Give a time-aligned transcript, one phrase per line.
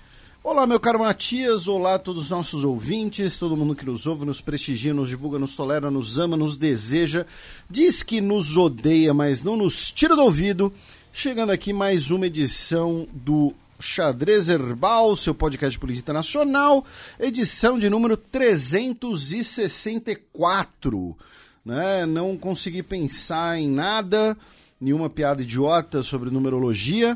[0.43, 4.25] Olá, meu caro Matias, olá a todos os nossos ouvintes, todo mundo que nos ouve,
[4.25, 7.27] nos prestigia, nos divulga, nos tolera, nos ama, nos deseja,
[7.69, 10.73] diz que nos odeia, mas não nos tira do ouvido.
[11.13, 16.83] Chegando aqui mais uma edição do Xadrez Herbal, seu podcast de política internacional,
[17.19, 21.15] edição de número 364.
[21.63, 22.07] Né?
[22.07, 24.35] Não consegui pensar em nada,
[24.81, 27.15] nenhuma piada idiota sobre numerologia.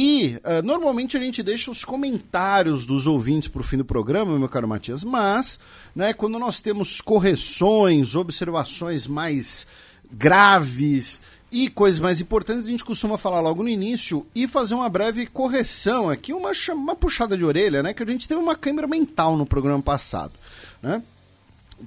[0.00, 4.38] E uh, normalmente a gente deixa os comentários dos ouvintes para o fim do programa,
[4.38, 5.58] meu caro Matias, mas
[5.92, 9.66] né, quando nós temos correções, observações mais
[10.08, 14.88] graves e coisas mais importantes, a gente costuma falar logo no início e fazer uma
[14.88, 17.92] breve correção aqui, uma, uma puxada de orelha, né?
[17.92, 20.34] Que a gente teve uma câmera mental no programa passado,
[20.80, 21.02] né?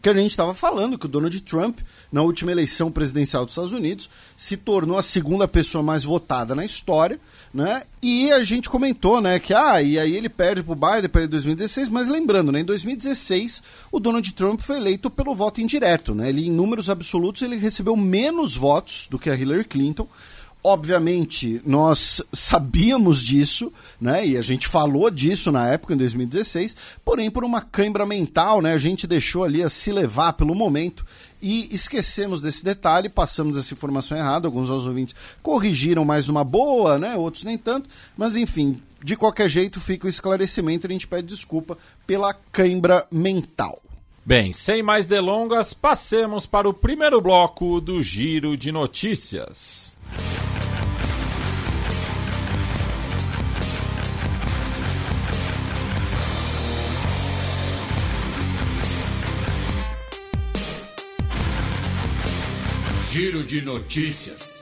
[0.02, 1.80] Que a gente estava falando que o Donald Trump
[2.12, 6.66] na última eleição presidencial dos Estados Unidos, se tornou a segunda pessoa mais votada na
[6.66, 7.20] história,
[7.54, 7.84] né?
[8.02, 11.88] E a gente comentou, né, que ah, e aí ele perde pro Biden para 2016,
[11.88, 16.30] mas lembrando, né, em 2016 o Donald Trump foi eleito pelo voto indireto, né?
[16.30, 20.08] Ele em números absolutos ele recebeu menos votos do que a Hillary Clinton.
[20.64, 24.28] Obviamente, nós sabíamos disso, né?
[24.28, 28.74] E a gente falou disso na época, em 2016, porém, por uma cãibra mental, né?
[28.74, 31.04] A gente deixou ali a se levar pelo momento
[31.42, 34.48] e esquecemos desse detalhe, passamos essa informação errada.
[34.48, 37.16] Alguns dos ouvintes corrigiram mais uma boa, né?
[37.16, 37.90] Outros nem tanto.
[38.16, 40.86] Mas enfim, de qualquer jeito, fica o esclarecimento.
[40.86, 43.82] A gente pede desculpa pela cãibra mental.
[44.24, 49.98] Bem, sem mais delongas, passemos para o primeiro bloco do Giro de Notícias.
[63.12, 64.58] Giro de Notícias.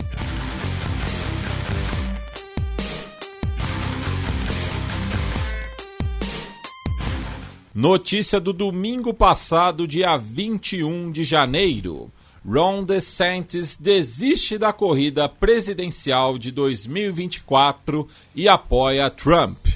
[7.75, 12.11] Notícia do domingo passado, dia 21 de janeiro.
[12.43, 19.67] Ron DeSantis desiste da corrida presidencial de 2024 e apoia Trump.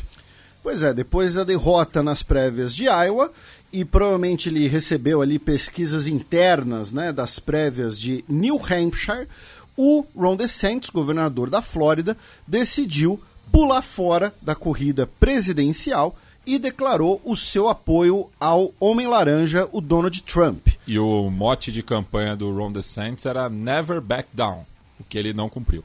[0.64, 3.32] Pois é, depois da derrota nas prévias de Iowa,
[3.74, 9.28] e provavelmente ele recebeu ali pesquisas internas né, das prévias de New Hampshire,
[9.76, 12.16] o Ron DeSantis, governador da Flórida,
[12.48, 13.20] decidiu
[13.52, 20.22] pular fora da corrida presidencial e declarou o seu apoio ao Homem Laranja, o Donald
[20.22, 20.68] Trump.
[20.86, 24.66] E o mote de campanha do Ron DeSantis era Never Back Down,
[25.00, 25.84] o que ele não cumpriu.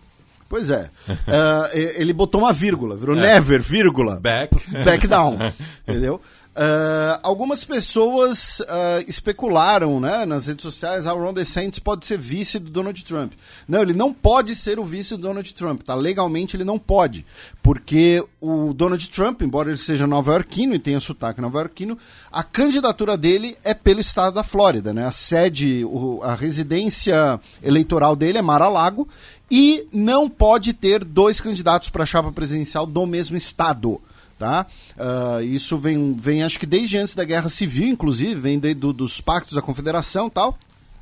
[0.48, 0.90] Pois é.
[1.08, 3.20] uh, ele botou uma vírgula, virou é.
[3.20, 4.18] never, vírgula.
[4.18, 4.56] Back.
[4.84, 5.36] Back down.
[5.86, 6.20] entendeu?
[6.58, 12.18] Uh, algumas pessoas uh, especularam né, nas redes sociais ah, o Ron DeSantis pode ser
[12.18, 13.34] vice do Donald Trump.
[13.68, 15.82] Não, ele não pode ser o vice do Donald Trump.
[15.82, 15.94] Tá?
[15.94, 17.24] Legalmente ele não pode.
[17.62, 21.96] Porque o Donald Trump, embora ele seja nova-iorquino e tenha sotaque nova-iorquino,
[22.32, 24.92] a candidatura dele é pelo estado da Flórida.
[24.92, 25.06] Né?
[25.06, 29.06] A sede, o, a residência eleitoral dele é Mar-a-Lago
[29.48, 34.00] e não pode ter dois candidatos para a chapa presidencial do mesmo estado.
[34.38, 34.66] Tá?
[34.96, 38.92] Uh, isso vem, vem, acho que desde antes da Guerra Civil, inclusive, vem de, do,
[38.92, 40.56] dos pactos da Confederação tal.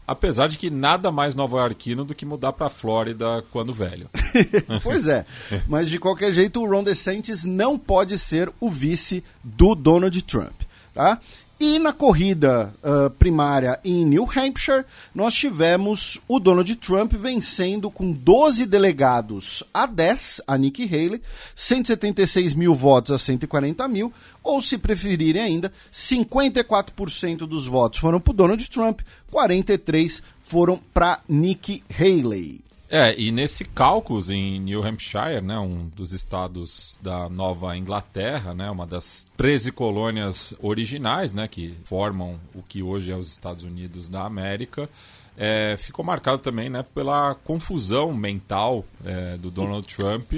[0.06, 4.08] Apesar de que nada mais nova-iorquino do que mudar para a Flórida quando velho.
[4.82, 5.26] pois é.
[5.68, 10.62] Mas de qualquer jeito, o Ron DeSantis não pode ser o vice do Donald Trump.
[10.94, 11.20] Tá?
[11.58, 18.12] E na corrida uh, primária em New Hampshire, nós tivemos o Donald Trump vencendo com
[18.12, 21.22] 12 delegados a 10, a Nikki Haley,
[21.54, 24.12] 176 mil votos a 140 mil,
[24.42, 29.00] ou se preferirem ainda, 54% dos votos foram para Donald Trump,
[29.32, 32.65] 43% foram para Nikki Haley.
[32.88, 38.70] É, e nesse cálculo em New Hampshire, né, um dos estados da Nova Inglaterra, né,
[38.70, 44.08] uma das 13 colônias originais, né, que formam o que hoje é os Estados Unidos
[44.08, 44.88] da América,
[45.36, 50.32] é, ficou marcado também, né, pela confusão mental é, do Donald Trump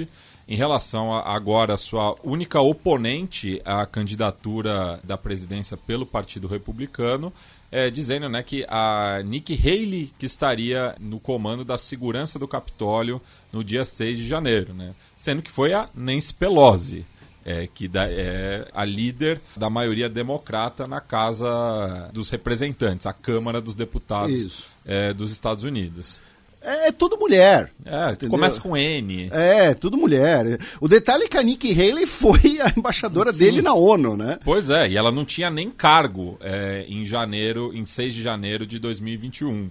[0.47, 7.31] em relação a, agora sua única oponente à candidatura da presidência pelo Partido Republicano,
[7.71, 13.21] é, dizendo né, que a Nikki Haley que estaria no comando da segurança do Capitólio
[13.51, 14.93] no dia 6 de janeiro, né?
[15.15, 17.05] sendo que foi a Nancy Pelosi.
[17.45, 23.61] É, que da, é a líder da maioria democrata na Casa dos Representantes, a Câmara
[23.61, 26.19] dos Deputados é, dos Estados Unidos.
[26.61, 27.71] É, é tudo mulher.
[27.85, 29.29] É, começa com N.
[29.31, 30.59] É, tudo mulher.
[30.81, 33.45] O detalhe é que a Nikki Haley foi a embaixadora Sim.
[33.45, 34.39] dele na ONU, né?
[34.43, 38.65] Pois é, e ela não tinha nem cargo é, em janeiro, em 6 de janeiro
[38.65, 39.69] de 2021.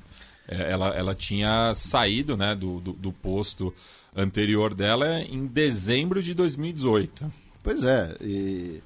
[0.48, 3.72] É, ela, ela tinha saído né, do, do, do posto
[4.16, 7.30] anterior dela em dezembro de 2018.
[7.62, 8.16] Pois é.
[8.20, 8.80] E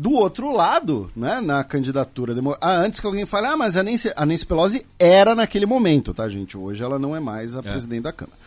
[0.00, 2.32] do outro lado, né, na candidatura.
[2.34, 2.56] Demo...
[2.60, 6.14] Ah, antes que alguém fale, ah, mas a Nancy, a Nancy Pelosi era naquele momento,
[6.14, 6.56] tá, gente?
[6.56, 7.62] Hoje ela não é mais a É.
[7.62, 8.38] presidente da Câmara.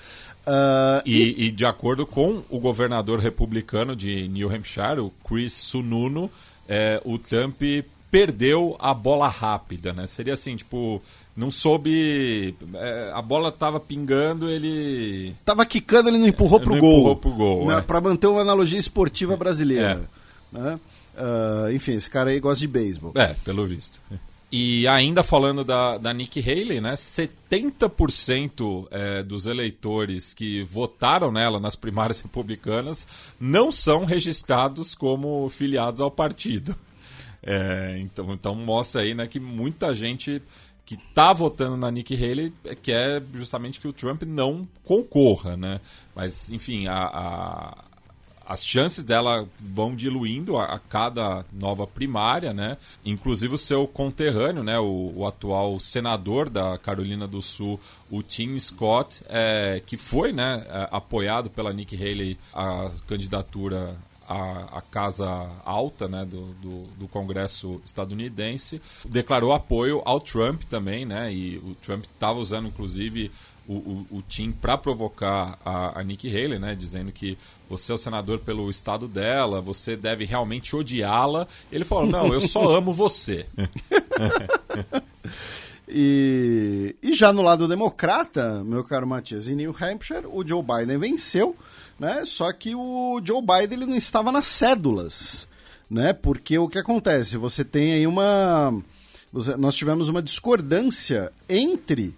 [0.48, 6.32] Ah, E, e de acordo com o governador republicano de New Hampshire, o Chris Sununu,
[6.70, 7.62] é, o Trump
[8.10, 10.08] perdeu a bola rápida, né?
[10.08, 11.02] Seria assim, tipo,
[11.36, 12.56] não soube.
[12.76, 15.36] é, a bola tava pingando, ele.
[15.46, 17.16] tava quicando, ele não empurrou Não pro empurrou gol.
[17.18, 17.82] pro gol, né, é.
[17.82, 20.02] Pra manter uma analogia esportiva brasileira.
[20.52, 20.80] né?
[21.16, 23.12] Ah, enfim, esse cara aí gosta de beisebol.
[23.16, 24.02] É, pelo visto.
[24.52, 26.96] E ainda falando da, da Nikki Haley, né?
[26.96, 33.08] 70% é, dos eleitores que votaram nela nas primárias republicanas
[33.40, 36.76] não são registrados como filiados ao partido.
[37.44, 40.42] É, então, então mostra aí né, que muita gente
[40.86, 42.54] que está votando na Nikki Haley
[42.84, 45.80] quer justamente que o Trump não concorra, né?
[46.14, 47.78] Mas, enfim, a- a,
[48.52, 52.78] as chances dela vão diluindo a, a cada nova primária, né?
[53.06, 54.78] Inclusive o seu conterrâneo, né?
[54.78, 60.66] O, o atual senador da Carolina do Sul, o Tim Scott, é, que foi, né?
[60.68, 63.96] é, apoiado pela Nikki Haley a candidatura
[64.28, 66.26] à, casa alta, né?
[66.26, 71.34] Do, do, do Congresso estadunidense, declarou apoio ao Trump também, né?
[71.34, 73.32] E o Trump estava usando, inclusive
[73.68, 77.38] o, o, o Tim para provocar a, a Nikki Haley, né, dizendo que
[77.70, 81.48] você é o senador pelo estado dela, você deve realmente odiá-la.
[81.72, 83.46] Ele falou: não, eu só amo você.
[85.94, 90.98] E, e já no lado democrata, meu caro Matias, em New Hampshire, o Joe Biden
[90.98, 91.54] venceu,
[92.00, 92.24] né?
[92.24, 95.50] Só que o Joe Biden ele não estava nas cédulas,
[95.90, 96.14] né?
[96.14, 97.36] Porque o que acontece?
[97.36, 98.74] Você tem aí uma.
[99.58, 102.16] Nós tivemos uma discordância entre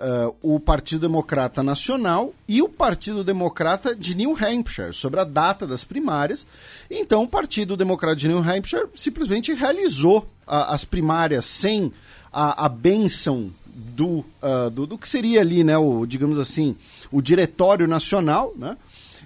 [0.00, 5.66] ah, o Partido Democrata Nacional e o Partido Democrata de New Hampshire sobre a data
[5.66, 6.46] das primárias.
[6.90, 11.92] Então, o Partido Democrata de New Hampshire simplesmente realizou a- as primárias sem
[12.32, 16.74] a, a benção do, ah, do, do que seria ali, né, o, digamos assim,
[17.12, 18.76] o Diretório Nacional, né?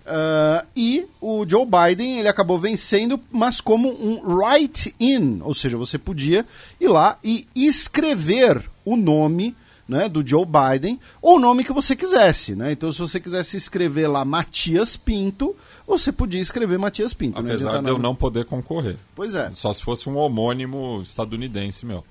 [0.07, 5.97] Ah, e o Joe Biden ele acabou vencendo, mas como um write-in, ou seja, você
[5.99, 6.45] podia
[6.79, 9.57] ir lá e escrever o nome
[9.89, 12.55] né, do Joe Biden ou o nome que você quisesse.
[12.55, 12.73] Né?
[12.73, 15.55] Então, se você quisesse escrever lá Matias Pinto,
[15.87, 17.41] você podia escrever Matias Pinto.
[17.43, 18.97] não Apesar adianta de eu não poder concorrer.
[19.15, 22.05] Pois é, Só se fosse um homônimo estadunidense, meu.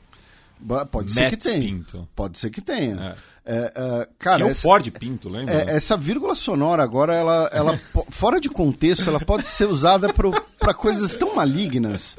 [0.91, 1.59] pode ser Matt que tenha.
[1.61, 2.07] Pinto.
[2.15, 3.15] Pode ser que tenha.
[3.29, 3.33] É.
[3.45, 5.53] É, é, cara, Tinha o essa- Ford Pinto, lembra?
[5.53, 7.77] É, essa vírgula sonora agora, ela, ela
[8.09, 12.15] fora de contexto, ela pode ser usada para coisas tão malignas.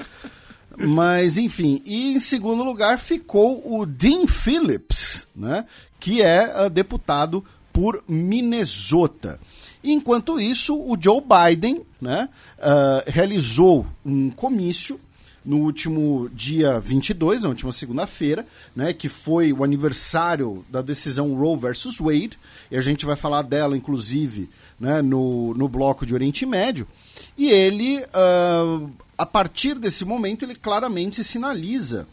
[0.78, 5.64] Mas, enfim, e em segundo lugar ficou o Dean Phillips, né,
[6.00, 9.40] que é ah, deputado por Minnesota.
[9.82, 12.28] Enquanto isso, o Joe Biden né,
[12.60, 15.00] ah, realizou um comício
[15.44, 21.58] no último dia 22, na última segunda-feira, né, que foi o aniversário da decisão Roe
[21.58, 22.38] versus Wade,
[22.70, 24.48] e a gente vai falar dela, inclusive,
[24.80, 26.88] né, no, no bloco de Oriente Médio.
[27.36, 28.80] E ele, ah,
[29.18, 32.06] a partir desse momento, ele claramente sinaliza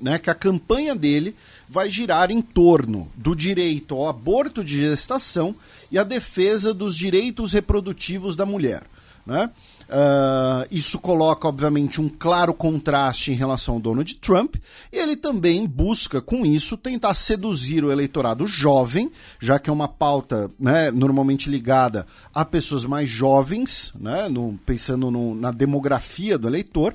[0.00, 1.34] né, que a campanha dele
[1.68, 5.54] vai girar em torno do direito ao aborto de gestação
[5.90, 8.84] e a defesa dos direitos reprodutivos da mulher.
[9.26, 9.50] Né?
[9.90, 14.56] Ah, isso coloca, obviamente, um claro contraste em relação ao Donald Trump,
[14.92, 19.88] e ele também busca, com isso, tentar seduzir o eleitorado jovem, já que é uma
[19.88, 26.46] pauta né, normalmente ligada a pessoas mais jovens, né, no- pensando no- na demografia do
[26.48, 26.94] eleitor,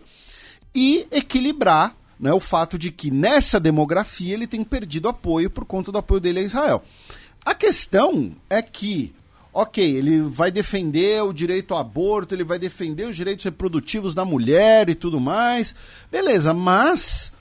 [0.76, 5.92] e equilibrar né, o fato de que nessa demografia ele tem perdido apoio por conta
[5.92, 6.84] do apoio dele a Israel.
[7.44, 9.14] A questão é que,
[9.54, 14.26] ok, ele vai defender o direito ao aborto, ele vai defender os direitos reprodutivos da
[14.26, 15.76] mulher e tudo mais,
[16.12, 17.32] beleza, mas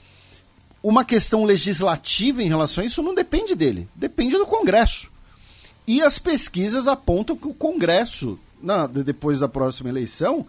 [0.83, 5.11] uma questão legislativa em relação a isso não depende dele, depende do Congresso.
[5.87, 10.45] E as pesquisas apontam que o Congresso, na, depois da próxima eleição,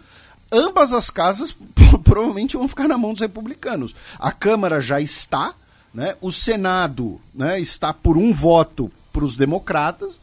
[0.53, 1.57] ambas as casas
[2.05, 3.95] provavelmente vão ficar na mão dos republicanos.
[4.19, 5.55] A Câmara já está,
[5.93, 6.17] né?
[6.21, 10.21] o Senado né, está por um voto para os democratas.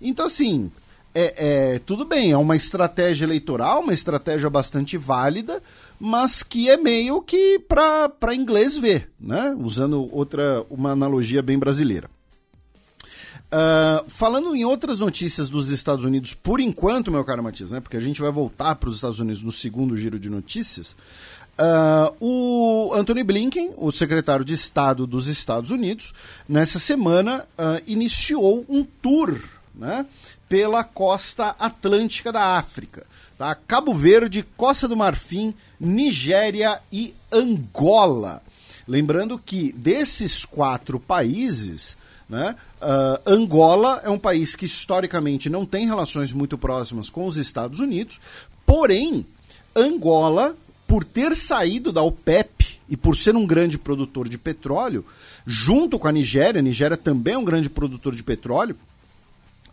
[0.00, 0.70] Então, assim,
[1.14, 1.34] é,
[1.74, 5.60] é, tudo bem, é uma estratégia eleitoral, uma estratégia bastante válida,
[5.98, 9.56] mas que é meio que para inglês ver, né?
[9.58, 12.08] usando outra uma analogia bem brasileira.
[13.50, 17.96] Uh, falando em outras notícias dos Estados Unidos, por enquanto, meu caro Matias, né, porque
[17.96, 20.94] a gente vai voltar para os Estados Unidos no segundo giro de notícias,
[21.58, 26.12] uh, o Anthony Blinken, o secretário de Estado dos Estados Unidos,
[26.46, 29.40] nessa semana uh, iniciou um tour
[29.78, 30.04] né,
[30.48, 33.06] pela costa atlântica da África.
[33.38, 33.54] Tá?
[33.54, 38.42] Cabo Verde, Costa do Marfim, Nigéria e Angola.
[38.86, 41.96] Lembrando que desses quatro países,
[42.28, 42.56] né?
[42.80, 47.80] Uh, Angola é um país que historicamente não tem relações muito próximas com os Estados
[47.80, 48.20] Unidos,
[48.66, 49.26] porém,
[49.74, 50.54] Angola,
[50.86, 55.04] por ter saído da OPEP e por ser um grande produtor de petróleo,
[55.46, 58.76] junto com a Nigéria, a Nigéria também é um grande produtor de petróleo,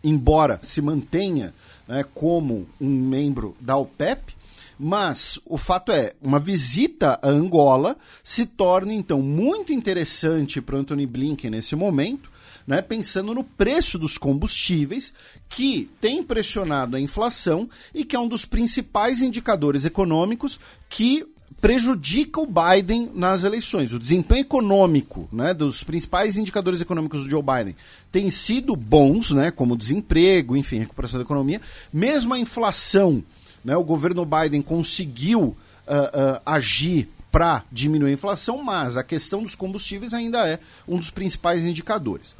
[0.06, 1.54] embora se mantenha
[1.88, 4.36] né, como um membro da OPEP,
[4.78, 11.06] mas o fato é, uma visita a Angola se torna então muito interessante para Anthony
[11.06, 12.30] Blinken nesse momento,
[12.68, 15.14] né, pensando no preço dos combustíveis,
[15.48, 20.60] que tem pressionado a inflação e que é um dos principais indicadores econômicos
[20.90, 21.26] que
[21.62, 23.94] prejudica o Biden nas eleições.
[23.94, 27.76] O desempenho econômico né, dos principais indicadores econômicos do Joe Biden
[28.12, 31.62] tem sido bons, né, como desemprego, enfim, recuperação da economia.
[31.92, 33.24] Mesmo a inflação,
[33.64, 39.44] né, o governo Biden conseguiu uh, uh, agir para diminuir a inflação, mas a questão
[39.44, 42.36] dos combustíveis ainda é um dos principais indicadores.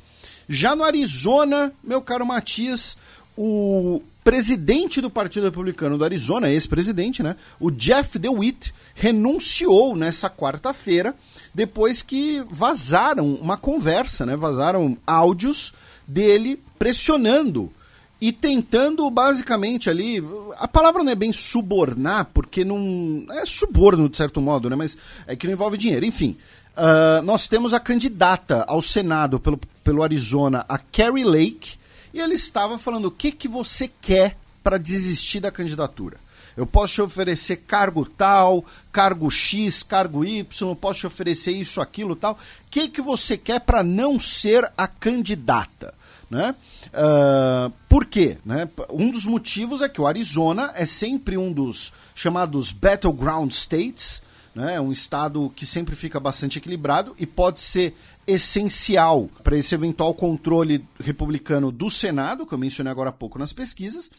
[0.48, 2.96] Já no Arizona, meu caro Matias,
[3.36, 7.36] o presidente do Partido Republicano do Arizona, ex-presidente, né?
[7.60, 11.16] O Jeff DeWitt renunciou nessa quarta-feira
[11.54, 14.36] depois que vazaram uma conversa, né?
[14.36, 15.74] Vazaram áudios
[16.08, 17.72] dele pressionando
[18.20, 20.24] e tentando basicamente ali,
[20.58, 24.76] a palavra não é bem subornar, porque não é suborno de certo modo, né?
[24.76, 26.36] Mas é que não envolve dinheiro, enfim.
[26.76, 31.78] Uh, nós temos a candidata ao Senado pelo, pelo Arizona, a Carrie Lake,
[32.16, 36.18] e ele estava falando o que, que você quer para desistir da candidatura.
[36.56, 42.16] Eu posso te oferecer cargo tal, cargo X, cargo Y, posso te oferecer isso, aquilo,
[42.16, 42.36] tal.
[42.36, 42.38] O
[42.72, 45.94] que, que você quer para não ser a candidata?
[46.32, 46.56] Né?
[46.88, 48.38] Uh, por quê?
[48.46, 48.70] Né?
[48.90, 54.24] Um dos motivos é que o Arizona é sempre um dos chamados battleground states,
[54.56, 54.76] né?
[54.76, 57.94] É um estado que sempre fica bastante equilibrado e pode ser
[58.28, 63.54] essencial para esse eventual controle republicano do Senado, que eu mencionei agora há pouco nas
[63.54, 64.12] pesquisas.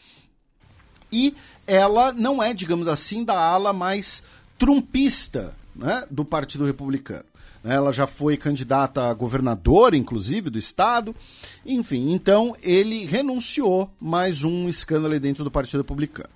[1.10, 1.34] E
[1.66, 4.22] ela não é, digamos assim, da ala mais
[4.58, 7.24] trumpista né, do Partido Republicano.
[7.64, 11.14] Ela já foi candidata a governadora, inclusive, do estado.
[11.64, 16.35] Enfim, então ele renunciou mais um escândalo dentro do Partido Republicano.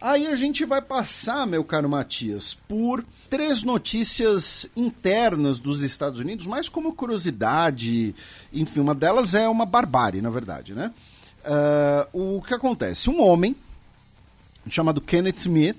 [0.00, 6.46] Aí a gente vai passar, meu caro Matias, por três notícias internas dos Estados Unidos,
[6.46, 8.14] mais como curiosidade.
[8.50, 10.90] Enfim, uma delas é uma barbárie, na verdade, né?
[12.12, 13.10] Uh, o que acontece?
[13.10, 13.54] Um homem
[14.68, 15.78] chamado Kenneth Smith,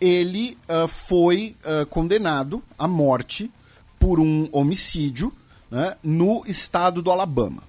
[0.00, 3.48] ele uh, foi uh, condenado à morte
[3.98, 5.32] por um homicídio
[5.70, 7.62] né, no estado do Alabama.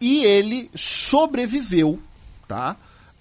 [0.00, 2.00] E ele sobreviveu
[2.48, 2.76] tá,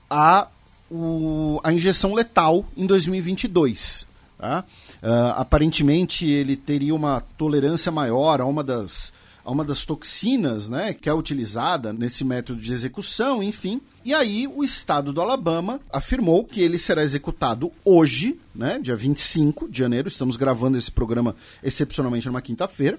[0.10, 0.48] a
[0.90, 4.08] o, a injeção letal em 2022.
[4.38, 4.64] Tá?
[5.04, 9.12] Uh, aparentemente ele teria uma tolerância maior a uma das,
[9.44, 13.82] a uma das toxinas né, que é utilizada nesse método de execução, enfim.
[14.04, 19.68] E aí o estado do Alabama afirmou que ele será executado hoje, né, dia 25
[19.68, 20.08] de janeiro.
[20.08, 22.98] Estamos gravando esse programa excepcionalmente numa quinta-feira.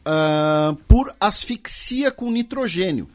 [0.00, 3.08] Uh, por asfixia com nitrogênio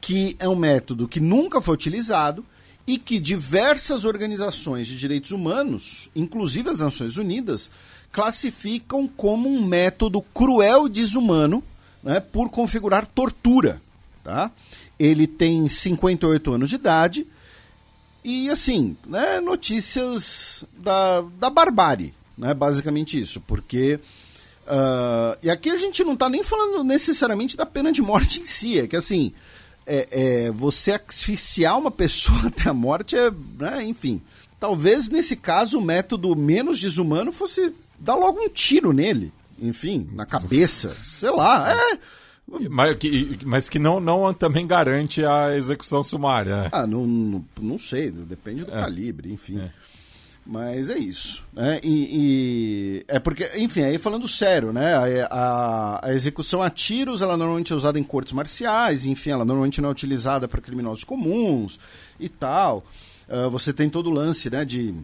[0.00, 2.44] que é um método que nunca foi utilizado
[2.86, 7.70] e que diversas organizações de direitos humanos, inclusive as Nações Unidas,
[8.10, 11.62] classificam como um método cruel e desumano
[12.02, 13.80] né, por configurar tortura.
[14.24, 14.50] Tá?
[14.98, 17.26] Ele tem 58 anos de idade
[18.24, 22.14] e, assim, né, notícias da, da barbárie.
[22.36, 22.52] né?
[22.52, 24.00] Basicamente isso, porque
[24.66, 28.46] uh, e aqui a gente não está nem falando necessariamente da pena de morte em
[28.46, 29.32] si, é que assim
[29.90, 34.22] é, é, você asfixiar uma pessoa até a morte é, né, enfim.
[34.60, 40.24] Talvez nesse caso o método menos desumano fosse dar logo um tiro nele, enfim, na
[40.24, 41.72] cabeça, sei lá.
[41.72, 41.98] É,
[42.68, 46.68] mas que, mas que não, não também garante a execução sumária.
[46.72, 48.80] Ah, não, não, não sei, depende do é.
[48.80, 49.58] calibre, enfim.
[49.58, 49.70] É.
[50.46, 51.44] Mas é isso.
[51.52, 51.80] Né?
[51.82, 54.94] E, e, é porque, enfim, aí falando sério, né?
[54.94, 59.44] A, a, a, execução a tiros, ela normalmente é usada em cortes marciais, enfim, ela
[59.44, 61.78] normalmente não é utilizada para criminosos comuns
[62.18, 62.84] e tal.
[63.28, 64.94] Uh, você tem todo o lance, né, de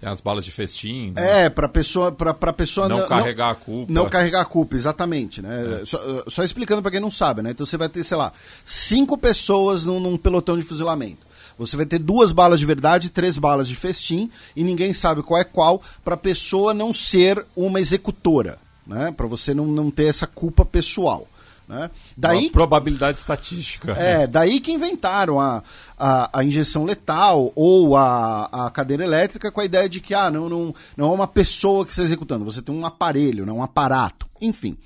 [0.00, 1.12] tem as balas de festim.
[1.16, 1.46] Né?
[1.46, 3.92] É, para pessoa, pra, pra pessoa não, não carregar a culpa.
[3.92, 5.80] Não carregar a culpa, exatamente, né?
[5.82, 5.86] É.
[5.86, 7.50] Só, só, explicando para quem não sabe, né?
[7.50, 8.32] Então você vai ter, sei lá,
[8.64, 11.26] cinco pessoas num, num, pelotão de fuzilamento.
[11.58, 15.40] Você vai ter duas balas de verdade, três balas de festim e ninguém sabe qual
[15.40, 19.12] é qual para a pessoa não ser uma executora, né?
[19.12, 21.26] Para você não, não ter essa culpa pessoal.
[21.68, 21.90] Né?
[22.16, 23.92] Daí, Uma probabilidade estatística.
[23.92, 25.62] É, daí que inventaram a,
[25.98, 30.30] a, a injeção letal ou a, a cadeira elétrica com a ideia de que ah,
[30.30, 33.62] não, não, não é uma pessoa que está executando, você tem um aparelho, não um
[33.62, 34.26] aparato.
[34.40, 34.78] Enfim.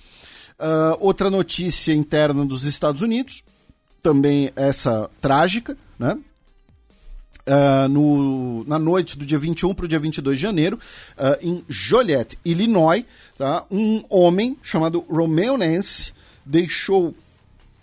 [0.59, 3.45] Uh, outra notícia interna dos Estados Unidos,
[4.03, 6.19] também essa trágica, né?
[7.45, 10.79] Uh, no, na noite do dia 21 para o dia 22 de janeiro,
[11.19, 13.05] uh, em Joliet, Illinois,
[13.37, 13.65] tá?
[13.69, 16.13] um homem chamado Romeo Nance
[16.47, 17.13] deixou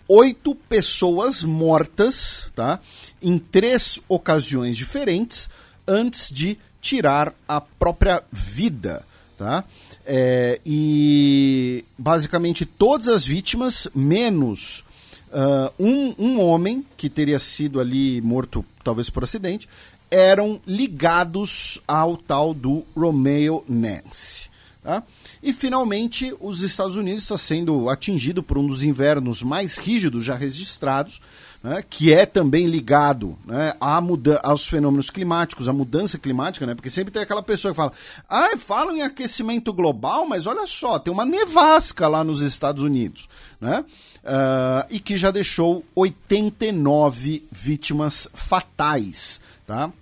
[0.08, 2.80] oito pessoas mortas, tá?
[3.22, 5.48] Em três ocasiões diferentes,
[5.86, 9.06] antes de tirar a própria vida,
[9.38, 9.64] tá?
[10.04, 14.82] É, e basicamente todas as vítimas, menos
[15.30, 19.68] uh, um, um homem que teria sido ali morto, talvez por acidente,
[20.10, 24.50] eram ligados ao tal do Romeo Nance.
[24.82, 25.02] Tá?
[25.42, 30.34] E finalmente, os Estados Unidos está sendo atingido por um dos invernos mais rígidos já
[30.34, 31.20] registrados,
[31.62, 36.74] né, que é também ligado né, à muda aos fenômenos climáticos, à mudança climática, né,
[36.74, 37.92] porque sempre tem aquela pessoa que fala:
[38.28, 43.28] ah, falam em aquecimento global, mas olha só, tem uma nevasca lá nos Estados Unidos,
[43.60, 43.84] né,
[44.24, 49.40] uh, e que já deixou 89 vítimas fatais.
[49.66, 49.92] Tá?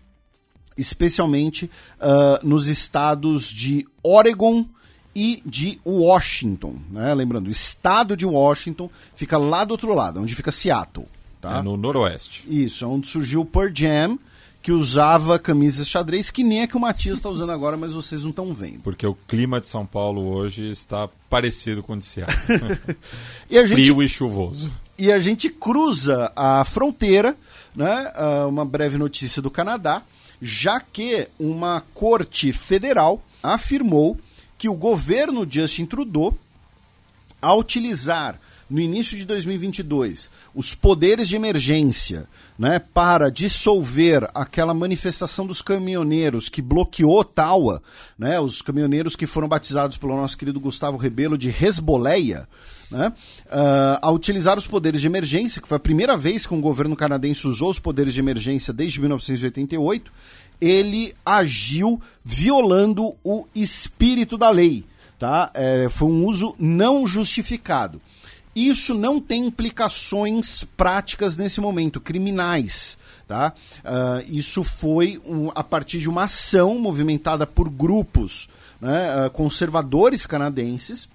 [0.79, 1.69] especialmente
[2.01, 4.65] uh, nos estados de Oregon
[5.15, 6.77] e de Washington.
[6.91, 7.13] Né?
[7.13, 11.07] Lembrando, o estado de Washington fica lá do outro lado, onde fica Seattle.
[11.41, 11.59] Tá?
[11.59, 12.45] É no noroeste.
[12.49, 14.19] Isso, é onde surgiu o Pearl Jam,
[14.69, 18.23] que usava camisas xadrez, que nem é que o Matias está usando agora, mas vocês
[18.23, 18.81] não estão vendo.
[18.81, 22.79] Porque o clima de São Paulo hoje está parecido com o de Seattle.
[23.49, 24.71] e a gente, Frio e chuvoso.
[24.99, 27.35] E a gente cruza a fronteira,
[27.75, 28.13] né?
[28.15, 30.03] Uh, uma breve notícia do Canadá
[30.43, 34.19] já que uma corte federal afirmou
[34.59, 36.37] que o governo Justin Trudeau,
[37.41, 42.27] ao utilizar no início de 2022 os poderes de emergência
[42.59, 47.83] né, para dissolver aquela manifestação dos caminhoneiros que bloqueou Ottawa,
[48.19, 52.49] né, os caminhoneiros que foram batizados pelo nosso querido Gustavo Rebelo de Hezbolleia,
[52.91, 53.13] né,
[53.47, 56.97] uh, a utilizar os poderes de emergência, que foi a primeira vez que um governo
[56.97, 60.11] canadense usou os poderes de emergência desde 1988,
[60.61, 64.85] ele agiu violando o espírito da lei.
[65.19, 65.51] Tá?
[65.55, 68.01] É, foi um uso não justificado.
[68.67, 72.99] Isso não tem implicações práticas nesse momento, criminais.
[73.27, 73.53] Tá?
[73.85, 78.49] Uh, isso foi um, a partir de uma ação movimentada por grupos
[78.81, 81.09] né, uh, conservadores canadenses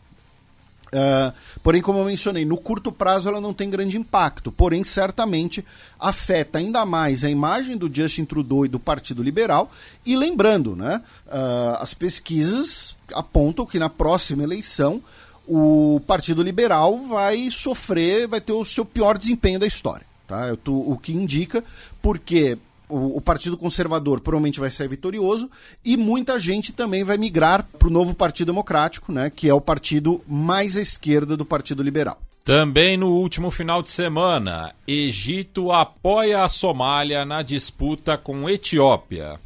[0.93, 5.65] Uh, porém, como eu mencionei, no curto prazo ela não tem grande impacto, porém, certamente
[5.99, 9.71] afeta ainda mais a imagem do Justin Trudeau e do Partido Liberal.
[10.05, 15.01] E lembrando, né, uh, as pesquisas apontam que na próxima eleição
[15.47, 20.05] o Partido Liberal vai sofrer, vai ter o seu pior desempenho da história.
[20.27, 20.55] Tá?
[20.63, 21.63] Tô, o que indica,
[22.01, 25.49] porque o, o, Partido Conservador provavelmente vai ser vitorioso
[25.83, 29.61] e muita gente também vai migrar para o novo Partido Democrático, né, que é o
[29.61, 32.19] partido mais à esquerda do Partido Liberal.
[32.45, 39.39] Também no último final de semana, Egito apoia a Somália na disputa com Etiópia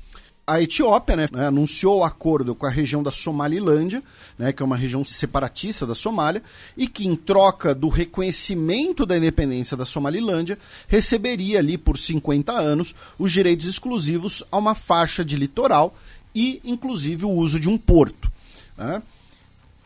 [0.47, 4.01] a Etiópia né, anunciou o acordo com a região da Somalilândia,
[4.39, 6.41] né, que é uma região separatista da Somália,
[6.77, 10.57] e que, em troca do reconhecimento da independência da Somalilândia,
[10.88, 15.93] receberia ali por 50 anos os direitos exclusivos a uma faixa de litoral
[16.33, 18.31] e, inclusive, o uso de um porto.
[18.77, 19.03] Né.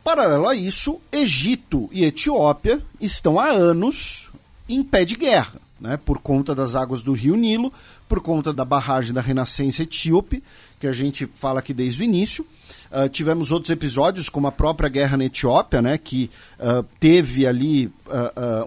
[0.04, 4.30] Paralelo a isso, Egito e Etiópia estão há anos
[4.69, 5.60] em pé de guerra.
[5.82, 7.74] Né, por conta das águas do rio Nilo,
[8.08, 10.44] por conta da barragem da Renascença Etíope,
[10.80, 12.46] que a gente fala aqui desde o início.
[12.91, 17.88] Uh, tivemos outros episódios, como a própria guerra na Etiópia, né, que uh, teve ali
[17.88, 17.91] uh,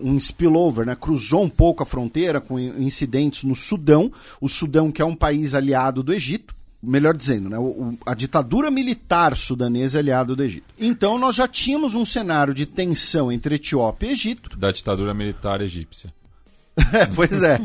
[0.03, 5.00] um spillover, né, cruzou um pouco a fronteira com incidentes no Sudão, o Sudão que
[5.00, 10.00] é um país aliado do Egito, melhor dizendo, né, o, a ditadura militar sudanesa é
[10.00, 10.66] aliado do Egito.
[10.79, 14.57] Então nós já tínhamos um cenário de tensão entre Etiópia e Egito.
[14.57, 16.12] Da ditadura militar egípcia.
[17.15, 17.59] pois é.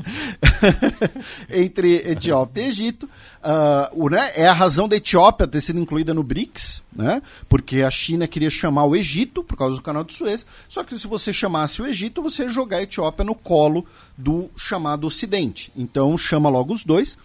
[1.50, 3.10] Entre Etiópia e Egito.
[3.42, 7.90] Uh, né, é a razão da Etiópia ter sido incluída no BRICS, né, porque a
[7.90, 10.46] China queria chamar o Egito por causa do canal de Suez.
[10.68, 13.86] Só que se você chamasse o Egito, você ia jogar a Etiópia no colo
[14.18, 15.72] do chamado Ocidente.
[15.76, 17.18] Então chama logo os dois.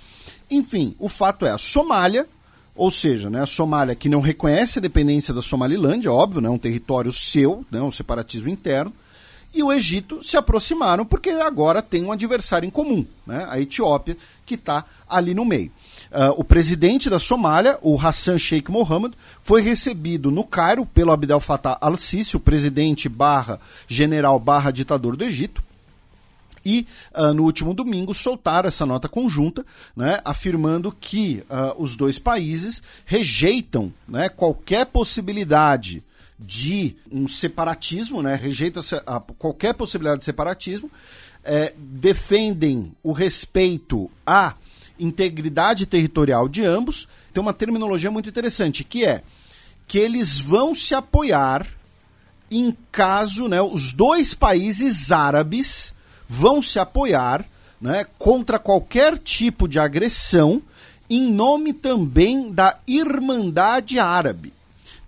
[0.51, 2.27] Enfim, o fato é a Somália.
[2.77, 6.59] Ou seja, né, a Somália que não reconhece a dependência da Somalilândia, óbvio, né, um
[6.59, 8.93] território seu, né, um separatismo interno,
[9.55, 13.47] e o Egito se aproximaram porque agora tem um adversário em comum, né?
[13.49, 15.71] a Etiópia, que está ali no meio.
[16.11, 21.41] Uh, o presidente da Somália, o Hassan Sheikh Mohammed, foi recebido no Cairo pelo Abdel
[21.41, 25.63] Fattah al-Sisi, o presidente barra general barra ditador do Egito,
[26.65, 29.65] e uh, no último domingo soltaram essa nota conjunta,
[29.95, 36.03] né, afirmando que uh, os dois países rejeitam né, qualquer possibilidade
[36.47, 38.35] de um separatismo, né?
[38.35, 38.81] rejeita
[39.39, 40.91] qualquer possibilidade de separatismo,
[41.43, 44.55] é, defendem o respeito à
[44.99, 47.09] integridade territorial de ambos.
[47.33, 49.23] Tem uma terminologia muito interessante, que é
[49.87, 51.67] que eles vão se apoiar
[52.51, 55.93] em caso, né, os dois países árabes
[56.29, 57.45] vão se apoiar
[57.81, 60.63] né, contra qualquer tipo de agressão
[61.09, 64.54] em nome também da Irmandade Árabe.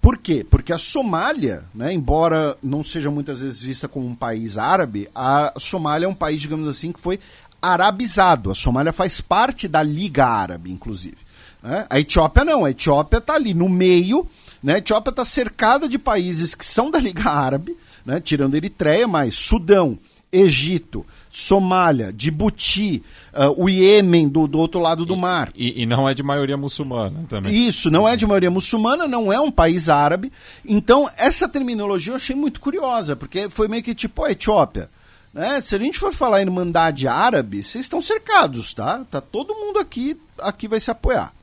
[0.07, 0.47] Por quê?
[0.49, 5.53] Porque a Somália, né, embora não seja muitas vezes vista como um país árabe, a
[5.59, 7.19] Somália é um país, digamos assim, que foi
[7.61, 8.53] arabizado.
[8.53, 11.17] A Somália faz parte da Liga Árabe, inclusive.
[11.61, 11.87] Né?
[11.91, 14.25] A Etiópia não, a Etiópia está ali no meio,
[14.63, 14.75] né?
[14.75, 18.21] a Etiópia está cercada de países que são da Liga Árabe, né?
[18.21, 19.99] tirando Eritreia, mas Sudão,
[20.31, 21.05] Egito,
[21.39, 23.03] Somália, Djibouti,
[23.35, 25.53] uh, o Iêmen do, do outro lado do e, mar.
[25.55, 27.55] E, e, não é de maioria muçulmana também.
[27.55, 30.33] Isso, não é de maioria muçulmana, não é um país árabe.
[30.65, 34.89] Então, essa terminologia eu achei muito curiosa, porque foi meio que tipo a Etiópia.
[35.31, 35.61] Né?
[35.61, 39.05] Se a gente for falar em Irmandade Árabe, vocês estão cercados, tá?
[39.11, 41.35] Tá todo mundo aqui, aqui vai se apoiar.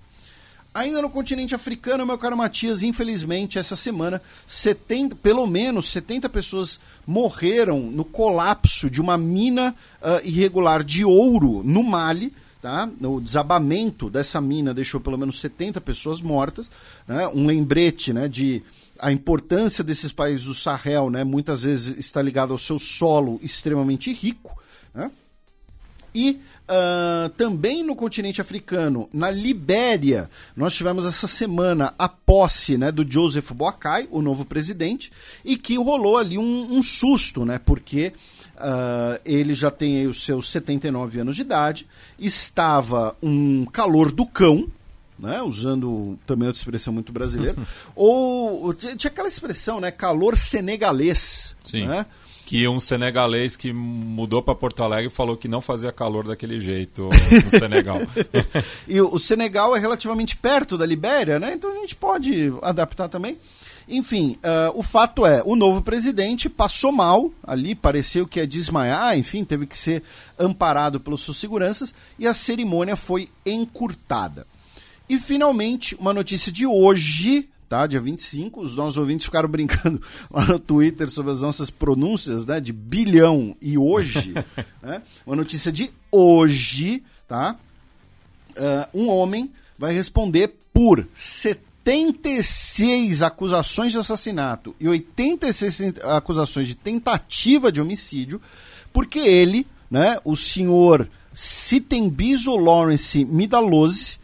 [0.74, 6.80] Ainda no continente africano, meu caro Matias, infelizmente, essa semana, 70, pelo menos 70 pessoas
[7.06, 12.34] morreram no colapso de uma mina uh, irregular de ouro no Mali.
[12.60, 12.90] Tá?
[13.02, 16.72] O desabamento dessa mina deixou pelo menos 70 pessoas mortas.
[17.08, 17.28] Né?
[17.28, 18.64] Um lembrete né, de
[18.98, 24.12] a importância desses países do Sahel, né, muitas vezes está ligado ao seu solo extremamente
[24.12, 24.58] rico.
[24.94, 25.12] Né?
[26.16, 32.92] E uh, também no continente africano, na Libéria, nós tivemos essa semana a posse né,
[32.92, 35.12] do Joseph Boakai, o novo presidente,
[35.44, 38.14] e que rolou ali um, um susto, né, porque
[38.56, 44.68] uh, ele já tem os seus 79 anos de idade, estava um calor do cão,
[45.18, 47.56] né, usando também outra expressão muito brasileira,
[47.96, 51.88] ou tinha aquela expressão, né, calor senegalês, Sim.
[51.88, 52.06] né?
[52.46, 57.10] Que um senegalês que mudou para Porto Alegre falou que não fazia calor daquele jeito
[57.44, 58.00] no Senegal.
[58.88, 61.54] e o Senegal é relativamente perto da Libéria, né?
[61.54, 63.38] Então a gente pode adaptar também.
[63.88, 69.18] Enfim, uh, o fato é, o novo presidente passou mal ali, pareceu que ia desmaiar,
[69.18, 70.04] enfim, teve que ser
[70.40, 74.48] amparado pelos seus seguranças e a cerimônia foi encurtada.
[75.10, 77.88] E finalmente, uma notícia de hoje, tá?
[77.88, 82.62] Dia 25, os nossos ouvintes ficaram brincando lá no Twitter sobre as nossas pronúncias, né?
[82.62, 84.36] De bilhão e hoje.
[84.80, 85.02] né?
[85.26, 87.58] Uma notícia de hoje, tá?
[88.52, 97.72] Uh, um homem vai responder por 76 acusações de assassinato e 86 acusações de tentativa
[97.72, 98.40] de homicídio,
[98.92, 104.20] porque ele, né, o senhor Sitembiso Lawrence Midalose,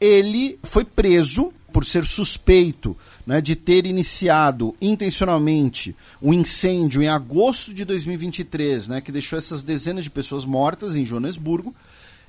[0.00, 7.74] ele foi preso por ser suspeito né, de ter iniciado intencionalmente um incêndio em agosto
[7.74, 11.74] de 2023, né, que deixou essas dezenas de pessoas mortas em Joanesburgo,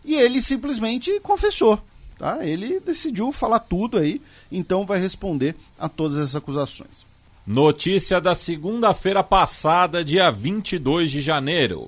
[0.03, 1.79] e ele simplesmente confessou.
[2.17, 2.43] Tá?
[2.43, 4.19] Ele decidiu falar tudo aí,
[4.51, 7.05] então vai responder a todas essas acusações.
[7.45, 11.87] Notícia da segunda-feira passada, dia 22 de janeiro.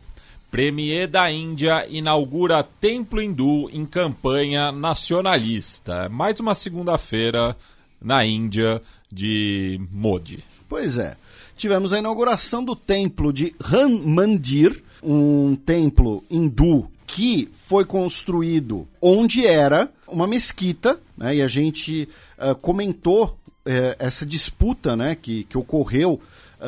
[0.50, 6.08] Premier da Índia inaugura templo hindu em campanha nacionalista.
[6.08, 7.56] Mais uma segunda-feira
[8.02, 8.82] na Índia
[9.12, 10.44] de Modi.
[10.70, 11.18] Pois é.
[11.58, 19.46] Tivemos a inauguração do templo de Ram Mandir, um templo hindu que foi construído onde
[19.46, 21.38] era uma mesquita, né?
[21.38, 22.08] E a gente
[22.38, 25.16] uh, comentou uh, essa disputa, né?
[25.16, 26.22] Que, que ocorreu,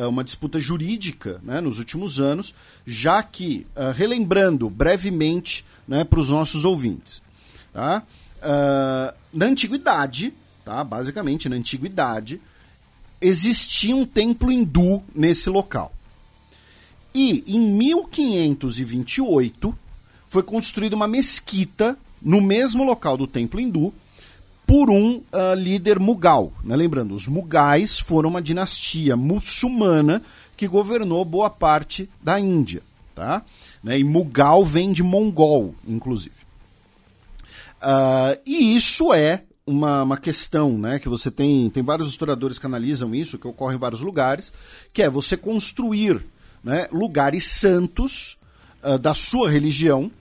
[0.08, 1.60] uma disputa jurídica, né?
[1.60, 2.54] Nos últimos anos,
[2.86, 6.04] já que, relembrando brevemente, né?
[6.04, 7.20] Para os nossos ouvintes,
[7.72, 8.02] tá?
[9.32, 10.82] na antiguidade, tá?
[10.82, 12.40] Basicamente, na antiguidade,
[13.20, 15.92] existia um templo hindu nesse local.
[17.14, 19.78] E em 1528
[20.26, 23.92] foi construída uma mesquita no mesmo local do templo hindu
[24.70, 26.52] por um uh, líder mugal.
[26.62, 26.76] Né?
[26.76, 30.22] Lembrando, os mugais foram uma dinastia muçulmana
[30.56, 32.80] que governou boa parte da Índia.
[33.12, 33.42] Tá?
[33.82, 33.98] Né?
[33.98, 36.36] E mugal vem de mongol, inclusive.
[37.82, 42.66] Uh, e isso é uma, uma questão, né, que você tem, tem vários historiadores que
[42.66, 44.52] analisam isso, que ocorre em vários lugares,
[44.92, 46.24] que é você construir
[46.62, 48.38] né, lugares santos
[48.84, 50.12] uh, da sua religião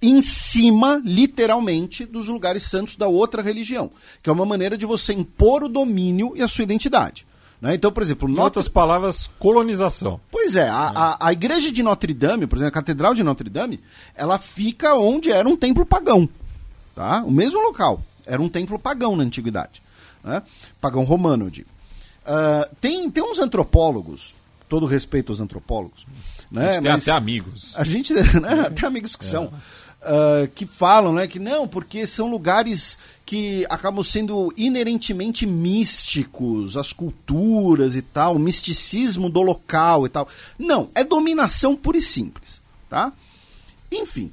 [0.00, 3.90] em cima, literalmente, dos lugares santos da outra religião,
[4.22, 7.26] que é uma maneira de você impor o domínio e a sua identidade.
[7.60, 7.74] Né?
[7.74, 8.44] Então, por exemplo, em Notre...
[8.44, 10.20] outras palavras, colonização.
[10.30, 13.50] Pois é, a, a, a, igreja de Notre Dame, por exemplo, a catedral de Notre
[13.50, 13.80] Dame,
[14.14, 16.28] ela fica onde era um templo pagão,
[16.94, 17.22] tá?
[17.24, 19.82] O mesmo local, era um templo pagão na antiguidade,
[20.22, 20.42] né?
[20.80, 21.68] pagão romano, eu digo.
[22.24, 24.34] Uh, tem, tem uns antropólogos,
[24.68, 26.06] todo respeito aos antropólogos,
[26.50, 26.80] né?
[26.80, 27.74] Tem Mas até amigos.
[27.76, 28.66] A gente, né?
[28.66, 29.52] até amigos que são.
[30.00, 36.92] Uh, que falam, né, que não, porque são lugares que acabam sendo inerentemente místicos, as
[36.92, 40.28] culturas e tal, o misticismo do local e tal.
[40.56, 43.12] Não, é dominação pura e simples, tá?
[43.90, 44.32] Enfim.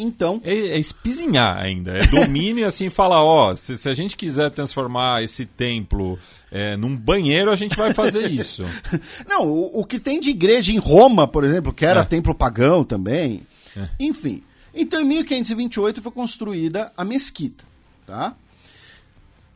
[0.00, 0.40] Então.
[0.44, 1.92] É, é espizinhar ainda.
[1.92, 6.18] É domínio assim falar, ó, se, se, a gente quiser transformar esse templo
[6.50, 8.64] é, num banheiro, a gente vai fazer isso.
[9.28, 12.04] Não, o, o, que tem de igreja em Roma, por exemplo, que era é.
[12.04, 13.42] templo pagão também.
[13.76, 13.88] É.
[14.00, 14.42] Enfim.
[14.74, 17.64] Então, em 1528 foi construída a mesquita,
[18.06, 18.34] tá?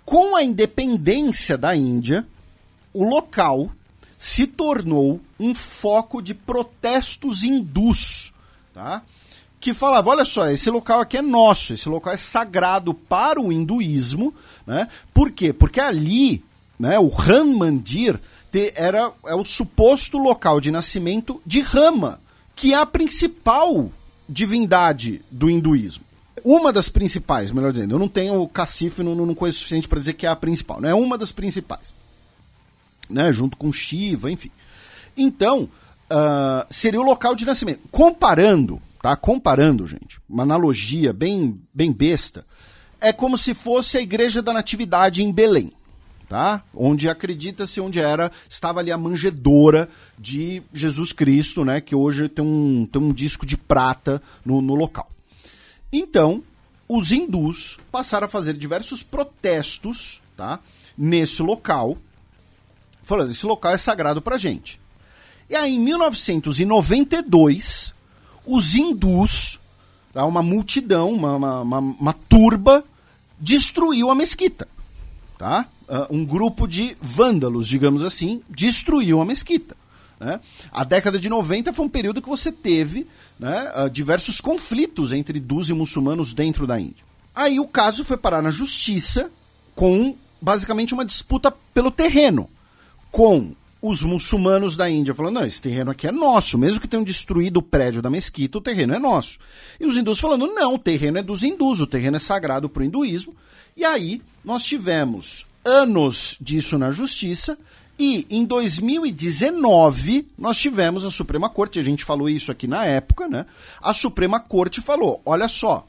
[0.04, 2.26] Com a independência da Índia,
[2.92, 3.70] o local
[4.18, 8.32] se tornou um foco de protestos hindus,
[8.72, 9.02] tá?
[9.60, 13.52] Que falava, olha só, esse local aqui é nosso, esse local é sagrado para o
[13.52, 14.34] hinduísmo,
[14.66, 14.88] né?
[15.12, 15.52] Por quê?
[15.52, 16.44] Porque ali,
[16.78, 18.20] né, o Ram Mandir
[18.76, 22.20] era é o suposto local de nascimento de Rama,
[22.54, 23.90] que é a principal
[24.28, 26.04] divindade do hinduísmo.
[26.42, 29.88] Uma das principais, melhor dizendo, eu não tenho o cacife, não, não conheço o suficiente
[29.88, 31.92] para dizer que é a principal, não é uma das principais.
[33.08, 34.50] Né, junto com Shiva, enfim.
[35.16, 35.68] Então,
[36.10, 37.80] uh, seria o local de nascimento.
[37.90, 39.14] Comparando, tá?
[39.14, 42.46] Comparando, gente, uma analogia bem, bem besta,
[43.00, 45.72] é como se fosse a igreja da Natividade em Belém
[46.28, 46.64] tá?
[46.74, 51.80] Onde acredita-se onde era, estava ali a manjedora de Jesus Cristo, né?
[51.80, 55.08] Que hoje tem um, tem um disco de prata no, no local.
[55.92, 56.42] Então,
[56.88, 60.60] os hindus passaram a fazer diversos protestos, tá?
[60.96, 61.98] Nesse local,
[63.02, 64.80] falando, esse local é sagrado pra gente.
[65.48, 67.94] E aí, em 1992,
[68.46, 69.60] os hindus,
[70.12, 70.24] tá?
[70.24, 72.84] uma multidão, uma, uma, uma, uma turba,
[73.38, 74.66] destruiu a mesquita,
[75.38, 75.68] tá?
[75.88, 79.76] Uh, um grupo de vândalos, digamos assim, destruiu a mesquita.
[80.18, 80.40] Né?
[80.72, 83.06] A década de 90 foi um período que você teve
[83.38, 87.04] né, uh, diversos conflitos entre hindus e muçulmanos dentro da Índia.
[87.34, 89.30] Aí o caso foi parar na justiça
[89.74, 92.48] com basicamente uma disputa pelo terreno,
[93.10, 93.54] com
[93.86, 97.58] os muçulmanos da Índia falando, não, esse terreno aqui é nosso, mesmo que tenham destruído
[97.58, 99.38] o prédio da mesquita, o terreno é nosso.
[99.78, 102.82] E os hindus falando, não, o terreno é dos hindus, o terreno é sagrado para
[102.82, 103.36] o hinduísmo.
[103.76, 107.58] E aí nós tivemos anos disso na justiça.
[107.98, 113.28] E em 2019 nós tivemos a Suprema Corte, a gente falou isso aqui na época,
[113.28, 113.46] né?
[113.80, 115.86] A Suprema Corte falou: olha só,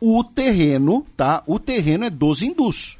[0.00, 1.42] o terreno, tá?
[1.46, 2.98] O terreno é dos hindus.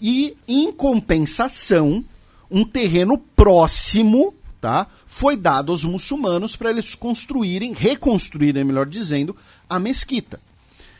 [0.00, 2.04] E em compensação,
[2.50, 4.86] um terreno próximo, tá?
[5.06, 9.36] Foi dado aos muçulmanos para eles construírem, reconstruírem, melhor dizendo,
[9.68, 10.40] a mesquita.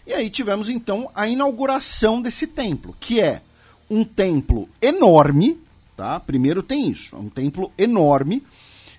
[0.07, 3.43] E aí tivemos então a inauguração desse templo, que é
[3.91, 5.59] um templo enorme,
[5.97, 6.21] tá?
[6.21, 8.43] Primeiro tem isso, é um templo enorme.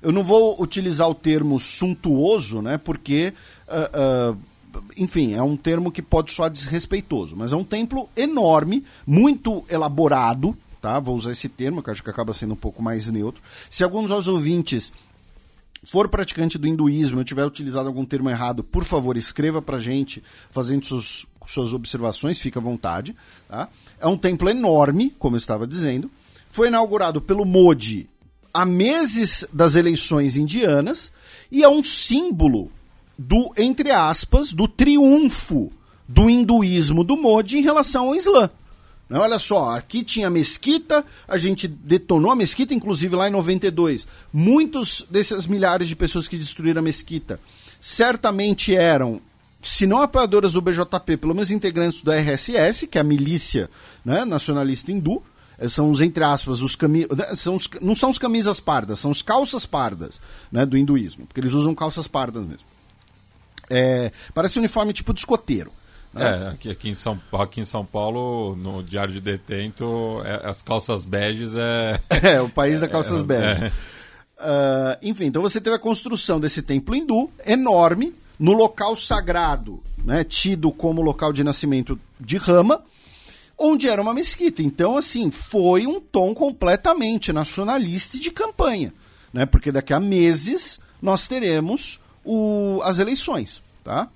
[0.01, 2.77] Eu não vou utilizar o termo suntuoso, né?
[2.77, 3.33] Porque,
[3.67, 8.83] uh, uh, enfim, é um termo que pode soar desrespeitoso, mas é um templo enorme,
[9.05, 10.99] muito elaborado, tá?
[10.99, 13.41] Vou usar esse termo, que acho que acaba sendo um pouco mais neutro.
[13.69, 14.91] Se alguns dos ouvintes
[15.83, 20.23] for praticante do hinduísmo eu tiver utilizado algum termo errado, por favor, escreva pra gente,
[20.49, 23.15] fazendo seus, suas observações, fica à vontade.
[23.47, 23.67] Tá?
[23.99, 26.09] É um templo enorme, como eu estava dizendo.
[26.49, 28.09] Foi inaugurado pelo Modi
[28.53, 31.11] há meses das eleições indianas
[31.51, 32.71] e é um símbolo
[33.17, 35.71] do, entre aspas, do triunfo
[36.07, 38.49] do hinduísmo do Modi em relação ao Islã.
[39.09, 44.07] Né, Olha só, aqui tinha mesquita, a gente detonou a mesquita, inclusive lá em 92.
[44.33, 47.39] Muitos desses milhares de pessoas que destruíram a mesquita
[47.79, 49.21] certamente eram,
[49.61, 53.69] se não apoiadoras do BJP, pelo menos integrantes do RSS, que é a milícia
[54.03, 55.21] né, nacionalista hindu.
[55.59, 59.11] Eh, São os, entre aspas, os cami são os, não são os camisas pardas, são
[59.11, 60.19] os calças pardas
[60.51, 62.65] né, do hinduísmo, porque eles usam calças pardas mesmo.
[63.69, 65.71] É, parece um uniforme tipo de escoteiro.
[66.13, 70.61] É, aqui, aqui, em São, aqui em São Paulo, no Diário de Detento, é- as
[70.61, 72.01] calças beges é.
[72.35, 73.63] É, o país da calças É, bege.
[73.65, 73.71] é.
[74.37, 80.23] Ah, enfim, então você teve a construção desse templo hindu enorme no local sagrado, né,
[80.23, 82.83] tido como local de nascimento de Rama,
[83.55, 84.63] onde era uma mesquita.
[84.63, 88.91] Então, assim, foi um tom completamente nacionalista e de campanha,
[89.31, 89.45] né?
[89.45, 94.09] Porque daqui a meses nós teremos o- as eleições, tá?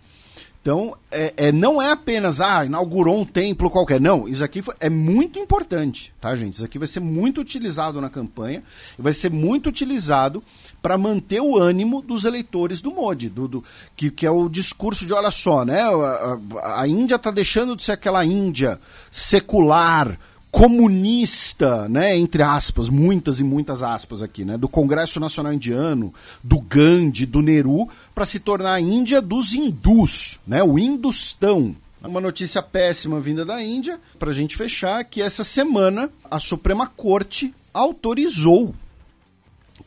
[0.66, 4.02] Então, é, é- não é apenas, ah, inaugurou um templo qualquer.
[4.02, 6.56] Não, isso aqui foi- é muito importante, tá, gente?
[6.56, 8.64] Isso aqui vai ser muito utilizado na campanha
[8.98, 10.42] e vai ser muito utilizado
[10.82, 13.64] para manter o ânimo dos eleitores do Modi, do, do-
[13.96, 15.82] que, que é o discurso de, olha só, né?
[15.84, 18.80] A, a- a Índia está deixando de ser aquela Índia
[19.12, 20.20] secular,
[20.56, 26.62] comunista, né, entre aspas, muitas e muitas aspas aqui, né, do Congresso Nacional Indiano, do
[26.62, 31.76] Gandhi, do Nehru, para se tornar a Índia dos hindus, né, o Hindustão.
[32.02, 36.88] Uma notícia péssima vinda da Índia, para a gente fechar, que essa semana a Suprema
[36.88, 38.74] Corte autorizou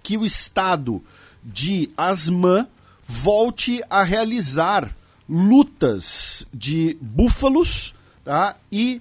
[0.03, 1.03] que o estado
[1.43, 2.67] de Asmã
[3.03, 4.95] volte a realizar
[5.27, 8.55] lutas de búfalos tá?
[8.71, 9.01] e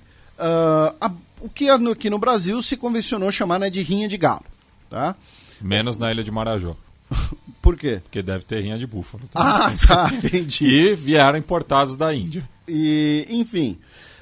[1.01, 4.45] a- o que aqui no Brasil se convencionou chamar né, de rinha de galo.
[4.89, 5.15] Tá?
[5.62, 6.76] Menos na ilha de Marajó.
[7.62, 8.00] Por quê?
[8.04, 9.28] Porque deve ter rinha de búfalo.
[9.28, 9.39] tá?
[9.39, 10.65] Ah, tá, entendi.
[10.65, 12.47] E vieram importados da Índia.
[12.67, 13.78] E, enfim,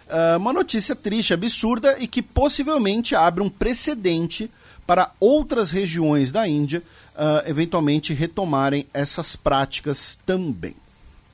[0.10, 4.50] ah, uma notícia triste, absurda e que possivelmente abre um precedente
[4.86, 6.84] para outras regiões da Índia
[7.16, 10.76] ah, eventualmente retomarem essas práticas também.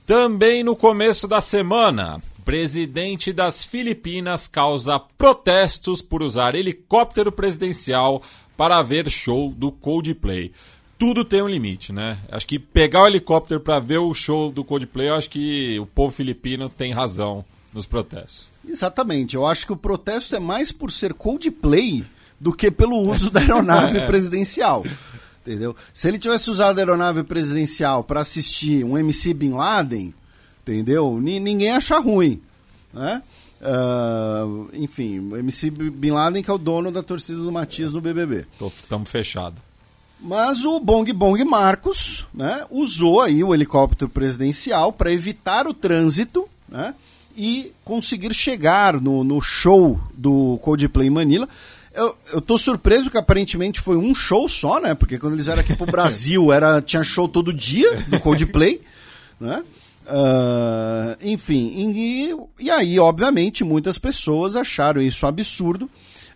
[0.05, 8.21] Também no começo da semana, presidente das Filipinas causa protestos por usar helicóptero presidencial
[8.57, 10.51] para ver show do Coldplay.
[10.97, 12.19] Tudo tem um limite, né?
[12.29, 15.85] Acho que pegar o helicóptero para ver o show do Coldplay, eu acho que o
[15.85, 18.51] povo filipino tem razão nos protestos.
[18.67, 19.35] Exatamente.
[19.35, 22.03] Eu acho que o protesto é mais por ser Coldplay
[22.39, 24.83] do que pelo uso da aeronave presidencial.
[25.41, 25.75] Entendeu?
[25.93, 30.13] Se ele tivesse usado a aeronave presidencial para assistir um MC Bin Laden,
[30.61, 31.19] entendeu?
[31.21, 32.41] Ni- ninguém ia achar ruim.
[32.93, 33.21] Né?
[33.61, 34.43] Ah,
[34.73, 38.45] enfim, o MC Bin Laden que é o dono da torcida do Matias no BBB.
[38.81, 39.59] Estamos fechados.
[40.19, 46.47] Mas o Bong Bong Marcos né, usou aí o helicóptero presidencial para evitar o trânsito
[46.69, 46.93] né,
[47.35, 51.49] e conseguir chegar no, no show do Coldplay Manila.
[51.93, 54.93] Eu, eu tô surpreso que aparentemente foi um show só, né?
[54.93, 58.79] Porque quando eles vieram aqui pro Brasil era, tinha show todo dia do Coldplay,
[59.39, 59.63] né?
[60.13, 65.89] Ah, enfim, e, e aí, obviamente, muitas pessoas acharam isso um absurdo.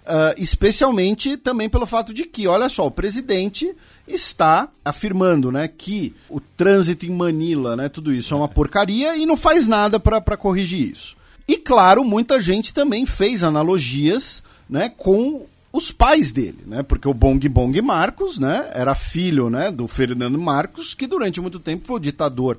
[0.08, 3.76] Ah, especialmente também pelo fato de que, olha só, o presidente
[4.08, 9.26] está afirmando né, que o trânsito em Manila, né, tudo isso é uma porcaria e
[9.26, 11.18] não faz nada para corrigir isso.
[11.48, 16.82] E claro, muita gente também fez analogias né, com os pais dele, né?
[16.82, 21.60] Porque o Bong Bong Marcos, né, era filho, né, do Fernando Marcos, que durante muito
[21.60, 22.58] tempo foi o ditador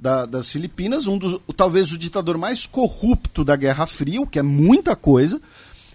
[0.00, 4.38] da- das Filipinas, um dos, talvez o ditador mais corrupto da Guerra Fria, o que
[4.38, 5.40] é muita coisa,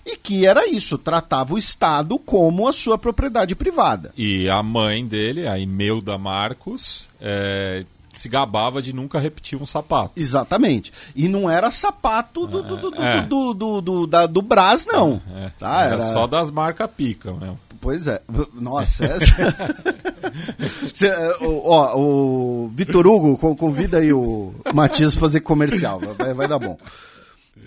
[0.06, 4.12] e que era isso, tratava o Estado como a sua propriedade privada.
[4.18, 10.12] E a mãe dele, a Imelda Marcos, é, se gabava de nunca repetir um sapato.
[10.16, 10.92] Exatamente.
[11.16, 13.22] E não era sapato do, do, do, É.
[13.24, 15.22] do, do, do, da- do Brás, não.
[15.36, 17.60] É, Tá, era, só das marcas pica mesmo.
[17.82, 18.22] Pois é.
[18.54, 19.36] Nossa, essa...
[20.94, 26.00] Cê, é, o- ó, o Vitor Hugo con- convida aí o Matias fazer comercial.
[26.18, 26.78] Vai, vai dar bom.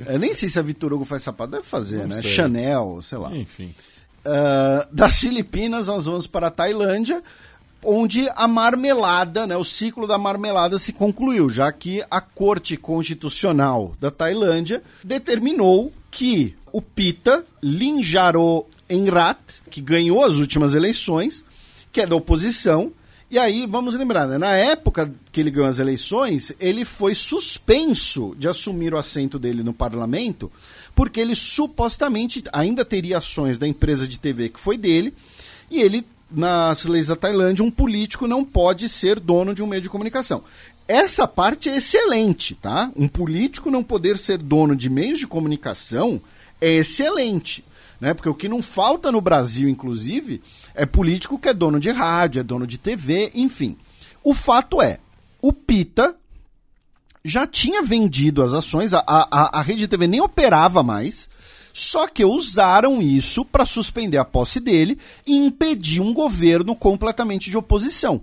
[0.06, 2.22] Eu nem sei se a Vitor Hugo faz sapato, deve fazer, Não né?
[2.22, 2.30] sei.
[2.32, 3.30] Chanel, sei lá.
[3.35, 3.74] Enfim.
[4.24, 7.22] Ah, das Filipinas, nós vamos para a Tailândia,
[7.85, 13.95] onde a marmelada, né, o ciclo da marmelada se concluiu, já que a Corte Constitucional
[14.01, 19.39] da Tailândia determinou que o Pita Linjaro Enrat,
[19.70, 21.45] que ganhou as últimas eleições,
[21.93, 22.93] que é da oposição,
[23.29, 28.37] e aí, vamos lembrar, né, na época que ele ganhou as eleições, ele foi suspenso
[28.39, 30.51] de assumir o assento dele no parlamento,
[30.95, 35.12] porque ele supostamente ainda teria ações da empresa de TV que foi dele,
[35.68, 39.83] e ele nas leis da Tailândia, um político não pode ser dono de um meio
[39.83, 40.43] de comunicação.
[40.89, 42.91] Essa parte é excelente, tá?
[42.97, 46.20] Um político não poder ser dono de meios de comunicação
[46.61, 47.64] é excelente,
[48.01, 48.14] né?
[48.14, 50.41] Porque o que não falta no Brasil, inclusive,
[50.74, 53.77] é político que é dono de rádio, é dono de TV, enfim.
[54.22, 54.99] O fato é,
[55.43, 56.14] o Pita
[57.24, 61.29] já tinha vendido as ações, a, a, a Rede TV nem operava mais,
[61.77, 67.59] só que usaram isso para suspender a posse dele e impedir um governo completamente de
[67.59, 68.22] oposição.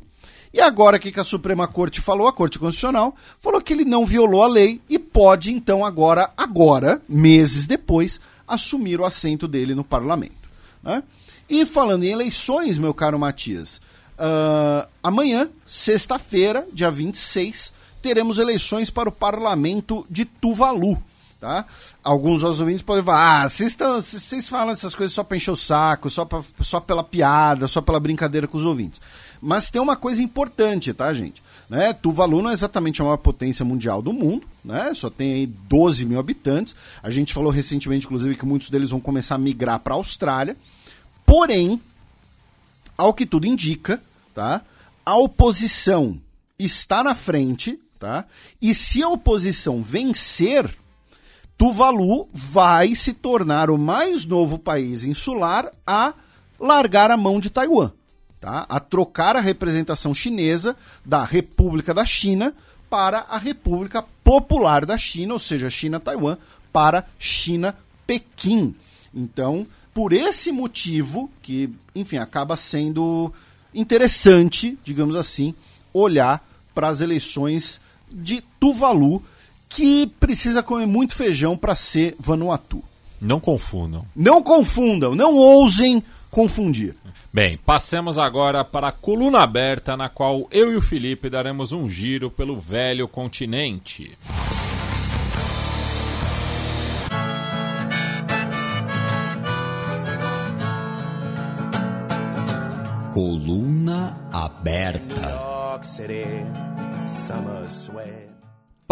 [0.51, 4.07] E agora o que, a Suprema Corte falou, a Corte Constitucional, falou que ele não
[4.07, 9.83] violou a lei e pode, então, agora, agora, meses depois, assumir o assento dele no
[9.83, 10.49] parlamento.
[10.81, 11.03] Né?
[11.47, 13.79] E falando em eleições, meu caro Matias,
[14.17, 20.99] uh, amanhã, sexta-feira, dia 26, teremos eleições para o parlamento de Tuvalu.
[21.43, 21.65] Tá?
[22.01, 26.23] Alguns ouvintes podem falar: ah, vocês falam essas coisas só para encher o saco, só,
[26.23, 29.01] pra, só pela piada, só pela brincadeira com os ouvintes.
[29.41, 31.43] Mas tem uma coisa importante, tá, gente?
[31.69, 31.91] Né?
[31.91, 34.93] Tuvalu não é exatamente a maior potência mundial do mundo, né?
[34.93, 36.77] Só tem aí 12 mil habitantes.
[37.03, 40.55] A gente falou recentemente, inclusive, que muitos deles vão começar a migrar para a Austrália.
[41.25, 41.81] Porém,
[42.97, 44.01] ao que tudo indica,
[44.33, 44.61] tá?
[45.05, 46.21] A oposição
[46.57, 48.23] está na frente, tá?
[48.61, 50.73] E se a oposição vencer,
[51.57, 56.13] Tuvalu vai se tornar o mais novo país insular a
[56.59, 57.91] largar a mão de Taiwan
[58.43, 58.65] tá?
[58.67, 60.75] a trocar a representação chinesa
[61.05, 62.53] da República da China
[62.89, 66.37] para a República Popular da China, ou seja, China-Taiwan,
[66.71, 68.75] para China-Pequim.
[69.15, 73.33] Então, por esse motivo, que, enfim, acaba sendo
[73.73, 75.55] interessante, digamos assim,
[75.93, 76.45] olhar
[76.75, 77.79] para as eleições
[78.11, 79.23] de Tuvalu,
[79.73, 82.83] que precisa comer muito feijão para ser Vanuatu.
[83.19, 84.03] Não confundam.
[84.15, 86.95] Não confundam, não ousem confundir.
[87.33, 91.89] Bem, passemos agora para a coluna aberta, na qual eu e o Felipe daremos um
[91.89, 94.15] giro pelo velho continente.
[103.11, 105.53] Coluna aberta.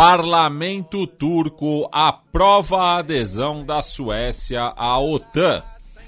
[0.03, 5.61] Parlamento turco aprova a adesão da Suécia à OTAN.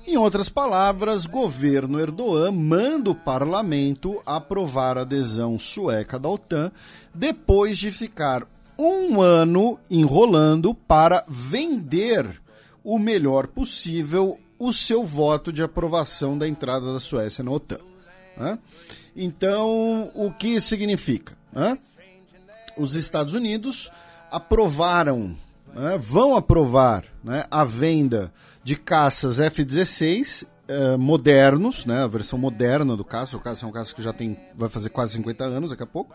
[0.07, 6.71] Em outras palavras, governo Erdogan manda o parlamento aprovar a adesão sueca da OTAN
[7.13, 8.47] depois de ficar
[8.79, 12.41] um ano enrolando para vender
[12.83, 17.77] o melhor possível o seu voto de aprovação da entrada da Suécia na OTAN.
[18.35, 18.57] Né?
[19.15, 21.37] Então, o que significa?
[21.51, 21.77] Né?
[22.77, 23.91] Os Estados Unidos
[24.31, 25.35] aprovaram,
[25.73, 25.97] né?
[25.99, 27.45] vão aprovar né?
[27.49, 28.31] a venda
[28.63, 33.35] de caças F-16 uh, eh, modernos, né, a versão moderna do caça.
[33.35, 35.87] O caça é um caça que já tem, vai fazer quase 50 anos daqui a
[35.87, 36.13] pouco.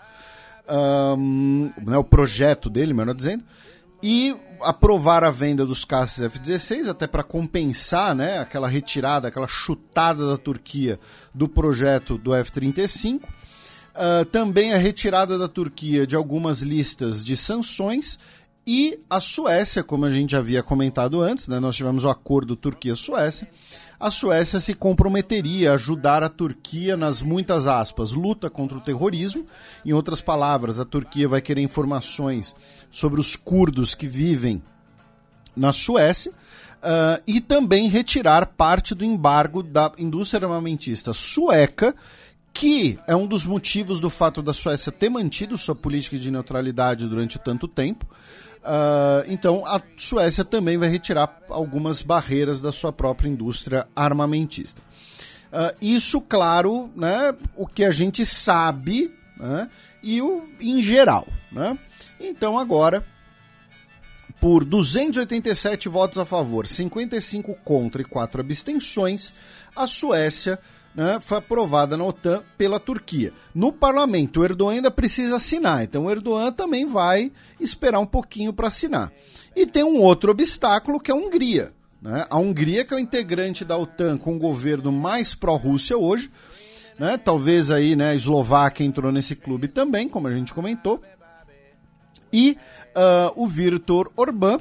[0.69, 3.45] Um, né, o projeto dele, melhor dizendo.
[4.03, 10.27] E aprovar a venda dos caças F-16, até para compensar né, aquela retirada, aquela chutada
[10.29, 10.99] da Turquia
[11.35, 13.21] do projeto do F-35.
[13.99, 18.17] Uh, também a retirada da Turquia de algumas listas de sanções
[18.65, 23.51] e a Suécia, como a gente havia comentado antes, né, nós tivemos o acordo Turquia-Suécia.
[23.99, 29.45] A Suécia se comprometeria a ajudar a Turquia nas muitas aspas, luta contra o terrorismo.
[29.85, 32.55] Em outras palavras, a Turquia vai querer informações
[32.91, 34.63] sobre os curdos que vivem
[35.57, 36.31] na Suécia.
[36.31, 41.93] Uh, e também retirar parte do embargo da indústria armamentista sueca,
[42.59, 47.07] que é um dos motivos do fato da Suécia ter mantido sua política de neutralidade
[47.07, 48.05] durante tanto tempo.
[48.59, 54.83] Uh, então a Suécia também vai retirar algumas barreiras da sua própria indústria armamentista.
[55.53, 59.71] Uh, isso, claro, né, o que a gente sabe né,
[60.03, 61.29] e o em geral.
[61.53, 61.79] Né?
[62.19, 63.07] Então agora,
[64.41, 69.33] por 287 votos a favor, 55 contra e 4 abstenções,
[69.77, 70.59] a Suécia
[70.95, 73.33] né, foi aprovada na OTAN pela Turquia.
[73.55, 77.31] No parlamento, o Erdogan ainda precisa assinar, então o Erdogan também vai
[77.61, 79.13] esperar um pouquinho para assinar.
[79.55, 81.73] E tem um outro obstáculo que é a Hungria.
[82.01, 82.27] Né?
[82.31, 86.31] A Hungria, que é o integrante da OTAN com o governo mais pró-Rússia hoje,
[86.99, 87.17] né?
[87.17, 91.03] talvez aí né, a Eslováquia entrou nesse clube também, como a gente comentou.
[92.33, 92.59] E
[92.95, 94.59] uh, o Viktor Orbán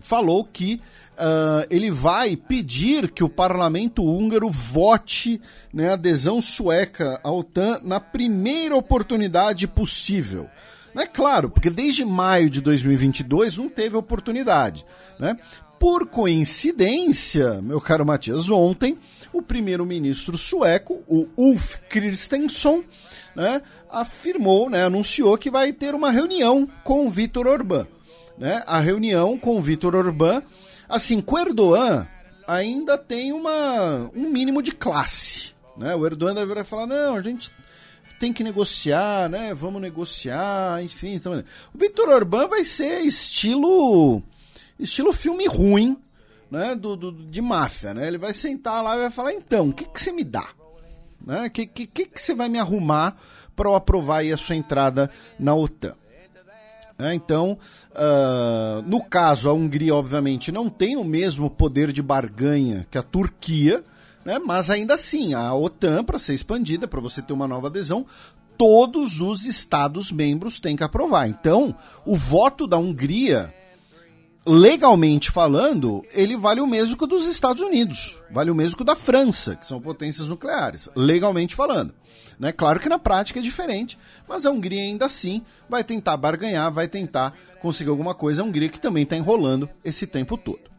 [0.00, 0.80] falou que
[1.20, 5.40] uh, ele vai pedir que o parlamento húngaro vote
[5.72, 10.48] né, adesão sueca à OTAN na primeira oportunidade possível.
[10.96, 14.84] É claro, porque desde maio de 2022 não teve oportunidade.
[15.18, 15.36] Né?
[15.78, 18.98] Por coincidência, meu caro Matias, ontem
[19.32, 22.82] o primeiro-ministro sueco, o Ulf Kristersson,
[23.36, 27.12] né, afirmou, né, anunciou que vai ter uma reunião com o
[27.48, 27.86] Orbán.
[28.36, 28.62] Né?
[28.66, 30.42] A reunião com o Orbán,
[30.90, 32.06] assim, com o Erdogan
[32.46, 35.54] ainda tem uma, um mínimo de classe.
[35.76, 35.94] Né?
[35.94, 37.50] O Erdogan deveria falar, não, a gente
[38.18, 39.54] tem que negociar, né?
[39.54, 41.14] Vamos negociar, enfim.
[41.14, 41.42] Então,
[41.74, 44.22] o Vitor Orbán vai ser estilo
[44.78, 45.96] estilo filme ruim,
[46.50, 46.74] né?
[46.74, 48.06] Do, do, de máfia, né?
[48.06, 50.46] Ele vai sentar lá e vai falar, então, o que, que você me dá?
[51.24, 51.46] Né?
[51.46, 53.16] O que, que, que você vai me arrumar
[53.56, 55.94] para eu aprovar aí a sua entrada na OTAN?
[57.02, 57.56] É, então,
[57.92, 63.02] uh, no caso, a Hungria, obviamente, não tem o mesmo poder de barganha que a
[63.02, 63.82] Turquia,
[64.24, 64.38] né?
[64.38, 68.06] mas ainda assim, a OTAN, para ser expandida, para você ter uma nova adesão,
[68.58, 71.26] todos os Estados-membros têm que aprovar.
[71.26, 71.74] Então,
[72.04, 73.54] o voto da Hungria,
[74.46, 78.82] legalmente falando, ele vale o mesmo que o dos Estados Unidos, vale o mesmo que
[78.82, 81.94] o da França, que são potências nucleares, legalmente falando.
[82.38, 82.52] Né?
[82.52, 86.88] Claro que na prática é diferente, mas a Hungria ainda assim vai tentar barganhar, vai
[86.88, 88.40] tentar conseguir alguma coisa.
[88.40, 90.69] A Hungria que também está enrolando esse tempo todo.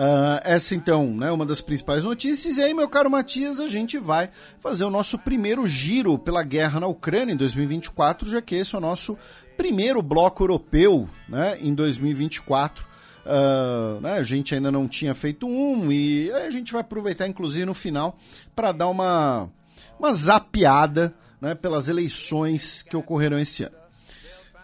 [0.00, 2.56] Uh, essa então é né, uma das principais notícias.
[2.56, 6.80] E aí, meu caro Matias, a gente vai fazer o nosso primeiro giro pela guerra
[6.80, 9.18] na Ucrânia em 2024, já que esse é o nosso
[9.58, 12.88] primeiro bloco europeu né, em 2024.
[13.26, 17.66] Uh, né, a gente ainda não tinha feito um e a gente vai aproveitar, inclusive,
[17.66, 18.16] no final
[18.56, 19.50] para dar uma
[19.98, 23.76] uma zapiada né, pelas eleições que ocorrerão esse ano.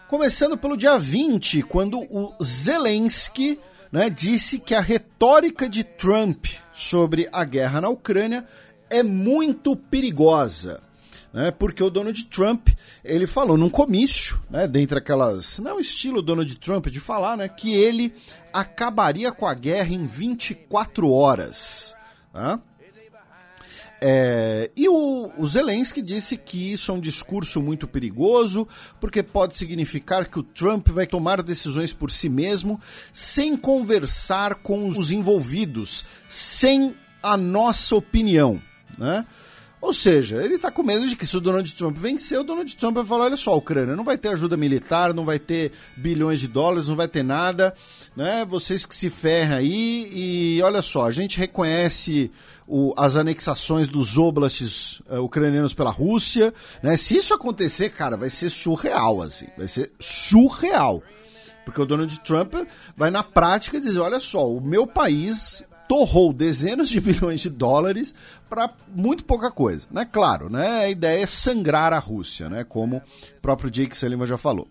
[0.09, 3.59] Começando pelo dia 20, quando o Zelensky
[3.97, 8.47] né, disse que a retórica de Trump sobre a guerra na Ucrânia
[8.91, 10.83] é muito perigosa.
[11.33, 12.69] Né, porque o Donald Trump
[13.03, 15.59] ele falou num comício, né, dentre aquelas.
[15.61, 18.13] Não é o estilo Donald Trump de falar, né, que ele
[18.53, 21.95] acabaria com a guerra em 24 horas.
[22.35, 22.61] Tá?
[24.09, 28.69] É, e o, o Zelensky disse que isso é um discurso muito perigoso,
[29.01, 32.81] porque pode significar que o Trump vai tomar decisões por si mesmo,
[33.13, 38.63] sem conversar com os envolvidos, sem a nossa opinião.
[38.97, 39.27] Né?
[39.87, 42.75] Ou seja, ele está com medo de que se o Donald Trump vencer, o Donald
[42.75, 45.71] Trump vai falar: olha só, a Ucrânia não vai ter ajuda militar, não vai ter
[45.97, 47.73] bilhões de dólares, não vai ter nada,
[48.17, 48.45] né?
[48.45, 52.33] Vocês que se ferram aí, e olha só, a gente reconhece
[52.67, 56.97] o, as anexações dos oblasts uh, ucranianos pela Rússia, né?
[56.97, 61.01] Se isso acontecer, cara, vai ser surreal, assim, vai ser surreal.
[61.65, 62.55] Porque o Donald Trump
[62.97, 68.15] vai na prática dizer, olha só, o meu país torrou dezenas de bilhões de dólares
[68.49, 70.05] para muito pouca coisa, né?
[70.05, 70.85] Claro, né?
[70.85, 72.65] A ideia é sangrar a Rússia, né?
[72.65, 74.69] Como o próprio Jake Sullivan já falou.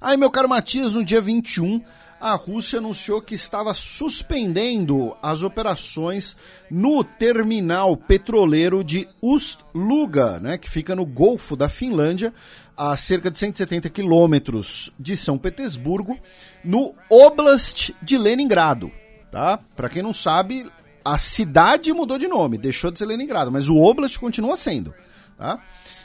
[0.00, 1.82] Aí, meu caro Matias, no dia 21,
[2.20, 6.36] a Rússia anunciou que estava suspendendo as operações
[6.70, 12.32] no terminal petroleiro de Ust-Luga, né, que fica no Golfo da Finlândia,
[12.76, 16.18] a cerca de 170 quilômetros de São Petersburgo,
[16.62, 18.90] no Oblast de Leningrado.
[19.30, 19.58] Tá?
[19.76, 20.70] Para quem não sabe,
[21.04, 24.94] a cidade mudou de nome, deixou de ser Leningrado, mas o Oblast continua sendo.
[25.36, 25.62] Tá?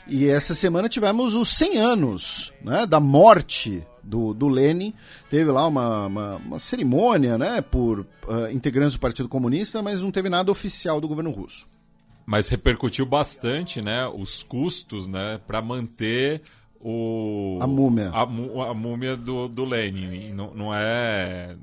[0.08, 4.94] E essa semana tivemos os 100 anos né, da morte do, do Lenin.
[5.28, 8.06] Teve lá uma, uma, uma cerimônia né, por uh,
[8.52, 11.66] integrantes do Partido Comunista, mas não teve nada oficial do governo russo.
[12.24, 16.40] Mas repercutiu bastante né, os custos né, para manter
[16.80, 17.58] o...
[17.60, 18.10] A múmia.
[18.10, 20.32] A, a múmia do, do Lenin.
[20.32, 21.56] Não, não é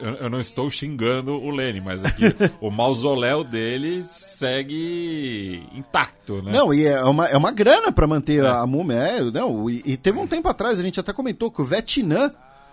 [0.00, 2.24] eu, eu, não estou xingando o Lenin, mas aqui
[2.60, 6.52] o mausoléu dele segue intacto, né?
[6.52, 8.48] Não, e é uma, é uma grana para manter é.
[8.48, 8.96] a múmia.
[8.96, 12.32] É, não, e, e, teve um tempo atrás, a gente até comentou que o Vietnã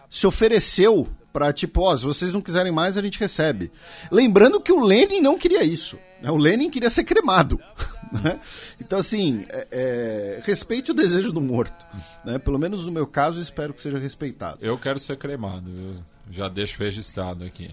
[0.10, 3.72] se ofereceu para tipo, ó, se vocês não quiserem mais, a gente recebe.
[4.12, 5.98] Lembrando que o Lenin não queria isso.
[6.22, 6.30] Né?
[6.30, 7.60] O Lenin queria ser cremado.
[8.12, 8.38] Né?
[8.78, 11.86] Então, assim, é, é, respeite o desejo do morto.
[12.26, 12.38] Né?
[12.38, 14.58] Pelo menos no meu caso, espero que seja respeitado.
[14.60, 16.04] Eu quero ser cremado.
[16.32, 17.70] Já deixo registrado aqui.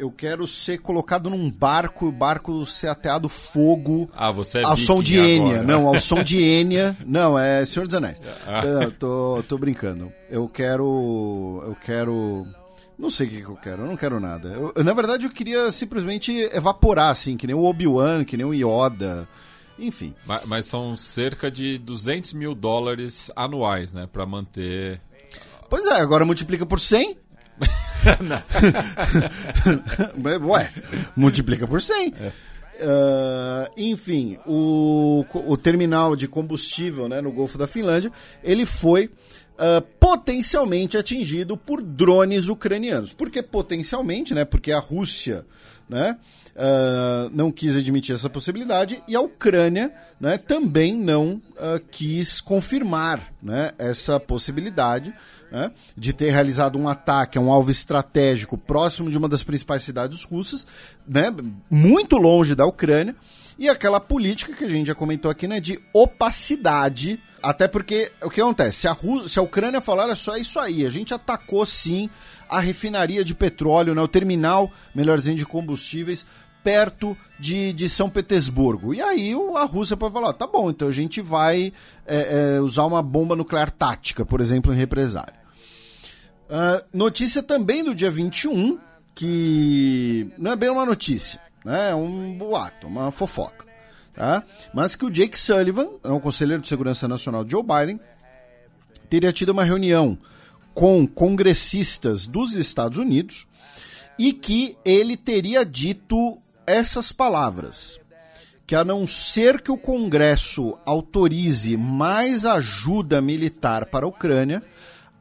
[0.00, 4.08] Eu quero ser colocado num barco, o barco ser ateado fogo.
[4.16, 5.62] Ah, você é Ao som de Enya.
[5.62, 6.96] Não, ao som de Enya.
[7.04, 8.18] Não, é Senhor dos Anéis.
[8.46, 8.64] Ah.
[8.64, 10.10] Eu tô, tô brincando.
[10.30, 11.62] Eu quero.
[11.66, 12.46] Eu quero.
[12.98, 14.48] Não sei o que, que eu quero, eu não quero nada.
[14.48, 18.54] Eu, na verdade, eu queria simplesmente evaporar, assim, que nem o Obi-Wan, que nem o
[18.54, 19.28] Yoda.
[19.78, 20.14] Enfim.
[20.26, 24.06] Mas, mas, são cerca de 200 mil dólares anuais, né?
[24.10, 25.00] Pra manter.
[25.68, 27.16] Pois é, agora multiplica por 100.
[30.44, 30.70] Ué,
[31.16, 32.14] multiplica por 100.
[32.20, 32.32] É.
[32.82, 38.10] Uh, enfim, o, o terminal de combustível né, no Golfo da Finlândia,
[38.42, 43.12] ele foi uh, potencialmente atingido por drones ucranianos.
[43.12, 44.32] Por que potencialmente?
[44.32, 44.46] Né?
[44.46, 45.44] Porque a Rússia
[45.88, 46.16] né,
[46.60, 51.40] uh, não quis admitir essa possibilidade e a Ucrânia né, também não
[51.90, 55.12] quis confirmar né, essa possibilidade
[55.50, 59.82] né, de ter realizado um ataque a um alvo estratégico próximo de uma das principais
[59.82, 60.66] cidades russas,
[61.06, 61.34] né,
[61.70, 63.16] muito longe da Ucrânia,
[63.58, 67.20] e aquela política que a gente já comentou aqui, né, de opacidade.
[67.42, 68.78] Até porque o que acontece?
[68.78, 68.96] Se a,
[69.26, 72.08] se a Ucrânia falar, olha só, é isso aí, a gente atacou sim
[72.48, 76.24] a refinaria de petróleo, né, o terminal, melhor dizendo, de combustíveis,
[76.62, 78.94] perto de, de São Petersburgo.
[78.94, 81.72] E aí a Rússia pode falar: tá bom, então a gente vai
[82.06, 85.40] é, é, usar uma bomba nuclear tática, por exemplo, em represália.
[86.48, 88.78] Uh, notícia também do dia 21,
[89.14, 91.90] que não é bem uma notícia, né?
[91.90, 93.64] é um boato, uma fofoca.
[94.12, 94.42] Tá?
[94.74, 98.00] Mas que o Jake Sullivan, é o conselheiro de segurança nacional de Joe Biden,
[99.08, 100.18] teria tido uma reunião
[100.74, 103.46] com congressistas dos Estados Unidos
[104.18, 106.38] e que ele teria dito
[106.70, 108.00] essas palavras:
[108.66, 114.62] que a não ser que o Congresso autorize mais ajuda militar para a Ucrânia,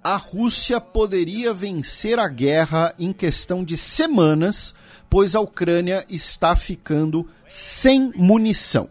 [0.03, 4.73] a Rússia poderia vencer a guerra em questão de semanas,
[5.09, 8.89] pois a Ucrânia está ficando sem munição.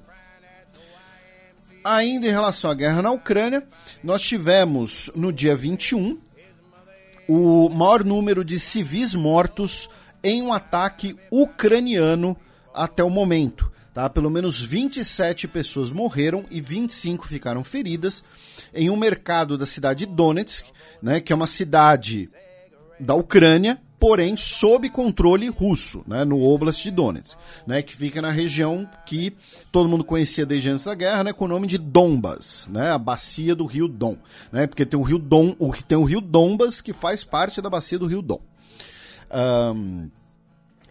[1.85, 3.67] Ainda em relação à guerra na Ucrânia,
[4.03, 6.19] nós tivemos no dia 21
[7.29, 9.89] o maior número de civis mortos
[10.23, 12.37] em um ataque ucraniano
[12.85, 13.71] até o momento.
[13.93, 14.09] Tá?
[14.09, 18.23] Pelo menos 27 pessoas morreram e 25 ficaram feridas
[18.73, 20.67] em um mercado da cidade de Donetsk,
[21.03, 22.31] né, que é uma cidade
[23.01, 28.31] da Ucrânia, porém sob controle russo, né, no Oblast de Donetsk, né, que fica na
[28.31, 29.35] região que
[29.73, 32.99] todo mundo conhecia desde antes da guerra, né, com o nome de Donbas, né, a
[32.99, 34.17] bacia do rio Don,
[34.53, 37.69] né, porque tem o rio Don, o, tem o rio Donbas que faz parte da
[37.69, 38.41] bacia do rio Don.
[39.75, 40.09] Um,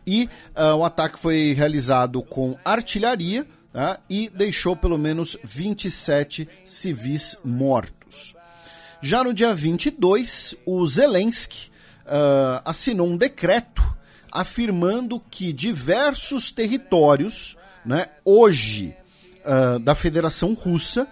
[0.08, 7.38] e uh, o ataque foi realizado com artilharia uh, e deixou pelo menos 27 civis
[7.44, 8.34] mortos.
[9.02, 11.70] Já no dia 22, o Zelensky
[12.06, 13.84] uh, assinou um decreto
[14.32, 18.96] afirmando que diversos territórios, né, hoje
[19.82, 21.08] da Federação Russa,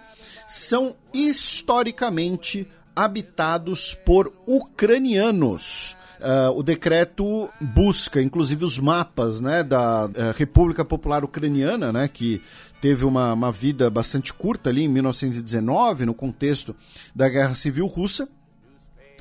[0.46, 5.96] são historicamente habitados por ucranianos.
[6.20, 12.42] Uh, o decreto busca, inclusive, os mapas né, da uh, República Popular Ucraniana, né, que
[12.80, 16.74] teve uma, uma vida bastante curta ali em 1919, no contexto
[17.14, 18.28] da Guerra Civil Russa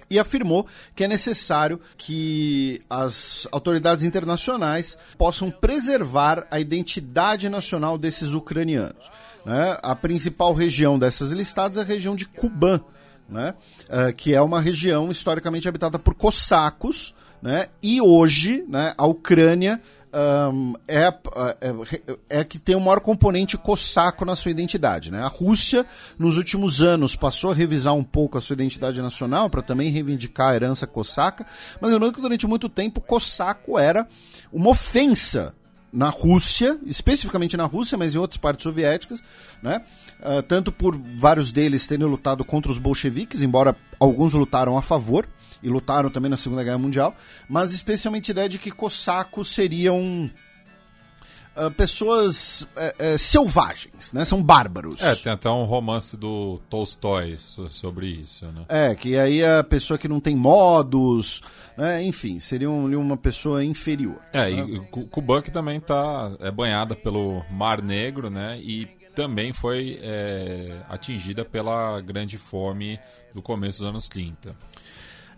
[0.10, 8.34] e afirmou que é necessário que as autoridades internacionais possam preservar a identidade nacional desses
[8.34, 9.10] ucranianos.
[9.46, 9.78] Né?
[9.82, 12.82] A principal região dessas listadas é a região de Kuban,
[13.28, 13.54] né?
[13.84, 17.68] Uh, que é uma região historicamente habitada por cossacos, né?
[17.82, 19.82] e hoje né, a Ucrânia
[20.54, 25.12] um, é, é, é, que tem o maior componente cossaco na sua identidade.
[25.12, 25.22] Né?
[25.22, 25.86] A Rússia,
[26.18, 30.52] nos últimos anos, passou a revisar um pouco a sua identidade nacional para também reivindicar
[30.52, 31.46] a herança cossaca,
[31.82, 34.08] mas lembrando que durante muito tempo cossaco era
[34.54, 35.54] uma ofensa
[35.92, 39.22] na Rússia, especificamente na Rússia, mas em outras partes soviéticas,
[39.64, 39.82] né?
[40.20, 45.28] Uh, tanto por vários deles terem lutado contra os bolcheviques, embora alguns lutaram a favor
[45.62, 47.16] e lutaram também na Segunda Guerra Mundial,
[47.50, 50.30] mas especialmente a ideia de que cossacos seriam
[51.58, 54.26] Uh, pessoas uh, uh, selvagens, né?
[54.26, 55.02] São bárbaros.
[55.02, 58.66] É, tem até um romance do Tolstói sobre isso, né?
[58.68, 61.42] É, que aí a pessoa que não tem modos,
[61.78, 62.04] né?
[62.04, 64.20] Enfim, seria um, uma pessoa inferior.
[64.34, 64.66] É, né?
[64.68, 68.60] e Kubank também tá é banhada pelo Mar Negro, né?
[68.60, 73.00] E também foi é, atingida pela grande fome
[73.34, 74.56] do começo dos anos 30.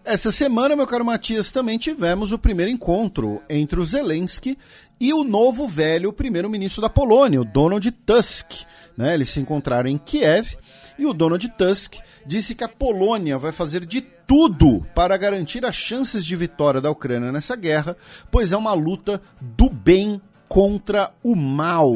[0.03, 4.57] Essa semana, meu caro Matias, também tivemos o primeiro encontro entre o Zelensky
[4.99, 8.63] e o novo velho primeiro-ministro da Polônia, o Donald Tusk.
[8.95, 9.13] Né?
[9.13, 10.57] Eles se encontraram em Kiev
[10.97, 15.75] e o Donald Tusk disse que a Polônia vai fazer de tudo para garantir as
[15.75, 17.95] chances de vitória da Ucrânia nessa guerra,
[18.31, 21.93] pois é uma luta do bem contra o mal.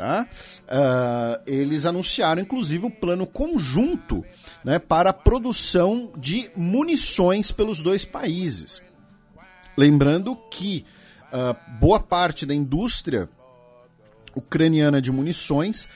[0.00, 0.26] Tá?
[0.62, 4.24] Uh, eles anunciaram, inclusive, um plano conjunto
[4.64, 8.80] né, para a produção de munições pelos dois países.
[9.76, 10.86] Lembrando que
[11.26, 13.28] uh, boa parte da indústria
[14.34, 15.86] ucraniana de munições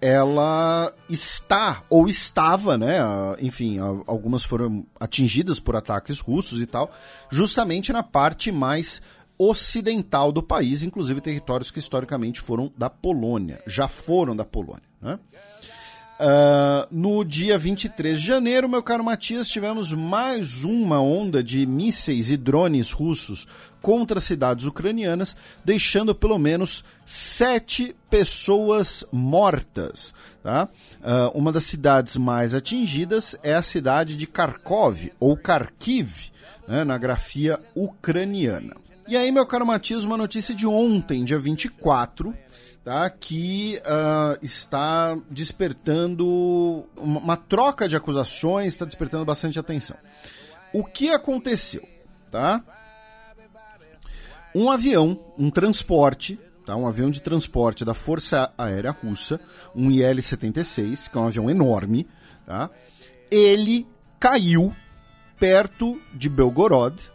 [0.00, 2.98] ela está ou estava, né?
[3.38, 6.90] Enfim, algumas foram atingidas por ataques russos e tal,
[7.30, 9.00] justamente na parte mais
[9.50, 14.82] ocidental do país, inclusive territórios que historicamente foram da Polônia, já foram da Polônia.
[15.00, 15.18] Né?
[16.22, 22.30] Uh, no dia 23 de janeiro, meu caro Matias, tivemos mais uma onda de mísseis
[22.30, 23.48] e drones russos
[23.80, 25.34] contra cidades ucranianas,
[25.64, 30.14] deixando pelo menos sete pessoas mortas.
[30.44, 30.68] Tá?
[31.00, 36.30] Uh, uma das cidades mais atingidas é a cidade de Kharkov, ou Kharkiv,
[36.68, 38.81] né, na grafia ucraniana.
[39.08, 42.32] E aí, meu caro Matias, uma notícia de ontem, dia 24,
[42.84, 49.96] tá, que uh, está despertando uma, uma, troca de acusações, está despertando bastante atenção.
[50.72, 51.86] O que aconteceu?
[52.30, 52.62] Tá?
[54.54, 59.40] Um avião, um transporte, tá, um avião de transporte da Força Aérea Russa,
[59.74, 62.06] um IL-76, que é um avião enorme,
[62.46, 62.70] tá,
[63.30, 63.86] ele
[64.20, 64.74] caiu
[65.40, 67.11] perto de Belgorod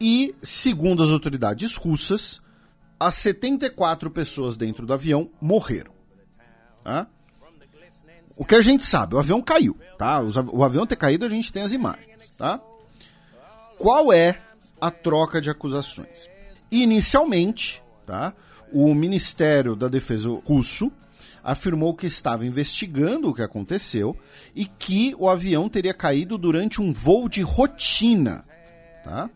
[0.00, 2.40] e, segundo as autoridades russas,
[2.98, 5.92] as 74 pessoas dentro do avião morreram.
[6.82, 7.06] Tá?
[8.36, 10.18] O que a gente sabe, o avião caiu, tá?
[10.50, 12.58] O avião ter caído, a gente tem as imagens, tá?
[13.78, 14.40] Qual é
[14.80, 16.30] a troca de acusações?
[16.70, 18.32] Inicialmente, tá?
[18.72, 20.90] O Ministério da Defesa russo
[21.44, 24.16] afirmou que estava investigando o que aconteceu
[24.54, 28.44] e que o avião teria caído durante um voo de rotina,
[29.04, 29.28] tá?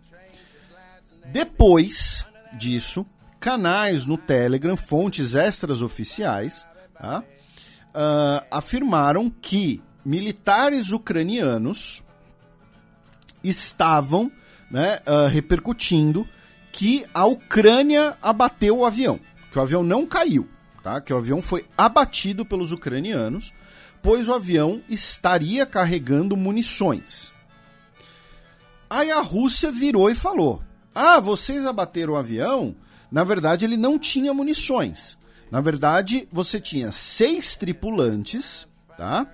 [1.27, 3.07] Depois disso,
[3.41, 6.67] canais no Telegram, fontes extras oficiais,
[6.99, 7.23] tá?
[7.95, 12.03] uh, afirmaram que militares ucranianos
[13.43, 14.31] estavam
[14.71, 16.29] né, uh, repercutindo
[16.73, 19.21] que a Ucrânia abateu o avião,
[19.53, 20.49] que o avião não caiu,
[20.83, 21.01] tá?
[21.01, 23.53] que o avião foi abatido pelos ucranianos,
[24.03, 27.33] pois o avião estaria carregando munições.
[28.91, 30.63] Aí a Rússia virou e falou:
[30.95, 32.77] Ah, vocês abateram o avião
[33.15, 35.17] na verdade, ele não tinha munições.
[35.49, 38.67] Na verdade, você tinha seis tripulantes,
[38.99, 39.25] tá?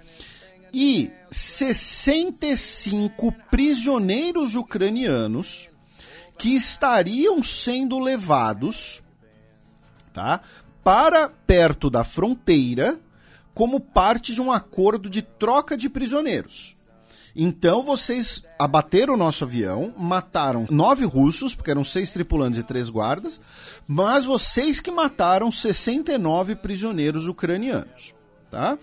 [0.71, 5.71] E 65 prisioneiros ucranianos
[6.37, 9.01] que estariam sendo levados,
[10.13, 10.43] tá?
[10.85, 13.01] Para perto da fronteira
[13.55, 16.77] como parte de um acordo de troca de prisioneiros.
[17.35, 22.89] Então vocês abateram o nosso avião, mataram nove russos, porque eram seis tripulantes e três
[22.89, 23.41] guardas,
[23.87, 28.15] mas vocês que mataram 69 prisioneiros ucranianos,
[28.51, 28.77] tá?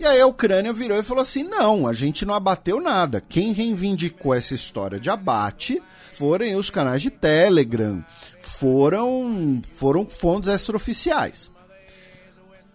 [0.00, 3.20] E aí a Ucrânia virou e falou assim: não, a gente não abateu nada.
[3.20, 8.04] Quem reivindicou essa história de abate foram os canais de Telegram,
[8.40, 11.50] foram, foram fontes extraoficiais.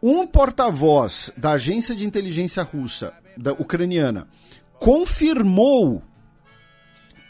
[0.02, 4.28] Um porta-voz da agência de inteligência russa, da ucraniana,
[4.84, 6.04] confirmou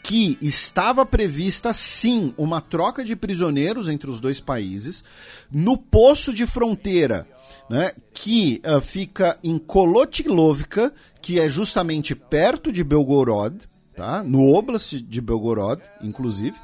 [0.02, 5.04] que estava prevista sim uma troca de prisioneiros entre os dois países
[5.52, 7.28] no poço de fronteira,
[7.70, 10.92] né, que uh, fica em Kolotilovka,
[11.22, 13.56] que é justamente perto de Belgorod,
[13.94, 14.24] tá?
[14.24, 16.58] No Oblast de Belgorod, inclusive.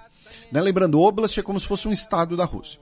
[0.50, 0.60] Né?
[0.60, 2.80] Lembrando, Oblast é como se fosse um estado da Rússia.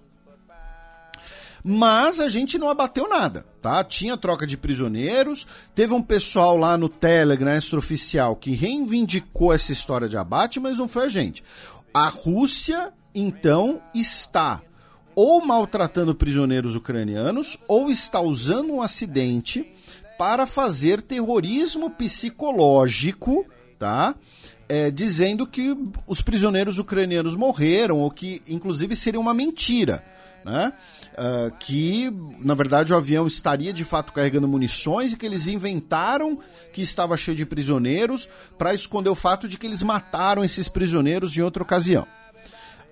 [1.62, 3.82] Mas a gente não abateu nada, tá?
[3.84, 10.08] Tinha troca de prisioneiros, teve um pessoal lá no Telegram extraoficial que reivindicou essa história
[10.08, 11.42] de abate, mas não foi a gente.
[11.92, 14.62] A Rússia, então, está
[15.20, 19.68] ou maltratando prisioneiros ucranianos ou está usando um acidente
[20.16, 23.44] para fazer terrorismo psicológico,
[23.78, 24.14] tá?
[24.68, 30.04] É, dizendo que os prisioneiros ucranianos morreram ou que, inclusive, seria uma mentira,
[30.44, 30.72] né?
[31.18, 36.38] Uh, que, na verdade, o avião estaria de fato carregando munições e que eles inventaram
[36.72, 41.36] que estava cheio de prisioneiros para esconder o fato de que eles mataram esses prisioneiros
[41.36, 42.06] em outra ocasião.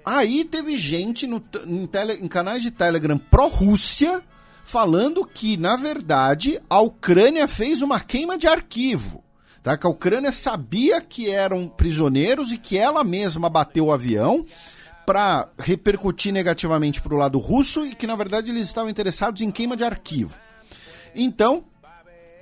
[0.04, 4.22] Aí teve gente no, em, tele, em canais de Telegram pró-Rússia
[4.64, 9.22] falando que, na verdade, a Ucrânia fez uma queima de arquivo.
[9.62, 9.76] Tá?
[9.76, 14.44] Que a Ucrânia sabia que eram prisioneiros e que ela mesma bateu o avião
[15.06, 19.52] para repercutir negativamente para o lado russo e que na verdade eles estavam interessados em
[19.52, 20.34] queima de arquivo.
[21.14, 21.64] Então,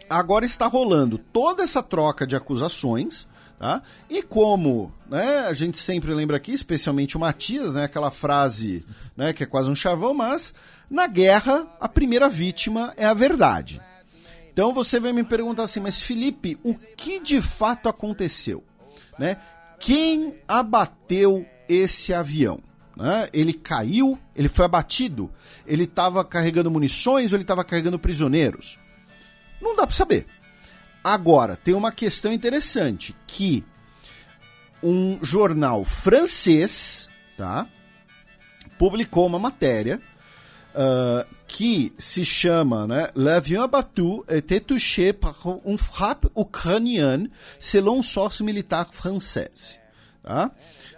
[0.09, 3.83] agora está rolando toda essa troca de acusações, tá?
[4.09, 8.85] E como, né, a gente sempre lembra aqui, especialmente o Matias, né, aquela frase,
[9.17, 10.55] né, que é quase um chavão, mas
[10.91, 13.81] na guerra a primeira vítima é a verdade.
[14.53, 18.65] Então você vem me perguntar assim, mas Felipe, o que de fato aconteceu,
[19.19, 19.37] né?
[19.81, 22.61] Quem abateu esse avião.
[22.97, 23.29] Né?
[23.33, 25.31] Ele caiu, ele foi abatido,
[25.67, 28.79] ele estava carregando munições ou ele estava carregando prisioneiros?
[29.61, 30.27] Não dá para saber.
[31.03, 33.65] Agora, tem uma questão interessante, que
[34.83, 37.67] um jornal francês, tá?
[38.79, 40.01] publicou uma matéria
[40.75, 45.35] uh, que se chama né, L'avion abattu était touché par
[45.65, 49.79] un frappe ucranienne selon source militaire française.
[50.23, 50.51] Tá?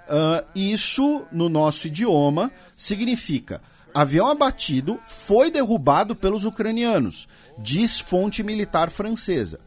[0.09, 3.61] Uh, isso, no nosso idioma, significa
[3.92, 7.26] avião abatido foi derrubado pelos ucranianos,
[7.59, 9.59] diz fonte militar francesa.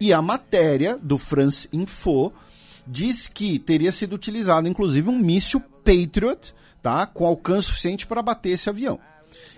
[0.00, 2.32] E a matéria do France Info
[2.86, 6.52] diz que teria sido utilizado, inclusive, um míssil Patriot,
[6.82, 8.98] tá, com alcance suficiente para abater esse avião.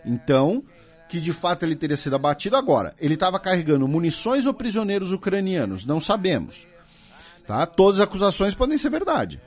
[0.04, 0.62] Então,
[1.08, 2.94] que de fato ele teria sido abatido agora.
[3.00, 5.86] Ele estava carregando munições ou prisioneiros ucranianos?
[5.86, 6.66] Não sabemos.
[7.46, 7.64] Tá?
[7.66, 9.40] Todas as acusações podem ser verdade.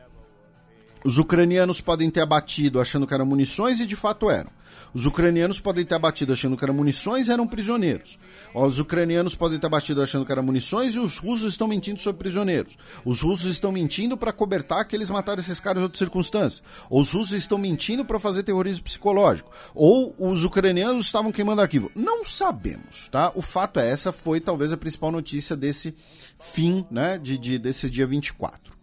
[1.06, 4.50] Os ucranianos podem ter abatido achando que eram munições e de fato eram.
[4.92, 8.18] Os ucranianos podem ter abatido achando que eram munições e eram prisioneiros.
[8.56, 12.18] Os ucranianos podem ter abatido achando que eram munições e os russos estão mentindo sobre
[12.18, 12.76] prisioneiros.
[13.06, 16.64] Os russos estão mentindo para cobertar que eles mataram esses caras em outras circunstâncias.
[16.90, 19.52] Ou os russos estão mentindo para fazer terrorismo psicológico.
[19.76, 21.92] Ou os ucranianos estavam queimando arquivo.
[21.94, 23.32] Não sabemos, tá?
[23.36, 25.96] O fato é essa foi talvez a principal notícia desse
[26.40, 28.74] fim, né, de, de desse dia 24.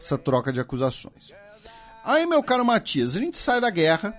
[0.00, 1.34] Essa troca de acusações.
[2.06, 4.14] Aí, meu caro Matias, a gente sai da guerra.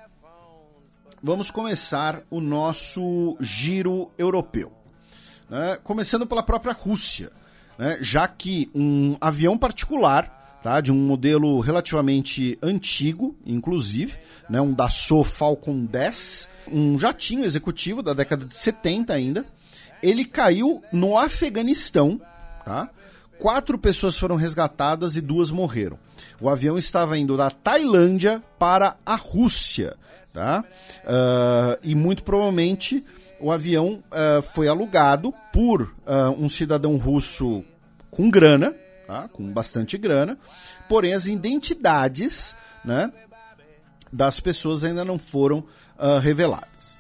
[1.24, 4.74] Vamos começar o nosso giro europeu.
[5.50, 5.80] Né?
[5.86, 7.32] Começando pela própria Rússia.
[7.78, 7.98] Né?
[8.02, 10.82] Já que um avião particular, tá?
[10.82, 14.18] de um modelo relativamente antigo, inclusive,
[14.50, 14.60] né?
[14.60, 19.46] um Dassault Falcon 10, um jatinho executivo da década de 70 ainda,
[20.04, 22.20] ele caiu no Afeganistão,
[22.66, 22.90] tá?
[23.40, 26.00] Quatro pessoas foram resgatadas e duas morreram.
[26.42, 29.96] O avião estava indo da Tailândia para a Rússia,
[30.34, 30.64] tá?
[31.04, 33.04] Uh, e muito provavelmente
[33.40, 37.64] o avião uh, foi alugado por uh, um cidadão russo
[38.10, 38.74] com grana,
[39.06, 39.28] tá?
[39.28, 40.38] com bastante grana,
[40.90, 43.12] porém as identidades né,
[44.12, 45.64] das pessoas ainda não foram
[46.22, 46.98] reveladas.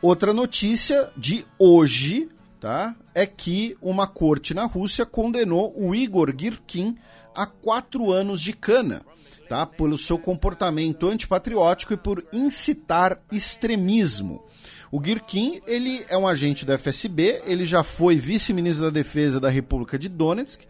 [0.00, 2.28] Outra notícia de hoje
[2.62, 2.94] tá?
[3.14, 6.96] É que uma corte na Rússia condenou o Igor Girkin
[7.34, 9.02] a quatro anos de cana,
[9.48, 9.66] tá?
[9.66, 14.42] pelo seu comportamento antipatriótico e por incitar extremismo.
[14.90, 19.48] O Girkin, ele é um agente da FSB, ele já foi vice-ministro da Defesa da
[19.48, 20.64] República de Donetsk,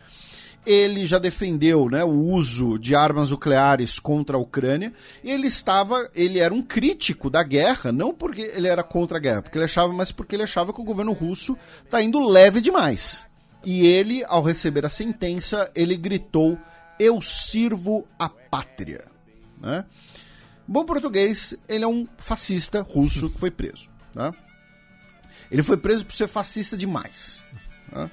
[0.64, 4.92] ele já defendeu né, o uso de armas nucleares contra a Ucrânia
[5.24, 9.42] ele estava, ele era um crítico da guerra, não porque ele era contra a guerra,
[9.42, 13.26] porque ele achava, mas porque ele achava que o governo russo está indo leve demais.
[13.64, 16.58] E ele, ao receber a sentença, ele gritou:
[16.98, 19.04] "Eu sirvo a pátria".
[19.60, 19.84] Né?
[20.66, 23.88] Bom português, ele é um fascista russo que foi preso.
[24.12, 24.32] Tá?
[25.50, 27.42] Ele foi preso por ser fascista demais.
[27.90, 28.10] Tá?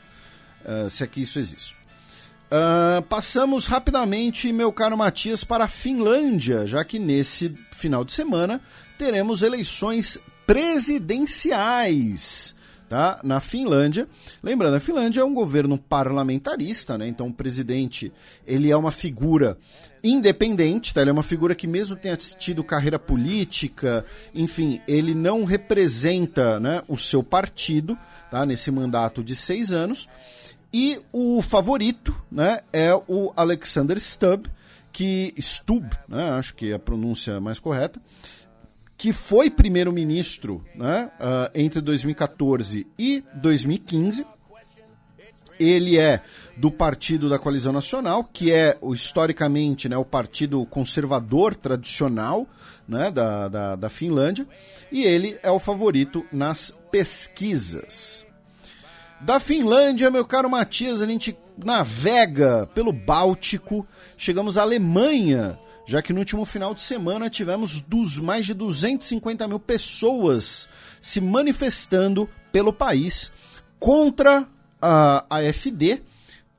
[0.65, 1.78] Uh, se aqui isso existe.
[2.49, 8.59] Uh, passamos rapidamente, meu caro Matias, para a Finlândia, já que nesse final de semana
[8.97, 12.55] teremos eleições presidenciais.
[12.89, 13.19] Tá?
[13.23, 14.07] Na Finlândia,
[14.41, 17.07] lembrando, a Finlândia é um governo parlamentarista, né?
[17.07, 18.11] Então o presidente
[18.47, 19.55] ele é uma figura
[20.03, 21.01] independente, tá?
[21.01, 26.81] Ele é uma figura que mesmo tenha tido carreira política, enfim, ele não representa, né,
[26.87, 27.95] o seu partido,
[28.31, 28.43] tá?
[28.43, 30.09] Nesse mandato de seis anos.
[30.71, 34.49] E o favorito né, é o Alexander Stubb,
[34.91, 37.99] que Stubb, né, acho que é a pronúncia mais correta,
[38.95, 44.25] que foi primeiro-ministro né, uh, entre 2014 e 2015.
[45.57, 46.21] Ele é
[46.55, 52.47] do Partido da Coalizão Nacional, que é historicamente né, o partido conservador tradicional
[52.87, 54.47] né, da, da, da Finlândia,
[54.91, 58.25] e ele é o favorito nas pesquisas.
[59.21, 63.85] Da Finlândia, meu caro Matias, a gente navega pelo Báltico,
[64.17, 69.45] chegamos à Alemanha, já que no último final de semana tivemos dos mais de 250
[69.45, 70.69] mil pessoas
[71.01, 73.33] se manifestando pelo país
[73.77, 74.47] contra
[74.81, 76.01] a AFD,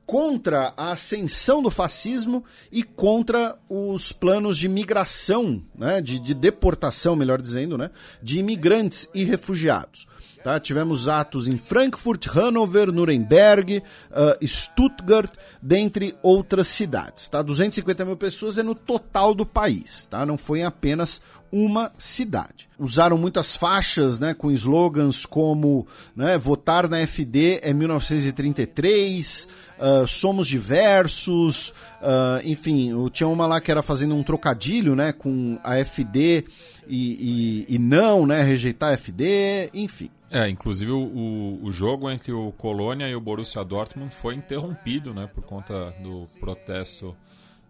[0.05, 7.15] contra a ascensão do fascismo e contra os planos de migração, né, de, de deportação,
[7.15, 7.89] melhor dizendo, né,
[8.21, 10.05] de imigrantes e refugiados.
[10.43, 10.59] Tá?
[10.59, 15.31] Tivemos atos em Frankfurt, Hannover, Nuremberg, uh, Stuttgart,
[15.61, 17.27] dentre outras cidades.
[17.27, 17.41] Tá?
[17.41, 20.25] 250 mil pessoas é no total do país, tá?
[20.25, 21.21] não foi em apenas
[21.51, 22.69] uma cidade.
[22.79, 25.85] Usaram muitas faixas né, com slogans como
[26.15, 31.69] né, votar na FD é 1933, uh, somos diversos,
[32.01, 36.45] uh, enfim, tinha uma lá que era fazendo um trocadilho né, com a FD
[36.87, 40.09] e, e, e não, né, rejeitar a FD, enfim.
[40.31, 45.27] É, inclusive o, o jogo entre o Colônia e o Borussia Dortmund foi interrompido, né,
[45.27, 47.15] por conta do protesto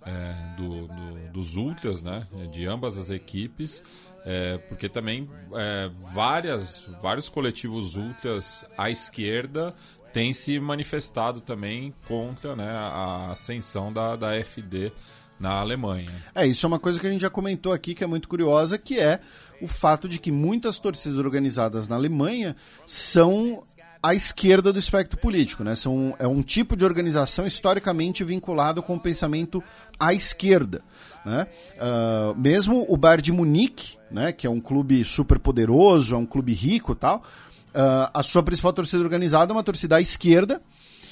[0.05, 3.83] é, do, do, dos ultras, né, de ambas as equipes,
[4.23, 9.73] é, porque também é, várias, vários coletivos ultras à esquerda
[10.13, 14.91] têm se manifestado também contra né, a ascensão da, da FD
[15.39, 16.11] na Alemanha.
[16.35, 18.77] É, isso é uma coisa que a gente já comentou aqui que é muito curiosa,
[18.77, 19.19] que é
[19.61, 22.55] o fato de que muitas torcidas organizadas na Alemanha
[22.85, 23.63] são
[24.03, 25.75] à esquerda do espectro político, né?
[25.75, 29.63] São, é um tipo de organização historicamente vinculado com o pensamento
[29.99, 30.81] à esquerda.
[31.23, 31.45] Né?
[31.75, 36.25] Uh, mesmo o Bayern de Munique, né, que é um clube super poderoso, é um
[36.25, 40.59] clube rico tal, uh, a sua principal torcida organizada é uma torcida à esquerda,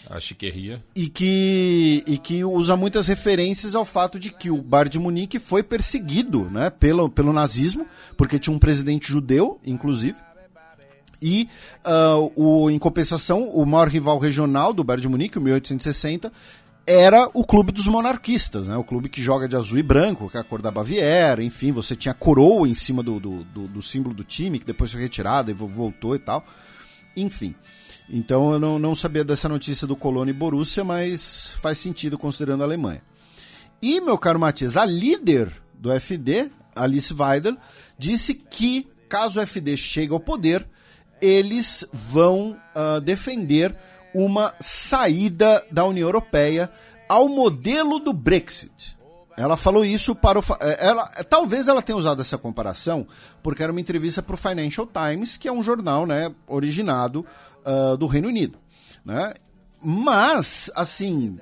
[0.10, 0.84] a chiqueria.
[0.95, 5.38] E que, e que usa muitas referências ao fato de que o Bayern de Munique
[5.38, 7.86] foi perseguido né, pelo, pelo nazismo,
[8.18, 10.18] porque tinha um presidente judeu, inclusive.
[11.22, 11.47] E,
[11.86, 16.32] uh, o, em compensação, o maior rival regional do Bayern de Munique, o 1860,
[16.88, 18.76] era o clube dos monarquistas, né?
[18.76, 21.72] O clube que joga de azul e branco, que é a cor da Baviera, enfim,
[21.72, 25.01] você tinha coroa em cima do, do, do, do símbolo do time, que depois foi
[25.01, 26.43] retirada e voltou e tal.
[27.16, 27.53] Enfim.
[28.10, 32.62] Então eu não, não sabia dessa notícia do Colônia e Borussia, mas faz sentido considerando
[32.62, 33.01] a Alemanha.
[33.82, 37.55] E, meu caro Matias, a líder do FD, Alice Weidel,
[37.97, 40.68] disse que, caso o FD chegue ao poder,
[41.22, 43.76] eles vão uh, defender
[44.14, 46.70] uma saída da União Europeia
[47.07, 48.97] ao modelo do Brexit.
[49.38, 50.43] Ela falou isso para o.
[50.60, 53.07] Eh, ela, talvez ela tenha usado essa comparação
[53.41, 57.26] porque era uma entrevista para o Financial Times, que é um jornal né, originado
[57.66, 58.57] uh, do Reino Unido.
[59.05, 59.34] Né?
[59.82, 61.39] Mas, assim,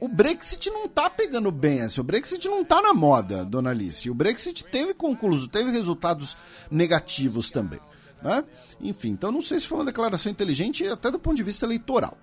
[0.00, 4.08] o Brexit não está pegando bem, assim, o Brexit não está na moda, dona Alice.
[4.08, 6.36] O Brexit teve concluso, teve resultados
[6.70, 7.80] negativos também.
[8.22, 8.44] Né?
[8.80, 12.16] Enfim, então não sei se foi uma declaração inteligente, até do ponto de vista eleitoral.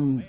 [0.00, 0.22] Um,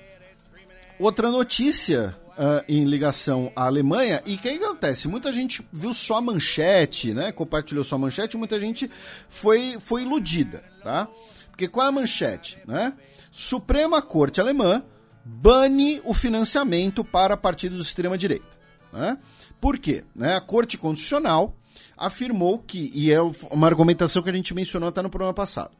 [1.00, 5.08] outra notícia uh, em ligação à Alemanha, e o que acontece?
[5.08, 7.32] Muita gente viu só a manchete, né?
[7.32, 8.90] compartilhou só a manchete, muita gente
[9.30, 10.64] foi, foi iludida.
[10.84, 11.08] Tá?
[11.56, 12.58] Porque qual é a manchete?
[12.68, 12.92] Né?
[13.32, 14.84] Suprema Corte Alemã
[15.24, 18.46] bane o financiamento para partidos de extrema-direita.
[18.92, 19.18] Né?
[19.62, 20.04] Por quê?
[20.14, 20.36] Né?
[20.36, 21.56] A Corte Constitucional
[21.96, 25.72] afirmou que, e é uma argumentação que a gente mencionou até no programa passado,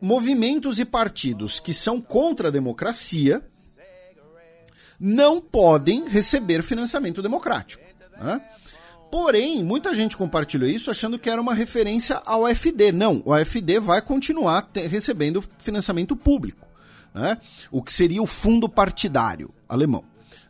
[0.00, 3.40] movimentos e partidos que são contra a democracia
[4.98, 7.84] não podem receber financiamento democrático.
[8.20, 8.44] Né?
[9.12, 12.92] Porém, muita gente compartilhou isso achando que era uma referência ao AFD.
[12.92, 16.66] Não, o AFD vai continuar recebendo financiamento público,
[17.14, 17.36] né?
[17.70, 20.02] o que seria o fundo partidário alemão.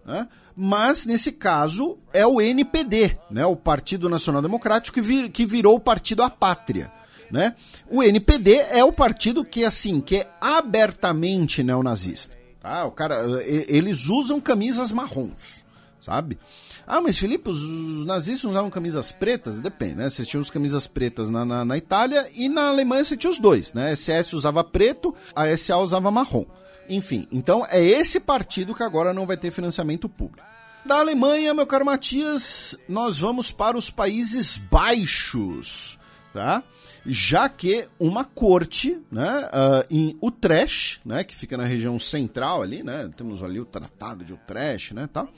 [0.06, 0.28] Né?
[0.54, 3.44] Mas, nesse caso, é o NPD, né?
[3.44, 6.88] o Partido Nacional Democrático, que, vir, que virou o Partido A Pátria.
[7.32, 7.56] Né?
[7.90, 12.38] O NPD é o partido que, assim, que é abertamente neonazista.
[12.60, 12.84] Tá?
[12.84, 15.66] O cara, eles usam camisas marrons,
[16.00, 16.38] sabe?
[16.86, 19.60] Ah, mas Felipe, os nazistas usavam camisas pretas?
[19.60, 20.10] Depende, né?
[20.10, 23.38] Você tinha os camisas pretas na, na, na, Itália e na Alemanha você tinha os
[23.38, 23.90] dois, né?
[23.90, 26.44] A SS usava preto, a SA usava marrom.
[26.88, 30.46] Enfim, então é esse partido que agora não vai ter financiamento público.
[30.84, 35.96] Da Alemanha, meu caro Matias, nós vamos para os Países Baixos,
[36.34, 36.62] tá?
[37.06, 42.82] Já que uma corte, né, uh, em Utrecht, né, que fica na região central ali,
[42.82, 45.28] né, temos ali o Tratado de Utrecht, né, tal,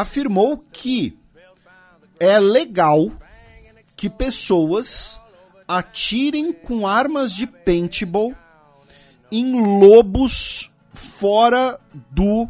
[0.00, 1.18] afirmou que
[2.20, 3.10] é legal
[3.96, 5.20] que pessoas
[5.66, 8.32] atirem com armas de paintball
[9.30, 11.80] em lobos fora
[12.10, 12.48] do, uh,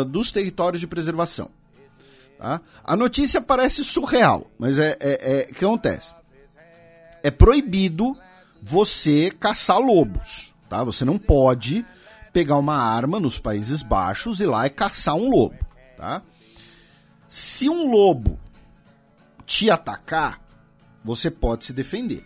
[0.00, 1.48] uh, dos territórios de preservação.
[2.36, 2.60] Tá?
[2.82, 6.14] A notícia parece surreal, mas é, é, é o que acontece.
[7.22, 8.16] É proibido
[8.60, 10.52] você caçar lobos.
[10.68, 10.82] Tá?
[10.82, 11.86] Você não pode
[12.32, 15.56] pegar uma arma nos Países Baixos e lá e caçar um lobo.
[15.96, 16.22] Tá?
[17.30, 18.36] Se um lobo
[19.46, 20.42] te atacar,
[21.04, 22.24] você pode se defender.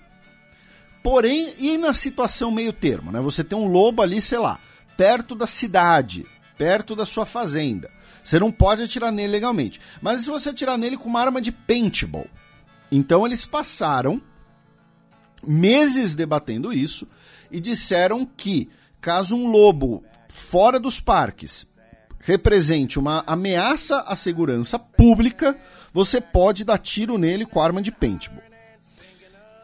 [1.02, 3.20] Porém, e na situação meio termo, né?
[3.20, 4.58] Você tem um lobo ali, sei lá,
[4.96, 6.26] perto da cidade,
[6.56, 7.90] perto da sua fazenda.
[8.24, 9.78] Você não pode atirar nele legalmente.
[10.00, 12.26] Mas se você atirar nele com uma arma de paintball?
[12.90, 14.22] Então eles passaram
[15.46, 17.06] meses debatendo isso
[17.50, 18.70] e disseram que
[19.02, 21.73] caso um lobo fora dos parques
[22.24, 25.56] represente uma ameaça à segurança pública,
[25.92, 28.42] você pode dar tiro nele com arma de paintball.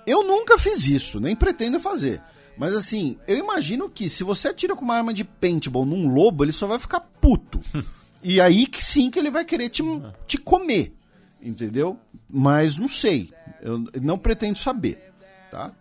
[0.07, 2.23] Eu nunca fiz isso, nem pretendo fazer.
[2.59, 6.45] Mas assim, eu imagino que se você atira com uma arma de paintball num lobo,
[6.45, 7.61] ele só vai ficar puto.
[8.23, 9.83] e aí que sim que ele vai querer te,
[10.27, 10.95] te comer.
[11.43, 11.99] Entendeu?
[12.29, 13.33] Mas não sei.
[13.63, 15.13] Eu não pretendo saber.
[15.51, 15.73] Tá?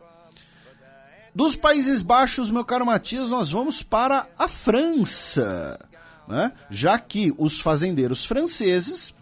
[1.36, 5.77] Dos Países Baixos, meu caro Matias, nós vamos para a França
[6.30, 6.51] né?
[6.69, 9.13] já que os fazendeiros franceses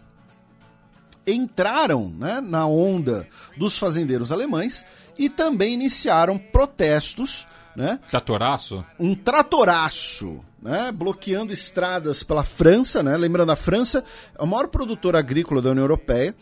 [1.26, 4.84] entraram né, na onda dos fazendeiros alemães
[5.18, 8.84] e também iniciaram protestos, né, Tratoraço?
[8.98, 14.04] um tratoraço, né, bloqueando estradas pela França, né, lembrando a França
[14.38, 16.34] é a maior produtora agrícola da União Europeia.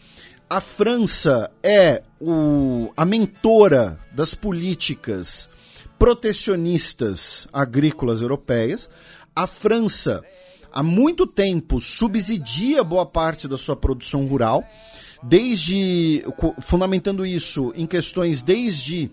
[0.48, 5.48] A França é o, a mentora das políticas
[5.98, 8.88] protecionistas agrícolas europeias.
[9.34, 10.22] A França
[10.77, 14.62] há muito tempo subsidia boa parte da sua produção rural,
[15.22, 16.22] desde
[16.61, 19.11] fundamentando isso em questões desde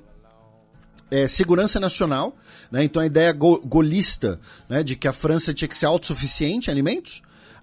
[1.09, 2.35] é, segurança nacional,
[2.69, 2.83] né?
[2.83, 6.73] então a ideia go- golista né, de que a França tinha que ser autossuficiente em
[6.73, 7.21] alimentos,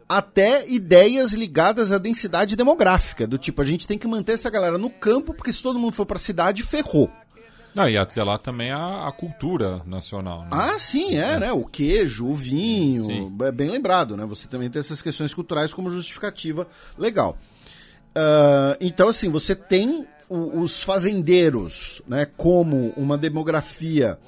[0.08, 4.78] até ideias ligadas à densidade demográfica, do tipo, a gente tem que manter essa galera
[4.78, 7.10] no campo, porque se todo mundo for para a cidade, ferrou.
[7.74, 10.42] Não, e até lá também a, a cultura nacional.
[10.42, 10.48] Né?
[10.50, 11.52] Ah, sim, é, né?
[11.52, 13.36] O queijo, o vinho, Sim.
[13.42, 14.24] é bem lembrado, né?
[14.26, 16.66] Você também tem essas questões culturais como justificativa
[16.98, 17.36] legal.
[18.14, 24.18] Ah, então, assim, você tem o- os fazendeiros, né, como uma demografia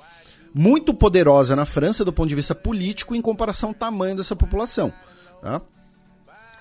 [0.55, 4.93] muito poderosa na França do ponto de vista político em comparação ao tamanho dessa população,
[5.41, 5.63] tá?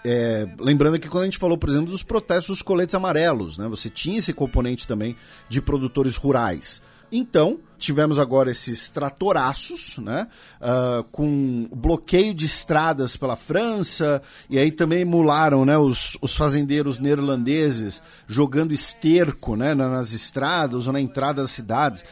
[0.03, 3.67] É, lembrando que quando a gente falou, por exemplo, dos protestos dos coletes amarelos, né?
[3.67, 5.15] Você tinha esse componente também
[5.47, 6.81] de produtores rurais.
[7.13, 10.27] Então, tivemos agora esses tratoraços, né?
[10.59, 16.97] Ah, com bloqueio de estradas pela França, e aí também emularam né, os, os fazendeiros
[16.99, 22.03] neerlandeses jogando esterco né, na- nas estradas ou na entrada das cidades.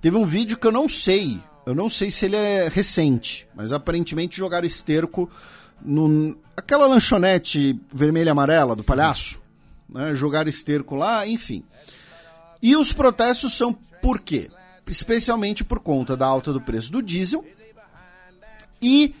[0.00, 3.72] Teve um vídeo que eu não sei, eu não sei se ele é recente, mas
[3.72, 5.28] aparentemente jogaram esterco
[5.82, 9.40] no, aquela lanchonete vermelha e amarela do palhaço,
[9.88, 10.14] né?
[10.14, 11.64] Jogaram esterco lá, enfim.
[12.62, 13.72] E os protestos são
[14.02, 14.50] por quê?
[14.86, 17.44] Especialmente por conta da alta do preço do diesel
[18.80, 19.14] e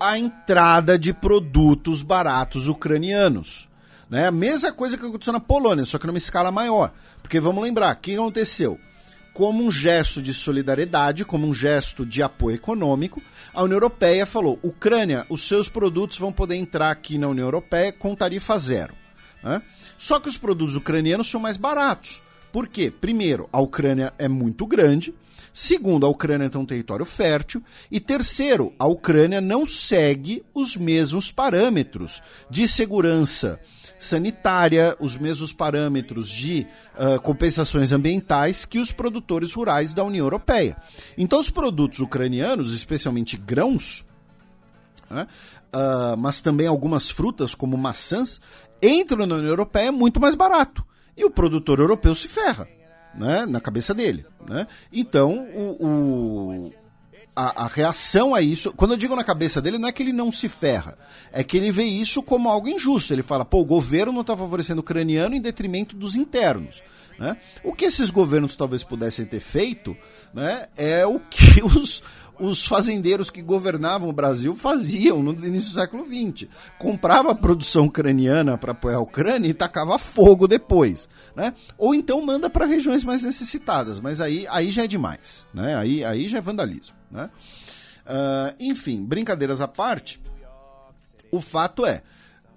[0.00, 3.68] a entrada de produtos baratos ucranianos.
[4.08, 4.26] Né?
[4.26, 6.92] A mesma coisa que aconteceu na Polônia, só que numa escala maior.
[7.20, 8.78] Porque vamos lembrar, o que aconteceu?
[9.34, 13.22] Como um gesto de solidariedade, como um gesto de apoio econômico,
[13.58, 17.92] a União Europeia falou: Ucrânia, os seus produtos vão poder entrar aqui na União Europeia
[17.92, 18.94] com tarifa zero.
[19.42, 19.60] né?
[19.98, 22.22] Só que os produtos ucranianos são mais baratos.
[22.52, 22.88] Por quê?
[22.88, 25.12] Primeiro, a Ucrânia é muito grande.
[25.52, 27.60] Segundo, a Ucrânia tem um território fértil.
[27.90, 33.58] E terceiro, a Ucrânia não segue os mesmos parâmetros de segurança
[33.98, 40.76] sanitária, os mesmos parâmetros de ah, compensações ambientais que os produtores rurais da União Europeia.
[41.16, 44.04] Então, os produtos ucranianos, especialmente grãos,
[45.10, 45.26] né,
[45.72, 48.40] ah, mas também algumas frutas, como maçãs,
[48.82, 50.84] entram na União Europeia muito mais barato.
[51.16, 52.68] E o produtor europeu se ferra,
[53.14, 54.24] né, na cabeça dele.
[54.48, 54.66] Né?
[54.92, 56.72] Então, o, o-
[57.38, 60.12] a, a reação a isso, quando eu digo na cabeça dele, não é que ele
[60.12, 60.98] não se ferra,
[61.30, 63.12] é que ele vê isso como algo injusto.
[63.12, 66.82] Ele fala, pô, o governo não está favorecendo o ucraniano em detrimento dos internos.
[67.16, 67.36] Né?
[67.62, 69.96] O que esses governos talvez pudessem ter feito
[70.34, 72.02] né, é o que os,
[72.38, 76.48] os fazendeiros que governavam o Brasil faziam no início do século XX.
[76.78, 81.08] Comprava a produção ucraniana para apoiar a Ucrânia e tacava fogo depois.
[81.34, 81.54] Né?
[81.76, 85.46] Ou então manda para regiões mais necessitadas, mas aí, aí já é demais.
[85.52, 85.76] Né?
[85.76, 86.96] Aí, aí já é vandalismo.
[87.10, 87.30] Né?
[88.08, 90.20] Ah, enfim, brincadeiras à parte,
[91.30, 92.02] o fato é,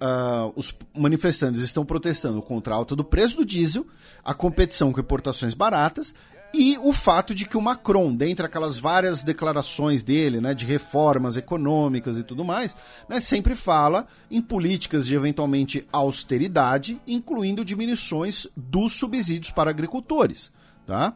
[0.00, 3.86] ah, os manifestantes estão protestando contra a alta do preço do diesel,
[4.24, 6.14] a competição com importações baratas
[6.54, 11.36] e o fato de que o Macron, dentre aquelas várias declarações dele, né, de reformas
[11.36, 12.76] econômicas e tudo mais,
[13.08, 20.52] né, sempre fala em políticas de eventualmente austeridade, incluindo diminuições dos subsídios para agricultores,
[20.86, 21.14] tá?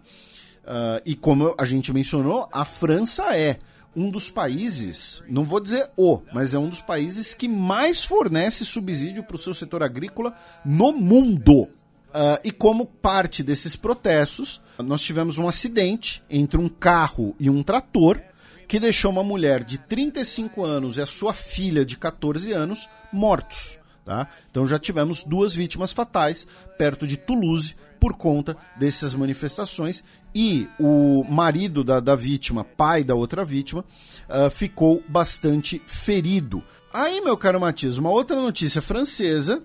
[0.67, 3.59] Ah, e como a gente mencionou, a França é
[3.95, 8.65] um dos países, não vou dizer o, mas é um dos países que mais fornece
[8.65, 10.35] subsídio para o seu setor agrícola
[10.65, 11.69] no mundo.
[12.13, 17.63] Ah, e como parte desses protestos, nós tivemos um acidente entre um carro e um
[17.63, 18.21] trator
[18.67, 23.79] que deixou uma mulher de 35 anos e a sua filha de 14 anos mortos.
[24.05, 24.29] Tá?
[24.51, 26.47] Então já tivemos duas vítimas fatais
[26.79, 33.15] perto de Toulouse por conta dessas manifestações e o marido da, da vítima, pai da
[33.15, 33.85] outra vítima,
[34.29, 36.63] ah, ficou bastante ferido.
[36.93, 39.63] Aí, meu caro Matias, uma outra notícia francesa,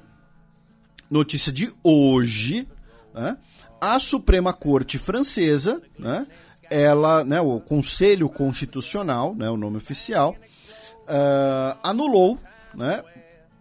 [1.12, 2.68] notícia de hoje,
[3.14, 3.38] né?
[3.80, 6.26] a Suprema Corte Francesa, né?
[6.72, 10.36] ela, né, o Conselho Constitucional, né, o nome oficial,
[11.08, 12.40] ah, anulou
[12.74, 13.04] né,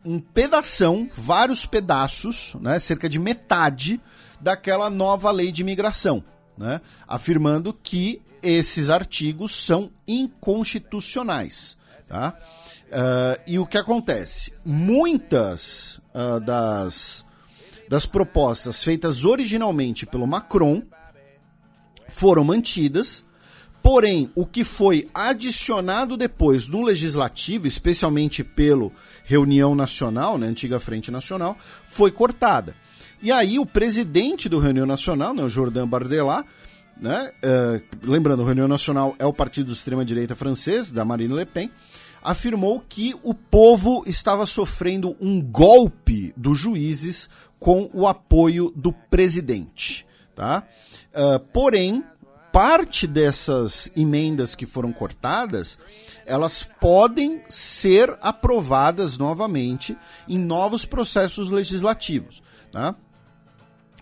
[0.05, 4.01] um pedação, vários pedaços, né, cerca de metade
[4.41, 6.23] daquela nova lei de imigração,
[6.57, 11.77] né, afirmando que esses artigos são inconstitucionais.
[12.09, 12.35] Tá?
[12.91, 14.53] Uh, e o que acontece?
[14.65, 17.25] Muitas uh, das,
[17.91, 20.81] das propostas feitas originalmente pelo Macron
[22.09, 23.25] foram mantidas,
[23.83, 28.93] porém, o que foi adicionado depois no legislativo, especialmente pelo
[29.25, 32.77] Reunião Nacional, né, antiga Frente Nacional, foi cortada.
[33.21, 36.45] E aí o presidente do Reunião Nacional, né, o Jordan Bardella,
[36.97, 41.45] né, uh, lembrando, o Reunião Nacional é o partido de extrema-direita francês, da Marine Le
[41.45, 41.69] Pen,
[42.23, 47.29] afirmou que o povo estava sofrendo um golpe dos juízes
[47.59, 50.07] com o apoio do presidente.
[50.35, 50.63] Tá?
[51.15, 52.05] Uh, porém,
[52.53, 55.79] parte dessas emendas que foram cortadas,
[56.27, 59.97] elas podem ser aprovadas novamente
[60.29, 62.43] em novos processos legislativos.
[62.73, 62.95] Tá?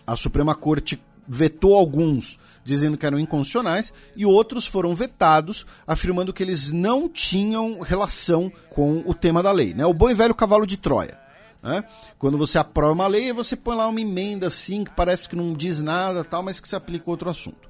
[0.05, 2.39] A Suprema Corte vetou alguns
[2.69, 9.03] dizendo que eram inconstitucionais e outros foram vetados afirmando que eles não tinham relação com
[9.05, 9.85] o tema da lei, né?
[9.85, 11.17] O bom e velho cavalo de Troia.
[11.61, 11.83] Né?
[12.17, 15.53] Quando você aprova uma lei, você põe lá uma emenda assim que parece que não
[15.53, 17.67] diz nada, tal, mas que se aplica a outro assunto.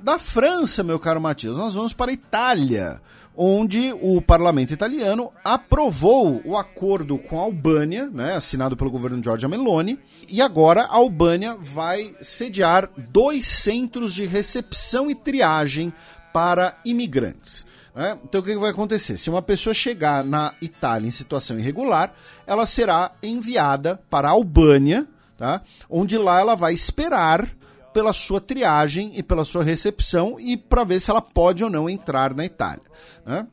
[0.00, 3.00] Da França, meu caro Matias, nós vamos para a Itália,
[3.36, 9.48] onde o parlamento italiano aprovou o acordo com a Albânia, né, assinado pelo governo Giorgia
[9.48, 9.98] Meloni,
[10.28, 15.92] e agora a Albânia vai sediar dois centros de recepção e triagem
[16.32, 17.66] para imigrantes.
[17.94, 18.18] Né?
[18.24, 19.16] Então o que vai acontecer?
[19.16, 22.12] Se uma pessoa chegar na Itália em situação irregular,
[22.46, 25.06] ela será enviada para a Albânia,
[25.36, 25.62] tá?
[25.88, 27.48] onde lá ela vai esperar
[27.92, 31.88] pela sua triagem e pela sua recepção e para ver se ela pode ou não
[31.88, 32.84] entrar na Itália.
[33.24, 33.46] Né?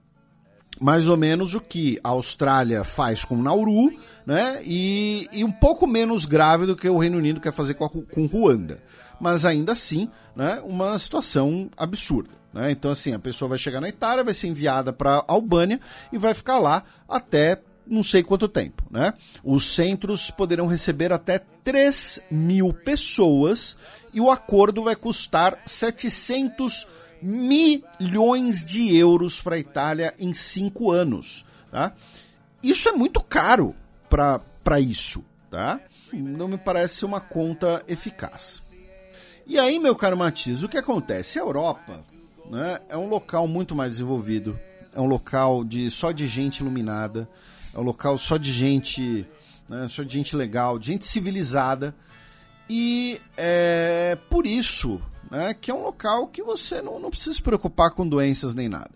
[0.79, 3.91] Mais ou menos o que a Austrália faz com Nauru,
[4.25, 4.61] né?
[4.63, 7.89] E, e um pouco menos grave do que o Reino Unido quer fazer com, a,
[7.89, 8.81] com Ruanda.
[9.19, 12.29] Mas ainda assim, né, uma situação absurda.
[12.53, 12.71] Né?
[12.71, 15.79] Então, assim, a pessoa vai chegar na Itália, vai ser enviada para Albânia
[16.11, 18.83] e vai ficar lá até não sei quanto tempo.
[18.89, 19.13] Né?
[19.43, 23.75] Os centros poderão receber até 3 mil pessoas
[24.13, 26.87] e o acordo vai custar 700
[27.21, 31.45] milhões de euros para a Itália em cinco anos.
[31.71, 31.93] Tá?
[32.63, 33.75] Isso é muito caro
[34.09, 35.23] para isso.
[35.49, 35.79] Tá?
[36.13, 38.61] Não me parece uma conta eficaz.
[39.45, 41.39] E aí, meu caro Matias, o que acontece?
[41.39, 42.03] A Europa
[42.49, 44.59] né, é um local muito mais desenvolvido,
[44.93, 47.27] é um local de só de gente iluminada,
[47.73, 49.25] é um local só de gente,
[49.67, 51.95] né, só de gente legal, de gente civilizada.
[52.69, 57.41] E é por isso né, que é um local que você não, não precisa se
[57.41, 58.91] preocupar com doenças nem nada.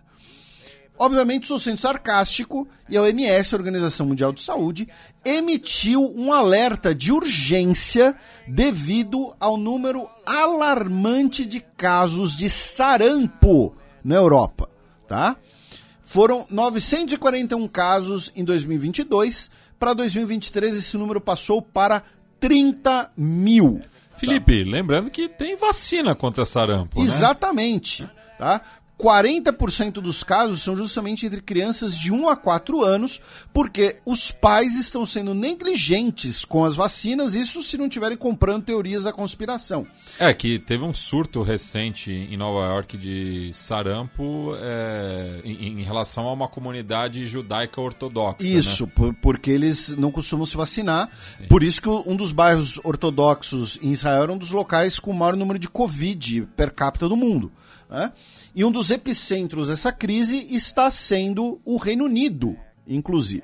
[0.98, 4.88] Obviamente, sou sendo sarcástico e a OMS, a Organização Mundial de Saúde,
[5.26, 8.16] emitiu um alerta de urgência
[8.48, 14.70] devido ao número alarmante de casos de sarampo na Europa,
[15.08, 15.36] tá?
[16.04, 22.04] Foram 941 casos em 2022, para 2023 esse número passou para
[22.44, 23.82] 30 mil.
[24.18, 24.70] Felipe, tá.
[24.70, 27.00] lembrando que tem vacina contra sarampo.
[27.00, 27.06] Né?
[27.06, 28.04] Exatamente.
[28.04, 28.10] Né?
[28.38, 28.62] Tá?
[29.04, 33.20] 40% dos casos são justamente entre crianças de 1 a 4 anos,
[33.52, 39.04] porque os pais estão sendo negligentes com as vacinas, isso se não estiverem comprando teorias
[39.04, 39.86] da conspiração.
[40.18, 46.30] É, que teve um surto recente em Nova York de sarampo é, em, em, relação
[46.30, 48.38] a uma comunidade judaica ortodoxa.
[48.42, 48.50] Né?
[48.52, 48.92] Isso, né?
[48.96, 51.10] por, porque eles não costumam se vacinar.
[51.38, 51.48] Sim.
[51.50, 55.14] Por isso que um dos bairros ortodoxos em Israel era um dos locais com o
[55.14, 57.52] maior número de Covid per capita do mundo.
[57.90, 58.12] Né?
[58.56, 62.56] E um dos epicentros dessa crise está sendo o Reino Unido,
[62.88, 63.44] inclusive.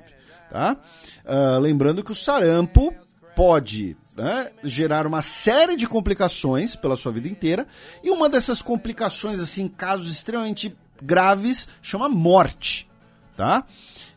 [0.50, 0.76] Tá?
[1.24, 2.94] Uh, lembrando que o sarampo
[3.34, 7.66] pode né, gerar uma série de complicações pela sua vida inteira,
[8.02, 12.88] e uma dessas complicações, assim, casos extremamente graves, chama morte.
[13.36, 13.64] Tá?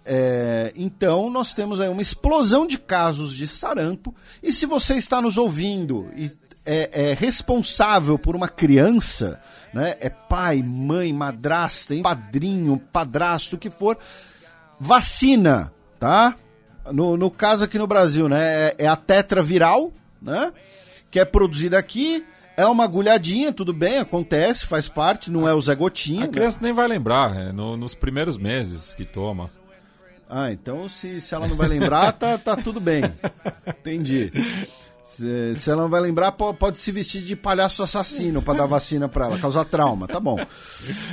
[0.06, 5.22] É, então, nós temos aí uma explosão de casos de sarampo, e se você está
[5.22, 6.32] nos ouvindo e
[6.66, 9.42] é, é responsável por uma criança
[9.74, 9.96] né?
[10.00, 13.98] É pai, mãe, madrasta, padrinho, padrasto, o que for.
[14.80, 16.36] Vacina, tá?
[16.92, 18.68] No, no caso aqui no Brasil, né?
[18.68, 19.92] É, é a tetraviral,
[20.22, 20.52] né?
[21.10, 22.26] Que é produzida aqui.
[22.56, 26.26] É uma agulhadinha, tudo bem, acontece, faz parte, não é o Zé Gotinha.
[26.26, 26.66] A criança né?
[26.66, 29.50] nem vai lembrar, é no, nos primeiros meses que toma.
[30.30, 33.04] Ah, então se, se ela não vai lembrar, tá, tá tudo bem.
[33.66, 34.32] Entendi.
[35.04, 39.10] Se, se, ela não vai lembrar, pode, se vestir de palhaço assassino para dar vacina
[39.10, 40.38] para ela, causar trauma, tá bom.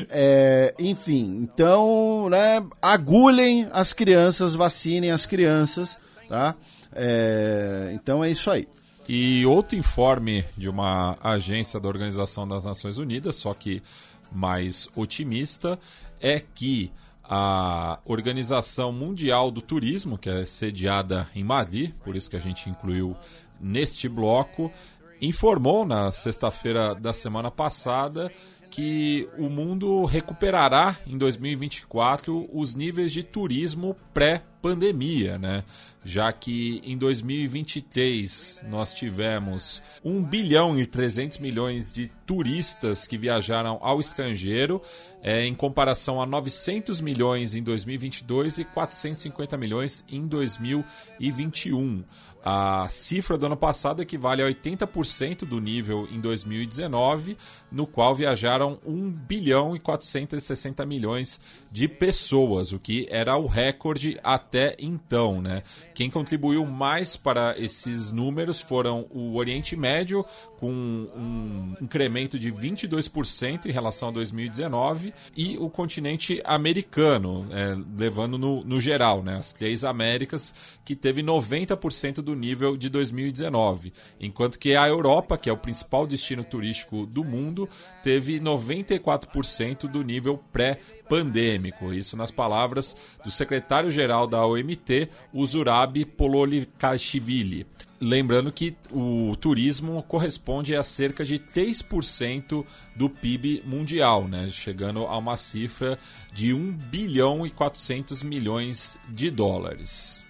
[0.08, 5.98] É, enfim, então, né, agulhem as crianças, vacinem as crianças,
[6.28, 6.54] tá?
[6.92, 8.66] É, então é isso aí.
[9.08, 13.82] E outro informe de uma agência da Organização das Nações Unidas, só que
[14.30, 15.78] mais otimista,
[16.20, 16.92] é que
[17.24, 22.68] A Organização Mundial do Turismo, que é sediada em Mali, por isso que a gente
[22.68, 23.16] incluiu
[23.60, 24.72] neste bloco,
[25.20, 28.32] informou na sexta-feira da semana passada
[28.70, 35.64] que o mundo recuperará em 2024 os níveis de turismo pré-pandemia, né?
[36.04, 43.78] Já que em 2023 nós tivemos 1 bilhão e 300 milhões de turistas que viajaram
[43.82, 44.80] ao estrangeiro,
[45.20, 52.04] é, em comparação a 900 milhões em 2022 e 450 milhões em 2021.
[52.42, 57.36] A cifra do ano passado equivale a 80% do nível em 2019,
[57.70, 61.38] no qual viajaram 1 bilhão e 460 milhões
[61.70, 65.40] de pessoas, o que era o recorde até então.
[65.40, 65.62] Né?
[65.94, 70.24] Quem contribuiu mais para esses números foram o Oriente Médio,
[70.58, 78.36] com um incremento de 22% em relação a 2019, e o continente americano, é, levando
[78.36, 79.36] no, no geral, né?
[79.36, 85.48] as três Américas, que teve 90% do nível de 2019, enquanto que a Europa, que
[85.48, 87.68] é o principal destino turístico do mundo,
[88.02, 91.59] teve 94% do nível pré-pandêmico.
[91.92, 97.66] Isso nas palavras do secretário-geral da OMT, o Zurab Pololikashvili.
[98.00, 102.64] Lembrando que o turismo corresponde a cerca de 3%
[102.96, 104.48] do PIB mundial, né?
[104.50, 105.98] chegando a uma cifra
[106.32, 110.24] de 1 bilhão e 400 milhões de dólares.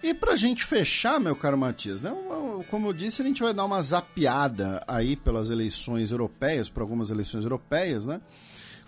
[0.00, 2.14] E pra gente fechar, meu caro Matias, né?
[2.70, 7.10] como eu disse, a gente vai dar uma zapeada aí pelas eleições europeias, por algumas
[7.10, 8.20] eleições europeias, né?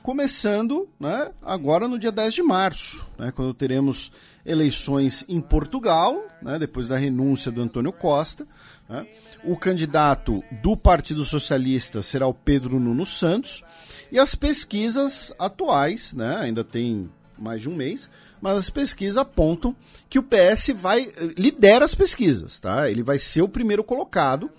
[0.09, 4.11] Começando né, agora no dia 10 de março, né, quando teremos
[4.43, 8.49] eleições em Portugal, né, depois da renúncia do Antônio Costa.
[8.89, 9.07] Né.
[9.45, 13.63] O candidato do Partido Socialista será o Pedro Nuno Santos.
[14.11, 18.09] E as pesquisas atuais, né, ainda tem mais de um mês,
[18.41, 19.77] mas as pesquisas apontam
[20.09, 22.91] que o PS vai lidera as pesquisas, tá?
[22.91, 24.51] Ele vai ser o primeiro colocado.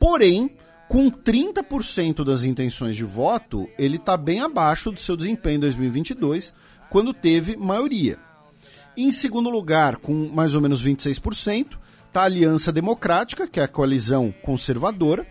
[0.00, 0.50] Porém,
[0.90, 6.52] com 30% das intenções de voto, ele está bem abaixo do seu desempenho em 2022,
[6.90, 8.18] quando teve maioria.
[8.96, 13.68] Em segundo lugar, com mais ou menos 26%, está a Aliança Democrática, que é a
[13.68, 15.24] coalizão conservadora.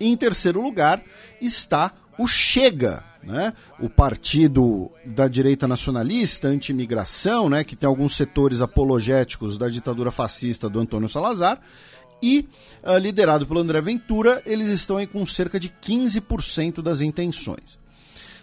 [0.00, 1.02] E em terceiro lugar
[1.42, 3.52] está o Chega, né?
[3.78, 7.64] o partido da direita nacionalista, anti-imigração, né?
[7.64, 11.60] que tem alguns setores apologéticos da ditadura fascista do Antônio Salazar.
[12.22, 12.48] E,
[12.82, 17.78] uh, liderado pelo André Ventura, eles estão aí com cerca de 15% das intenções.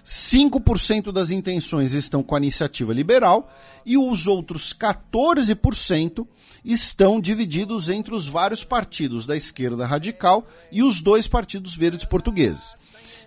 [0.05, 3.51] 5% das intenções estão com a iniciativa liberal
[3.83, 6.27] e os outros 14%
[6.63, 12.75] estão divididos entre os vários partidos da esquerda radical e os dois partidos verdes portugueses.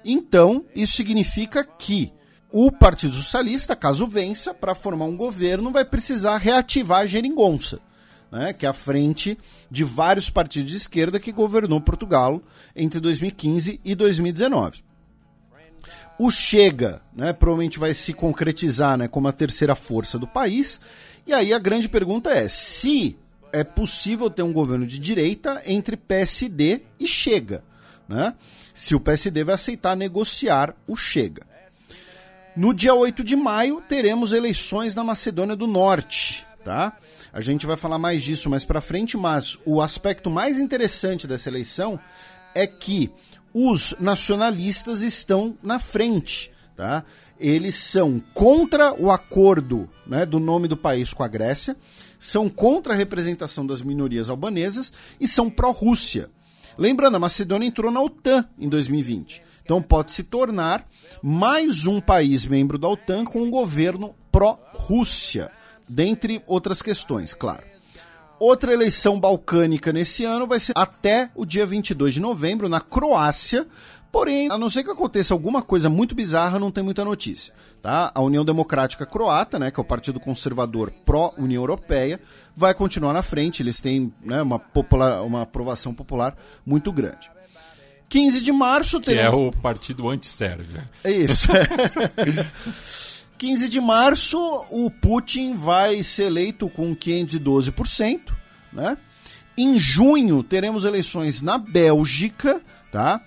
[0.04, 2.12] Então, isso significa que
[2.50, 7.80] o Partido Socialista, caso vença, para formar um governo, vai precisar reativar a geringonça.
[8.30, 9.38] Né, que é a frente
[9.70, 12.42] de vários partidos de esquerda que governou Portugal
[12.76, 14.84] entre 2015 e 2019.
[16.18, 20.78] O Chega, né, provavelmente vai se concretizar né, como a terceira força do país.
[21.26, 23.16] E aí a grande pergunta é: se
[23.52, 27.62] é possível ter um governo de direita entre PSD e Chega,
[28.08, 28.34] né?
[28.74, 31.46] Se o PSD vai aceitar negociar o Chega.
[32.56, 36.96] No dia 8 de maio teremos eleições na Macedônia do Norte, tá?
[37.38, 41.48] A gente vai falar mais disso mais para frente, mas o aspecto mais interessante dessa
[41.48, 41.96] eleição
[42.52, 43.12] é que
[43.54, 47.04] os nacionalistas estão na frente, tá?
[47.38, 51.76] Eles são contra o acordo né, do nome do país com a Grécia,
[52.18, 56.28] são contra a representação das minorias albanesas e são pró-Rússia.
[56.76, 59.42] Lembrando, a Macedônia entrou na OTAN em 2020.
[59.62, 60.84] Então pode se tornar
[61.22, 65.52] mais um país membro da OTAN com um governo pró-Rússia,
[65.88, 67.64] dentre outras questões, claro.
[68.38, 73.66] Outra eleição balcânica nesse ano vai ser até o dia 22 de novembro, na Croácia.
[74.12, 77.52] Porém, a não ser que aconteça alguma coisa muito bizarra, não tem muita notícia.
[77.82, 78.10] Tá?
[78.14, 82.20] A União Democrática Croata, né, que é o Partido Conservador pró-União Europeia,
[82.54, 83.62] vai continuar na frente.
[83.62, 87.30] Eles têm né, uma, popular, uma aprovação popular muito grande.
[88.08, 90.88] 15 de março Que é o partido anti-Sérvia.
[91.04, 91.48] É isso.
[93.38, 98.32] 15 de março, o Putin vai ser eleito com 512%,
[98.72, 98.98] né?
[99.56, 102.60] Em junho, teremos eleições na Bélgica,
[102.90, 103.20] tá?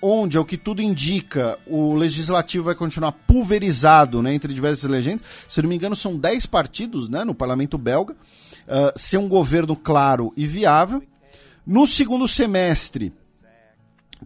[0.00, 5.24] Onde, ao que tudo indica, o legislativo vai continuar pulverizado né, entre diversas legendas.
[5.48, 8.14] Se não me engano, são 10 partidos né, no parlamento belga.
[8.14, 11.02] Uh, ser um governo claro e viável.
[11.64, 13.12] No segundo semestre,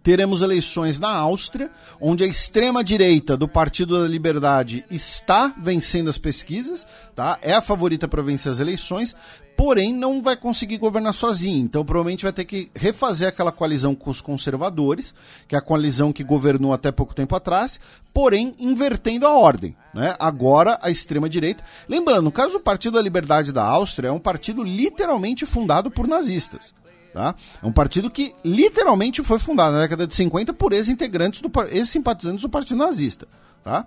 [0.03, 1.71] teremos eleições na Áustria,
[2.01, 7.39] onde a extrema-direita do Partido da Liberdade está vencendo as pesquisas, tá?
[7.43, 9.17] É a favorita para vencer as eleições,
[9.57, 11.65] porém não vai conseguir governar sozinho.
[11.65, 15.15] Então provavelmente vai ter que refazer aquela coalizão com os conservadores,
[15.49, 17.81] que é a coalizão que governou até pouco tempo atrás,
[18.13, 19.75] porém invertendo a ordem.
[19.95, 20.15] Né?
[20.19, 21.65] Agora a extrema-direita.
[21.89, 26.07] Lembrando, no caso do Partido da Liberdade da Áustria, é um partido literalmente fundado por
[26.07, 26.75] nazistas.
[27.17, 27.35] Tá?
[27.63, 32.43] É um partido que literalmente foi fundado na década de 50 por ex-integrantes, do, ex-simpatizantes
[32.43, 33.27] do Partido Nazista.
[33.65, 33.87] Tá?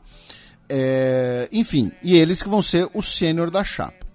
[0.68, 4.08] É, enfim, e eles que vão ser o sênior da chapa.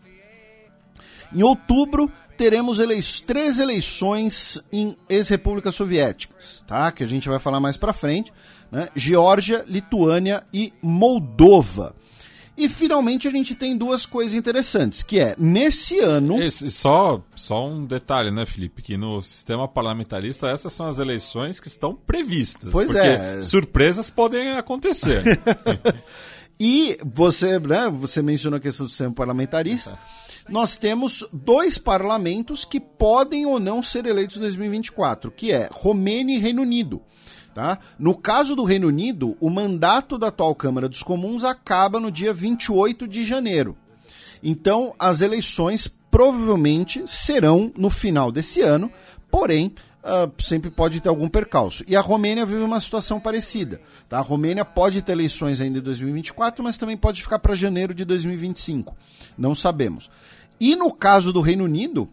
[1.32, 6.90] Em outubro, teremos elei três eleições em ex-repúblicas soviéticas, tá?
[6.90, 8.32] que a gente vai falar mais para frente.
[8.68, 8.88] Né?
[8.96, 11.94] Geórgia, Lituânia e Moldova.
[12.56, 16.40] E finalmente a gente tem duas coisas interessantes, que é, nesse ano...
[16.40, 18.80] Esse, só, só um detalhe, né, Felipe?
[18.80, 22.70] Que no sistema parlamentarista essas são as eleições que estão previstas.
[22.70, 23.42] Pois é.
[23.42, 25.22] surpresas podem acontecer.
[26.58, 29.98] e você, né, você mencionou a questão do sistema parlamentarista.
[30.48, 36.36] Nós temos dois parlamentos que podem ou não ser eleitos em 2024, que é Romênia
[36.36, 37.02] e Reino Unido.
[37.54, 37.78] Tá?
[37.96, 42.34] No caso do Reino Unido, o mandato da atual Câmara dos Comuns acaba no dia
[42.34, 43.76] 28 de janeiro.
[44.42, 48.90] Então, as eleições provavelmente serão no final desse ano,
[49.30, 49.72] porém,
[50.02, 51.84] uh, sempre pode ter algum percalço.
[51.86, 53.80] E a Romênia vive uma situação parecida.
[54.08, 54.18] Tá?
[54.18, 58.04] A Romênia pode ter eleições ainda em 2024, mas também pode ficar para janeiro de
[58.04, 58.96] 2025.
[59.38, 60.10] Não sabemos.
[60.60, 62.08] E no caso do Reino Unido,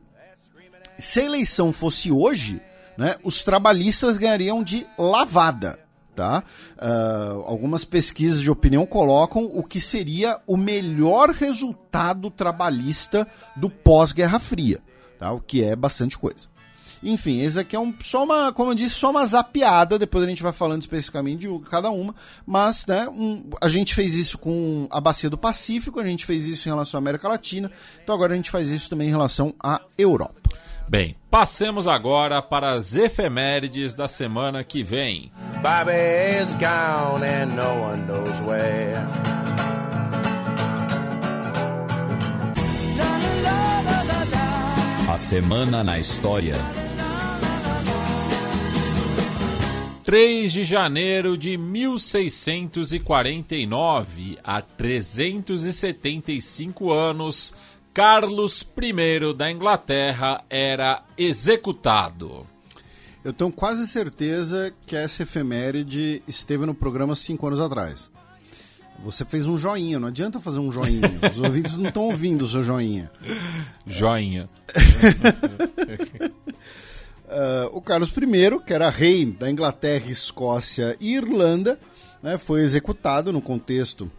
[0.97, 2.61] se a eleição fosse hoje,
[3.01, 5.79] né, os trabalhistas ganhariam de lavada.
[6.15, 6.43] Tá?
[6.77, 14.37] Uh, algumas pesquisas de opinião colocam o que seria o melhor resultado trabalhista do pós-Guerra
[14.37, 14.81] Fria,
[15.17, 15.31] tá?
[15.31, 16.47] o que é bastante coisa.
[17.01, 20.29] Enfim, esse aqui é um, só uma, como eu disse, só uma zapiada, depois a
[20.29, 22.13] gente vai falando especificamente de cada uma,
[22.45, 26.45] mas né, um, a gente fez isso com a Bacia do Pacífico, a gente fez
[26.45, 27.71] isso em relação à América Latina,
[28.03, 30.39] então agora a gente faz isso também em relação à Europa.
[30.91, 35.31] Bem, passemos agora para as efemérides da semana que vem.
[35.61, 35.93] Bobby
[36.43, 38.97] is gone and no one knows where.
[45.09, 46.57] A semana na história.
[50.03, 57.53] 3 de janeiro de 1649, há 375 anos,
[57.93, 62.47] Carlos I da Inglaterra era executado.
[63.23, 68.09] Eu tenho quase certeza que essa efeméride esteve no programa cinco anos atrás.
[69.03, 71.01] Você fez um joinha, não adianta fazer um joinha.
[71.31, 73.11] Os ouvintes não estão ouvindo o seu joinha.
[73.85, 74.47] Joinha.
[77.25, 81.77] uh, o Carlos I, que era rei da Inglaterra, Escócia e Irlanda,
[82.23, 84.09] né, foi executado no contexto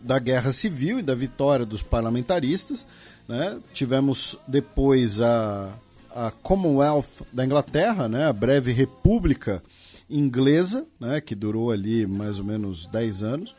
[0.00, 2.86] da Guerra Civil e da vitória dos parlamentaristas.
[3.28, 3.58] Né?
[3.72, 5.70] Tivemos depois a,
[6.14, 8.26] a Commonwealth da Inglaterra, né?
[8.26, 9.62] a breve República
[10.08, 11.20] Inglesa, né?
[11.20, 13.50] que durou ali mais ou menos 10 anos.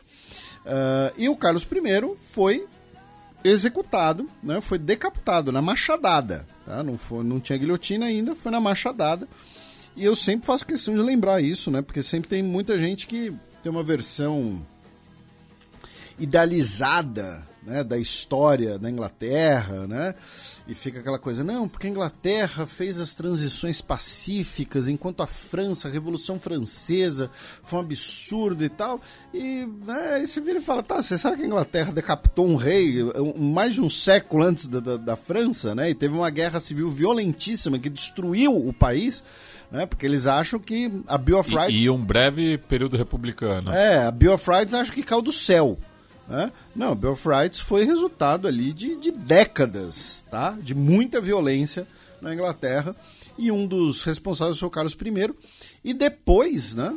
[0.66, 2.66] Uh, e o Carlos I foi
[3.44, 4.60] executado, né?
[4.62, 6.46] foi decapitado na machadada.
[6.66, 6.84] Tá?
[6.84, 9.28] Não, foi, não tinha guilhotina ainda, foi na machadada.
[9.96, 11.82] E eu sempre faço questão de lembrar isso, né?
[11.82, 14.62] porque sempre tem muita gente que tem uma versão
[16.20, 20.16] idealizada né, da história da Inglaterra, né?
[20.68, 25.88] E fica aquela coisa, não, porque a Inglaterra fez as transições pacíficas, enquanto a França,
[25.88, 27.30] a Revolução Francesa,
[27.64, 29.00] foi um absurdo e tal.
[29.34, 32.56] E né, aí você vira e fala, tá, você sabe que a Inglaterra decapitou um
[32.56, 32.98] rei
[33.38, 35.90] mais de um século antes da, da, da França, né?
[35.90, 39.24] E teve uma guerra civil violentíssima que destruiu o país.
[39.72, 41.70] Né, porque eles acham que a Bill of Rights...
[41.70, 43.72] E, e um breve período republicano.
[43.72, 45.78] É, a Bill of Rights acha que caiu do céu.
[46.30, 46.52] Né?
[46.76, 50.56] Não, Rights foi resultado ali de, de décadas, tá?
[50.62, 51.88] De muita violência
[52.22, 52.96] na Inglaterra
[53.38, 55.34] e um dos responsáveis foi o Carlos I.
[55.84, 56.96] E depois, né?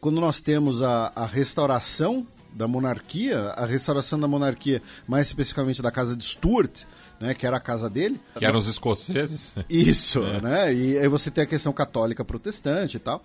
[0.00, 5.90] Quando nós temos a, a restauração da monarquia, a restauração da monarquia, mais especificamente da
[5.90, 6.84] casa de Stuart,
[7.20, 8.20] né, que era a casa dele.
[8.36, 9.52] Que eram os escoceses.
[9.68, 10.40] Isso, é.
[10.40, 10.74] né?
[10.74, 13.22] E aí você tem a questão católica protestante e tal.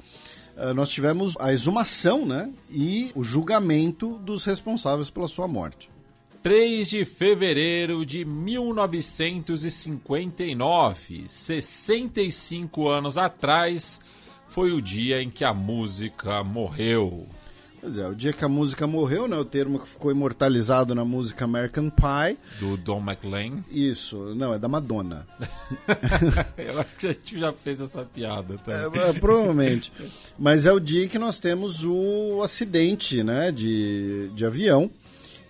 [0.55, 5.89] Uh, nós tivemos a exumação, né, e o julgamento dos responsáveis pela sua morte.
[6.41, 13.99] 3 de fevereiro de 1959, 65 anos atrás,
[14.47, 17.27] foi o dia em que a música morreu.
[17.85, 19.37] Pois é, o dia que a música morreu, né?
[19.37, 22.35] O termo que ficou imortalizado na música American Pie.
[22.59, 23.63] Do Don McLean.
[23.69, 25.27] Isso, não, é da Madonna.
[26.57, 28.71] Eu acho que a gente já fez essa piada, tá?
[28.71, 29.93] É, é, provavelmente.
[30.35, 34.89] Mas é o dia que nós temos o acidente, né, de, de avião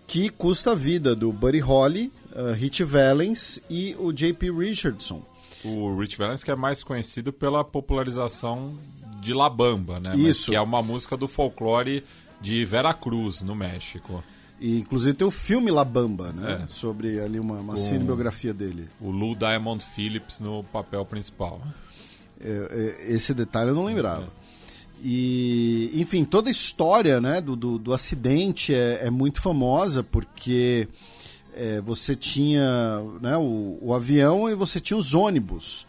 [0.05, 4.51] que custa a vida do Buddy Holly, uh, Rich Valens e o J.P.
[4.51, 5.23] Richardson.
[5.63, 8.77] O Rich Valens que é mais conhecido pela popularização
[9.21, 10.11] de La Bamba, né?
[10.11, 10.51] Mas Isso.
[10.51, 12.03] que é uma música do folclore
[12.41, 14.23] de Veracruz, no México.
[14.59, 16.61] E inclusive tem o filme La Bamba, né?
[16.63, 16.67] É.
[16.67, 18.87] Sobre ali uma, uma Com- cinebiografia dele.
[19.01, 21.61] O Lou Diamond Phillips no papel principal.
[22.39, 24.29] É, é, esse detalhe eu não lembrava.
[25.03, 30.87] E, enfim, toda a história né, do, do, do acidente é, é muito famosa porque
[31.53, 35.85] é, você tinha né, o, o avião e você tinha os ônibus.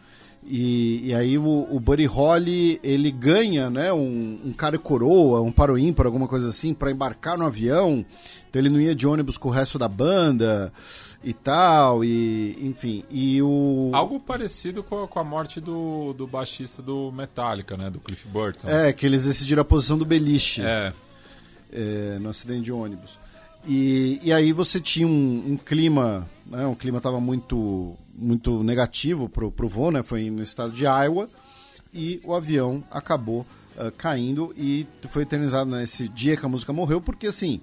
[0.49, 5.51] E, e aí o, o Buddy Holly ele ganha né, um, um cara coroa, um
[5.51, 8.05] paro ímpar, alguma coisa assim, para embarcar no avião.
[8.49, 10.73] Então ele não ia de ônibus com o resto da banda
[11.25, 12.05] e tal.
[12.05, 17.11] E enfim, e o Algo parecido com a, com a morte do, do baixista do
[17.11, 17.91] Metallica, né?
[17.91, 18.69] Do Cliff Burton.
[18.69, 20.93] É, que eles decidiram a posição do beliche É.
[21.73, 23.19] é, no acidente de ônibus.
[23.67, 29.29] E, e aí você tinha um, um clima, né, um clima estava muito, muito negativo
[29.29, 31.29] pro, pro voo, né, foi no estado de Iowa,
[31.93, 33.45] e o avião acabou
[33.77, 37.61] ah, caindo e foi eternizado nesse dia que a música morreu, porque assim,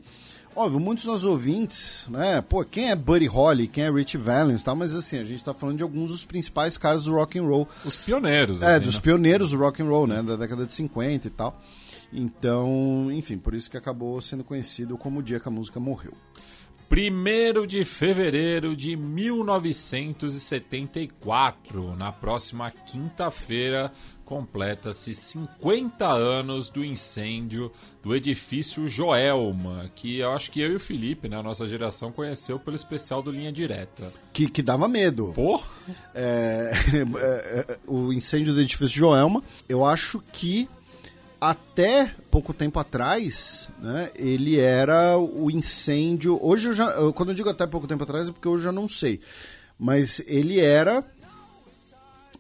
[0.56, 4.62] óbvio, muitos dos nossos ouvintes, né, pô, quem é Buddy Holly, quem é Rich Valens
[4.62, 7.44] tal, mas assim, a gente está falando de alguns dos principais caras do rock and
[7.44, 8.62] roll, Os pioneiros.
[8.62, 9.02] é, assim, dos né?
[9.02, 11.60] pioneiros do rock and roll, né, da década de 50 e tal.
[12.14, 16.14] Então, enfim, por isso que acabou sendo conhecido como o dia que a música morreu.
[16.96, 23.92] 1 de fevereiro de 1974, na próxima quinta-feira,
[24.24, 27.72] completa-se 50 anos do incêndio
[28.04, 32.12] do edifício Joelma, que eu acho que eu e o Felipe, né, a nossa geração,
[32.12, 34.14] conheceu pelo especial do Linha Direta.
[34.32, 35.32] Que, que dava medo.
[35.34, 35.60] Pô,
[36.14, 36.72] É,
[37.18, 40.70] é, é, o incêndio do edifício Joelma, eu acho que
[41.50, 46.40] até pouco tempo atrás, né, ele era o incêndio.
[46.42, 47.12] Hoje eu já.
[47.12, 49.20] Quando eu digo até pouco tempo atrás é porque hoje eu já não sei.
[49.78, 51.04] Mas ele era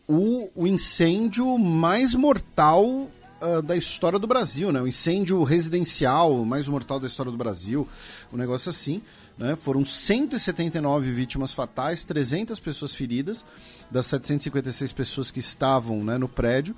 [0.07, 3.09] o, o incêndio mais mortal
[3.41, 4.81] ah, da história do Brasil, né?
[4.81, 7.85] O incêndio residencial mais mortal da história do Brasil,
[8.31, 9.01] um negócio assim.
[9.38, 9.55] Né?
[9.57, 13.43] Foram 179 vítimas fatais, 300 pessoas feridas,
[13.91, 16.73] das 756 pessoas que estavam né, no prédio.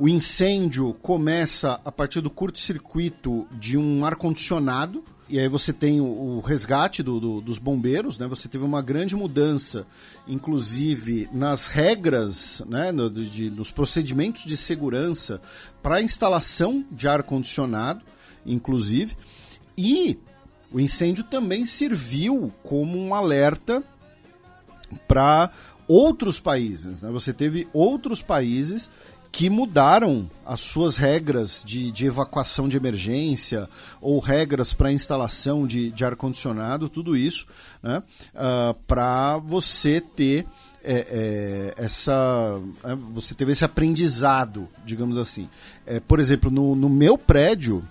[0.00, 6.40] O incêndio começa a partir do curto-circuito de um ar-condicionado, e aí você tem o,
[6.40, 8.26] resgate do- do- dos bombeiros, né?
[8.26, 9.86] Você teve uma grande mudança,
[10.26, 12.90] inclusive nas regras, né?
[12.90, 15.38] no- de- nos procedimentos de segurança
[15.82, 18.00] para a instalação de ar condicionado,
[18.46, 19.14] inclusive,
[19.76, 20.18] e
[20.72, 23.84] o incêndio também serviu como um alerta
[25.06, 25.50] para
[25.86, 27.02] outros países.
[27.02, 27.10] Né?
[27.10, 28.88] Você teve outros países
[29.32, 33.68] que mudaram as suas regras de, de evacuação de emergência
[34.00, 37.46] ou regras para instalação de, de ar-condicionado, tudo isso,
[37.82, 38.02] né?
[38.86, 40.46] para você ter
[40.82, 42.60] é, é, essa.
[42.82, 45.48] é, você teve esse aprendizado, digamos assim.
[45.86, 47.86] É, por exemplo, no, no meu prédio,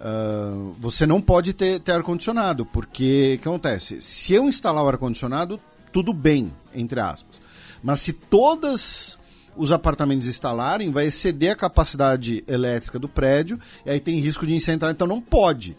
[0.00, 4.00] ah, você não pode ter, ter ar-condicionado, porque o que acontece?
[4.02, 5.58] Se eu instalar o ar-condicionado,
[5.90, 7.40] tudo bem, entre aspas.
[7.82, 9.18] Mas se todos
[9.56, 14.54] os apartamentos instalarem, vai exceder a capacidade elétrica do prédio, e aí tem risco de
[14.54, 15.76] incêndio, então não pode.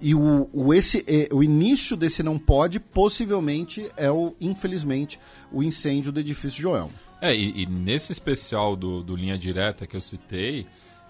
[0.00, 5.18] E o, o, esse, eh, o início desse não pode, possivelmente, é o, infelizmente,
[5.52, 6.90] o incêndio do edifício Joel.
[7.20, 10.66] É, e, e nesse especial do, do Linha Direta que eu citei,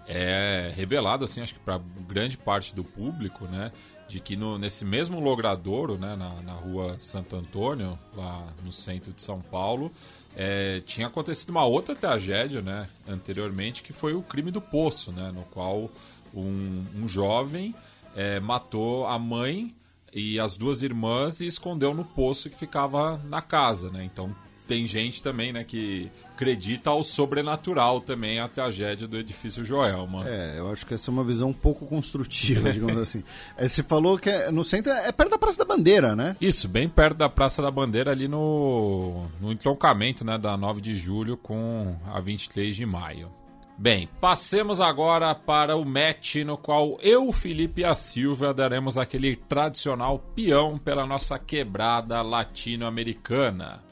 [0.06, 3.72] é revelado, assim, acho que para grande parte do público, né,
[4.09, 9.10] de que no, nesse mesmo logradouro, né, na, na rua Santo Antônio, lá no centro
[9.12, 9.90] de São Paulo,
[10.36, 15.30] é, tinha acontecido uma outra tragédia, né, anteriormente, que foi o crime do poço, né,
[15.32, 15.90] no qual
[16.34, 17.74] um, um jovem
[18.16, 19.74] é, matou a mãe
[20.12, 24.04] e as duas irmãs e escondeu no poço que ficava na casa, né?
[24.04, 24.34] Então
[24.73, 30.27] tem gente também, né, que acredita ao sobrenatural também a tragédia do edifício Joelma.
[30.27, 33.23] É, eu acho que essa é uma visão um pouco construtiva, digamos assim.
[33.55, 36.35] É, você falou que é, no centro é perto da Praça da Bandeira, né?
[36.40, 40.97] Isso, bem perto da Praça da Bandeira, ali no, no entroncamento né, da 9 de
[40.97, 43.31] julho com a 23 de maio.
[43.77, 49.36] Bem, passemos agora para o match no qual eu, Felipe e a Silvia daremos aquele
[49.36, 53.91] tradicional peão pela nossa quebrada latino-americana.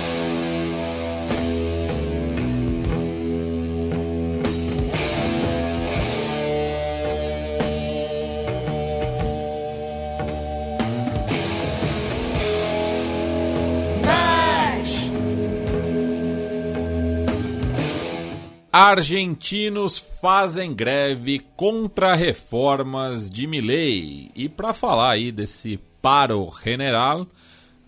[18.73, 24.31] Argentinos fazem greve contra reformas de Milei.
[24.33, 27.27] E para falar aí desse paro general,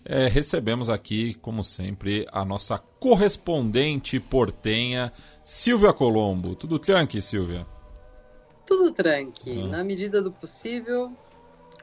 [0.04, 5.10] eh, recebemos aqui, como sempre, a nossa correspondente portenha,
[5.42, 6.54] Silvia Colombo.
[6.54, 7.66] Tudo tranque, Silvia?
[8.66, 9.54] Tudo tranque.
[9.66, 11.10] Na medida do possível,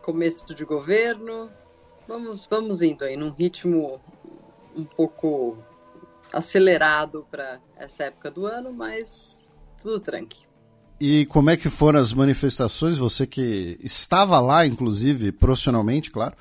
[0.03, 1.49] começo de governo,
[2.07, 3.99] vamos, vamos indo aí num ritmo
[4.75, 5.57] um pouco
[6.33, 9.51] acelerado para essa época do ano, mas
[9.81, 10.45] tudo tranque.
[10.99, 12.95] E como é que foram as manifestações?
[12.95, 16.35] Você que estava lá, inclusive, profissionalmente, claro,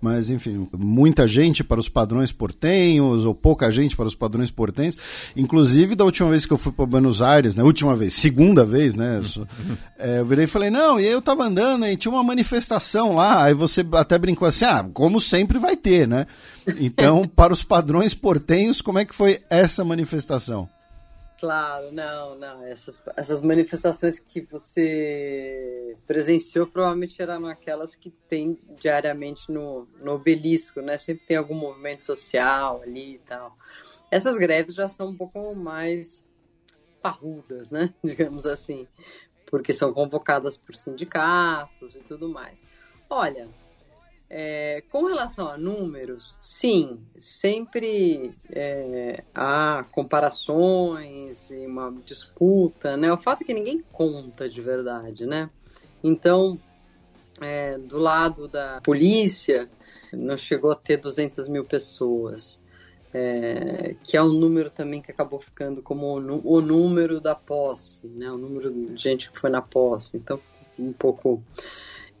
[0.00, 4.96] mas enfim, muita gente para os padrões portenhos, ou pouca gente para os padrões portenhos.
[5.36, 7.62] Inclusive, da última vez que eu fui para Buenos Aires, né?
[7.62, 9.20] Última vez, segunda vez, né?
[9.20, 9.46] Eu,
[9.98, 13.14] é, eu virei e falei, não, e aí eu tava andando e tinha uma manifestação
[13.14, 16.26] lá, aí você até brincou assim, ah, como sempre vai ter, né?
[16.78, 20.68] Então, para os padrões portenhos, como é que foi essa manifestação?
[21.38, 22.64] Claro, não, não.
[22.64, 30.80] Essas, essas manifestações que você presenciou provavelmente eram aquelas que tem diariamente no, no obelisco,
[30.80, 30.96] né?
[30.96, 33.54] Sempre tem algum movimento social ali e tal.
[34.10, 36.26] Essas greves já são um pouco mais
[37.02, 37.92] parrudas, né?
[38.02, 38.88] Digamos assim.
[39.50, 42.64] Porque são convocadas por sindicatos e tudo mais.
[43.10, 43.48] Olha,
[44.28, 53.12] é, com relação a números, sim, sempre é, há comparações e uma disputa, né?
[53.12, 55.48] O fato é que ninguém conta de verdade, né?
[56.02, 56.58] Então,
[57.40, 59.68] é, do lado da polícia,
[60.12, 62.60] não chegou a ter 200 mil pessoas,
[63.14, 68.08] é, que é um número também que acabou ficando como o, o número da posse,
[68.08, 68.30] né?
[68.30, 70.16] O número de gente que foi na posse.
[70.16, 70.40] Então,
[70.76, 71.40] um pouco.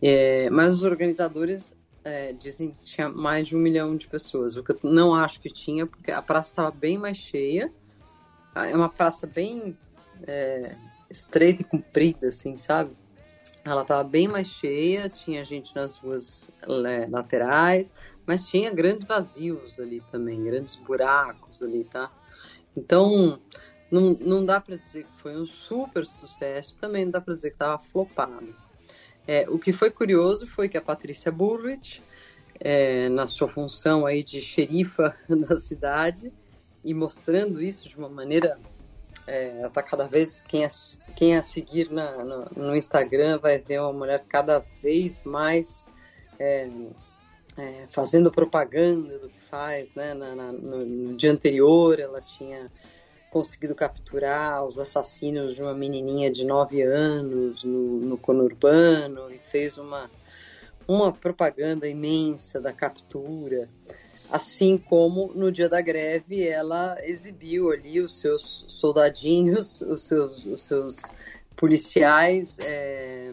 [0.00, 1.74] É, mas os organizadores
[2.06, 5.40] é, dizem que tinha mais de um milhão de pessoas, o que eu não acho
[5.40, 7.68] que tinha, porque a praça estava bem mais cheia.
[8.54, 9.76] É uma praça bem
[10.22, 10.76] é,
[11.10, 12.92] estreita e comprida, assim, sabe?
[13.64, 17.92] Ela estava bem mais cheia, tinha gente nas ruas é, laterais,
[18.24, 22.08] mas tinha grandes vazios ali também, grandes buracos ali, tá?
[22.76, 23.40] Então,
[23.90, 27.50] não, não dá para dizer que foi um super sucesso, também não dá para dizer
[27.50, 28.54] que estava flopado.
[29.26, 32.02] É, o que foi curioso foi que a Patrícia Bullrich,
[32.60, 36.32] é, na sua função aí de xerifa da cidade,
[36.84, 38.58] e mostrando isso de uma maneira.
[39.26, 40.42] É, ela tá cada vez.
[40.46, 40.68] Quem a,
[41.16, 45.84] quem a seguir na, no, no, Instagram vai ver uma mulher cada vez mais
[46.38, 46.68] é,
[47.56, 49.92] é, fazendo propaganda do que faz.
[49.96, 50.14] Né?
[50.14, 52.70] Na, na, no, no dia anterior ela tinha
[53.30, 59.76] conseguido capturar os assassinos de uma menininha de 9 anos no, no conurbano e fez
[59.78, 60.10] uma,
[60.86, 63.68] uma propaganda imensa da captura.
[64.30, 70.62] Assim como no dia da greve ela exibiu ali os seus soldadinhos, os seus, os
[70.62, 71.02] seus
[71.54, 73.32] policiais é,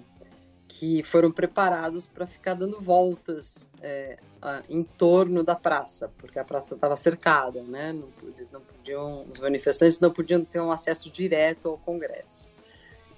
[0.80, 6.44] que foram preparados para ficar dando voltas é, a, em torno da praça, porque a
[6.44, 7.94] praça estava cercada, né?
[7.94, 12.48] Não, eles não podiam, os manifestantes não podiam ter um acesso direto ao Congresso.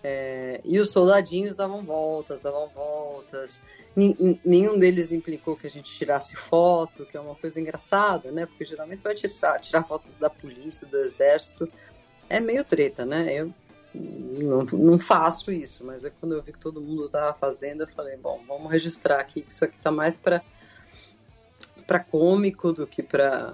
[0.03, 3.61] É, e os soldadinhos davam voltas, davam voltas.
[3.95, 8.45] Nenhum deles implicou que a gente tirasse foto, que é uma coisa engraçada, né?
[8.45, 11.71] Porque geralmente você vai tirar, tirar foto da polícia, do exército.
[12.29, 13.33] É meio treta, né?
[13.33, 13.53] Eu
[13.95, 17.87] não, não faço isso, mas é quando eu vi que todo mundo estava fazendo, eu
[17.87, 20.43] falei, bom, vamos registrar aqui que isso aqui tá mais para
[21.87, 23.53] para cômico do que para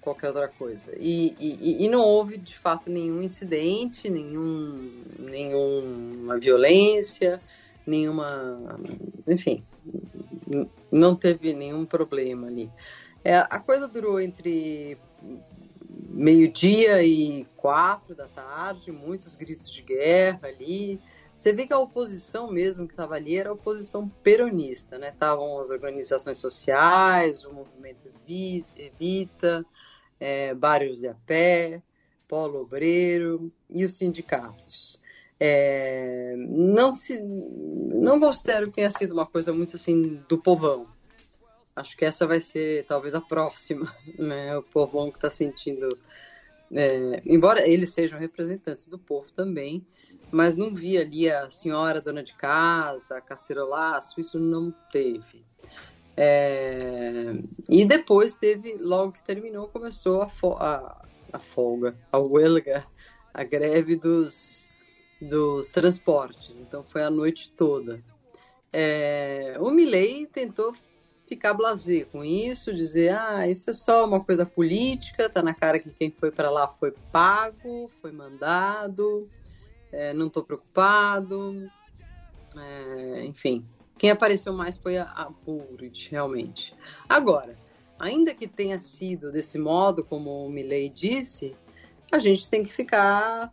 [0.00, 0.92] qualquer outra coisa.
[0.98, 7.40] E, e, e, não houve de fato nenhum incidente, nenhum, nenhuma violência,
[7.86, 8.78] nenhuma.
[9.26, 9.64] Enfim,
[10.90, 12.70] não teve nenhum problema ali.
[13.24, 14.96] É, a coisa durou entre
[16.10, 21.00] meio-dia e quatro da tarde, muitos gritos de guerra ali.
[21.34, 25.10] Você vê que a oposição mesmo que estava ali era a oposição peronista, né?
[25.10, 28.10] Estavam as organizações sociais, o movimento
[28.76, 29.64] Evita,
[30.18, 31.82] é, Barrios de a Pé,
[32.26, 35.00] Polo Obreiro e os sindicatos.
[35.38, 40.88] É, não se, não considero que tenha sido uma coisa muito assim do povão,
[41.76, 44.56] Acho que essa vai ser talvez a próxima, né?
[44.56, 45.86] O povão que está sentindo.
[46.72, 49.86] É, embora eles sejam representantes do povo também,
[50.32, 55.44] mas não vi ali a senhora dona de casa, a cacerolaço, isso não teve.
[56.16, 57.34] É,
[57.68, 62.86] e depois teve, logo que terminou, começou a, fo a, a folga, a huelga,
[63.34, 64.66] a greve dos,
[65.20, 66.60] dos transportes.
[66.62, 68.02] Então foi a noite toda.
[68.72, 70.74] É, o Milley tentou
[71.26, 75.78] ficar blasé com isso, dizer, ah, isso é só uma coisa política, tá na cara
[75.78, 79.28] que quem foi para lá foi pago, foi mandado,
[79.92, 81.68] é, não tô preocupado,
[82.56, 83.64] é, enfim.
[83.98, 85.32] Quem apareceu mais foi a, a
[86.10, 86.74] realmente.
[87.08, 87.56] Agora,
[87.98, 91.56] ainda que tenha sido desse modo, como o Milley disse,
[92.12, 93.52] a gente tem que ficar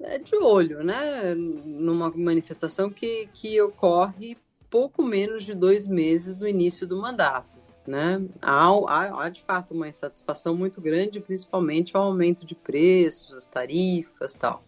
[0.00, 1.34] é, de olho, né?
[1.34, 4.36] Numa manifestação que, que ocorre
[4.70, 7.58] pouco menos de dois meses do início do mandato.
[7.86, 8.22] Né?
[8.42, 13.46] Há, há, há, de fato uma insatisfação muito grande, principalmente ao aumento de preços, as
[13.46, 14.62] tarifas tal.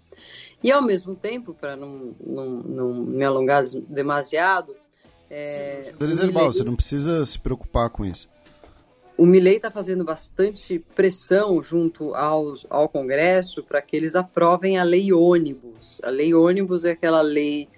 [0.62, 4.74] E ao mesmo tempo, para não, não, não, me alongar demasiado.
[5.28, 8.28] É, Herbal, você não precisa se preocupar com isso.
[9.18, 14.82] O Milley está fazendo bastante pressão junto aos, ao Congresso para que eles aprovem a
[14.82, 16.01] lei ônibus.
[16.02, 17.68] A lei ônibus é aquela lei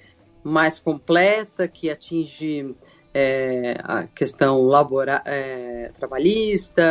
[0.45, 2.75] mais completa, que atinge
[3.15, 6.83] é, a questão labora, é, trabalhista,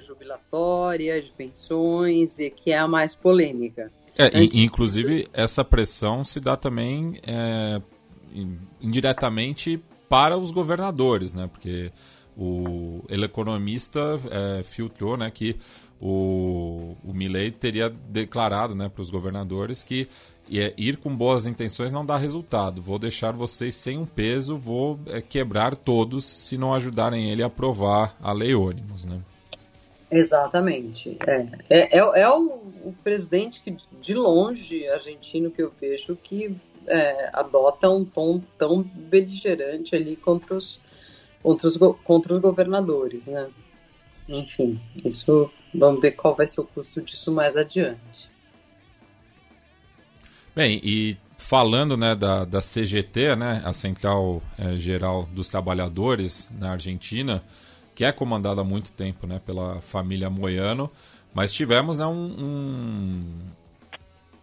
[0.00, 3.90] jubilatória, de pensões, e que é a mais polêmica.
[4.16, 4.56] É, Antes...
[4.56, 7.80] inclusive, essa pressão se dá também é,
[8.80, 11.46] indiretamente para os governadores, né?
[11.46, 11.92] Porque
[12.36, 15.56] o ele economista é, filtrou né, que
[16.00, 20.08] o, o Milley teria declarado né, para os governadores que
[20.50, 22.80] é, ir com boas intenções não dá resultado.
[22.80, 27.46] Vou deixar vocês sem um peso, vou é, quebrar todos se não ajudarem ele a
[27.46, 29.04] aprovar a lei ônibus.
[29.04, 29.20] Né?
[30.10, 31.16] Exatamente.
[31.26, 32.44] É, é, é, é o,
[32.84, 36.56] o, presidente que, de longe, argentino, que eu vejo que
[36.86, 40.80] é, adota um tom tão beligerante ali contra os,
[41.42, 43.48] contra os, contra os governadores, né?
[44.28, 48.30] Enfim, isso vamos ver qual vai ser o custo disso mais adiante.
[50.58, 56.72] Bem, e falando né, da, da CGT, né, a Central é, Geral dos Trabalhadores na
[56.72, 57.44] Argentina,
[57.94, 60.90] que é comandada há muito tempo né, pela família Moiano,
[61.32, 62.34] mas tivemos né, um,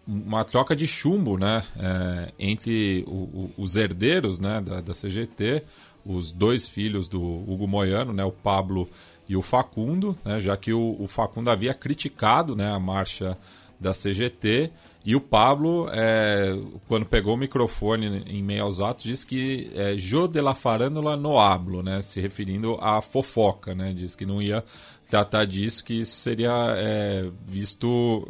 [0.07, 4.93] um, uma troca de chumbo né, é, entre o, o, os herdeiros né, da, da
[4.93, 5.65] CGT,
[6.05, 8.89] os dois filhos do Hugo Moiano, né, o Pablo
[9.27, 13.37] e o Facundo, né, já que o, o, Facundo havia criticado né, a marcha
[13.77, 14.71] da CGT
[15.05, 16.57] e o Pablo, é,
[16.87, 21.15] quando pegou o microfone em meio aos atos, disse que é, Jo de la farândola
[21.15, 24.63] no hablo, né, se referindo à fofoca, né, disse que não ia
[25.09, 28.27] tratar disso, que isso seria é, visto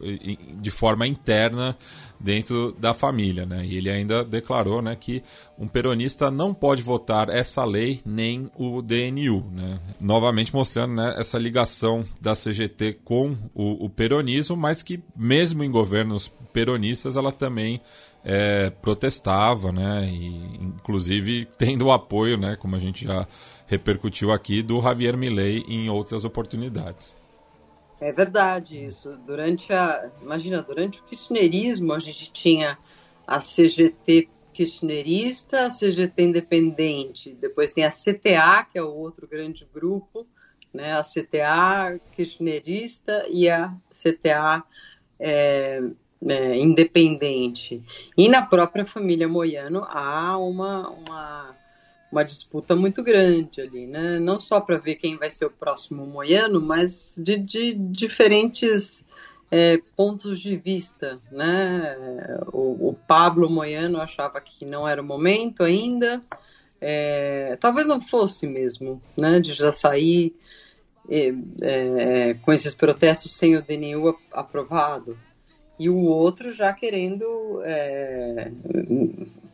[0.60, 1.78] de forma interna
[2.20, 3.66] dentro da família, né?
[3.66, 5.22] E ele ainda declarou, né, que
[5.58, 9.80] um peronista não pode votar essa lei nem o DNU, né?
[10.00, 15.72] Novamente mostrando, né, essa ligação da CGT com o, o peronismo, mas que mesmo em
[15.72, 17.82] governos peronistas ela também
[18.24, 20.10] é, protestava, né?
[20.10, 23.28] E, inclusive tendo o apoio, né, como a gente já
[23.68, 27.16] repercutiu aqui, do Javier Milei em outras oportunidades.
[28.00, 29.18] É verdade isso.
[29.26, 32.78] Durante a, imagina, durante o kirchnerismo a gente tinha
[33.26, 39.68] a CGT kirchnerista, a CGT independente, depois tem a CTA, que é o outro grande
[39.74, 40.26] grupo,
[40.74, 44.64] né, a CTA kirchnerista e a CTA
[45.20, 45.82] é,
[46.28, 47.84] é, independente.
[48.18, 51.56] E na própria família Moiano há uma, uma
[52.16, 54.18] uma disputa muito grande ali, né?
[54.20, 59.04] Não só para ver quem vai ser o próximo Moiano, mas de, de diferentes
[59.52, 61.98] é, pontos de vista, né?
[62.54, 66.22] O, o, Pablo Moiano achava que não era o momento ainda,
[66.80, 69.42] é, talvez não fosse mesmo, né?
[69.42, 70.34] De já sair
[71.10, 75.20] é, é com esses protestos sem o DNU aprovado
[75.78, 78.54] e o outro já querendo é,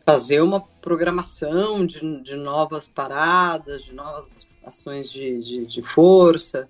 [0.04, 6.68] fazer uma programação de, de novas paradas, de novas ações de, de, de força.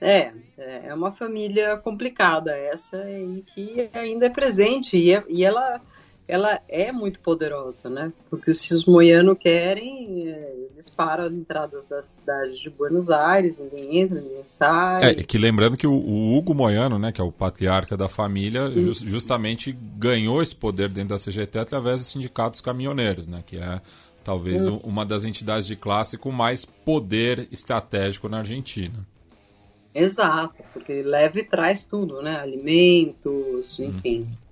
[0.00, 5.80] É, é uma família complicada essa e que ainda é presente e, é, e ela
[6.26, 8.12] ela é muito poderosa, né?
[8.30, 13.58] Porque se os moianos querem, é, eles param as entradas da cidade de Buenos Aires,
[13.58, 15.04] ninguém entra, ninguém sai.
[15.04, 18.70] É, que lembrando que o, o Hugo Moiano, né, que é o patriarca da família,
[18.70, 23.42] just, justamente ganhou esse poder dentro da CGT através dos sindicatos caminhoneiros, né?
[23.46, 23.82] Que é
[24.24, 24.80] talvez hum.
[24.82, 29.06] uma das entidades de classe com mais poder estratégico na Argentina.
[29.94, 32.36] Exato, porque leva e traz tudo, né?
[32.36, 33.84] Alimentos, hum.
[33.84, 34.20] enfim.
[34.22, 34.43] Hum.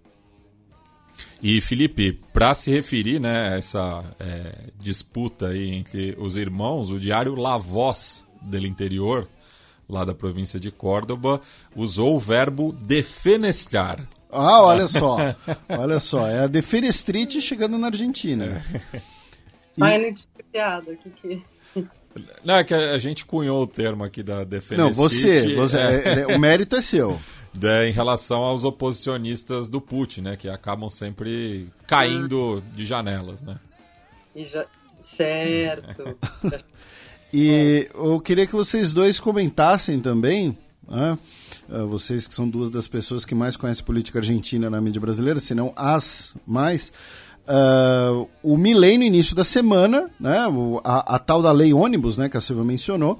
[1.42, 7.00] E Felipe, para se referir né, a essa é, disputa aí entre os irmãos, o
[7.00, 9.26] diário La Voz del Interior,
[9.88, 11.40] lá da província de Córdoba,
[11.74, 14.06] usou o verbo defenestrar.
[14.30, 15.16] Ah, olha só.
[15.68, 16.28] olha só.
[16.28, 18.64] É a Defenestrite chegando na Argentina.
[19.76, 19.82] E...
[19.82, 20.96] Ai, não tinha piada.
[20.96, 21.42] Que que...
[22.44, 24.76] Não, é que a gente cunhou o termo aqui da Defenestrite.
[24.78, 25.54] Não, você.
[25.54, 27.20] você é, é, o mérito é seu.
[27.60, 30.36] É, em relação aos oposicionistas do Putin, né?
[30.36, 33.56] Que acabam sempre caindo de janelas, né?
[34.34, 34.66] Já...
[35.02, 36.16] Certo.
[37.32, 40.56] e eu queria que vocês dois comentassem também,
[40.88, 41.18] né?
[41.68, 45.40] Uh, vocês que são duas das pessoas que mais conhecem política argentina na mídia brasileira,
[45.40, 46.92] se não as mais.
[47.42, 50.38] Uh, o Milley no início da semana, né,
[50.84, 53.18] a, a, tal da lei ônibus, né, que a Silvia mencionou,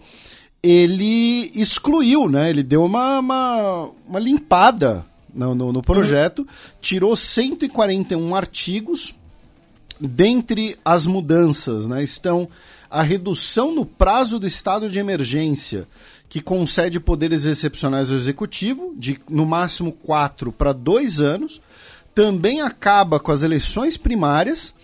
[0.63, 6.47] ele excluiu, né, ele deu uma, uma, uma limpada no, no, no projeto, uhum.
[6.81, 9.15] tirou 141 artigos,
[10.01, 12.49] dentre as mudanças né, estão
[12.91, 15.89] a redução no prazo do estado de emergência,
[16.29, 21.61] que concede poderes excepcionais ao executivo, de no máximo quatro para dois anos,
[22.15, 24.75] também acaba com as eleições primárias,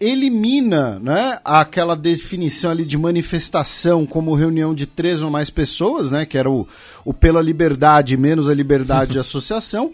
[0.00, 6.24] elimina né, aquela definição ali de manifestação como reunião de três ou mais pessoas, né,
[6.24, 6.66] que era o,
[7.04, 9.92] o pela liberdade menos a liberdade de associação,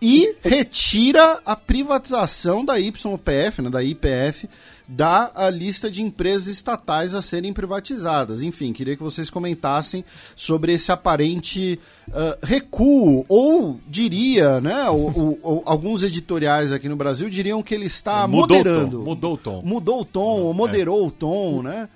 [0.00, 4.48] e retira a privatização da YPF, né, da IPF,
[4.86, 8.42] da a lista de empresas estatais a serem privatizadas.
[8.42, 10.04] Enfim, queria que vocês comentassem
[10.36, 16.96] sobre esse aparente uh, recuo, ou diria, né, o, o, o, alguns editoriais aqui no
[16.96, 19.00] Brasil diriam que ele está mudou moderando.
[19.00, 19.62] O mudou o tom.
[19.64, 21.06] Mudou o tom, ou moderou é.
[21.06, 21.88] o tom, né?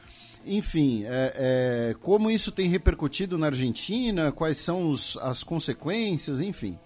[0.46, 6.78] Enfim, é, é, como isso tem repercutido na Argentina, quais são os, as consequências, enfim.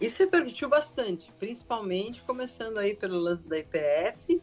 [0.00, 4.40] Isso repercutiu bastante, principalmente começando aí pelo lance da IPF,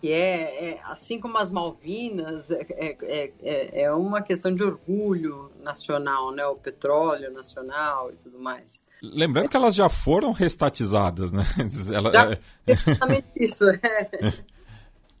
[0.00, 5.50] que é, é assim como as Malvinas, é, é, é, é, uma questão de orgulho
[5.62, 6.44] nacional, né?
[6.46, 8.78] O petróleo nacional e tudo mais.
[9.02, 11.42] Lembrando que elas já foram restatizadas, né?
[11.94, 13.64] Ela, já, é exatamente isso.
[13.68, 14.10] É.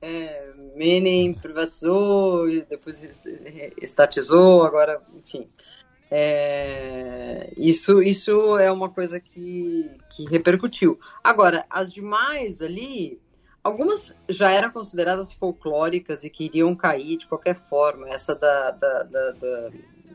[0.00, 3.00] é, Menem privatizou, depois
[3.80, 5.48] estatizou, agora, enfim.
[6.10, 10.98] É, isso, isso é uma coisa que, que repercutiu.
[11.22, 13.18] Agora, as demais ali,
[13.62, 18.08] algumas já eram consideradas folclóricas e que iriam cair de qualquer forma.
[18.08, 19.70] Essa da, da, da, da,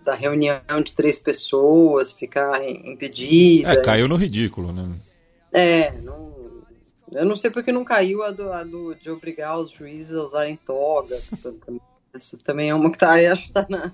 [0.05, 3.73] da reunião de três pessoas ficar impedida.
[3.73, 4.95] É, caiu no ridículo, né?
[5.51, 6.63] É, não,
[7.11, 10.23] eu não sei porque não caiu a do, a do de obrigar os juízes a
[10.23, 11.19] usarem toga.
[12.13, 13.91] Essa também é uma que tá, acho que tá na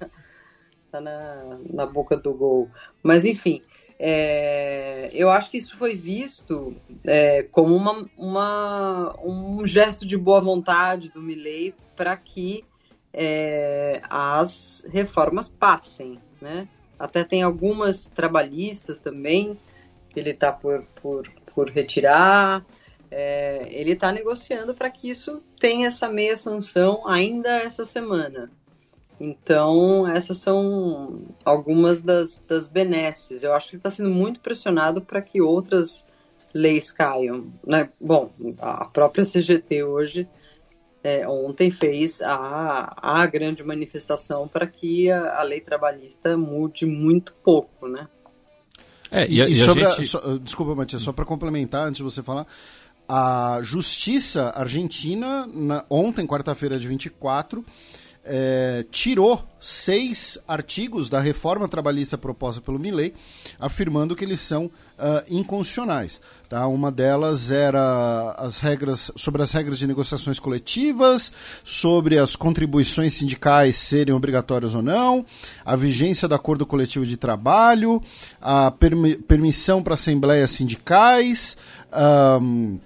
[0.97, 2.69] tá na, na boca do gol.
[3.03, 3.61] Mas enfim,
[3.97, 10.41] é, eu acho que isso foi visto é, como uma, uma, um gesto de boa
[10.41, 12.65] vontade do Milley para que
[13.13, 16.67] é, as reformas passem, né?
[16.99, 19.57] Até tem algumas trabalhistas também
[20.09, 22.65] que ele está por, por, por retirar.
[23.11, 28.49] É, ele está negociando para que isso tenha essa meia sanção ainda essa semana.
[29.19, 33.43] Então, essas são algumas das, das benesses.
[33.43, 36.05] Eu acho que ele está sendo muito pressionado para que outras
[36.53, 37.47] leis caiam.
[37.65, 37.89] Né?
[37.99, 40.27] Bom, a própria CGT hoje,
[41.03, 47.35] é, ontem, fez a, a grande manifestação para que a, a, lei trabalhista mude muito
[47.43, 48.07] pouco, né?
[49.11, 50.01] É, e, e, e sobre gente...
[50.01, 52.47] a, so, desculpa, Matias, só para complementar, antes de você falar,
[53.07, 57.63] a justiça argentina, na, ontem, quarta-feira de 24,
[58.25, 63.13] é, tirou seis artigos da reforma trabalhista proposta pelo Milley,
[63.59, 66.21] afirmando que eles são uh, inconstitucionais.
[66.49, 66.67] Tá?
[66.67, 71.31] Uma delas era as regras sobre as regras de negociações coletivas,
[71.63, 75.25] sobre as contribuições sindicais serem obrigatórias ou não,
[75.63, 78.01] a vigência do acordo coletivo de trabalho,
[78.41, 81.57] a permi permissão para assembleias sindicais.
[82.41, 82.79] Um,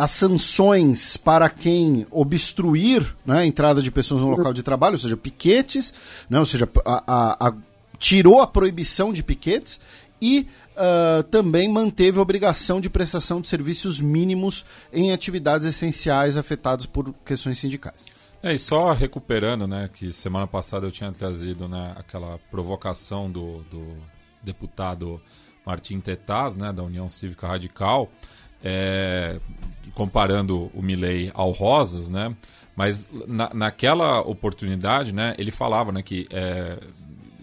[0.00, 4.98] as sanções para quem obstruir né, a entrada de pessoas no local de trabalho, ou
[4.98, 5.92] seja, piquetes,
[6.28, 7.54] né, ou seja, a, a, a,
[7.98, 9.78] tirou a proibição de piquetes
[10.22, 10.46] e
[10.76, 17.14] uh, também manteve a obrigação de prestação de serviços mínimos em atividades essenciais afetadas por
[17.24, 18.06] questões sindicais.
[18.42, 23.62] É, e só recuperando, né, que semana passada eu tinha trazido né, aquela provocação do,
[23.64, 23.96] do
[24.42, 25.20] deputado
[25.64, 28.10] Martim Tetaz, né, da União Cívica Radical,
[28.62, 29.38] é,
[29.94, 32.34] comparando o Milley ao Rosas, né?
[32.76, 36.78] Mas na, naquela oportunidade, né, ele falava né, que, é,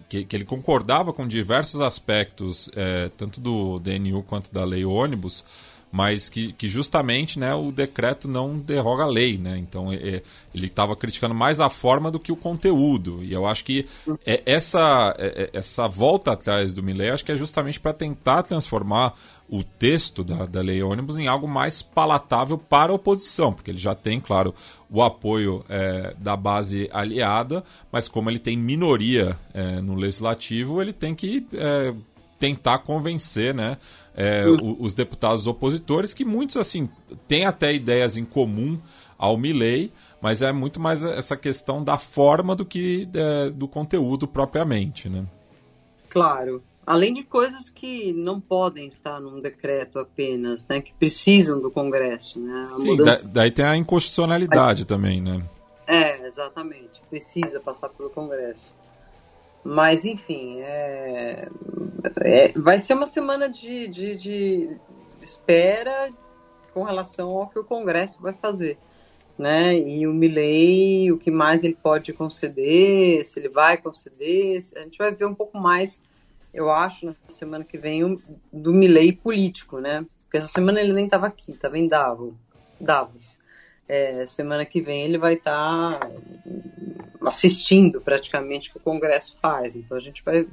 [0.10, 5.44] que, que, ele concordava com diversos aspectos, é, tanto do DNU quanto da lei ônibus,
[5.92, 9.38] mas que, que justamente né, o decreto não derroga a lei.
[9.38, 9.58] Né?
[9.58, 10.22] Então é,
[10.54, 13.24] ele estava criticando mais a forma do que o conteúdo.
[13.24, 13.88] E eu acho que
[14.26, 18.44] é, essa, é, é essa volta atrás do Milley acho que é justamente para tentar
[18.44, 19.14] transformar
[19.50, 23.78] o texto da, da lei ônibus em algo mais palatável para a oposição, porque ele
[23.78, 24.54] já tem, claro,
[24.90, 30.92] o apoio é, da base aliada, mas como ele tem minoria é, no legislativo, ele
[30.92, 31.94] tem que é,
[32.40, 33.78] tentar convencer né,
[34.16, 34.46] é,
[34.80, 36.90] os deputados opositores, que muitos assim
[37.28, 38.78] têm até ideias em comum
[39.18, 39.92] ao Milley,
[40.22, 45.10] mas é muito mais essa questão da forma do que é, do conteúdo propriamente.
[45.10, 45.26] Né?
[46.10, 46.62] Claro.
[46.88, 52.40] Além de coisas que não podem estar num decreto apenas, né, que precisam do Congresso.
[52.40, 52.64] Né?
[52.64, 53.24] Sim, mudança...
[53.24, 55.44] da, daí tem a inconstitucionalidade também, né?
[55.86, 57.02] É, exatamente.
[57.10, 58.74] Precisa passar pelo Congresso.
[59.66, 61.50] Mas, enfim, é...
[62.22, 62.54] É...
[62.58, 64.80] vai ser uma semana de, de, de
[65.22, 66.10] espera
[66.74, 68.78] com relação ao que o Congresso vai fazer.
[69.38, 69.76] Né?
[69.76, 74.98] E o Milley, o que mais ele pode conceder, se ele vai conceder, a gente
[74.98, 76.00] vai ver um pouco mais
[76.54, 78.22] eu acho, na semana que vem,
[78.52, 80.06] do Milley político, né?
[80.20, 82.34] Porque essa semana ele nem estava aqui, estava em Davos.
[82.80, 83.38] Davos.
[83.88, 86.10] É, semana que vem ele vai estar tá
[87.26, 89.76] assistindo praticamente o que o Congresso faz.
[89.76, 90.46] Então a gente vai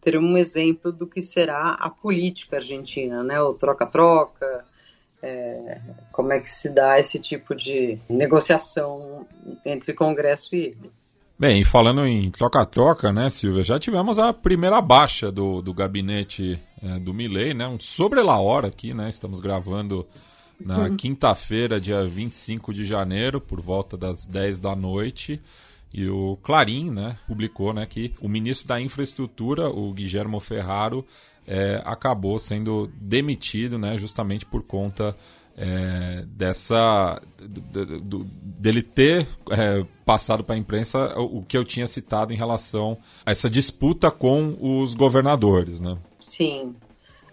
[0.00, 3.40] ter um exemplo do que será a política argentina, né?
[3.40, 4.64] O troca-troca,
[5.22, 5.80] é,
[6.12, 9.26] como é que se dá esse tipo de negociação
[9.64, 10.90] entre Congresso e ele.
[11.40, 16.98] Bem, falando em troca-troca, né, Silvia, já tivemos a primeira baixa do, do gabinete é,
[16.98, 20.06] do Milley, né, um sobre la hora aqui, né, estamos gravando
[20.60, 20.96] na uhum.
[20.98, 25.40] quinta-feira, dia 25 de janeiro, por volta das 10 da noite,
[25.90, 31.06] e o Clarim, né, publicou, né, que o ministro da Infraestrutura, o Guilherme Ferraro,
[31.46, 35.16] é, acabou sendo demitido, né, justamente por conta
[35.60, 41.66] é, dessa do, do, dele ter é, passado para a imprensa o, o que eu
[41.66, 42.96] tinha citado em relação
[43.26, 45.98] a essa disputa com os governadores, né?
[46.18, 46.74] Sim.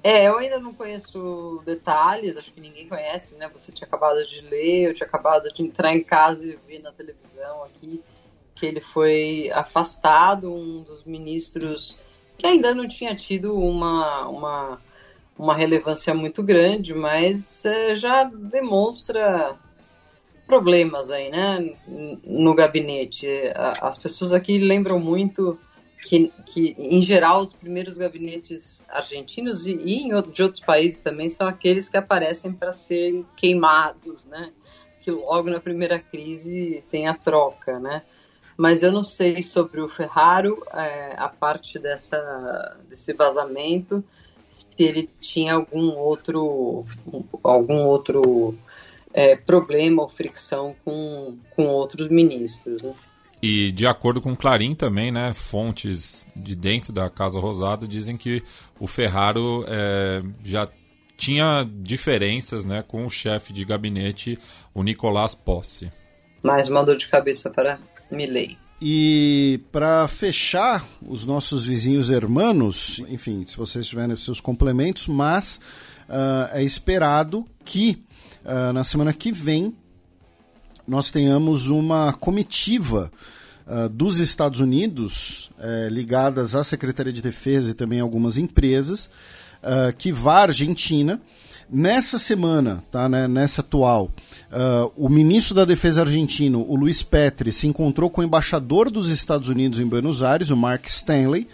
[0.04, 3.50] É, eu ainda não conheço detalhes, acho que ninguém conhece, né?
[3.54, 6.92] Você tinha acabado de ler, eu tinha acabado de entrar em casa e ver na
[6.92, 8.02] televisão aqui
[8.54, 11.98] que ele foi afastado, um dos ministros
[12.38, 14.82] que ainda não tinha tido uma, uma
[15.38, 19.56] uma relevância muito grande, mas é, já demonstra
[20.46, 21.76] problemas aí, né,
[22.24, 23.28] no gabinete.
[23.82, 25.60] As pessoas aqui lembram muito
[26.02, 31.48] que, que em geral, os primeiros gabinetes argentinos e, e de outros países também são
[31.48, 34.52] aqueles que aparecem para serem queimados, né,
[35.02, 38.04] que logo na primeira crise tem a troca, né.
[38.56, 44.04] Mas eu não sei sobre o Ferraro, é, a parte dessa, desse vazamento,
[44.50, 46.86] se ele tinha algum outro,
[47.44, 48.58] algum outro
[49.14, 52.84] é, problema ou fricção com, com outros ministros.
[52.84, 52.94] Né?
[53.42, 58.44] E de acordo com Clarim também, né, fontes de dentro da Casa Rosada dizem que
[58.80, 60.68] o Ferraro é, já
[61.16, 64.38] tinha diferenças né, com o chefe de gabinete,
[64.74, 65.92] o Nicolás Posse.
[66.44, 67.80] Mais uma dor de cabeça para
[68.12, 68.58] Milley.
[68.80, 75.60] E para fechar, os nossos vizinhos hermanos, enfim, se vocês tiverem seus complementos, mas
[76.08, 78.04] uh, é esperado que
[78.46, 79.76] uh, na semana que vem
[80.88, 83.12] nós tenhamos uma comitiva
[83.66, 89.10] uh, dos Estados Unidos, uh, ligadas à Secretaria de Defesa e também algumas empresas,
[89.98, 91.20] que vá à Argentina
[91.70, 94.10] Nessa semana, tá, né, nessa atual,
[94.50, 99.10] uh, o ministro da Defesa argentino, o Luiz Petri, se encontrou com o embaixador dos
[99.10, 101.46] Estados Unidos em Buenos Aires, o Mark Stanley,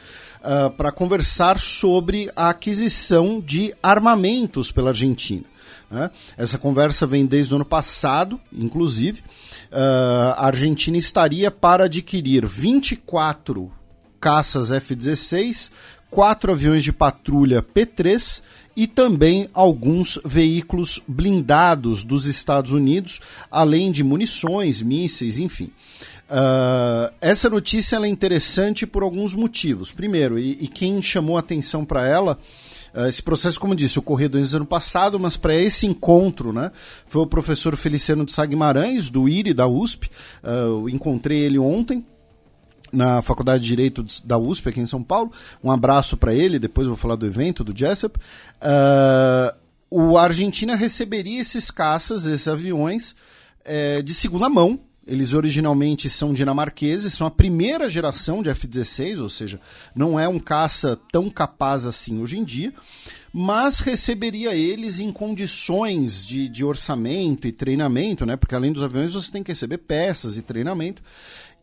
[0.41, 5.45] uh, para conversar sobre a aquisição de armamentos pela Argentina.
[5.89, 6.11] Né?
[6.37, 9.21] Essa conversa vem desde o ano passado, inclusive.
[9.71, 13.71] Uh, a Argentina estaria para adquirir 24
[14.19, 15.71] caças F-16,
[16.11, 18.43] quatro aviões de patrulha P-3
[18.75, 23.19] e também alguns veículos blindados dos Estados Unidos,
[23.51, 25.71] além de munições, mísseis, enfim.
[26.29, 29.91] Uh, essa notícia é interessante por alguns motivos.
[29.91, 32.39] Primeiro, e, e quem chamou atenção para ela,
[32.95, 36.71] uh, esse processo, como disse, ocorreu desde o ano passado, mas para esse encontro, né,
[37.05, 40.07] foi o professor Feliciano de Sá Guimarães, do IRI, da USP.
[40.43, 42.03] Uh, eu encontrei ele ontem,
[42.93, 45.31] na Faculdade de Direito da USP, aqui em São Paulo.
[45.63, 48.17] Um abraço para ele, depois vou falar do evento, do Jessup.
[48.61, 49.57] Uh,
[49.89, 53.15] o Argentina receberia esses caças, esses aviões,
[53.63, 54.79] é, de segunda mão.
[55.05, 59.59] Eles originalmente são dinamarqueses, são a primeira geração de F-16, ou seja,
[59.93, 62.73] não é um caça tão capaz assim hoje em dia.
[63.35, 68.35] mas receberia eles em condições de, de orçamento e treinamento, né?
[68.35, 71.01] Porque além dos aviões você tem que receber peças e treinamento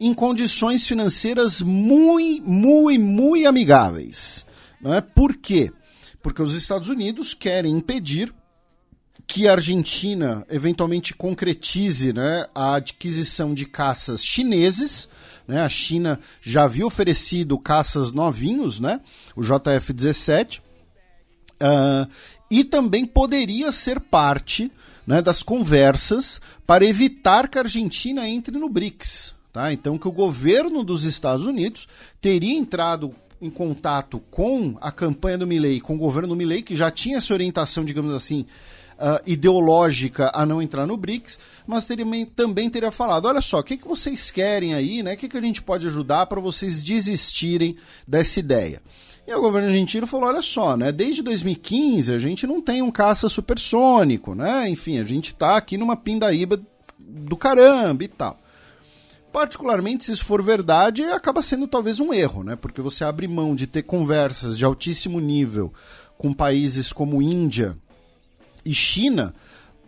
[0.01, 4.47] em condições financeiras muito, muito, muito amigáveis.
[4.81, 5.03] Não é?
[5.03, 5.71] Por quê?
[6.23, 8.33] Porque os Estados Unidos querem impedir
[9.27, 15.09] que a Argentina eventualmente concretize né, a adquisição de caças chineses.
[15.47, 15.61] Né?
[15.61, 19.01] A China já havia oferecido caças novinhos, né?
[19.37, 20.61] o JF-17,
[21.63, 22.11] uh,
[22.51, 24.73] e também poderia ser parte
[25.07, 29.39] né, das conversas para evitar que a Argentina entre no BRICS.
[29.53, 29.73] Tá?
[29.73, 31.89] Então, que o governo dos Estados Unidos
[32.21, 36.77] teria entrado em contato com a campanha do Milley, com o governo do Milley, que
[36.77, 38.47] já tinha essa orientação, digamos assim,
[39.01, 42.05] uh, ideológica a não entrar no BRICS, mas teria,
[42.37, 45.15] também teria falado: olha só, o que, que vocês querem aí, né?
[45.15, 48.83] O que, que a gente pode ajudar para vocês desistirem dessa ideia?
[49.27, 50.93] E o governo argentino falou: olha só, né?
[50.93, 54.69] Desde 2015 a gente não tem um caça supersônico, né?
[54.69, 56.61] Enfim, a gente está aqui numa pindaíba
[56.99, 58.40] do caramba e tal.
[59.33, 62.57] Particularmente, se isso for verdade, acaba sendo talvez um erro, né?
[62.57, 65.73] Porque você abre mão de ter conversas de altíssimo nível
[66.19, 67.77] com países como Índia
[68.65, 69.33] e China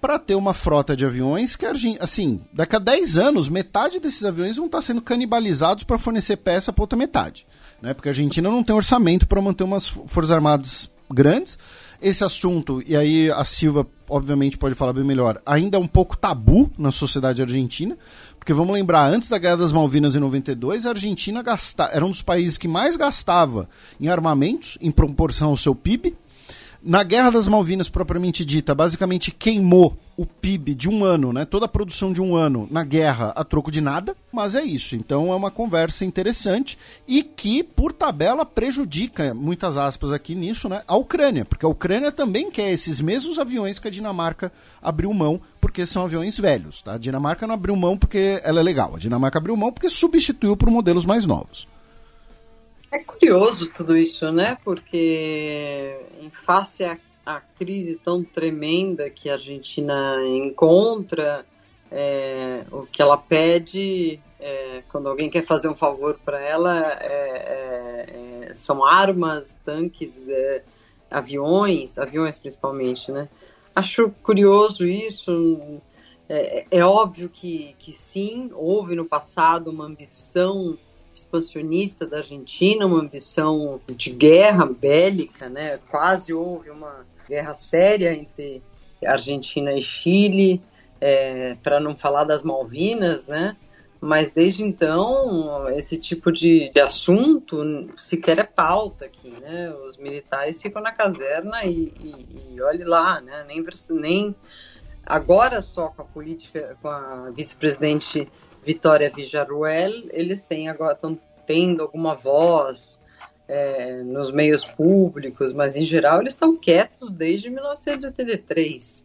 [0.00, 1.64] para ter uma frota de aviões que,
[2.00, 6.36] assim, daqui a 10 anos, metade desses aviões vão estar tá sendo canibalizados para fornecer
[6.38, 7.46] peça para outra metade.
[7.80, 7.94] Né?
[7.94, 11.56] Porque a Argentina não tem orçamento para manter umas forças armadas grandes.
[12.00, 16.16] Esse assunto, e aí a Silva, obviamente, pode falar bem melhor, ainda é um pouco
[16.16, 17.96] tabu na sociedade argentina,
[18.42, 21.84] porque vamos lembrar, antes da Guerra das Malvinas em 92, a Argentina gasta...
[21.92, 23.68] era um dos países que mais gastava
[24.00, 26.16] em armamentos em proporção ao seu PIB.
[26.82, 31.44] Na Guerra das Malvinas, propriamente dita, basicamente queimou o PIB de um ano, né?
[31.44, 34.96] Toda a produção de um ano na guerra a troco de nada, mas é isso.
[34.96, 40.82] Então é uma conversa interessante e que, por tabela, prejudica, muitas aspas aqui nisso, né?
[40.88, 44.52] A Ucrânia, porque a Ucrânia também quer esses mesmos aviões que a Dinamarca
[44.82, 45.40] abriu mão,
[45.72, 46.92] porque são aviões velhos, tá?
[46.92, 48.94] A Dinamarca não abriu mão porque ela é legal.
[48.94, 51.66] A Dinamarca abriu mão porque substituiu por modelos mais novos.
[52.92, 54.58] É curioso tudo isso, né?
[54.62, 61.46] Porque em face à, à crise tão tremenda que a Argentina encontra,
[61.90, 67.06] é, o que ela pede é, quando alguém quer fazer um favor para ela é,
[67.06, 70.62] é, é, são armas, tanques, é,
[71.10, 73.26] aviões, aviões principalmente, né?
[73.74, 75.80] Acho curioso isso.
[76.28, 80.78] É, é, óbvio que, que sim, houve no passado uma ambição
[81.12, 85.78] expansionista da Argentina, uma ambição de guerra bélica, né?
[85.90, 88.62] Quase houve uma guerra séria entre
[89.04, 90.62] Argentina e Chile,
[91.00, 93.56] é, para não falar das Malvinas, né?
[94.04, 99.72] Mas desde então, esse tipo de, de, assunto sequer é pauta aqui, né?
[99.88, 103.44] Os militares ficam na caserna e, e, e olhe lá, né?
[103.46, 104.34] Nem, nem
[105.06, 108.28] agora só com a política, com a vice-presidente
[108.64, 111.16] Vitória Villarruel, eles têm agora estão
[111.46, 113.00] tendo alguma voz
[113.46, 119.04] é, nos meios públicos, mas em geral eles estão quietos desde 1983.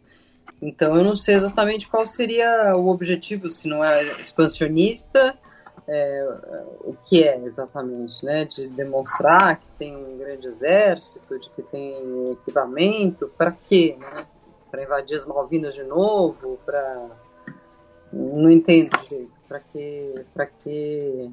[0.60, 5.36] Então eu não sei exatamente qual seria o objetivo, se não é expansionista,
[5.86, 6.38] é,
[6.80, 8.44] o que é exatamente, né?
[8.44, 14.26] De demonstrar que tem um grande exército, de que tem equipamento, para quê, né?
[14.70, 17.06] Para invadir as Malvinas de novo, para
[18.12, 18.90] não entendo
[19.48, 20.24] para que,
[20.62, 21.30] que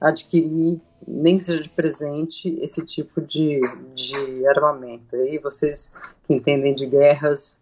[0.00, 3.60] adquirir, nem que seja de presente, esse tipo de,
[3.94, 5.16] de armamento.
[5.16, 5.90] Aí vocês
[6.26, 7.58] que entendem de guerras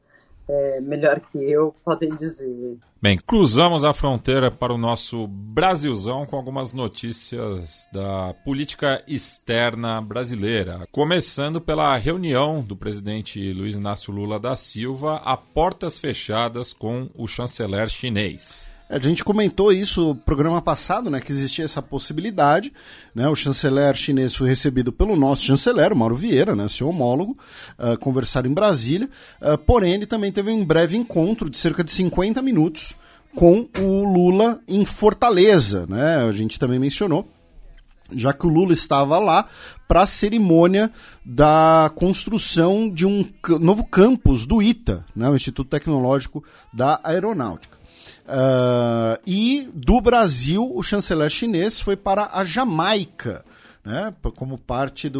[0.48, 2.78] é, melhor que eu podem dizer.
[3.00, 10.86] Bem, cruzamos a fronteira para o nosso Brasilzão com algumas notícias da política externa brasileira.
[10.92, 17.26] Começando pela reunião do presidente Luiz Inácio Lula da Silva a portas fechadas com o
[17.26, 18.70] chanceler chinês.
[18.92, 22.70] A gente comentou isso no programa passado, né, que existia essa possibilidade.
[23.14, 27.34] Né, o chanceler chinês foi recebido pelo nosso chanceler, Mauro Vieira, né, seu homólogo,
[27.78, 29.08] uh, conversaram em Brasília.
[29.40, 32.92] Uh, porém, ele também teve um breve encontro de cerca de 50 minutos
[33.34, 35.86] com o Lula em Fortaleza.
[35.88, 37.26] Né, a gente também mencionou
[38.14, 39.46] já que o Lula estava lá
[39.88, 40.92] para a cerimônia
[41.24, 43.26] da construção de um
[43.58, 46.44] novo campus do ITA, né, o Instituto Tecnológico
[46.74, 47.71] da Aeronáutica.
[48.24, 53.44] Uh, e do Brasil, o chanceler chinês foi para a Jamaica,
[53.84, 55.18] né, como parte de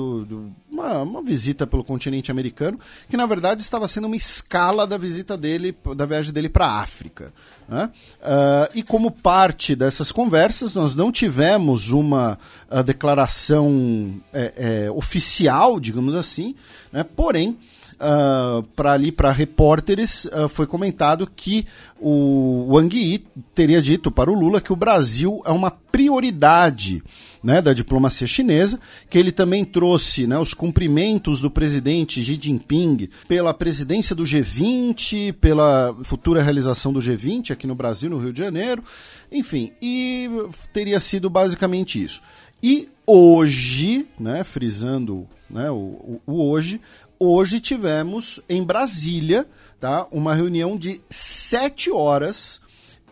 [0.71, 5.37] uma, uma, visita pelo continente americano, que na verdade estava sendo uma escala da visita
[5.37, 7.33] dele, da viagem dele para a África.
[7.69, 7.91] Né?
[8.21, 12.39] Uh, e como parte dessas conversas, nós não tivemos uma
[12.85, 16.55] declaração é, é, oficial, digamos assim,
[16.93, 17.03] né?
[17.03, 17.59] porém
[18.03, 21.65] uh, para ali para repórteres uh, foi comentado que
[22.01, 23.25] o Wang Yi
[23.55, 27.03] teria dito para o Lula que o Brasil é uma prioridade
[27.43, 28.79] né, da diplomacia chinesa,
[29.11, 35.35] que ele também trouxe né, os cumprimentos do presidente Xi Jinping pela presidência do G20,
[35.35, 38.83] pela futura realização do G20 aqui no Brasil, no Rio de Janeiro,
[39.31, 40.31] enfim, e
[40.73, 42.23] teria sido basicamente isso.
[42.63, 46.81] E hoje, né, frisando né, o, o, o hoje,
[47.25, 49.47] hoje tivemos em Brasília
[49.79, 52.61] tá, uma reunião de sete horas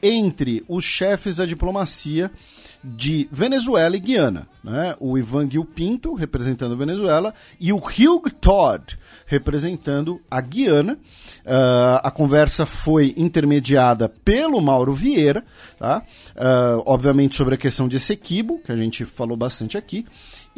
[0.03, 2.31] entre os chefes da diplomacia
[2.83, 4.49] de Venezuela e Guiana.
[4.65, 4.97] Né?
[4.99, 10.95] O Ivan Gil Pinto, representando a Venezuela, e o Hugh Todd, representando a Guiana.
[10.95, 15.45] Uh, a conversa foi intermediada pelo Mauro Vieira,
[15.79, 16.03] tá?
[16.35, 20.07] Uh, obviamente sobre a questão de Essequibo, que a gente falou bastante aqui,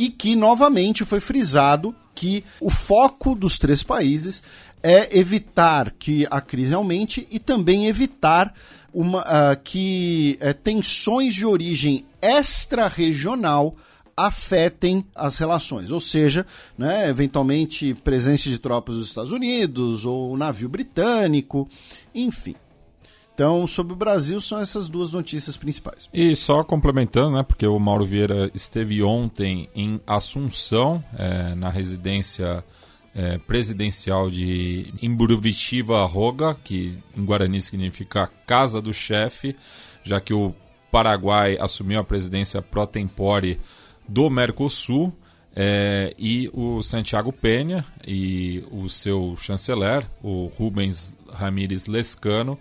[0.03, 4.43] e que novamente foi frisado que o foco dos três países
[4.83, 8.53] é evitar que a crise aumente e também evitar
[8.93, 13.77] uma, uh, que uh, tensões de origem extra-regional
[14.17, 16.45] afetem as relações, ou seja,
[16.77, 21.69] né, eventualmente presença de tropas dos Estados Unidos ou navio britânico,
[22.13, 22.57] enfim.
[23.35, 26.09] Então, sobre o Brasil, são essas duas notícias principais.
[26.13, 32.63] E só complementando, né, porque o Mauro Vieira esteve ontem em Assunção, é, na residência
[33.15, 39.57] é, presidencial de Imburuvitiva Roga, que em Guarani significa Casa do Chefe,
[40.05, 40.55] já que o
[40.91, 43.59] Paraguai assumiu a presidência pro tempore
[44.09, 45.13] do Mercosul.
[45.55, 52.59] É, e o Santiago Penha e o seu chanceler, o Rubens Ramírez Lescano,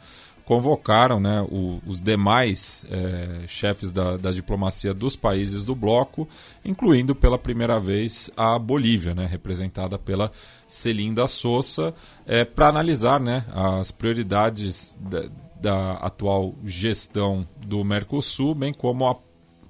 [0.52, 6.28] convocaram né, o, os demais é, chefes da, da, diplomacia dos países do bloco,
[6.66, 10.30] incluindo pela primeira vez a Bolívia, né, representada pela
[10.68, 11.96] Celinda Souza,
[12.26, 15.24] é, para analisar né, as prioridades da,
[15.56, 19.16] da, atual gestão do Mercosul, bem como a,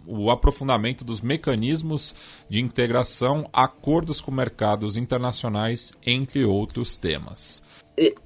[0.07, 2.15] o aprofundamento dos mecanismos
[2.49, 7.61] de integração, acordos com mercados internacionais, entre outros temas.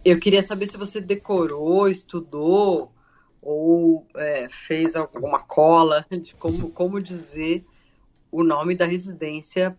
[0.03, 2.91] Eu queria saber se você decorou, estudou
[3.41, 7.63] ou é, fez alguma cola de como, como dizer
[8.31, 9.77] o nome da residência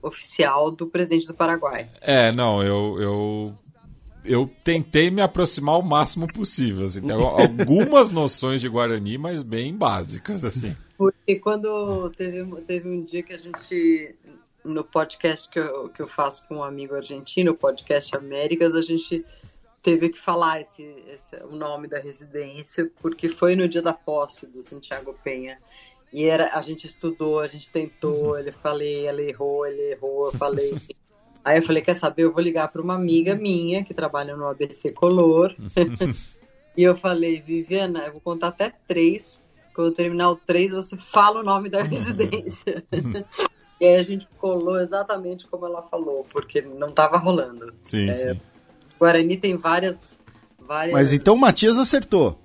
[0.00, 1.90] oficial do presidente do Paraguai.
[2.00, 3.58] É, não, eu, eu,
[4.24, 6.86] eu tentei me aproximar o máximo possível.
[6.86, 10.76] Assim, tem algumas noções de Guarani, mas bem básicas, assim.
[10.96, 14.14] Porque quando teve, teve um dia que a gente
[14.68, 18.82] no podcast que eu, que eu faço com um amigo argentino, o podcast Américas, a
[18.82, 19.24] gente
[19.82, 24.46] teve que falar esse, esse, o nome da residência, porque foi no dia da posse
[24.46, 25.58] do Santiago Penha.
[26.12, 28.38] E era, a gente estudou, a gente tentou, uhum.
[28.38, 30.74] ele falei, ela errou, ele errou, eu falei.
[31.44, 34.46] Aí eu falei, quer saber, eu vou ligar para uma amiga minha que trabalha no
[34.46, 35.54] ABC Color.
[36.76, 39.40] e eu falei, Viviana, eu vou contar até três.
[39.74, 42.84] Quando eu terminar o três, você fala o nome da residência.
[43.80, 47.72] E aí a gente colou exatamente como ela falou, porque não estava rolando.
[47.82, 48.40] Sim, é, sim.
[48.98, 50.18] Guarani tem várias,
[50.58, 50.92] várias.
[50.92, 52.38] Mas então o Matias acertou.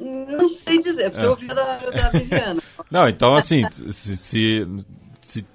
[0.00, 1.26] Não sei dizer, porque é.
[1.26, 2.62] eu ouvi da, da Viviana.
[2.90, 4.66] não, então assim, se, se,
[5.22, 5.46] se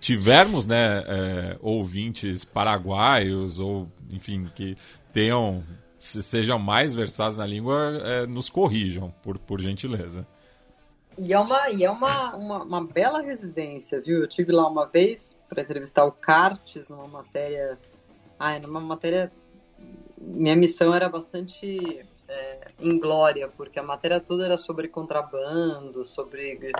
[0.00, 4.76] tivermos né, é, ouvintes paraguaios ou, enfim, que
[5.12, 5.62] tenham,
[5.98, 10.26] sejam mais versados na língua, é, nos corrijam, por, por gentileza.
[11.22, 14.20] E é uma, e é uma, uma, uma, bela residência, viu?
[14.20, 17.78] Eu tive lá uma vez para entrevistar o Cartes numa matéria.
[18.38, 19.30] Ah, numa matéria.
[20.16, 26.72] Minha missão era bastante é, inglória, porque a matéria toda era sobre contrabando, sobre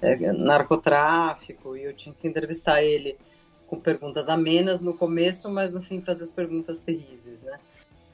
[0.00, 3.18] é, narcotráfico, e eu tinha que entrevistar ele
[3.66, 7.58] com perguntas amenas no começo, mas no fim fazer as perguntas terríveis, né?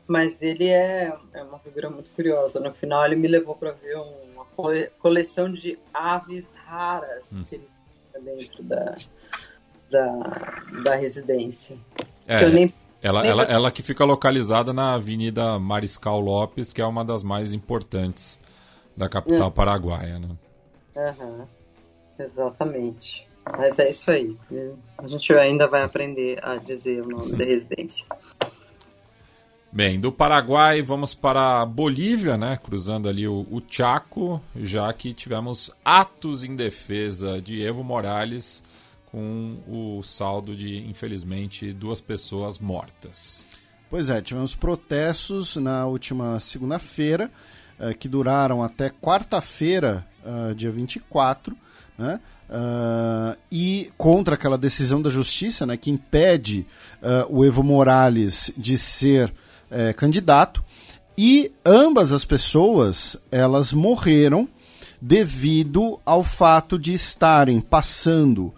[0.09, 2.59] Mas ele é, é uma figura muito curiosa.
[2.59, 4.34] No final ele me levou para ver um
[4.99, 7.45] coleção de aves raras hum.
[7.49, 7.69] que ele
[8.13, 8.97] tem dentro da,
[9.91, 11.77] da, da residência.
[12.27, 12.73] É, nem,
[13.03, 17.23] ela, nem ela, ela que fica localizada na Avenida Mariscal Lopes, que é uma das
[17.23, 18.41] mais importantes
[18.97, 19.51] da capital é.
[19.51, 20.19] paraguaia.
[20.19, 20.29] Né?
[20.97, 21.47] Uhum.
[22.19, 23.29] Exatamente.
[23.59, 24.37] Mas é isso aí.
[24.97, 28.07] A gente ainda vai aprender a dizer o nome da residência.
[29.75, 32.57] Bem, do Paraguai vamos para a Bolívia, né?
[32.63, 38.63] Cruzando ali o, o Chaco, já que tivemos atos em defesa de Evo Morales
[39.07, 43.45] com o saldo de, infelizmente, duas pessoas mortas.
[43.91, 47.29] Pois é, tivemos protestos na última segunda-feira,
[47.81, 51.57] eh, que duraram até quarta-feira, uh, dia 24,
[51.99, 52.21] né?
[52.49, 56.65] Uh, e contra aquela decisão da justiça né, que impede
[57.03, 59.33] uh, o Evo Morales de ser
[59.75, 60.63] uh, candidato
[61.17, 64.49] e ambas as pessoas elas morreram
[65.01, 68.53] devido ao fato de estarem passando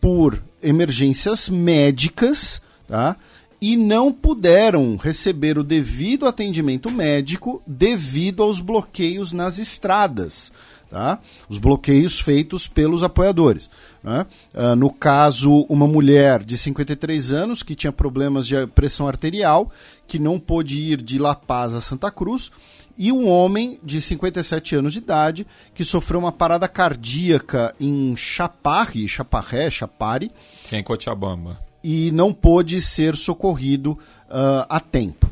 [0.00, 3.16] por emergências médicas tá?
[3.60, 10.52] e não puderam receber o devido atendimento médico devido aos bloqueios nas estradas
[10.90, 11.18] tá?
[11.48, 13.68] os bloqueios feitos pelos apoiadores.
[14.08, 14.24] Né?
[14.54, 19.70] Uh, no caso, uma mulher de 53 anos que tinha problemas de pressão arterial,
[20.06, 22.50] que não pôde ir de La Paz a Santa Cruz,
[22.96, 29.06] e um homem de 57 anos de idade que sofreu uma parada cardíaca em Chaparri,
[29.06, 30.32] Chaparré, Chapari.
[30.64, 31.60] Que é em Cochabamba.
[31.84, 35.30] E não pôde ser socorrido uh, a tempo.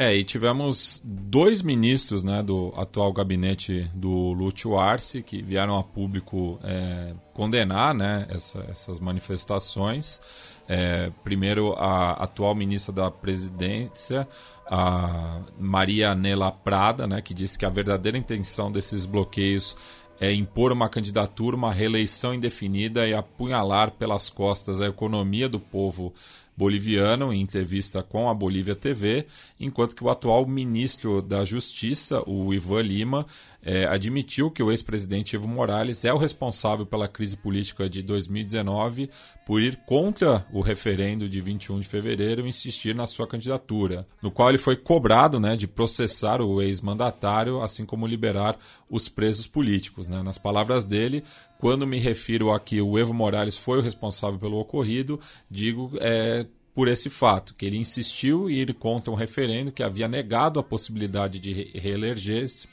[0.00, 5.82] É, e tivemos dois ministros né, do atual gabinete do Lúcio Arce que vieram a
[5.82, 10.20] público é, condenar né, essa, essas manifestações.
[10.68, 14.28] É, primeiro, a atual ministra da Presidência,
[14.70, 19.76] a Maria Nela Prada, né, que disse que a verdadeira intenção desses bloqueios
[20.20, 26.14] é impor uma candidatura, uma reeleição indefinida e apunhalar pelas costas a economia do povo
[26.58, 29.26] boliviano em entrevista com a Bolívia TV,
[29.60, 33.26] enquanto que o atual ministro da Justiça, o Ivan Lima,
[33.68, 39.10] é, admitiu que o ex-presidente Evo Morales é o responsável pela crise política de 2019
[39.44, 44.30] por ir contra o referendo de 21 de fevereiro e insistir na sua candidatura, no
[44.30, 48.58] qual ele foi cobrado né, de processar o ex-mandatário, assim como liberar
[48.88, 50.08] os presos políticos.
[50.08, 50.22] Né?
[50.22, 51.22] Nas palavras dele,
[51.58, 55.20] quando me refiro a que o Evo Morales foi o responsável pelo ocorrido,
[55.50, 60.08] digo é, por esse fato, que ele insistiu e ele conta um referendo que havia
[60.08, 62.66] negado a possibilidade de reeleger-se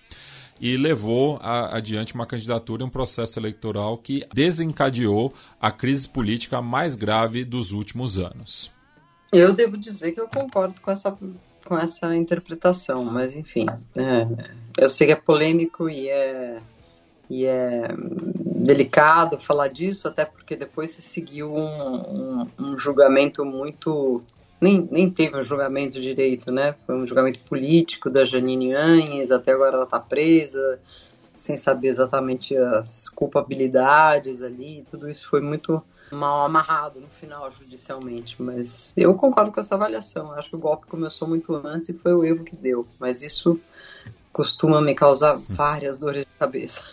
[0.59, 6.61] e levou a, adiante uma candidatura em um processo eleitoral que desencadeou a crise política
[6.61, 8.71] mais grave dos últimos anos.
[9.31, 11.17] Eu devo dizer que eu concordo com essa,
[11.65, 13.65] com essa interpretação, mas enfim,
[13.97, 14.27] é,
[14.79, 16.61] eu sei que é polêmico e é
[17.29, 17.87] e é
[18.65, 24.23] delicado falar disso, até porque depois se seguiu um, um, um, julgamento muito.
[24.65, 26.73] Nem, nem teve um julgamento direito, né?
[26.87, 30.79] Foi um julgamento político da Janine Anhes, até agora ela está presa,
[31.35, 38.41] sem saber exatamente as culpabilidades ali, tudo isso foi muito mal amarrado no final judicialmente,
[38.41, 40.31] mas eu concordo com essa avaliação.
[40.31, 43.21] Eu acho que o golpe começou muito antes e foi o Evo que deu, mas
[43.21, 43.59] isso
[44.33, 46.83] costuma me causar várias dores de cabeça.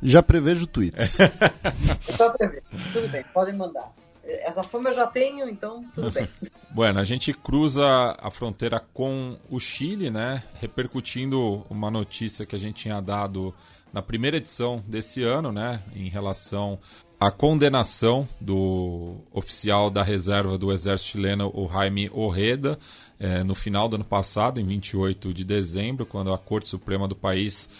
[0.00, 1.18] Já prevejo tweets.
[2.16, 2.62] Só prever.
[2.92, 3.92] Tudo bem, podem mandar.
[4.28, 6.28] Essa fama eu já tenho, então tudo bem.
[6.70, 10.42] bueno, a gente cruza a fronteira com o Chile, né?
[10.60, 13.54] Repercutindo uma notícia que a gente tinha dado
[13.90, 15.82] na primeira edição desse ano, né?
[15.96, 16.78] Em relação
[17.18, 22.78] à condenação do oficial da reserva do exército chileno, o Jaime Orreda,
[23.18, 27.16] eh, no final do ano passado, em 28 de dezembro, quando a Corte Suprema do
[27.16, 27.70] país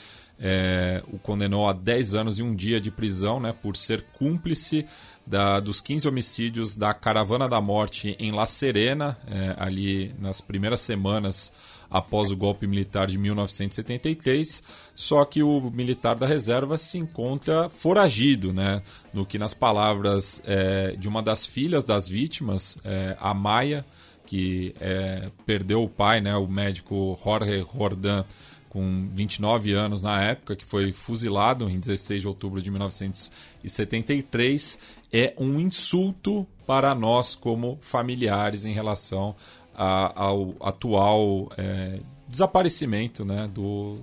[0.40, 4.86] é, o condenou a 10 anos e um dia de prisão né, por ser cúmplice
[5.28, 10.80] da, dos 15 homicídios da Caravana da Morte em La Serena, é, ali nas primeiras
[10.80, 11.52] semanas
[11.90, 14.62] após o golpe militar de 1973,
[14.94, 18.82] só que o militar da reserva se encontra foragido, né?
[19.12, 23.84] No que, nas palavras é, de uma das filhas das vítimas, é, a Maia,
[24.26, 26.36] que é, perdeu o pai, né?
[26.36, 28.24] O médico Jorge Jordan
[28.68, 34.78] com 29 anos na época, que foi fuzilado em 16 de outubro de 1973,
[35.12, 39.36] é um insulto para nós como familiares em relação
[39.74, 43.98] a, ao atual é, desaparecimento né, do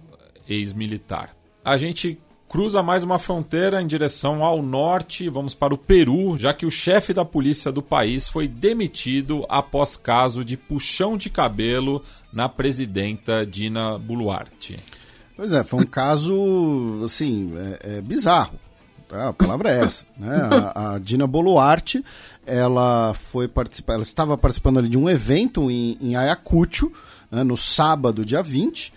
[0.47, 1.35] ex-militar.
[1.63, 2.19] A gente
[2.55, 6.71] cruza mais uma fronteira em direção ao norte, vamos para o Peru, já que o
[6.71, 12.01] chefe da polícia do país foi demitido após caso de puxão de cabelo
[12.31, 14.79] na presidenta Dina Boluarte.
[15.35, 18.57] Pois é, foi um caso, assim, é, é bizarro.
[19.09, 19.27] Tá?
[19.27, 20.05] A palavra é essa.
[20.17, 20.37] Né?
[20.49, 22.01] A, a, Dina Boluarte,
[22.45, 26.89] ela foi participar, ela estava participando ali de um evento em, em Ayacucho,
[27.29, 28.93] né, no sábado, dia 20,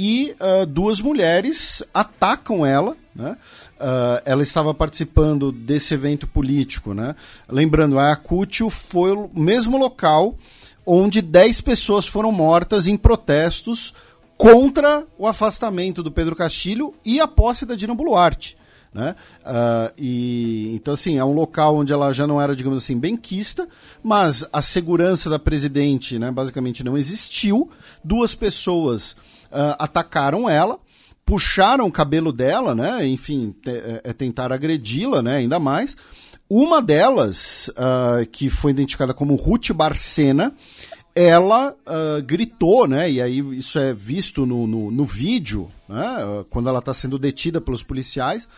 [0.00, 3.36] e uh, duas mulheres atacam ela, né?
[3.80, 7.16] Uh, ela estava participando desse evento político, né?
[7.48, 10.36] Lembrando, Ayacucho foi o mesmo local
[10.86, 13.92] onde 10 pessoas foram mortas em protestos
[14.36, 18.56] contra o afastamento do Pedro Castilho e a posse da Dina Boluarte.
[18.94, 19.16] Né?
[19.44, 23.68] Uh, e, então, assim, é um local onde ela já não era, digamos assim, benquista,
[24.00, 27.68] mas a segurança da presidente né, basicamente não existiu.
[28.02, 29.16] Duas pessoas
[29.50, 30.78] uh, atacaram ela.
[31.24, 33.06] puxaram o cabelo dela, né?
[33.06, 35.36] Enfim, é, é tentar agredi-la, né?
[35.36, 35.94] Ainda mais.
[36.48, 40.54] Uma delas, uh, que foi identificada como Ruth Barcena,
[41.14, 43.10] ela uh, gritou, né?
[43.10, 46.44] E aí isso é visto no, no, no vídeo, né?
[46.48, 48.48] Quando ela está sendo detida pelos policiais.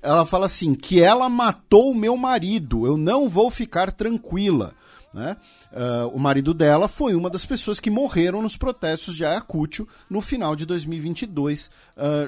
[0.00, 4.72] Ela fala assim: que ela matou o meu marido, eu não vou ficar tranquila.
[5.12, 5.36] Né?
[5.72, 10.20] Uh, o marido dela foi uma das pessoas que morreram nos protestos de Ayacucho no
[10.20, 11.70] final de 2022,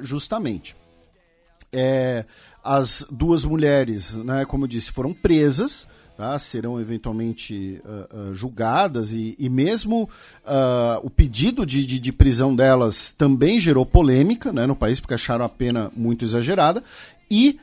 [0.03, 0.77] justamente.
[1.73, 2.27] É,
[2.63, 5.87] as duas mulheres, né, como eu disse, foram presas
[6.17, 6.39] tá?
[6.39, 10.09] serão eventualmente uh, uh, julgadas e, e mesmo
[10.45, 15.15] uh, o pedido de, de, de, prisão delas também gerou polêmica né, no país, porque
[15.15, 16.83] acharam a pena muito exagerada.
[17.31, 17.59] E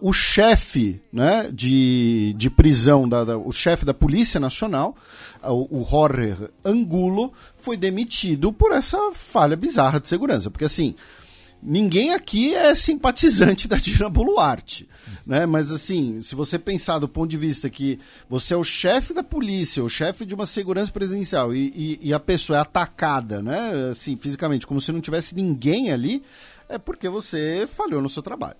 [0.00, 4.96] o chefe né, de, de prisão, da, da o chefe da Polícia Nacional,
[5.42, 10.50] o, o Jorge Angulo, foi demitido por essa falha bizarra de segurança.
[10.50, 10.94] Porque assim
[11.62, 14.88] ninguém aqui é simpatizante da Dina Boluarte,
[15.24, 15.46] né?
[15.46, 19.22] Mas assim, se você pensar do ponto de vista que você é o chefe da
[19.22, 21.72] polícia, o chefe de uma segurança presidencial e,
[22.02, 23.90] e, e, a pessoa é atacada, né?
[23.92, 26.22] Assim, fisicamente, como se não tivesse ninguém ali,
[26.68, 28.56] é porque você falhou no seu trabalho.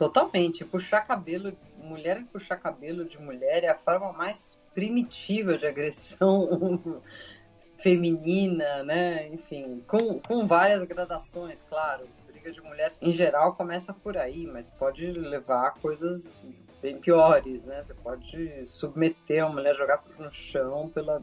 [0.00, 0.64] Totalmente.
[0.64, 7.02] Puxar cabelo, mulher puxar cabelo de mulher é a forma mais primitiva de agressão
[7.76, 9.28] feminina, né?
[9.28, 12.08] Enfim, com, com várias gradações, claro.
[12.26, 16.40] Briga de mulheres em geral começa por aí, mas pode levar a coisas
[16.80, 17.84] bem piores, né?
[17.84, 21.22] Você pode submeter uma mulher, jogar no chão pela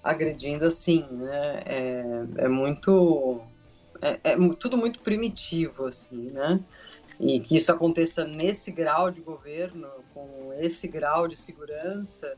[0.00, 1.60] agredindo assim, né?
[1.66, 3.42] É, é muito
[4.00, 6.60] é, é, tudo muito primitivo assim, né?
[7.18, 12.36] E que isso aconteça nesse grau de governo, com esse grau de segurança,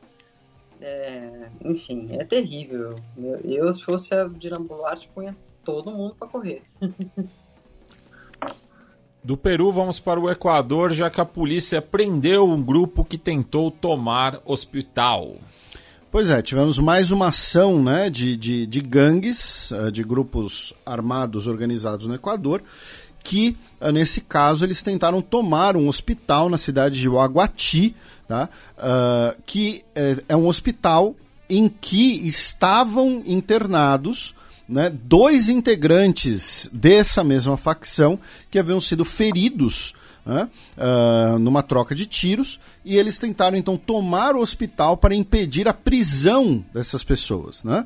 [0.81, 2.95] é, enfim, é terrível.
[3.17, 6.63] Eu, eu, se fosse a Dina Boluarte, punha todo mundo para correr.
[9.21, 13.69] Do Peru, vamos para o Equador, já que a polícia prendeu um grupo que tentou
[13.69, 15.35] tomar hospital.
[16.09, 21.45] Pois é, tivemos mais uma ação né, de, de, de gangues, eh, de grupos armados
[21.45, 22.63] organizados no Equador,
[23.23, 27.95] que, eh, nesse caso, eles tentaram tomar um hospital na cidade de Huaguati,
[28.27, 28.47] tá?
[28.77, 31.15] Uh, que é, é, um hospital
[31.49, 34.35] em que estavam internados
[34.67, 38.19] né, dois integrantes dessa mesma facção
[38.51, 40.47] que haviam sido feridos né,
[40.77, 45.73] uh, numa troca de tiros e eles tentaram então tomar o hospital para impedir a
[45.73, 47.63] prisão dessas pessoas.
[47.63, 47.83] Né?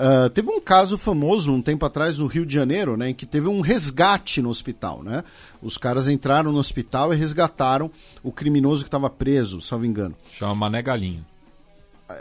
[0.00, 3.26] Uh, teve um caso famoso um tempo atrás no Rio de Janeiro, né, em que
[3.26, 5.22] teve um resgate no hospital, né?
[5.60, 7.90] Os caras entraram no hospital e resgataram
[8.22, 10.16] o criminoso que estava preso, salvo engano.
[10.32, 11.22] Chama Mané Galinha.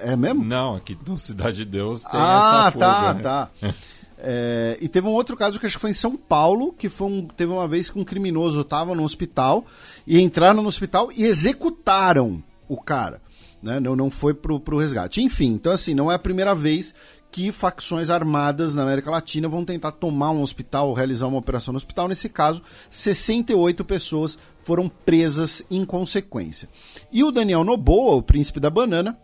[0.01, 0.43] É mesmo?
[0.43, 3.21] Não, aqui do Cidade de Deus tem ah, essa tá, né?
[3.21, 3.49] tá.
[4.21, 7.07] É, e teve um outro caso que acho que foi em São Paulo, que foi
[7.07, 9.65] um, teve uma vez que um criminoso estava no hospital
[10.05, 13.21] e entraram no hospital e executaram o cara.
[13.63, 13.79] Né?
[13.79, 15.21] Não, não foi pro, pro resgate.
[15.21, 16.93] Enfim, então assim, não é a primeira vez
[17.31, 21.77] que facções armadas na América Latina vão tentar tomar um hospital, realizar uma operação no
[21.77, 22.07] hospital.
[22.07, 26.69] Nesse caso, 68 pessoas foram presas em consequência.
[27.11, 29.17] E o Daniel Noboa, o príncipe da banana,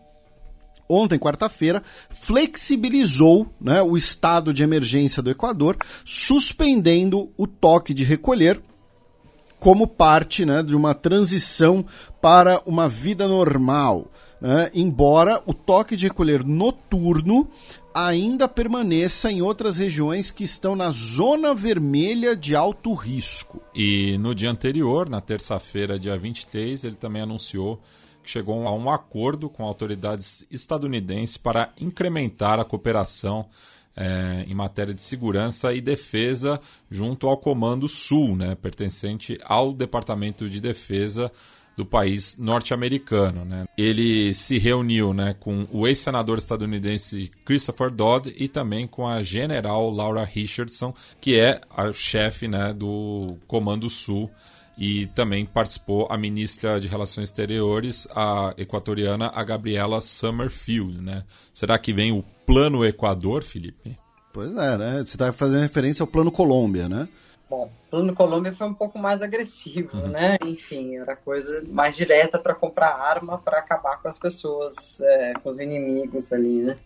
[0.88, 8.60] ontem, quarta-feira, flexibilizou né, o estado de emergência do Equador, suspendendo o toque de recolher
[9.58, 11.84] como parte né, de uma transição
[12.20, 14.10] para uma vida normal.
[14.40, 17.48] Né, embora o toque de recolher noturno
[17.96, 23.62] ainda permaneça em outras regiões que estão na zona vermelha de alto risco.
[23.74, 27.80] E no dia anterior, na terça-feira, dia 23, ele também anunciou
[28.22, 33.46] que chegou a um acordo com autoridades estadunidenses para incrementar a cooperação
[33.96, 36.60] é, em matéria de segurança e defesa
[36.90, 41.32] junto ao Comando Sul, né, pertencente ao Departamento de Defesa
[41.76, 43.44] do país norte-americano.
[43.44, 43.66] Né?
[43.76, 49.90] Ele se reuniu né, com o ex-senador estadunidense Christopher Dodd e também com a general
[49.90, 54.30] Laura Richardson, que é a chefe né, do Comando Sul.
[54.78, 61.00] E também participou a ministra de Relações Exteriores, a equatoriana, a Gabriela Summerfield.
[61.00, 61.24] Né?
[61.50, 63.98] Será que vem o Plano Equador, Felipe?
[64.34, 64.96] Pois é, né?
[64.96, 67.08] Você está fazendo referência ao Plano Colômbia, né?
[67.48, 70.08] Bom, o plano Colômbia foi um pouco mais agressivo, uhum.
[70.08, 70.36] né?
[70.44, 75.50] Enfim, era coisa mais direta para comprar arma para acabar com as pessoas, é, com
[75.50, 76.76] os inimigos ali, né?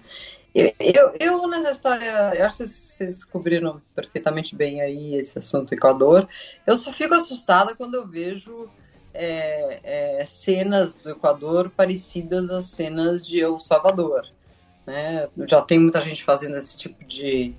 [0.55, 5.73] Eu, eu, eu, nessa história, eu acho que vocês descobriram perfeitamente bem aí esse assunto
[5.73, 6.29] Equador.
[6.67, 8.69] Eu só fico assustada quando eu vejo
[9.15, 14.27] é, é, cenas do Equador parecidas às cenas de El Salvador.
[14.87, 15.29] Né?
[15.47, 17.55] Já tem muita gente fazendo esse tipo de,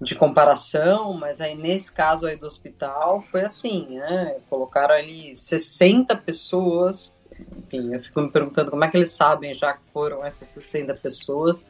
[0.00, 4.36] de comparação, mas aí nesse caso aí do hospital foi assim, né?
[4.48, 7.16] Colocaram ali 60 pessoas,
[7.56, 10.94] enfim, eu fico me perguntando como é que eles sabem já que foram essas 60
[10.94, 11.64] pessoas,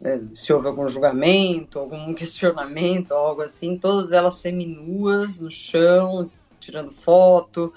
[0.00, 6.90] né, se houve algum julgamento, algum questionamento, algo assim, todas elas seminuas no chão, tirando
[6.90, 7.72] foto.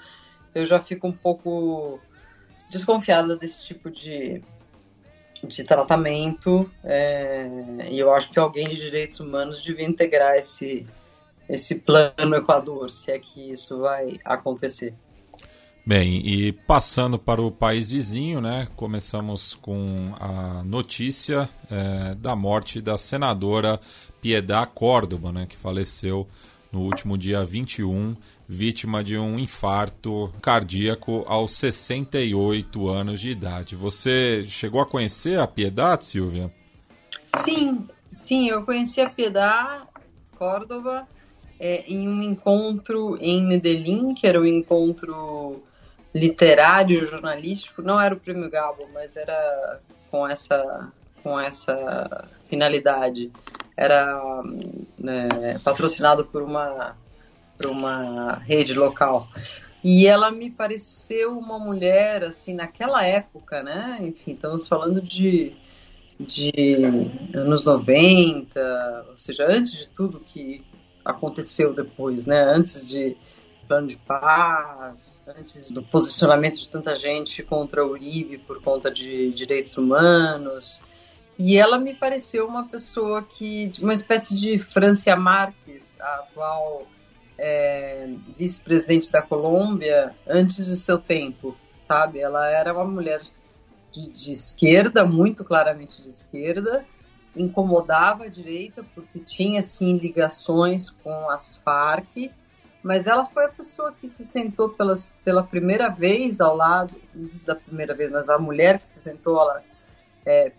[0.54, 2.00] Eu já fico um pouco
[2.70, 4.42] desconfiada desse tipo de,
[5.46, 7.48] de tratamento é,
[7.90, 10.86] e eu acho que alguém de direitos humanos devia integrar esse,
[11.48, 14.94] esse plano Equador, se é que isso vai acontecer.
[15.86, 18.68] Bem, e passando para o país vizinho, né?
[18.76, 23.80] Começamos com a notícia é, da morte da senadora
[24.20, 25.46] Piedad Córdoba, né?
[25.48, 26.28] Que faleceu
[26.70, 28.14] no último dia 21,
[28.48, 33.76] vítima de um infarto cardíaco aos 68 anos de idade.
[33.76, 36.50] Você chegou a conhecer a Piedade, Silvia?
[37.36, 39.86] Sim, sim, eu conheci a Piedade
[40.38, 41.06] Córdoba
[41.60, 45.62] é, em um encontro em Medellín, que era um encontro
[46.14, 49.80] literário, jornalístico, não era o Prêmio Gabo, mas era
[50.10, 50.90] com essa,
[51.22, 53.30] com essa finalidade.
[53.76, 54.42] Era
[54.98, 56.96] né, patrocinado por uma
[57.58, 59.28] para uma rede local.
[59.82, 63.98] E ela me pareceu uma mulher, assim, naquela época, né?
[64.00, 65.52] Enfim, estamos falando de,
[66.18, 66.84] de
[67.34, 70.64] anos 90, ou seja, antes de tudo que
[71.04, 72.40] aconteceu depois, né?
[72.42, 73.16] Antes de
[73.68, 79.30] plano de paz, antes do posicionamento de tanta gente contra o Uribe por conta de
[79.32, 80.80] direitos humanos.
[81.38, 86.86] E ela me pareceu uma pessoa que, uma espécie de Francia Marques, a atual
[87.38, 92.18] é, vice-presidente da Colômbia antes de seu tempo, sabe?
[92.18, 93.22] Ela era uma mulher
[93.92, 96.84] de, de, esquerda, muito claramente de esquerda,
[97.36, 102.30] incomodava a direita porque tinha, sim, ligações com as Farc,
[102.82, 107.28] mas ela foi a pessoa que se sentou pelas, pela primeira vez ao lado, não
[107.28, 109.62] sei se da primeira vez, mas a mulher que se sentou lá,
[110.26, 110.52] é,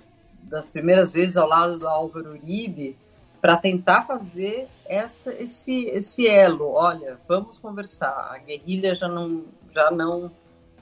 [0.44, 2.98] das primeiras vezes ao lado do Álvaro Uribe,
[3.42, 6.72] para tentar fazer essa, esse, esse elo.
[6.74, 8.32] Olha, vamos conversar.
[8.34, 10.32] A guerrilha já não, já não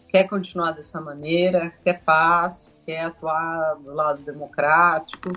[0.08, 5.32] quer continuar dessa maneira, quer paz, quer atuar do lado democrático.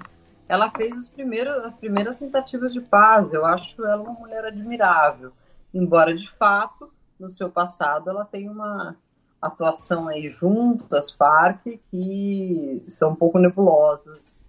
[0.49, 3.33] Ela fez os primeiros, as primeiras tentativas de paz.
[3.33, 5.33] Eu acho ela uma mulher admirável,
[5.75, 8.97] embora de fato no seu passado ela tenha uma
[9.41, 14.41] atuação aí junto às Farc que são um pouco nebulosas.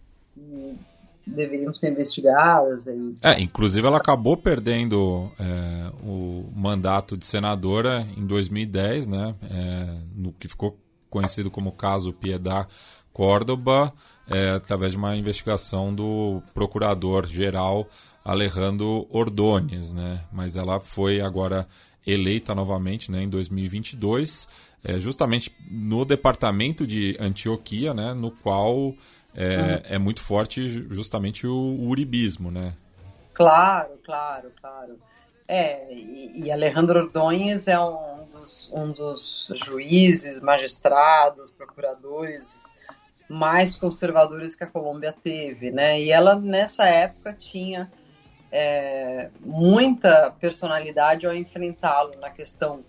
[1.31, 2.87] Deveriam ser investigadas.
[2.87, 3.15] Aí.
[3.21, 10.33] É, inclusive ela acabou perdendo é, o mandato de senadora em 2010, né, é, no
[10.33, 10.77] que ficou
[11.09, 12.67] conhecido como caso Piedad
[13.11, 13.93] Córdoba,
[14.29, 17.87] é, através de uma investigação do procurador-geral
[18.23, 21.67] Alejandro Ordóñez, né, mas ela foi agora
[22.05, 24.47] eleita novamente né, em 2022,
[24.83, 28.93] é, justamente no departamento de Antioquia, né, no qual
[29.35, 29.81] é, uhum.
[29.95, 32.73] é muito forte justamente o, o, uribismo, né?
[33.33, 34.99] Claro, claro, claro.
[35.47, 42.57] É, e, e Alejandro Ordonhes é um dos, um dos juízes, magistrados, procuradores
[43.31, 46.01] mais conservadores que a Colômbia teve, né?
[46.01, 47.89] E ela nessa época tinha
[48.51, 52.83] é, muita personalidade ao enfrentá-lo na questão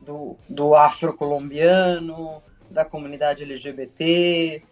[0.00, 2.40] do, do afro-colombiano,
[2.70, 4.62] da comunidade LGBT,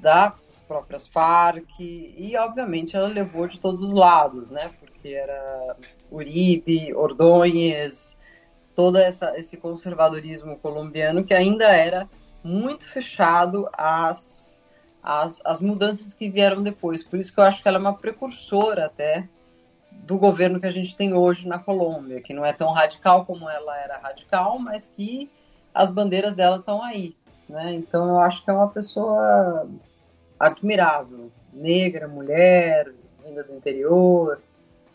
[0.00, 0.34] das
[0.66, 4.70] próprias Farc e obviamente ela levou de todos os lados, né?
[4.80, 5.76] Porque era
[6.10, 8.16] Uribe, Ordóñez,
[8.74, 12.08] todo essa, esse conservadorismo colombiano que ainda era
[12.44, 14.58] muito fechado às,
[15.02, 17.02] às, às mudanças que vieram depois.
[17.02, 19.28] Por isso que eu acho que ela é uma precursora até
[19.90, 23.48] do governo que a gente tem hoje na Colômbia, que não é tão radical como
[23.48, 25.30] ela era radical, mas que
[25.74, 27.16] as bandeiras dela estão aí.
[27.48, 27.74] Né?
[27.74, 29.68] Então eu acho que é uma pessoa
[30.38, 32.92] admirável, negra, mulher,
[33.24, 34.40] vinda do interior,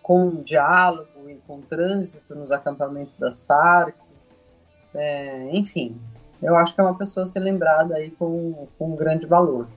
[0.02, 3.96] com diálogo e com trânsito nos acampamentos das Farc,
[4.94, 6.00] é, enfim,
[6.42, 9.68] eu acho que é uma pessoa a ser lembrada aí com, com um grande valor.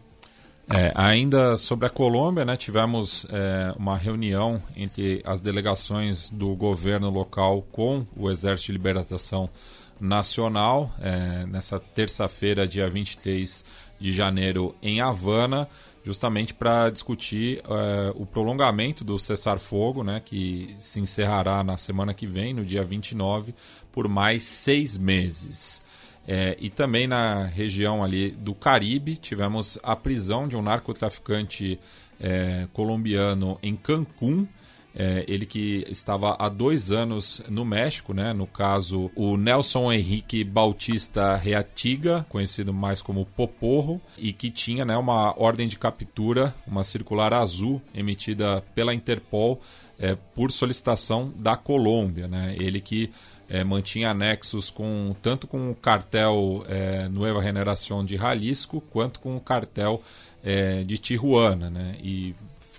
[0.68, 7.10] É, ainda sobre a Colômbia, né, tivemos é, uma reunião entre as delegações do governo
[7.10, 9.50] local com o Exército de Libertação
[10.00, 13.64] Nacional, é, nessa terça-feira, dia 23
[13.98, 15.68] de janeiro, em Havana,
[16.04, 22.26] justamente para discutir é, o prolongamento do cessar-fogo, né, que se encerrará na semana que
[22.26, 23.54] vem, no dia 29,
[23.90, 25.84] por mais seis meses.
[26.26, 31.78] É, e também na região ali do Caribe, tivemos a prisão de um narcotraficante
[32.20, 34.46] é, colombiano em Cancún,
[34.96, 38.32] É, ele que estava há dois anos no México, né?
[38.32, 44.96] No caso, o Nelson Henrique Bautista Reatiga, conhecido mais como Poporro, e que tinha né,
[44.96, 49.60] uma ordem de captura, uma circular azul emitida pela Interpol
[49.98, 52.54] é, por solicitação da Colômbia, né?
[52.58, 53.10] Ele que
[53.48, 59.36] é, mantinha anexos com tanto com o cartel é, Nueva Generación de Jalisco quanto com
[59.36, 60.00] o cartel
[60.42, 61.96] é, de Tijuana, né?
[62.02, 62.34] E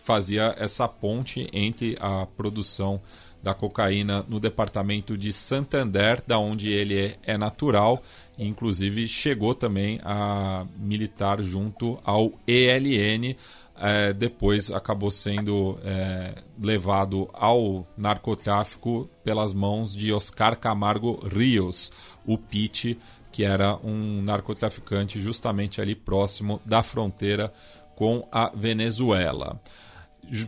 [0.06, 3.02] fazia essa ponte entre a produção
[3.41, 8.03] da cocaína no departamento de Santander, da onde ele é, é natural,
[8.38, 13.36] inclusive chegou também a militar junto ao ELN.
[13.77, 21.91] É, depois acabou sendo é, levado ao narcotráfico pelas mãos de Oscar Camargo Rios,
[22.27, 22.98] o Pete,
[23.32, 27.52] que era um narcotraficante justamente ali próximo da fronteira
[27.95, 29.60] com a Venezuela.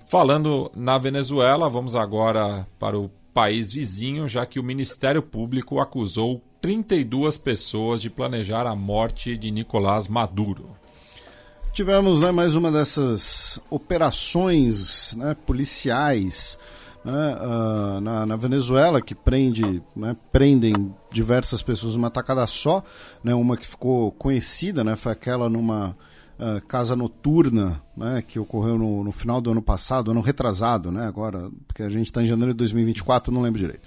[0.06, 6.42] Falando na Venezuela, vamos agora para o país vizinho, já que o Ministério Público acusou
[6.62, 10.72] 32 pessoas de planejar a morte de Nicolás Maduro.
[11.72, 16.58] Tivemos né, mais uma dessas operações né, policiais
[17.06, 22.84] né, uh, na, na, Venezuela que prende, né, prendem diversas pessoas numa tacada só.
[23.24, 25.96] Né, uma que ficou conhecida né, foi aquela numa
[26.40, 31.06] uh, casa noturna, né, que ocorreu no, no, final do ano passado, ano retrasado, né,
[31.06, 33.82] agora, porque a gente está em janeiro de 2024, não lembro direito.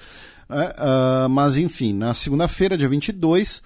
[0.48, 3.62] Uh, mas, enfim, na segunda-feira, dia 22,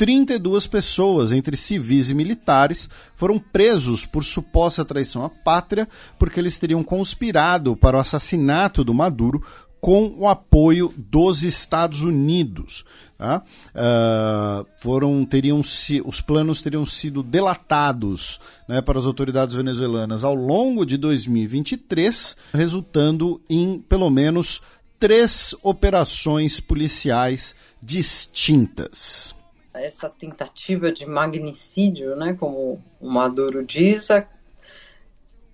[0.00, 5.86] 32 pessoas, entre civis e militares, foram presos por suposta traição à pátria,
[6.18, 9.44] porque eles teriam conspirado para o assassinato do Maduro
[9.80, 12.84] com o apoio dos Estados Unidos.
[13.16, 13.42] Tá?
[13.74, 20.34] Uh, foram, teriam se, os planos teriam sido delatados né, para as autoridades venezuelanas ao
[20.34, 24.62] longo de 2023, resultando em pelo menos
[24.98, 29.34] três operações policiais distintas.
[29.72, 34.08] Essa tentativa de magnicídio, né, como o Maduro diz,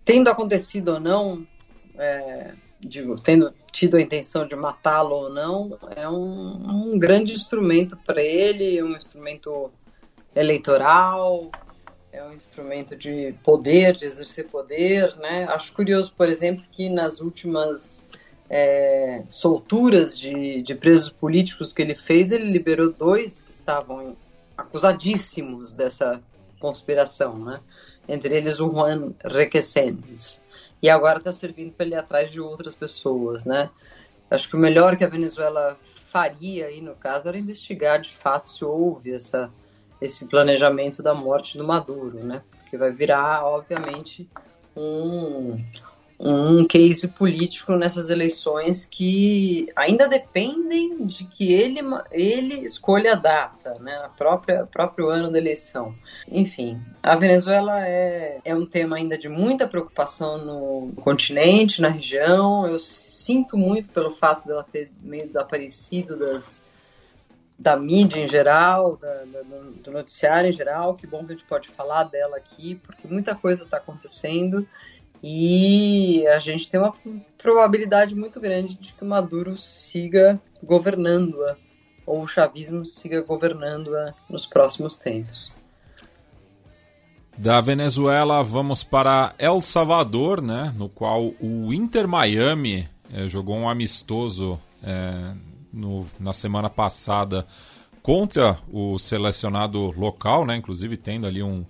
[0.05, 1.47] tendo acontecido ou não,
[1.98, 2.55] é,
[2.86, 8.22] digo, tendo tido a intenção de matá-lo ou não, é um, um grande instrumento para
[8.22, 9.70] ele, um instrumento
[10.34, 11.50] eleitoral,
[12.12, 15.44] é um instrumento de poder, de exercer poder, né?
[15.50, 18.06] Acho curioso, por exemplo, que nas últimas
[18.48, 24.16] é, solturas de, de presos políticos que ele fez, ele liberou dois que estavam
[24.56, 26.22] acusadíssimos dessa
[26.58, 27.60] conspiração, né?
[28.08, 30.40] Entre eles o Juan Requesens
[30.86, 33.68] e agora está servindo para ele ir atrás de outras pessoas, né?
[34.30, 38.48] Acho que o melhor que a Venezuela faria aí no caso era investigar de fato
[38.48, 39.50] se houve essa,
[40.00, 42.40] esse planejamento da morte do Maduro, né?
[42.60, 44.30] Porque vai virar, obviamente,
[44.76, 45.60] um,
[46.18, 53.74] um case político nessas eleições que ainda dependem de que ele, ele escolha a data,
[53.81, 55.94] né, a própria próprio ano da eleição.
[56.26, 62.66] Enfim, a Venezuela é, é um tema ainda de muita preocupação no continente, na região.
[62.66, 66.65] Eu sinto muito pelo fato dela ter meio desaparecido das
[67.58, 70.94] da mídia em geral, da, da, do noticiário em geral.
[70.94, 74.66] Que bom que a gente pode falar dela aqui, porque muita coisa está acontecendo
[75.23, 76.95] e a gente tem uma
[77.39, 81.57] probabilidade muito grande de que o Maduro siga governando-a,
[82.07, 85.53] ou o chavismo siga governando-a nos próximos tempos.
[87.36, 93.69] Da Venezuela vamos para El Salvador, né, no qual o Inter Miami é, jogou um
[93.69, 95.35] amistoso é,
[95.73, 97.47] no, na semana passada
[98.03, 101.67] contra o selecionado local, né, inclusive tendo ali um,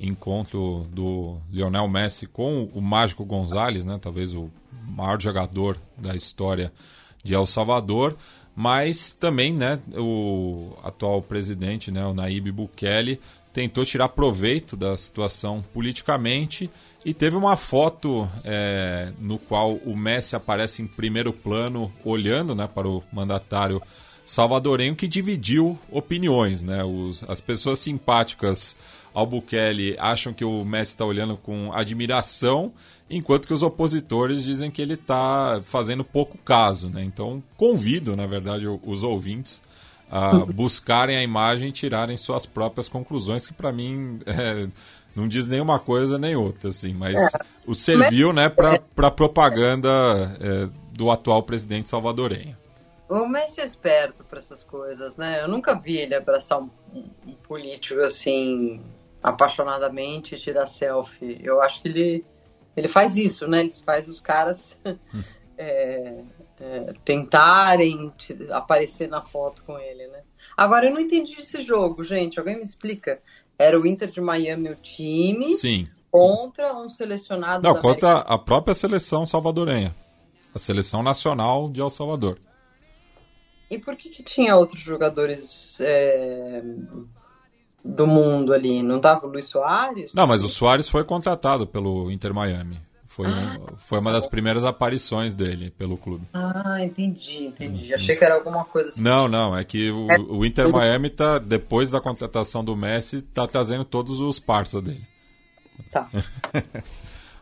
[0.00, 3.98] encontro do Lionel Messi com o Mágico Gonzalez, né?
[4.00, 4.50] Talvez o
[4.86, 6.72] maior jogador da história
[7.22, 8.16] de El Salvador,
[8.54, 13.20] mas também, né, o atual presidente, né, o Naíbe Bukele,
[13.52, 16.70] tentou tirar proveito da situação politicamente
[17.04, 22.68] e teve uma foto é, no qual o Messi aparece em primeiro plano olhando né,
[22.72, 23.82] para o mandatário
[24.24, 26.62] salvadorenho que dividiu opiniões.
[26.62, 26.84] Né?
[26.84, 28.76] Os, as pessoas simpáticas
[29.26, 32.72] Bukele acham que o Messi está olhando com admiração,
[33.10, 36.88] enquanto que os opositores dizem que ele está fazendo pouco caso.
[36.88, 37.02] Né?
[37.02, 39.62] Então, convido, na verdade, os ouvintes
[40.10, 44.68] a buscarem a imagem e tirarem suas próprias conclusões, que para mim é,
[45.14, 47.38] não diz nenhuma coisa nem outra, assim, mas é.
[47.66, 49.88] o serviu né, para propaganda
[50.40, 52.56] é, do atual presidente salvadorenho.
[53.08, 55.42] O Messi é esperto para essas coisas, né?
[55.42, 58.82] Eu nunca vi ele abraçar um, um político assim
[59.28, 61.38] apaixonadamente tirar selfie.
[61.42, 62.24] Eu acho que ele
[62.76, 63.60] ele faz isso, né?
[63.60, 64.78] Ele faz os caras
[65.58, 66.22] é,
[66.60, 70.22] é, tentarem te- aparecer na foto com ele, né?
[70.56, 72.38] Agora, eu não entendi esse jogo, gente.
[72.38, 73.18] Alguém me explica?
[73.58, 75.88] Era o Inter de Miami o time Sim.
[76.10, 78.32] contra um selecionado Não, contra América.
[78.34, 79.94] a própria seleção salvadorenha.
[80.54, 82.38] A seleção nacional de El Salvador.
[83.70, 86.62] E por que, que tinha outros jogadores é,
[87.88, 88.82] do mundo ali?
[88.82, 90.12] Não tava o Luiz Soares?
[90.14, 92.78] Não, mas o Soares foi contratado pelo Inter Miami.
[93.06, 96.24] Foi, um- foi uma das primeiras aparições dele pelo clube.
[96.32, 97.92] Ah, entendi, entendi.
[97.92, 99.02] Achei que era alguma coisa assim.
[99.02, 100.06] Não, não, é que o,
[100.38, 105.06] o Inter Miami tá, depois da contratação do Messi, tá trazendo todos os parceiros dele.
[105.90, 106.08] Tá.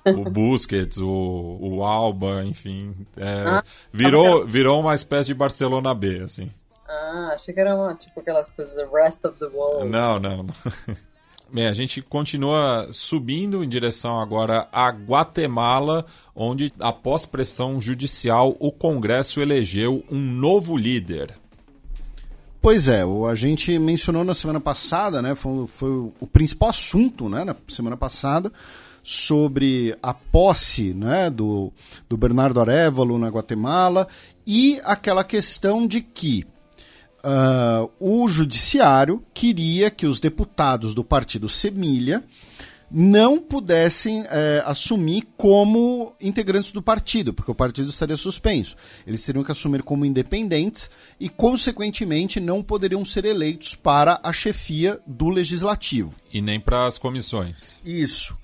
[0.09, 2.95] O Busquets, o, o Alba, enfim.
[3.17, 6.49] é, Ah, virou, virou uma espécie de Barcelona B, assim.
[6.89, 9.89] Ah, achei que era uma, tipo aquela coisa, the rest of the world.
[9.89, 10.47] Não, não.
[11.53, 18.73] Bem, a gente continua subindo em direção agora a Guatemala, onde, após pressão judicial, o
[18.73, 21.33] Congresso elegeu um novo líder.
[22.61, 25.37] Pois é, o, a gente mencionou na semana passada, né?
[25.37, 27.45] Foi, foi o, o principal assunto, né?
[27.45, 28.53] Na semana passada,
[29.05, 31.31] sobre a posse, né?
[31.31, 31.73] Do,
[32.09, 34.09] do Bernardo Arevalo na Guatemala
[34.45, 36.45] e aquela questão de que
[37.29, 42.23] ah, o judiciário queria que os deputados do partido Semilha
[42.89, 48.77] não pudessem eh, assumir como integrantes do partido, porque o partido estaria suspenso.
[49.05, 50.89] Eles teriam que assumir como independentes
[51.19, 56.15] e, consequentemente, não poderiam ser eleitos para a chefia do legislativo.
[56.33, 57.81] E nem para as comissões.
[57.85, 58.39] Isso.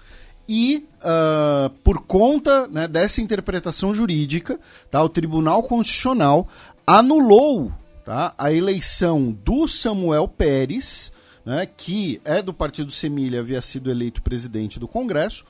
[0.48, 4.58] E ah, por conta né, dessa interpretação jurídica,
[4.90, 6.48] tá, o Tribunal Constitucional
[6.84, 7.72] anulou
[8.04, 11.12] tá, a eleição do Samuel Pérez,
[11.44, 15.44] né, que é do Partido Semilha, havia sido eleito presidente do Congresso,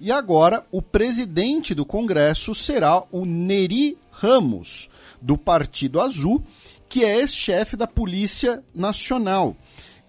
[0.00, 4.88] e agora o presidente do Congresso será o Neri Ramos,
[5.20, 6.44] do Partido Azul,
[6.88, 9.56] que é ex-chefe da Polícia Nacional.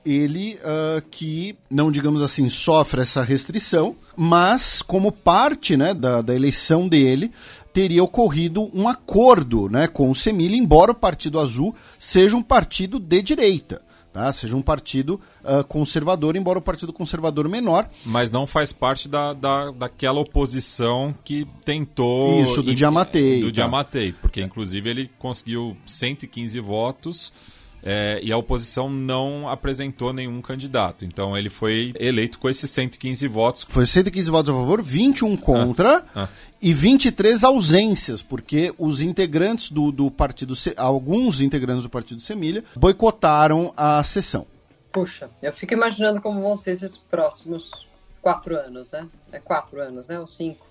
[0.05, 6.33] Ele ah, que, não digamos assim, sofre essa restrição, mas como parte né, da, da
[6.33, 7.31] eleição dele,
[7.77, 12.97] teria ocorrido um acordo né, com o Semilha, embora o Partido Azul seja um partido
[12.97, 13.83] de direita.
[14.11, 14.33] Tá?
[14.33, 17.87] Seja um partido ah, conservador, embora o partido conservador menor.
[18.03, 22.41] Mas não faz parte da, da, daquela oposição que tentou.
[22.41, 23.51] Isso, do Diamatei, Do tá.
[23.51, 27.31] Diamatei, porque inclusive ele conseguiu 115 votos.
[27.89, 31.05] É, e a oposição não apresentou nenhum candidato.
[31.05, 33.65] Então ele foi eleito com esses 115 votos.
[33.69, 36.27] Foi 115 votos a favor, 21 contra ah.
[36.61, 43.73] e 23 ausências, porque os integrantes do, do partido, alguns integrantes do partido Semilha, boicotaram
[43.77, 44.45] a sessão.
[44.91, 47.87] Puxa, eu fico imaginando como vão ser esses próximos
[48.21, 49.07] quatro anos, né?
[49.31, 50.19] É quatro anos, né?
[50.19, 50.67] Ou cinco.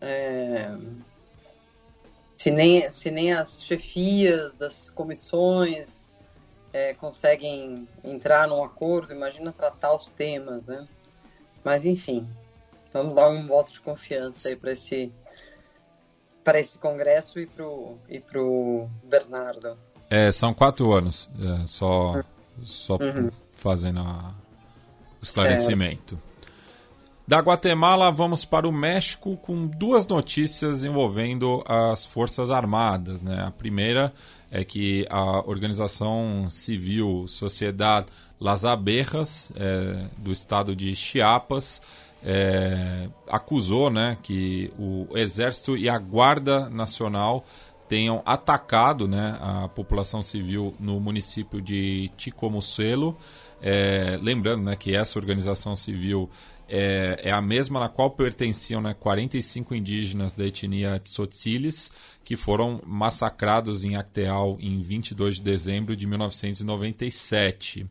[0.00, 0.72] É,
[2.36, 6.10] Se, nem, se nem as chefias das comissões
[6.72, 10.86] é, conseguem entrar num acordo, imagina tratar os temas, né?
[11.64, 12.28] Mas enfim,
[12.92, 15.12] vamos dar um voto de confiança aí para esse
[16.44, 19.76] para esse congresso e pro e pro Bernardo.
[20.08, 21.28] É, são quatro anos,
[21.62, 22.22] é, só,
[22.62, 22.96] só
[23.52, 24.32] fazendo a-
[25.20, 26.16] o esclarecimento.
[27.26, 33.20] Da Guatemala, vamos para o México com duas notícias envolvendo as Forças Armadas.
[33.20, 33.42] Né?
[33.42, 34.12] A primeira
[34.48, 38.06] é que a organização civil Sociedade
[38.40, 41.82] Las Aberras, é, do estado de Chiapas,
[42.24, 47.44] é, acusou né, que o Exército e a Guarda Nacional
[47.88, 53.16] tenham atacado né, a população civil no município de Ticomucelo.
[53.60, 56.30] É, lembrando né, que essa organização civil
[56.68, 61.92] é, é a mesma na qual pertenciam né, 45 indígenas da etnia Tsotzilis,
[62.24, 67.86] que foram massacrados em Acteal em 22 de dezembro de 1997.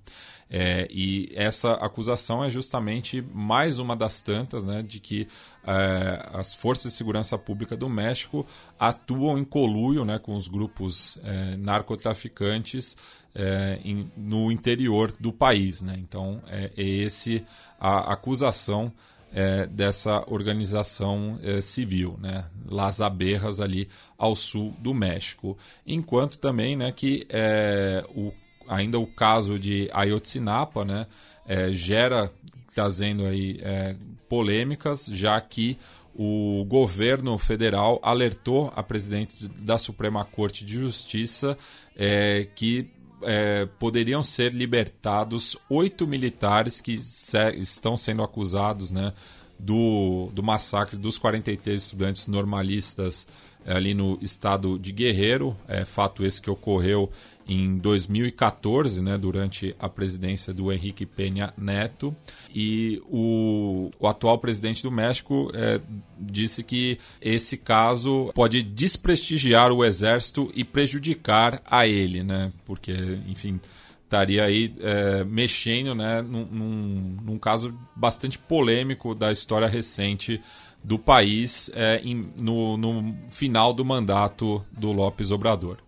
[0.47, 5.27] É, e essa acusação é justamente mais uma das tantas né, de que
[5.65, 8.45] é, as forças de segurança pública do México
[8.79, 12.95] atuam em coluio né, com os grupos é, narcotraficantes
[13.35, 15.81] é, em- no interior do país.
[15.81, 15.95] Né?
[15.99, 17.45] Então, é, é esse
[17.79, 18.91] a acusação
[19.33, 22.45] é, dessa organização é, civil, né?
[22.65, 25.57] Las Aberras ali ao sul do México.
[25.85, 28.31] Enquanto também né, que é, o,
[28.65, 31.05] ainda o caso de Ayotzinapa né,
[31.45, 32.31] é, gera,
[32.73, 33.97] trazendo aí é,
[34.29, 35.77] polêmicas, já que
[36.17, 41.57] o governo federal alertou a presidente da Suprema Corte de Justiça
[41.93, 42.89] é, que
[43.25, 49.13] é, poderiam ser libertados oito militares que se- estão sendo acusados né,
[49.59, 53.27] do, do massacre dos 43 estudantes normalistas
[53.65, 55.55] é, ali no estado de Guerreiro.
[55.67, 57.11] É, fato esse que ocorreu
[57.47, 62.15] em 2014, né, durante a presidência do Henrique Penha Neto.
[62.53, 65.79] E o, o atual presidente do México é,
[66.19, 72.93] disse que esse caso pode desprestigiar o exército e prejudicar a ele, né, porque,
[73.27, 73.59] enfim
[74.05, 80.39] estaria aí é, mexendo né, num, num, num, caso bastante polêmico da história recente
[80.83, 85.79] do país é, em, no, no, final do mandato do Lopes Obrador.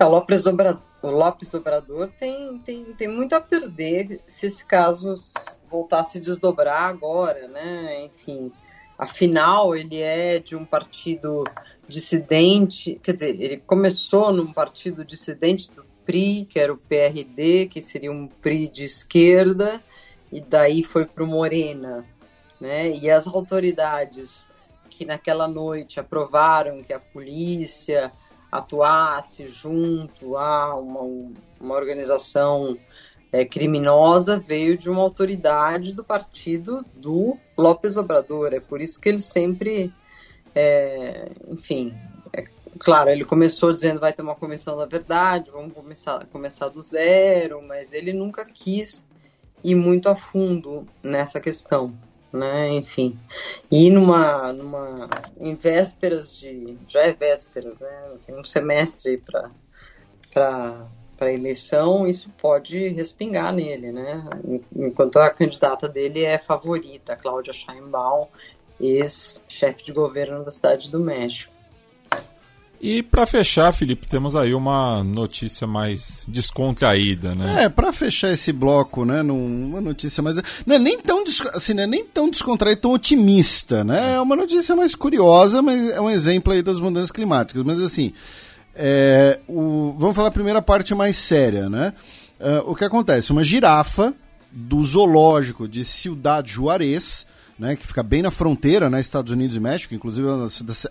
[0.00, 0.82] O Lopes Obrador,
[1.54, 5.14] Obrador tem, tem, tem muito a perder se esse caso
[5.68, 8.04] voltar a se desdobrar agora, né?
[8.04, 8.50] Enfim,
[8.98, 11.44] afinal ele é de um partido
[11.88, 17.80] dissidente, quer dizer, ele começou num partido dissidente do PRI, que era o PRD, que
[17.80, 19.80] seria um PRI de esquerda,
[20.32, 22.04] e daí foi para o Morena.
[22.60, 22.90] Né?
[22.96, 24.48] E as autoridades
[24.90, 28.12] que naquela noite aprovaram que a polícia
[28.54, 31.00] atuasse junto a uma,
[31.60, 32.78] uma organização
[33.32, 38.52] é, criminosa veio de uma autoridade do partido do López Obrador.
[38.54, 39.92] É por isso que ele sempre,
[40.54, 41.92] é, enfim,
[42.78, 47.60] claro, ele começou dizendo vai ter uma comissão da verdade, vamos começar, começar do zero,
[47.60, 49.04] mas ele nunca quis
[49.64, 51.92] ir muito a fundo nessa questão,
[52.34, 52.68] né?
[52.72, 53.18] Enfim,
[53.70, 58.16] e numa, numa em vésperas de, já é vésperas, né?
[58.26, 59.50] Tem um semestre para
[60.32, 64.28] para para eleição, isso pode respingar nele, né?
[64.74, 68.26] Enquanto a candidata dele é favorita, Cláudia Sheinbaum,
[68.80, 71.53] ex-chefe de governo da cidade do México.
[72.86, 77.64] E para fechar, Felipe, temos aí uma notícia mais descontraída, né?
[77.64, 81.84] É, para fechar esse bloco, né, numa notícia mais não é nem tão assim, não
[81.84, 84.16] é nem tão descontraída, tão otimista, né?
[84.16, 87.62] É uma notícia mais curiosa, mas é um exemplo aí das mudanças climáticas.
[87.64, 88.12] Mas assim,
[88.74, 91.94] é, o, vamos falar a primeira parte mais séria, né?
[92.38, 93.32] Uh, o que acontece?
[93.32, 94.12] Uma girafa
[94.52, 97.26] do zoológico de Ciudad Juarez
[97.58, 100.26] né, que fica bem na fronteira, né, Estados Unidos e México, inclusive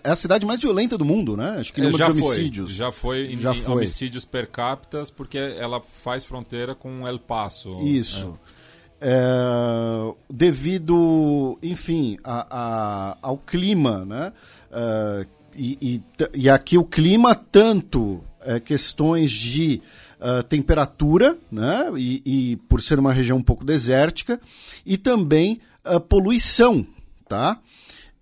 [0.02, 1.56] é a cidade mais violenta do mundo, né?
[1.58, 2.70] Acho que número já de homicídios.
[2.70, 3.74] Foi, já foi em, já foi.
[3.74, 7.80] homicídios per capita, porque ela faz fronteira com El Paso.
[7.82, 8.38] Isso.
[8.50, 8.64] É.
[9.06, 14.32] É, devido, enfim, a, a, ao clima, né?
[14.70, 16.02] Uh, e, e,
[16.34, 19.80] e, aqui o clima tanto é, questões de
[20.18, 21.92] uh, temperatura, né?
[21.96, 24.40] E, e por ser uma região um pouco desértica,
[24.86, 26.86] e também uh, poluição,
[27.28, 27.58] tá?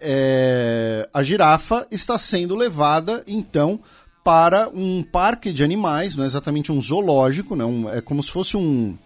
[0.00, 3.78] É, a girafa está sendo levada, então,
[4.24, 7.64] para um parque de animais, não é exatamente um zoológico, né?
[7.64, 8.98] Um, é como se fosse um,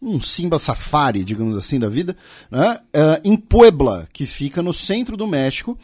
[0.00, 2.16] um Simba Safari, digamos assim, da vida,
[2.50, 2.78] né?
[2.96, 5.78] Uh, em Puebla, que fica no centro do México,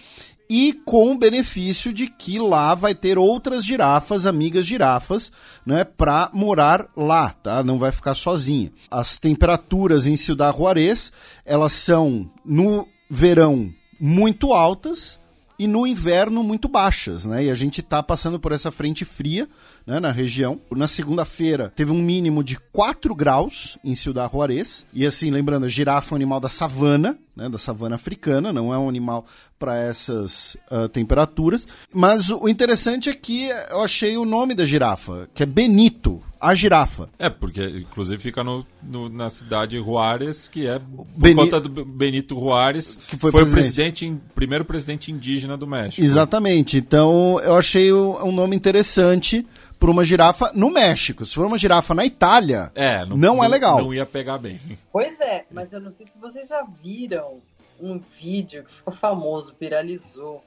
[0.48, 5.32] e com o benefício de que lá vai ter outras girafas, amigas girafas,
[5.64, 7.62] né, para morar lá, tá?
[7.62, 8.72] Não vai ficar sozinha.
[8.90, 11.12] As temperaturas em Ciudad Juarez,
[11.44, 15.18] elas são no verão muito altas
[15.58, 17.44] e no inverno muito baixas, né?
[17.44, 19.48] E a gente está passando por essa frente fria,
[19.86, 20.60] né, na região.
[20.70, 24.84] Na segunda-feira teve um mínimo de 4 graus em Ciudad Juarez.
[24.92, 28.72] E assim, lembrando, a girafa é um animal da savana, né, da savana africana, não
[28.72, 29.26] é um animal
[29.58, 31.66] para essas uh, temperaturas.
[31.92, 36.54] Mas o interessante é que eu achei o nome da girafa, que é Benito, a
[36.54, 37.08] girafa.
[37.18, 41.34] É, porque inclusive fica no, no na cidade Juárez, que é por Beni...
[41.34, 44.06] conta do Benito Juárez, que foi, foi presidente.
[44.06, 46.02] o presidente, primeiro presidente indígena do México.
[46.02, 46.76] Exatamente.
[46.76, 49.46] Então eu achei um nome interessante
[49.78, 51.26] por uma girafa no México.
[51.26, 53.78] Se for uma girafa na Itália, é, não, não é legal.
[53.78, 54.58] Não ia pegar bem.
[54.92, 57.40] Pois é, mas eu não sei se vocês já viram
[57.80, 60.42] um vídeo que ficou famoso, viralizou,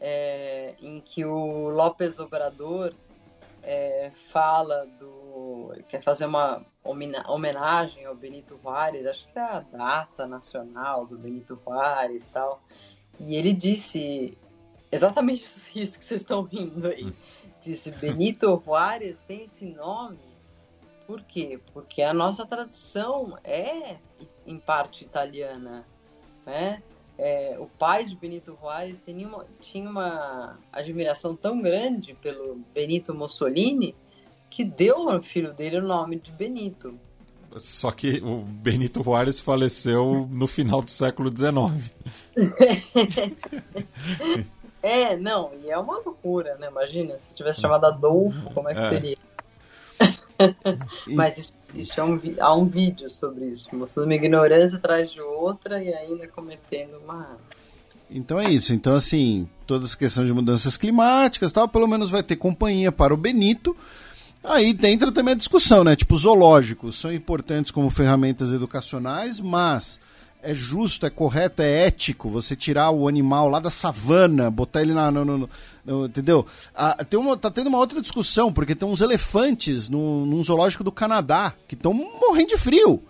[0.00, 2.94] é, em que o López Obrador
[3.62, 5.19] é, fala do.
[5.88, 11.58] Quer fazer uma homenagem ao Benito Juárez, acho que é a data nacional do Benito
[11.64, 12.62] Juárez e tal.
[13.18, 14.36] E ele disse
[14.90, 17.12] exatamente isso que vocês estão rindo aí
[17.60, 20.18] disse Benito Juárez tem esse nome.
[21.06, 21.60] Por quê?
[21.72, 23.96] Porque a nossa tradição é,
[24.46, 25.84] em parte, italiana.
[26.46, 26.82] Né?
[27.18, 33.14] É, o pai de Benito Juárez tinha uma, tinha uma admiração tão grande pelo Benito
[33.14, 33.94] Mussolini
[34.50, 36.98] que deu ao filho dele o nome de Benito.
[37.56, 41.90] Só que o Benito Juárez faleceu no final do século XIX.
[44.82, 46.68] É, não, e é uma loucura, né?
[46.68, 48.88] Imagina, se tivesse chamado Adolfo, como é que é.
[48.88, 49.16] seria?
[51.06, 55.20] Mas isso, isso é um, há um vídeo sobre isso, mostrando uma ignorância atrás de
[55.20, 57.36] outra e ainda cometendo uma.
[58.10, 58.72] Então é isso.
[58.72, 62.90] Então, assim, toda essa questão de mudanças climáticas e tal, pelo menos vai ter companhia
[62.90, 63.76] para o Benito.
[64.42, 65.94] Aí entra também a discussão, né?
[65.94, 70.00] Tipo, zoológicos são importantes como ferramentas educacionais, mas
[70.42, 74.94] é justo, é correto, é ético você tirar o animal lá da savana, botar ele
[74.94, 75.10] na.
[75.10, 75.50] No, no-
[75.84, 76.46] no- entendeu?
[76.74, 80.82] Ah, tem uma, tá tendo uma outra discussão, porque tem uns elefantes no, num zoológico
[80.84, 83.02] do Canadá que estão morrendo de frio.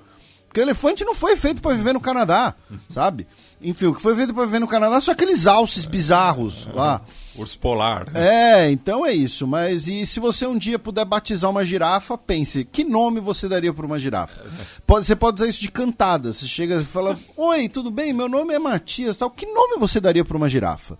[0.50, 2.56] Porque o elefante não foi feito para viver no Canadá,
[2.88, 3.24] sabe?
[3.62, 7.02] Enfim, o que foi feito para viver no Canadá são aqueles alces bizarros lá.
[7.36, 8.08] Urso polar.
[8.16, 9.46] É, então é isso.
[9.46, 13.72] Mas e se você um dia puder batizar uma girafa, pense, que nome você daria
[13.72, 14.44] para uma girafa?
[14.84, 16.32] Pode, você pode usar isso de cantada.
[16.32, 18.12] Você chega e fala, oi, tudo bem?
[18.12, 19.30] Meu nome é Matias, tal.
[19.30, 20.98] Que nome você daria para uma girafa?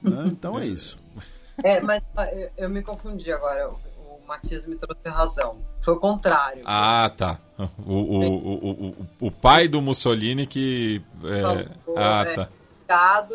[0.00, 0.28] Né?
[0.28, 0.96] Então é isso.
[1.64, 2.00] É, mas
[2.32, 3.72] eu, eu me confundi agora.
[4.24, 5.58] O, Matias me trouxe razão.
[5.80, 6.62] Foi o contrário.
[6.64, 7.38] Ah, tá.
[7.86, 11.02] O, o, o, o, pai do Mussolini que.
[11.24, 12.48] é, Ah, é, tá.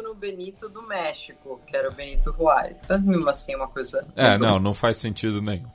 [0.03, 2.80] No Benito do México, que era o Benito Juárez.
[2.88, 4.06] Mas mesmo assim, é uma coisa.
[4.16, 5.68] É, não, não faz sentido nenhum.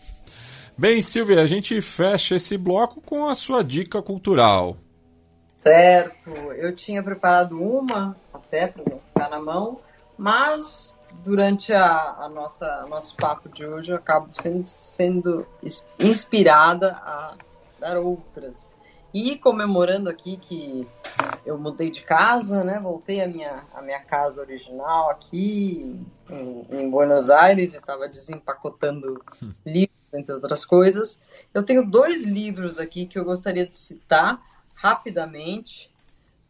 [0.77, 4.77] Bem, Silvia, a gente fecha esse bloco com a sua dica cultural.
[5.59, 6.31] Certo.
[6.31, 9.81] Eu tinha preparado uma, até para não ficar na mão,
[10.19, 15.47] mas durante a, a nossa nosso papo de hoje eu acabo sendo, sendo
[15.99, 17.35] inspirada a
[17.81, 18.77] dar outras.
[19.13, 20.87] E comemorando aqui que
[21.47, 22.81] eu mudei de casa, né?
[22.81, 29.23] Voltei à minha, à minha casa original aqui em, em Buenos Aires e estava desempacotando
[29.65, 31.21] livros, entre outras coisas.
[31.55, 34.43] Eu tenho dois livros aqui que eu gostaria de citar
[34.75, 35.89] rapidamente,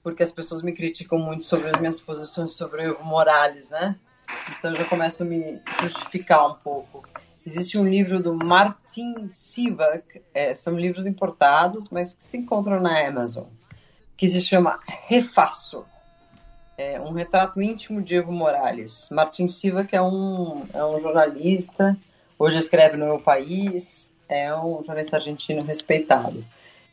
[0.02, 3.94] porque as pessoas me criticam muito sobre as minhas posições sobre o Morales, né?
[4.58, 7.04] Então já começo a me justificar um pouco.
[7.46, 13.06] Existe um livro do Martin Sivak, é, são livros importados, mas que se encontram na
[13.06, 13.44] Amazon,
[14.16, 15.84] que se chama Refaço.
[16.78, 19.08] É um retrato íntimo de Evo Morales.
[19.10, 21.96] Martin Sivak é um, é um jornalista,
[22.38, 26.44] hoje escreve no meu país, é um jornalista argentino respeitado.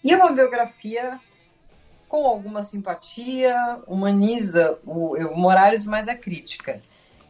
[0.04, 1.20] E é uma biografia
[2.10, 6.82] com alguma simpatia, humaniza o Evo Morales, mas é crítica.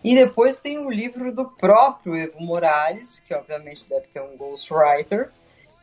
[0.03, 5.29] E depois tem o livro do próprio Evo Morales, que obviamente deve ter um ghostwriter,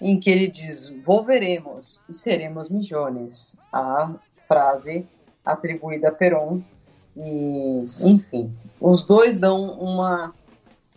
[0.01, 3.57] em que ele diz: Volveremos e seremos milhões.
[3.73, 5.07] A frase
[5.45, 6.61] atribuída a Perón.
[7.17, 10.33] E, enfim, os dois dão uma,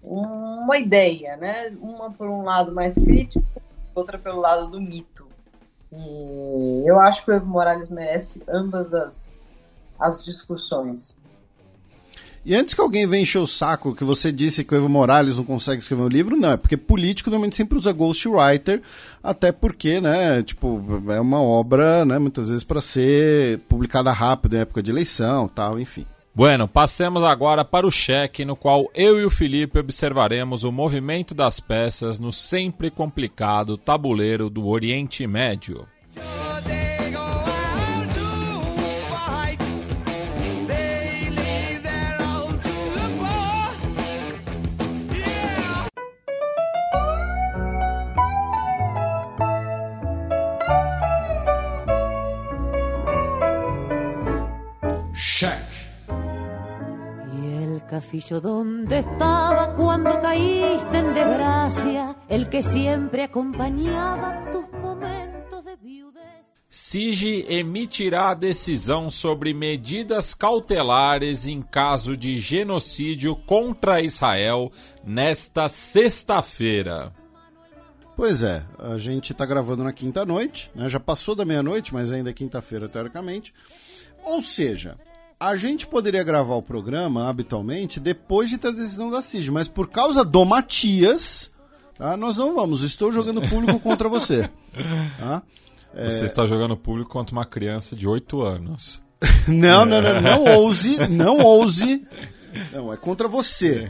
[0.04, 1.76] uma ideia, né?
[1.80, 3.46] Uma por um lado mais crítico,
[3.94, 5.28] outra pelo lado do mito.
[5.92, 9.48] E eu acho que o Evo Morales merece ambas as,
[10.00, 11.18] as discussões.
[12.44, 15.38] E antes que alguém venha encher o saco que você disse que o Evo Morales
[15.38, 18.82] não consegue escrever um livro, não, é porque político normalmente sempre usa ghostwriter,
[19.22, 24.60] até porque, né, tipo, é uma obra, né, muitas vezes para ser publicada rápido em
[24.60, 26.06] época de eleição, tal, enfim.
[26.34, 31.36] Bueno, passemos agora para o cheque, no qual eu e o Felipe observaremos o movimento
[31.36, 35.86] das peças no sempre complicado tabuleiro do Oriente Médio.
[58.42, 66.22] Donde estaba cuando caíste en desgracia, el que siempre acompañaba tus momentos de viudez.
[66.68, 74.72] SIGE emitirá decisão sobre medidas cautelares em caso de genocídio contra Israel
[75.04, 77.14] nesta sexta-feira.
[78.18, 80.90] Pois é, a gente tá gravando na quinta noite, né?
[80.90, 83.54] Já passou da meia-noite, mas ainda é quinta-feira, teoricamente.
[84.24, 84.98] Ou seja,
[85.42, 89.68] a gente poderia gravar o programa habitualmente depois de ter a decisão da CIG, mas
[89.68, 91.50] por causa do Matias,
[91.98, 92.16] tá?
[92.16, 92.84] nós não vamos.
[92.84, 94.52] Estou jogando público contra você.
[95.18, 95.42] Tá?
[95.96, 99.02] Você está jogando público contra uma criança de 8 anos.
[99.48, 102.08] Não, não, não, não ouse, não ouse.
[102.74, 103.88] Não, é contra você.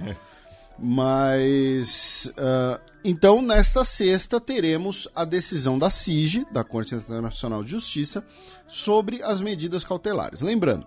[0.77, 2.29] Mas.
[2.37, 8.23] ah, então, nesta sexta, teremos a decisão da CIG, da Corte Internacional de Justiça,
[8.67, 10.41] sobre as medidas cautelares.
[10.41, 10.85] Lembrando,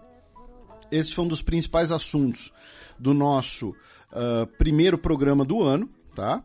[0.90, 2.52] esse foi um dos principais assuntos
[2.98, 3.74] do nosso
[4.14, 6.42] ah, primeiro programa do ano, tá?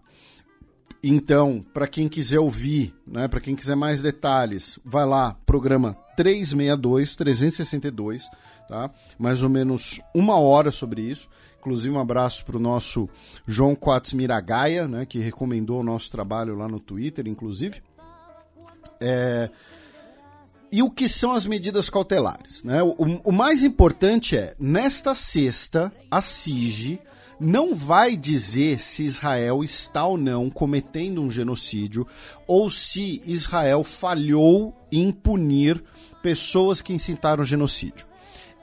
[1.02, 7.16] Então, para quem quiser ouvir, né, para quem quiser mais detalhes, vai lá, programa 362,
[7.16, 8.30] 362,
[8.68, 8.92] tá?
[9.18, 13.10] Mais ou menos uma hora sobre isso, Inclusive, um abraço para o nosso
[13.46, 17.84] João Quatz Miragaia, né, que recomendou o nosso trabalho lá no Twitter, inclusive.
[19.02, 19.50] É...
[20.72, 22.64] E o que são as medidas cautelares?
[22.64, 22.82] Né?
[22.84, 27.00] O, o mais importante é, nesta sexta, a SIGE
[27.40, 32.06] não vai dizer se Israel está ou não cometendo um genocídio
[32.46, 35.82] ou se Israel falhou em punir
[36.22, 38.06] pessoas que incitaram genocídio.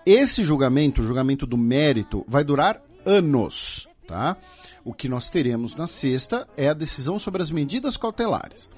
[0.05, 4.37] Esse julgamento, o julgamento do mérito, vai durar anos, tá?
[4.85, 8.69] O que nós teremos na sexta é a decisão sobre as medidas cautelares.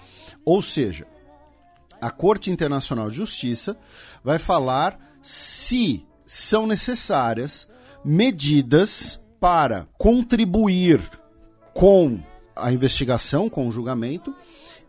[0.45, 1.07] Ou seja,
[2.01, 3.77] a Corte Internacional de Justiça
[4.23, 7.69] vai falar se são necessárias
[8.05, 11.01] medidas para contribuir
[11.75, 12.21] com
[12.55, 14.35] a investigação, com o julgamento,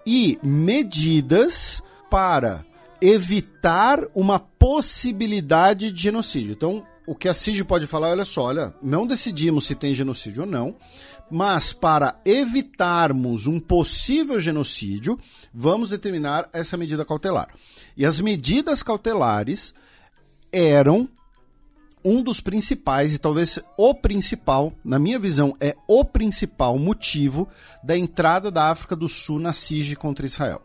[0.06, 2.66] e medidas para
[3.02, 6.54] evitar uma possibilidade de genocídio.
[6.54, 10.44] Então, o que a CIG pode falar, olha só, olha, não decidimos se tem genocídio
[10.44, 10.76] ou não,
[11.30, 15.20] mas para evitarmos um possível genocídio,
[15.54, 17.50] vamos determinar essa medida cautelar.
[17.96, 19.74] E as medidas cautelares
[20.52, 21.08] eram
[22.04, 27.48] um dos principais, e talvez o principal, na minha visão, é o principal motivo
[27.84, 30.62] da entrada da África do Sul na SIGE contra Israel.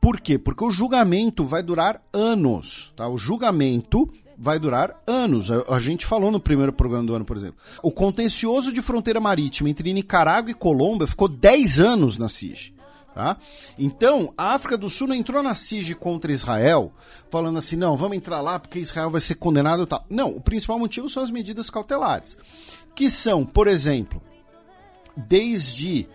[0.00, 0.38] Por quê?
[0.38, 2.92] Porque o julgamento vai durar anos.
[2.96, 3.08] Tá?
[3.08, 5.50] O julgamento vai durar anos.
[5.50, 7.56] A, gente falou no primeiro programa do ano, por exemplo.
[7.82, 12.74] O contencioso de fronteira marítima entre Nicarágua e Colômbia ficou 10 anos na SIGE.
[13.14, 13.38] Tá?
[13.78, 16.92] Então, a África do Sul não entrou na SIGE contra Israel,
[17.30, 20.04] falando assim, não, vamos entrar lá porque Israel vai ser condenado e tal.
[20.10, 22.36] Não, o principal motivo são as medidas cautelares,
[22.94, 24.20] que são, por exemplo,
[25.16, 26.06] desde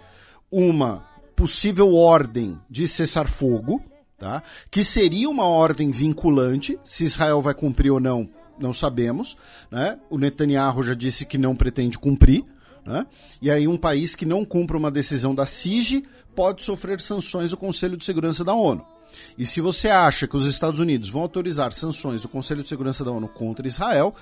[0.51, 1.03] uma
[1.35, 3.81] possível ordem de cessar fogo,
[4.21, 4.43] tá?
[4.69, 9.35] que seria uma ordem vinculante, se Israel vai cumprir ou não, não sabemos.
[9.71, 9.97] Né?
[10.11, 12.45] O Netanyahu já disse que não pretende cumprir.
[12.85, 13.07] Né?
[13.41, 17.57] E aí, um país que não cumpra uma decisão da SIGE pode sofrer sanções do
[17.57, 18.85] Conselho de Segurança da ONU.
[19.37, 23.03] E se você acha que os Estados Unidos vão autorizar sanções do Conselho de Segurança
[23.03, 24.13] da ONU contra Israel,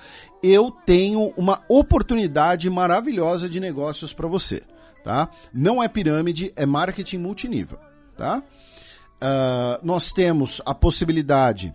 [0.42, 4.62] eu tenho uma oportunidade maravilhosa de negócios para você.
[5.04, 5.28] Tá?
[5.52, 7.78] Não é pirâmide, é marketing multinível.
[8.16, 8.42] Tá?
[9.22, 11.74] Uh, nós temos a possibilidade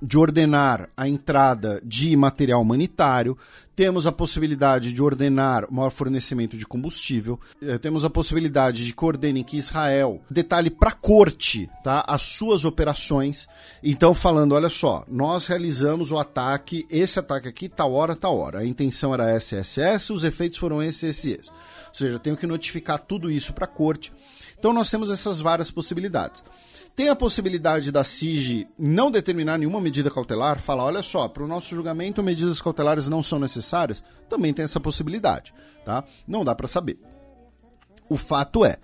[0.00, 3.36] de ordenar a entrada de material humanitário,
[3.74, 9.04] temos a possibilidade de ordenar maior fornecimento de combustível, eh, temos a possibilidade de que
[9.04, 13.48] ordenem que Israel detalhe para a corte tá, as suas operações.
[13.82, 18.60] Então, falando, olha só, nós realizamos o ataque, esse ataque aqui, tal hora, tal hora.
[18.60, 21.48] A intenção era SSS, os efeitos foram esses, esses, esses.
[21.48, 24.12] Ou seja, tenho que notificar tudo isso para a corte.
[24.58, 26.42] Então, nós temos essas várias possibilidades.
[26.96, 31.48] Tem a possibilidade da SIGE não determinar nenhuma medida cautelar, falar, olha só, para o
[31.48, 35.54] nosso julgamento medidas cautelares não são necessárias, também tem essa possibilidade,
[35.84, 36.02] tá?
[36.26, 36.98] Não dá para saber.
[38.08, 38.78] O fato é,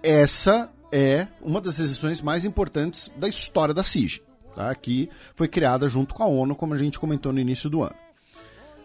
[0.00, 4.22] essa é uma das decisões mais importantes da história da SIGE,
[4.54, 4.74] tá?
[4.74, 7.96] que foi criada junto com a ONU, como a gente comentou no início do ano.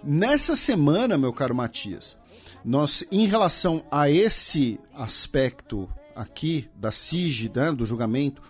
[0.04, 2.18] Nessa semana, meu caro Matias,
[2.64, 8.42] nós, em relação a esse aspecto aqui da SIGE, né, do julgamento,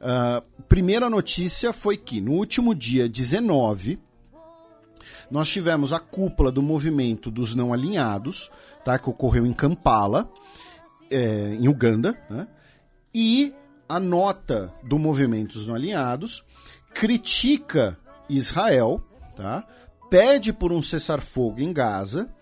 [0.00, 3.98] Uh, primeira notícia foi que no último dia 19
[5.30, 8.50] nós tivemos a cúpula do movimento dos não alinhados,
[8.82, 10.32] tá, que ocorreu em Kampala,
[11.10, 12.48] é, em Uganda, né,
[13.14, 13.54] e
[13.86, 16.42] a nota do movimento dos não alinhados
[16.94, 19.02] critica Israel,
[19.36, 19.66] tá,
[20.08, 22.32] pede por um cessar-fogo em Gaza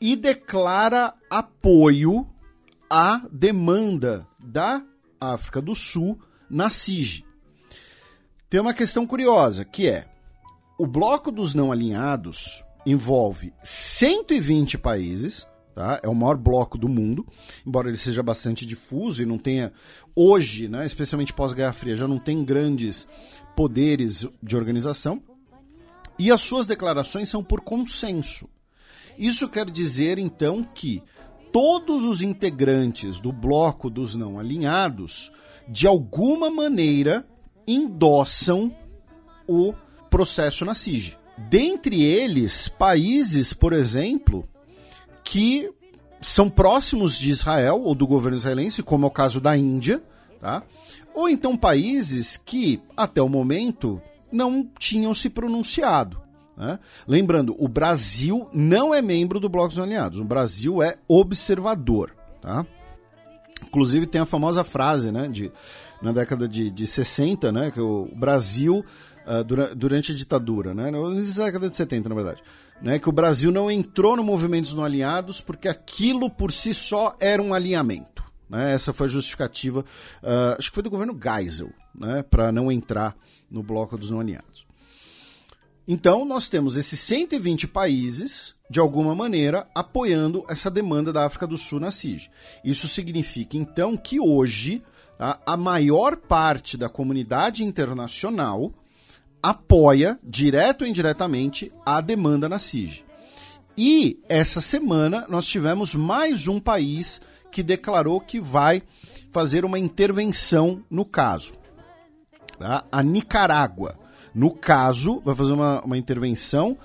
[0.00, 2.26] e declara apoio
[2.94, 4.80] à demanda da
[5.20, 6.16] África do Sul
[6.48, 7.24] na SIG.
[8.48, 10.06] Tem uma questão curiosa, que é
[10.78, 15.98] o bloco dos não alinhados envolve 120 países, tá?
[16.04, 17.26] É o maior bloco do mundo,
[17.66, 19.72] embora ele seja bastante difuso e não tenha
[20.14, 23.08] hoje, né, especialmente pós-Guerra Fria, já não tem grandes
[23.56, 25.20] poderes de organização.
[26.16, 28.48] E as suas declarações são por consenso.
[29.18, 31.02] Isso quer dizer então que
[31.54, 35.30] todos os integrantes do bloco dos não alinhados
[35.68, 37.24] de alguma maneira
[37.64, 38.74] endossam
[39.46, 39.72] o
[40.10, 41.14] processo na SIG.
[41.38, 44.44] Dentre eles, países, por exemplo,
[45.22, 45.70] que
[46.20, 50.02] são próximos de Israel ou do governo israelense, como é o caso da Índia,
[50.40, 50.60] tá?
[51.14, 54.02] ou então países que, até o momento,
[54.32, 56.20] não tinham se pronunciado.
[56.56, 56.78] Né?
[57.06, 62.14] Lembrando, o Brasil não é membro do Bloco dos Alinhados, o Brasil é observador.
[62.40, 62.64] Tá?
[63.62, 65.50] Inclusive tem a famosa frase, né, de,
[66.00, 68.84] na década de, de 60, né, que o Brasil,
[69.26, 72.42] uh, dura, durante a ditadura, né, na década de 70, na verdade,
[72.80, 77.16] né, que o Brasil não entrou no movimentos não alinhados porque aquilo por si só
[77.18, 78.22] era um alinhamento.
[78.48, 78.74] Né?
[78.74, 83.16] Essa foi a justificativa, uh, acho que foi do governo Geisel, né, para não entrar
[83.50, 84.63] no bloco dos não alinhados.
[85.86, 91.58] Então, nós temos esses 120 países, de alguma maneira, apoiando essa demanda da África do
[91.58, 92.30] Sul na CIG.
[92.64, 94.82] Isso significa, então, que hoje
[95.18, 98.72] tá, a maior parte da comunidade internacional
[99.42, 103.04] apoia, direto ou indiretamente, a demanda na CIG.
[103.76, 107.20] E essa semana nós tivemos mais um país
[107.52, 108.82] que declarou que vai
[109.30, 111.52] fazer uma intervenção no caso.
[112.58, 112.84] Tá?
[112.90, 113.98] A Nicarágua.
[114.34, 116.76] No caso, vai fazer uma, uma intervenção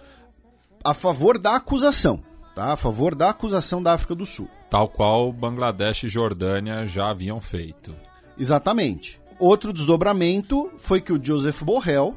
[0.83, 2.21] a favor da acusação.
[2.55, 2.73] Tá?
[2.73, 4.47] A favor da acusação da África do Sul.
[4.69, 7.95] Tal qual Bangladesh e Jordânia já haviam feito.
[8.37, 9.19] Exatamente.
[9.39, 12.15] Outro desdobramento foi que o Joseph Borrell,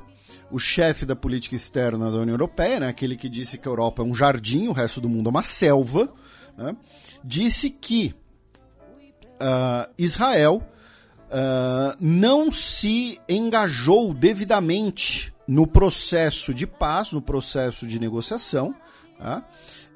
[0.50, 4.02] o chefe da política externa da União Europeia, né, aquele que disse que a Europa
[4.02, 6.12] é um jardim, o resto do mundo é uma selva,
[6.58, 6.76] né,
[7.24, 8.14] disse que
[9.40, 10.62] uh, Israel
[11.32, 18.74] uh, não se engajou devidamente no processo de paz, no processo de negociação,
[19.18, 19.44] tá?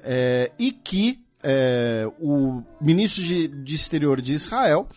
[0.03, 4.87] é, e que é, o ministro de, de Exterior de Israel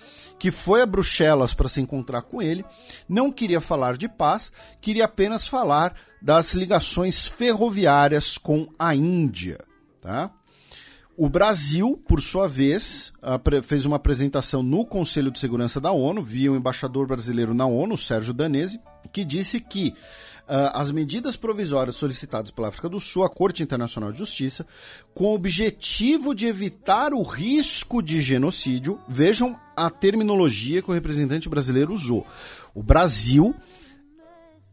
[0.40, 2.64] que foi a Bruxelas para se encontrar com ele,
[3.06, 9.58] não queria falar de paz, queria apenas falar das ligações ferroviárias com a Índia.
[10.00, 10.30] Tá?
[11.22, 13.12] O Brasil, por sua vez,
[13.62, 17.98] fez uma apresentação no Conselho de Segurança da ONU, via o embaixador brasileiro na ONU,
[17.98, 18.80] Sérgio Danese,
[19.12, 19.88] que disse que
[20.48, 24.66] uh, as medidas provisórias solicitadas pela África do Sul à Corte Internacional de Justiça,
[25.14, 31.50] com o objetivo de evitar o risco de genocídio, vejam a terminologia que o representante
[31.50, 32.26] brasileiro usou.
[32.74, 33.54] O Brasil,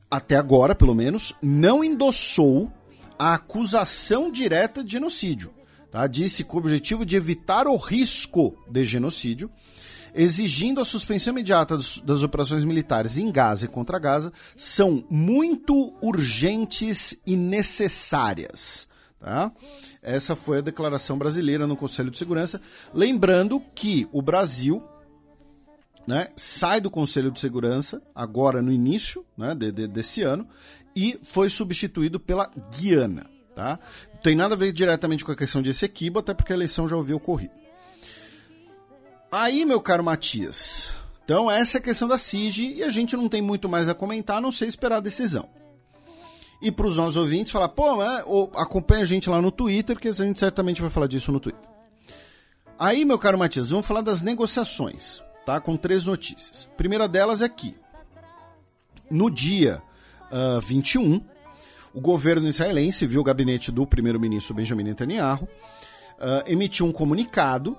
[0.09, 2.71] até agora pelo menos, não endossou
[3.19, 5.56] a acusação direta de genocídio
[5.91, 6.07] tá?
[6.07, 9.49] disse com o objetivo de evitar o risco de genocídio,
[10.13, 17.17] exigindo a suspensão imediata das operações militares em Gaza e contra Gaza, são muito urgentes
[17.25, 18.87] e necessárias.
[19.19, 19.51] Tá?
[20.01, 22.61] Essa foi a declaração brasileira no Conselho de Segurança.
[22.93, 24.83] Lembrando que o Brasil
[26.07, 30.47] né, sai do Conselho de Segurança, agora no início né, de, de, desse ano,
[30.95, 33.36] e foi substituído pela Guiana.
[33.57, 33.79] Tá?
[34.21, 36.95] Tem nada a ver diretamente com a questão de Essequibo, até porque a eleição já
[36.95, 37.55] havia ocorrido.
[39.31, 40.93] Aí, meu caro Matias,
[41.25, 43.95] então essa é a questão da SIG e a gente não tem muito mais a
[43.95, 45.49] comentar, a não sei esperar a decisão.
[46.61, 47.99] E para os nossos ouvintes falar, pô,
[48.55, 51.67] acompanha a gente lá no Twitter, que a gente certamente vai falar disso no Twitter.
[52.77, 55.59] Aí, meu caro Matias, vamos falar das negociações, tá?
[55.59, 56.67] Com três notícias.
[56.71, 57.75] A primeira delas é aqui.
[59.09, 59.81] No dia
[60.31, 61.25] uh, 21,
[61.97, 67.75] o governo israelense, viu o gabinete do primeiro-ministro Benjamin Netanyahu, uh, emitiu um comunicado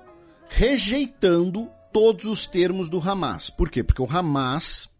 [0.48, 3.48] rejeitando todos os termos do Hamas.
[3.48, 3.84] Por quê?
[3.84, 4.90] Porque o Hamas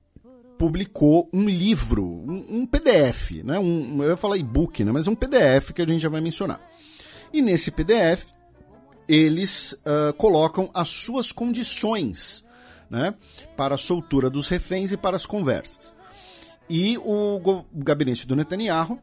[0.57, 3.59] publicou um livro, um, um PDF, né?
[3.59, 4.93] um, eu ia falar e-book, né?
[4.93, 6.61] mas um PDF que a gente já vai mencionar.
[7.33, 8.31] E nesse PDF,
[9.09, 12.45] eles uh, colocam as suas condições
[12.89, 13.13] né?
[13.57, 15.93] para a soltura dos reféns e para as conversas.
[16.71, 19.01] E o gabinete do Netanyahu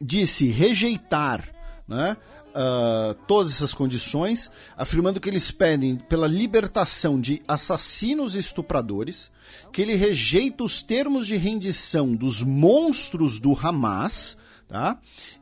[0.00, 1.46] disse rejeitar
[1.86, 2.16] né,
[2.50, 9.30] uh, todas essas condições, afirmando que eles pedem pela libertação de assassinos e estupradores,
[9.72, 14.38] que ele rejeita os termos de rendição dos monstros do Hamas,
[14.68, 14.98] tá?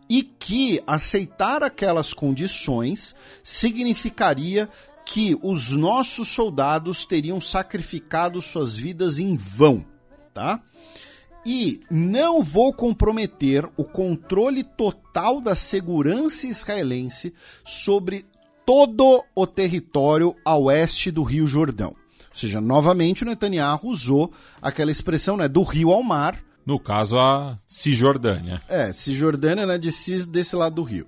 [0.08, 3.14] e que aceitar aquelas condições
[3.44, 4.68] significaria
[5.04, 9.84] que os nossos soldados teriam sacrificado suas vidas em vão.
[10.34, 10.60] Tá?
[11.50, 17.32] E não vou comprometer o controle total da segurança israelense
[17.64, 18.26] sobre
[18.66, 21.96] todo o território a oeste do Rio Jordão.
[22.20, 26.38] Ou seja, novamente o Netanyahu usou aquela expressão né, do rio ao mar.
[26.66, 28.60] No caso, a Cisjordânia.
[28.68, 31.06] É, Cisjordânia né, de cis desse lado do rio.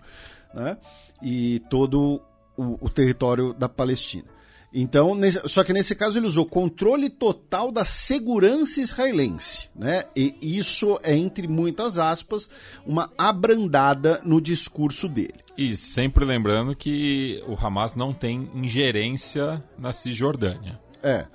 [0.55, 0.78] Né?
[1.23, 2.19] E todo
[2.57, 4.25] o, o território da Palestina.
[4.73, 10.05] Então, nesse, só que nesse caso ele usou controle total da segurança israelense, né?
[10.15, 12.49] E isso é entre muitas aspas
[12.86, 15.34] uma abrandada no discurso dele.
[15.58, 20.81] E sempre lembrando que o Hamas não tem ingerência na Cisjordânia.
[21.02, 21.26] É.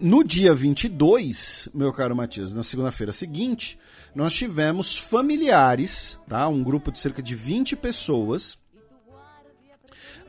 [0.00, 3.78] No dia 22, meu caro Matias, na segunda-feira seguinte,
[4.14, 6.46] nós tivemos familiares, tá?
[6.46, 8.58] Um grupo de cerca de 20 pessoas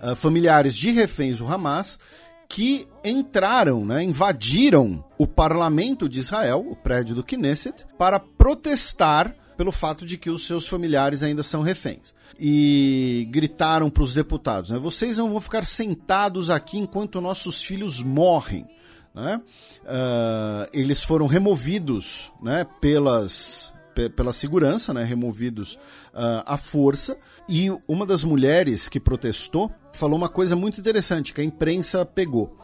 [0.01, 1.99] uh, familiares de reféns do Hamas
[2.47, 9.71] que entraram, né, invadiram o parlamento de Israel, o prédio do Knesset, para protestar pelo
[9.71, 12.13] fato de que os seus familiares ainda são reféns.
[12.39, 18.01] E gritaram para os deputados: né, vocês não vão ficar sentados aqui enquanto nossos filhos
[18.01, 18.67] morrem.
[19.13, 19.41] Né?
[19.81, 23.71] Uh, eles foram removidos né, pelas,
[24.13, 25.75] pela segurança, né, removidos
[26.13, 27.17] uh, à força.
[27.47, 32.57] E uma das mulheres que protestou falou uma coisa muito interessante que a imprensa pegou.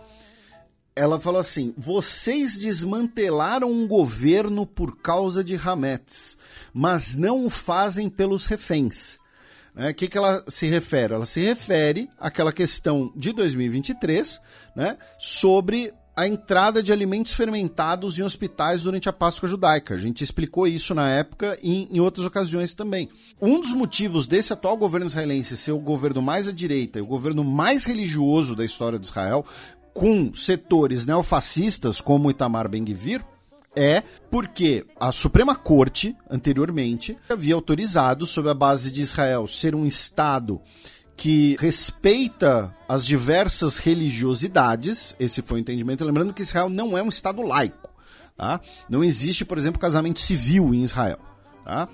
[0.95, 6.37] Ela falou assim: vocês desmantelaram um governo por causa de Hametz,
[6.73, 9.15] mas não o fazem pelos reféns.
[9.75, 9.93] O né?
[9.93, 11.13] que, que ela se refere?
[11.13, 14.39] Ela se refere àquela questão de 2023
[14.75, 19.95] né, sobre a entrada de alimentos fermentados em hospitais durante a Páscoa judaica.
[19.95, 23.09] A gente explicou isso na época e em outras ocasiões também.
[23.41, 27.07] Um dos motivos desse atual governo israelense ser o governo mais à direita e o
[27.07, 29.45] governo mais religioso da história de Israel,
[29.93, 33.23] com setores neofascistas como Itamar Ben-Gvir,
[33.75, 39.85] é porque a Suprema Corte, anteriormente, havia autorizado, sob a base de Israel ser um
[39.85, 40.61] Estado
[41.21, 47.09] que respeita as diversas religiosidades, esse foi o entendimento, lembrando que Israel não é um
[47.09, 47.91] Estado laico.
[48.35, 48.59] Tá?
[48.89, 51.19] Não existe, por exemplo, casamento civil em Israel.
[51.63, 51.87] Tá?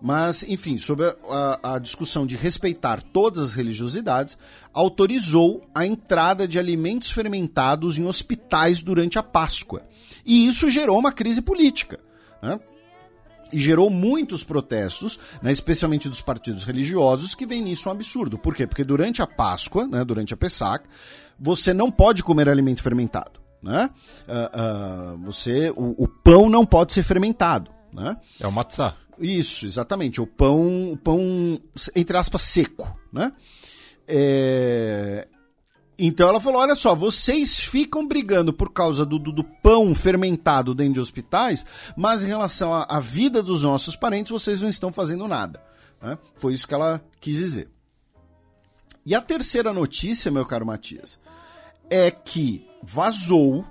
[0.00, 1.16] Mas, enfim, sobre a,
[1.60, 4.38] a, a, discussão de respeitar todas as religiosidades,
[4.72, 9.82] autorizou a entrada de alimentos fermentados em hospitais durante a Páscoa.
[10.24, 11.98] E isso gerou uma crise política.
[12.40, 12.60] Né?
[13.52, 18.38] E gerou muitos protestos, né, especialmente dos partidos religiosos, que vem nisso um absurdo.
[18.38, 18.66] Por quê?
[18.66, 20.86] Porque durante a Páscoa, né, durante a Pessac,
[21.38, 23.40] você não pode comer alimento fermentado.
[23.62, 23.90] Né?
[24.28, 27.70] Uh, uh, você, o, o, pão não pode ser fermentado.
[27.92, 28.16] Né?
[28.40, 28.94] É o matzah.
[29.18, 30.20] Isso, exatamente.
[30.20, 31.60] O pão, o pão
[31.94, 32.96] entre aspas, seco.
[33.12, 33.32] Né?
[34.06, 35.26] É,
[35.98, 40.74] então ela falou: olha só, vocês ficam brigando por causa do, do, do pão fermentado
[40.74, 45.26] dentro de hospitais, mas em relação à, vida dos nossos parentes, vocês não estão fazendo
[45.26, 45.60] nada.
[46.00, 46.16] Né?
[46.36, 47.68] Foi isso que ela quis dizer.
[49.04, 51.18] E a terceira notícia, meu caro Matias,
[51.90, 53.64] é que vazou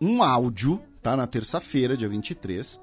[0.00, 1.16] um áudio, tá?
[1.16, 2.78] Na terça-feira, dia 23.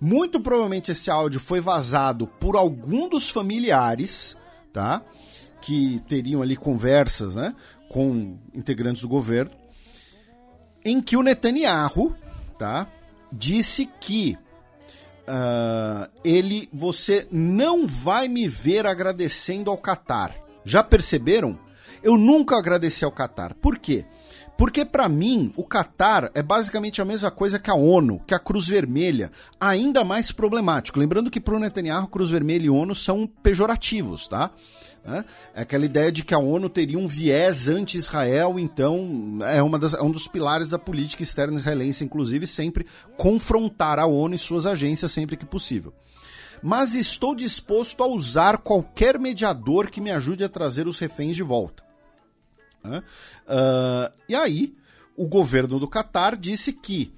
[0.00, 4.36] Muito provavelmente esse áudio foi vazado por algum dos familiares,
[4.72, 5.02] tá?
[5.60, 7.54] Que teriam ali conversas, né?
[7.92, 9.52] Com integrantes do governo,
[10.84, 12.16] em que o Netanyahu
[12.58, 12.88] tá,
[13.30, 14.36] disse que
[15.28, 20.34] uh, ele, você não vai me ver agradecendo ao Qatar.
[20.64, 21.58] Já perceberam?
[22.02, 23.54] Eu nunca agradeci ao Qatar.
[23.54, 24.04] Por quê?
[24.56, 28.38] Porque para mim, o Qatar é basicamente a mesma coisa que a ONU, que a
[28.38, 29.30] Cruz Vermelha,
[29.60, 30.98] ainda mais problemático.
[30.98, 34.50] Lembrando que para o Netanyahu, Cruz Vermelha e ONU são pejorativos, tá?
[35.04, 39.94] É aquela ideia de que a ONU teria um viés anti-Israel, então é, uma das,
[39.94, 44.64] é um dos pilares da política externa israelense, inclusive, sempre confrontar a ONU e suas
[44.64, 45.92] agências sempre que possível.
[46.62, 51.42] Mas estou disposto a usar qualquer mediador que me ajude a trazer os reféns de
[51.42, 51.82] volta.
[52.84, 54.72] Uh, e aí,
[55.16, 57.12] o governo do Catar disse que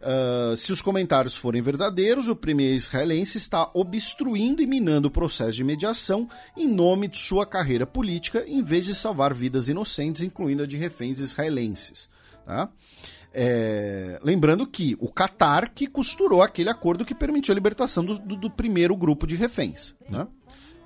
[0.00, 5.52] Uh, se os comentários forem verdadeiros, o premier israelense está obstruindo e minando o processo
[5.52, 10.62] de mediação em nome de sua carreira política, em vez de salvar vidas inocentes, incluindo
[10.62, 12.08] a de reféns israelenses.
[12.46, 12.70] Tá?
[13.32, 18.36] É, lembrando que o Qatar que costurou aquele acordo que permitiu a libertação do, do,
[18.36, 19.94] do primeiro grupo de reféns.
[20.08, 20.26] Né?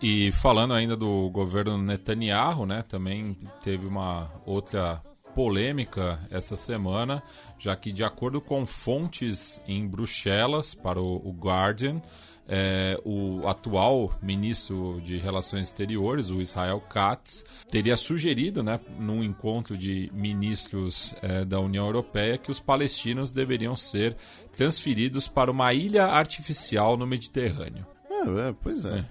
[0.03, 5.01] E falando ainda do governo Netanyahu, né, também teve uma outra
[5.35, 7.23] polêmica essa semana,
[7.59, 12.01] já que, de acordo com fontes em Bruxelas, para o, o Guardian,
[12.47, 19.77] é, o atual ministro de Relações Exteriores, o Israel Katz, teria sugerido, né, num encontro
[19.77, 24.15] de ministros é, da União Europeia, que os palestinos deveriam ser
[24.57, 27.87] transferidos para uma ilha artificial no Mediterrâneo.
[28.11, 28.99] É, é pois é.
[28.99, 29.05] é.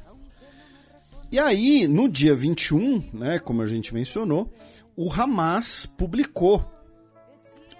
[1.32, 4.54] E aí, no dia 21, né, como a gente mencionou,
[4.96, 6.64] o Hamas publicou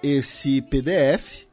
[0.02, 1.46] esse PDF,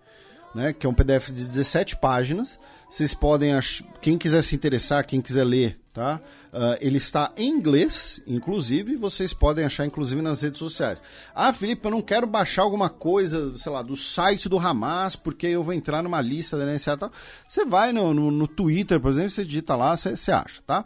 [0.55, 2.59] né, que é um PDF de 17 páginas.
[2.89, 3.83] Vocês podem, ach...
[4.01, 6.21] quem quiser se interessar, quem quiser ler, tá?
[6.53, 11.01] Uh, ele está em inglês, inclusive, vocês podem achar, inclusive, nas redes sociais.
[11.33, 15.47] Ah, Felipe, eu não quero baixar alguma coisa, sei lá, do site do Hamas, porque
[15.47, 17.13] eu vou entrar numa lista da NSA e tal.
[17.47, 20.85] Você vai no, no, no, Twitter, por exemplo, você digita lá, você, você acha, tá?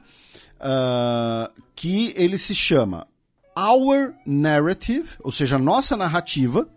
[0.60, 3.06] Uh, que ele se chama
[3.56, 6.68] Our Narrative, ou seja, nossa narrativa,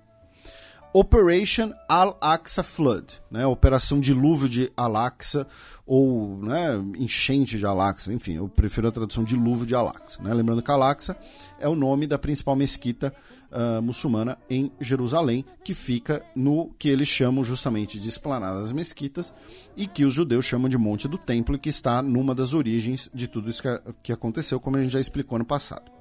[0.94, 3.46] Operation Al-Aqsa Flood, né?
[3.46, 5.46] Operação Dilúvio de Al-Aqsa
[5.88, 10.22] ou né, enchente de Al-Aqsa, enfim, eu prefiro a tradução dilúvio de Al-Aqsa.
[10.22, 10.34] Né?
[10.34, 11.16] Lembrando que Al-Aqsa
[11.60, 13.14] é o nome da principal mesquita
[13.50, 19.34] uh, muçulmana em Jerusalém, que fica no que eles chamam justamente de Esplanada das Mesquitas
[19.78, 23.10] e que os judeus chamam de Monte do Templo e que está numa das origens
[23.14, 25.97] de tudo isso que, que aconteceu, como a gente já explicou no passado.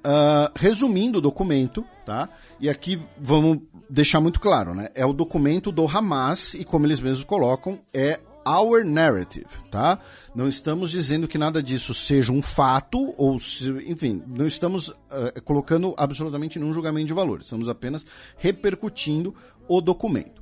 [0.00, 2.28] Uh, resumindo o documento, tá?
[2.58, 4.88] E aqui vamos deixar muito claro, né?
[4.94, 9.98] É o documento do Hamas e como eles mesmos colocam, é our narrative, tá?
[10.34, 15.42] Não estamos dizendo que nada disso seja um fato ou, se, enfim, não estamos uh,
[15.44, 17.40] colocando absolutamente nenhum julgamento de valor.
[17.40, 18.06] Estamos apenas
[18.36, 19.34] repercutindo
[19.68, 20.40] o documento.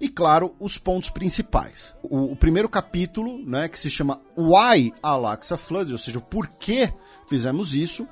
[0.00, 1.94] E claro, os pontos principais.
[2.02, 6.92] O, o primeiro capítulo, né, que se chama Why Al-Aqsa Flood, ou seja, o porquê
[7.28, 8.08] fizemos isso,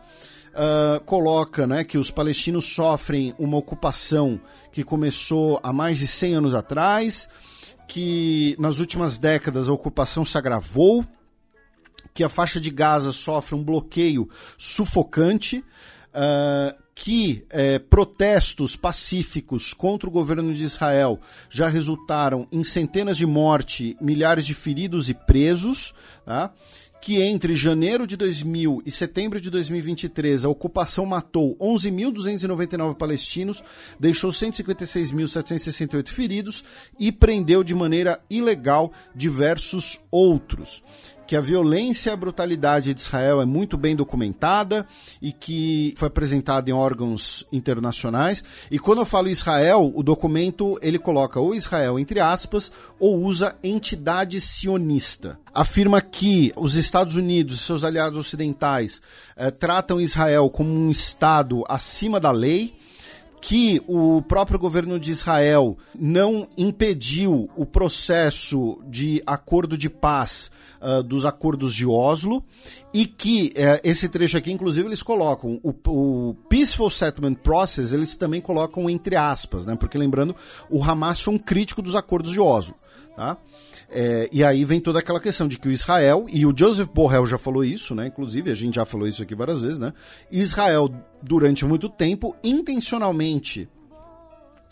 [0.58, 4.40] uh, coloca né, que os palestinos sofrem uma ocupação
[4.72, 7.28] que começou há mais de 100 anos atrás,
[7.86, 11.04] que nas últimas décadas a ocupação se agravou,
[12.12, 14.28] que a faixa de Gaza sofre um bloqueio
[14.58, 15.64] sufocante,
[16.08, 23.24] uh, que eh, protestos pacíficos contra o governo de Israel já resultaram em centenas de
[23.24, 25.94] mortes, milhares de feridos e presos,
[26.26, 26.52] tá?
[27.00, 33.62] Que entre janeiro de 2000 e setembro de 2023 a ocupação matou 11.299 palestinos,
[33.98, 36.64] deixou 156.768 feridos
[36.98, 40.82] e prendeu de maneira ilegal diversos outros
[41.28, 44.86] que a violência e a brutalidade de Israel é muito bem documentada
[45.20, 48.42] e que foi apresentada em órgãos internacionais.
[48.70, 53.54] E quando eu falo Israel, o documento ele coloca ou Israel entre aspas ou usa
[53.62, 55.38] entidade sionista.
[55.52, 59.02] Afirma que os Estados Unidos e seus aliados ocidentais
[59.36, 62.77] eh, tratam Israel como um estado acima da lei
[63.40, 70.50] que o próprio governo de Israel não impediu o processo de acordo de paz
[70.80, 72.44] uh, dos acordos de Oslo
[72.92, 78.14] e que uh, esse trecho aqui, inclusive, eles colocam o, o, Peaceful Settlement Process, eles
[78.16, 79.76] também colocam entre aspas, né?
[79.76, 80.34] Porque lembrando,
[80.70, 82.74] o Hamas foi um crítico dos acordos de Oslo,
[83.16, 83.36] tá?
[83.90, 87.26] É, e aí vem toda aquela questão de que o Israel, e o Joseph Borrell
[87.26, 88.06] já falou isso, né?
[88.06, 89.94] Inclusive, a gente já falou isso aqui várias vezes, né?
[90.30, 90.90] Israel,
[91.22, 93.68] durante muito tempo, intencionalmente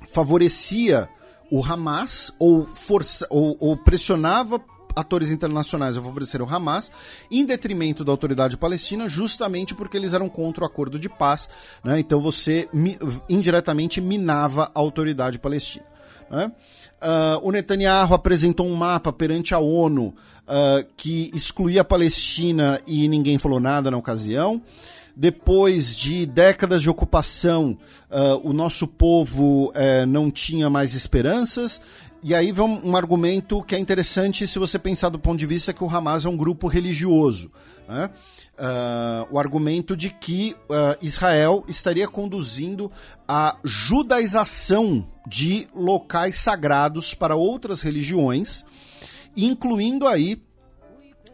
[0.09, 1.09] favorecia
[1.51, 4.61] o Hamas ou, força, ou, ou pressionava
[4.95, 6.91] atores internacionais a favorecer o Hamas,
[7.31, 11.51] em detrimento da autoridade palestina, justamente porque eles eram contra o acordo de paz.
[11.85, 12.01] Né?
[12.01, 12.67] Então você
[13.29, 15.85] indiretamente minava a autoridade palestina.
[16.31, 16.51] Né?
[17.03, 23.07] Uh, o Netanyahu apresentou um mapa perante a ONU uh, que excluía a Palestina e
[23.09, 24.63] ninguém falou nada na ocasião.
[25.15, 27.79] Depois de décadas de ocupação,
[28.11, 31.81] uh, o nosso povo eh, não tinha mais esperanças.
[32.23, 35.47] E aí vem um, um, argumento que é interessante se você pensar do ponto de
[35.47, 37.51] vista que o Hamas é um grupo religioso.
[37.89, 38.11] Né?
[38.59, 42.91] Uh, o argumento de que uh, Israel estaria conduzindo
[43.29, 48.65] a judaização de locais sagrados para outras religiões,
[49.37, 50.43] incluindo aí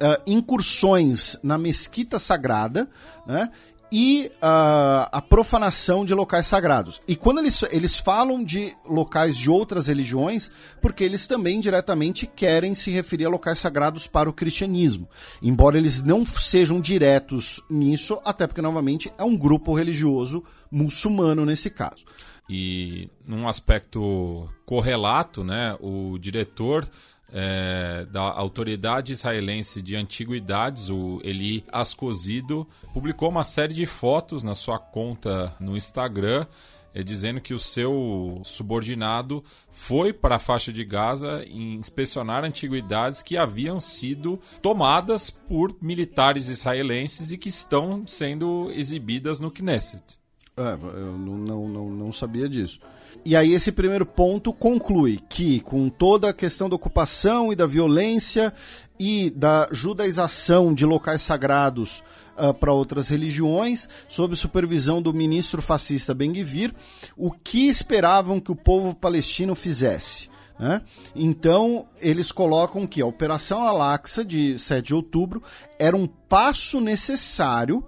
[0.03, 2.91] Uh, incursões na mesquita sagrada,
[3.25, 3.49] né?
[3.93, 7.03] E uh, a profanação de locais sagrados.
[7.07, 12.75] E quando eles, eles falam de locais de outras religiões, porque eles também diretamente querem
[12.75, 15.07] se referir a locais sagrados para o cristianismo.
[15.43, 21.69] Embora eles não sejam diretos nisso, até porque, novamente, é um grupo religioso muçulmano nesse
[21.69, 22.07] caso.
[22.49, 26.89] E num aspecto correlato, né, o diretor
[27.33, 34.55] é, da autoridade israelense de antiguidades, o Eli Ascosido, publicou uma série de fotos na
[34.55, 36.47] sua conta no Instagram
[36.95, 43.37] é, dizendo que o seu subordinado foi para a faixa de Gaza inspecionar antiguidades que
[43.37, 50.19] haviam sido tomadas por militares israelenses e que estão sendo exibidas no Knesset.
[50.57, 52.79] É, eu não, não, não, não sabia disso.
[53.25, 57.67] E aí esse primeiro ponto conclui que com toda a questão da ocupação e da
[57.67, 58.53] violência
[58.99, 62.03] e da judaização de locais sagrados
[62.37, 66.75] uh, para outras religiões, sob supervisão do ministro fascista Ben-Gvir,
[67.17, 70.31] o que esperavam que o povo palestino fizesse?
[70.59, 70.83] Né?
[71.15, 75.43] Então, eles colocam que a Operação Al-Aqsa, de 7 de outubro,
[75.79, 77.85] era um passo necessário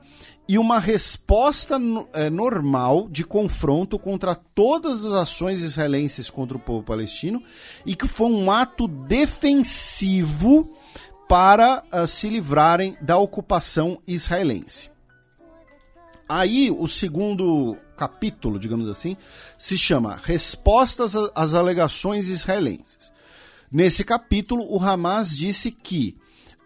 [0.47, 1.79] e uma resposta
[2.13, 7.43] é, normal de confronto contra todas as ações israelenses contra o povo palestino
[7.87, 10.69] e que foi um ato defensivo
[11.27, 14.91] para uh, se livrarem da ocupação israelense.
[16.29, 19.17] Aí o segundo capítulo, digamos assim,
[19.57, 23.13] se chama Respostas às Alegações Israelenses.
[23.71, 26.17] Nesse capítulo, o Hamas disse que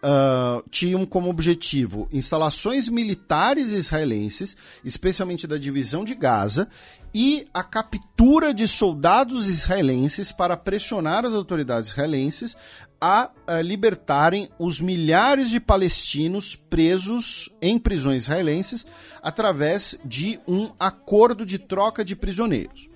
[0.03, 6.67] uh, tinham como objetivo instalações militares israelenses, especialmente da divisão de Gaza,
[7.13, 12.55] e a captura de soldados israelenses para pressionar as autoridades israelenses
[13.01, 18.85] a, a, libertarem os milhares de palestinos presos em prisões israelenses
[19.23, 22.87] através de um acordo de troca de prisioneiros.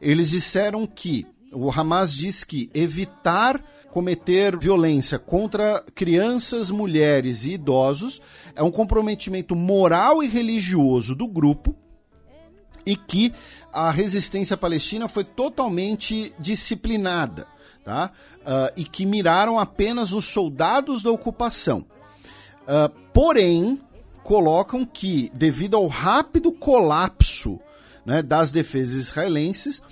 [0.00, 8.20] Eles disseram que o Hamas diz que evitar cometer violência contra crianças, mulheres e idosos
[8.54, 11.74] é um comprometimento moral e religioso do grupo
[12.86, 13.32] e que
[13.72, 17.46] a resistência palestina foi totalmente disciplinada,
[17.84, 18.10] tá?
[18.38, 21.84] Uh, e que miraram apenas os soldados da ocupação.
[22.62, 23.80] Uh, porém,
[24.22, 27.58] colocam que, devido ao rápido colapso
[28.04, 29.82] né, das defesas israelenses,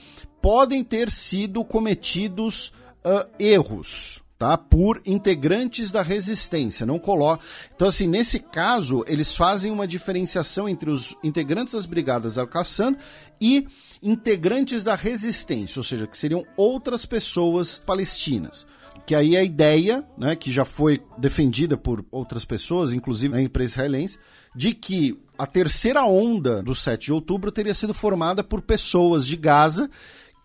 [0.41, 2.73] podem ter sido cometidos
[3.09, 4.57] uh, erros, tá?
[4.57, 7.43] Por integrantes da resistência, não coloca.
[7.75, 12.97] Então assim, nesse caso, eles fazem uma diferenciação entre os integrantes das brigadas Al-Qassam
[13.41, 13.67] e
[14.03, 18.67] integrantes da resistência, ou seja, que seriam outras pessoas palestinas
[19.09, 23.73] que aí a ideia, né, que já foi defendida por outras pessoas, inclusive na empresa
[23.73, 24.19] israelense,
[24.55, 29.35] de que a terceira onda do 7 de outubro teria sido formada por pessoas de
[29.35, 29.89] Gaza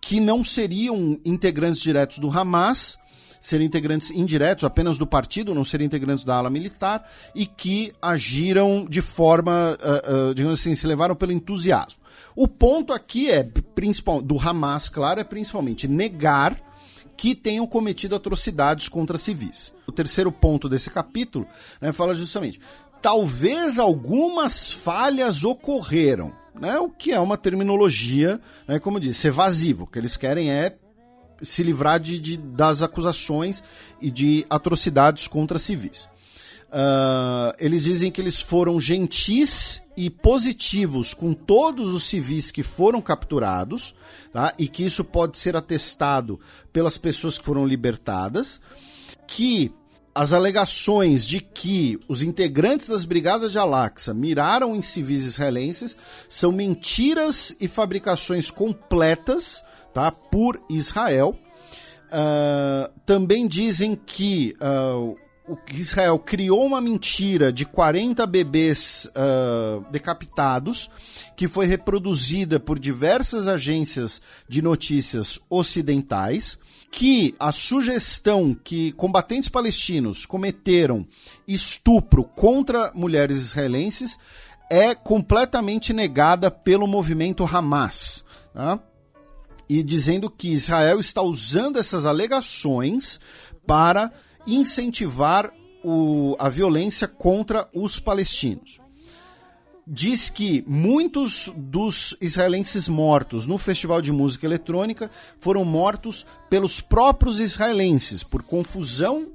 [0.03, 2.99] que não seriam integrantes diretos do Hamas,
[3.40, 8.85] seriam integrantes indiretos apenas do partido, não seriam integrantes da ala militar, e que agiram
[8.85, 12.01] de forma, uh, uh, digamos assim, se levaram pelo entusiasmo.
[12.35, 16.59] O ponto aqui é, principal, do Hamas, claro, é principalmente negar
[17.15, 19.72] que tenham cometido atrocidades contra civis.
[19.88, 21.48] O terceiro ponto desse capítulo
[21.80, 22.59] né, fala justamente:
[23.01, 29.83] talvez algumas falhas ocorreram, né, o que é uma terminologia, né, como disse, evasivo.
[29.83, 30.75] O que eles querem é
[31.41, 33.64] se livrar de, de das acusações
[34.01, 36.07] e de atrocidades contra civis.
[36.73, 42.99] Uh, eles dizem que eles foram gentis e positivos com todos os civis que foram
[42.99, 43.93] capturados,
[44.32, 44.53] tá?
[44.57, 46.40] e que isso pode ser atestado
[46.72, 48.59] pelas pessoas que foram libertadas,
[49.27, 49.72] que
[50.16, 55.95] as alegações de que os integrantes das brigadas de Al-Aqsa miraram em civis israelenses
[56.30, 61.35] são mentiras e fabricações completas tá, por Israel.
[62.09, 65.17] Uh, também dizem que uh,
[65.74, 70.92] Israel criou uma mentira de 40 bebês uh, decapitados,
[71.35, 76.59] que foi reproduzida por diversas agências de notícias ocidentais
[76.93, 81.07] que a sugestão que combatentes palestinos cometeram
[81.47, 84.19] estupro contra mulheres israelenses
[84.69, 88.23] é completamente negada pelo movimento Hamas.
[88.53, 88.80] Tá?
[89.67, 93.19] E dizendo que Israel está usando essas alegações
[93.65, 94.11] para
[94.45, 95.51] incentivar
[95.83, 98.82] o, a violência contra os palestinos
[99.85, 107.39] diz que muitos dos israelenses mortos no Festival de Música Eletrônica foram mortos pelos próprios
[107.39, 109.27] israelenses, por confusão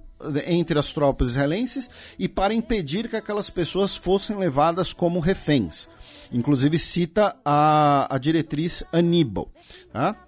[0.47, 5.89] entre as tropas israelenses e para impedir que aquelas pessoas fossem levadas como reféns.
[6.33, 9.49] Inclusive cita a, a diretriz Aníbal.
[9.93, 10.28] Tá?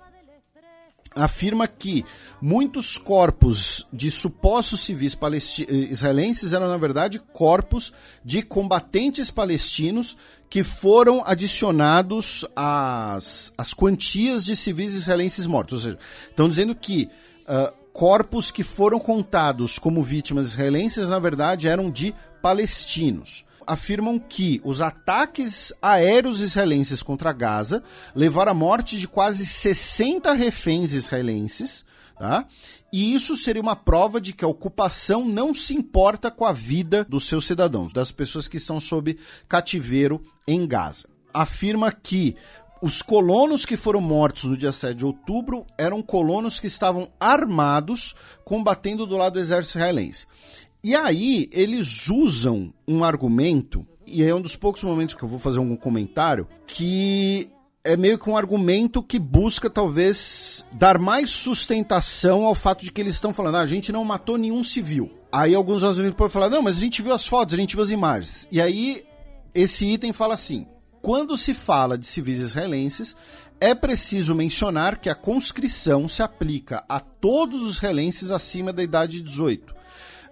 [1.14, 2.04] Afirma que
[2.40, 5.16] muitos corpos de supostos civis
[5.68, 7.92] israelenses eram, na verdade, corpos
[8.24, 10.16] de combatentes palestinos
[10.48, 15.74] que foram adicionados às, às quantias de civis israelenses mortos.
[15.74, 15.98] Ou seja,
[16.28, 17.08] estão dizendo que
[17.42, 24.60] uh, corpos que foram contados como vítimas israelenses, na verdade, eram de palestinos afirmam que
[24.64, 27.82] os ataques aéreos israelenses contra Gaza
[28.14, 31.84] levaram à morte de quase 60 reféns israelenses,
[32.18, 32.46] tá?
[32.92, 37.04] E isso seria uma prova de que a ocupação não se importa com a vida
[37.04, 39.16] dos seus cidadãos, das pessoas que estão sob
[39.48, 41.08] cativeiro em Gaza.
[41.32, 42.36] Afirma que
[42.82, 48.14] os colonos que foram mortos no dia 7 de outubro eram colonos que estavam armados
[48.44, 50.26] combatendo do lado do exército israelense.
[50.82, 55.38] E aí eles usam um argumento, e é um dos poucos momentos que eu vou
[55.38, 57.50] fazer um comentário, que
[57.84, 63.00] é meio que um argumento que busca talvez dar mais sustentação ao fato de que
[63.00, 65.10] eles estão falando, ah, a gente não matou nenhum civil.
[65.30, 67.82] Aí alguns vezes podem falar, não, mas a gente viu as fotos, a gente viu
[67.82, 68.48] as imagens.
[68.50, 69.04] E aí
[69.54, 70.66] esse item fala assim:
[71.02, 73.14] quando se fala de civis israelenses,
[73.60, 79.18] é preciso mencionar que a conscrição se aplica a todos os israelenses acima da idade
[79.18, 79.79] de 18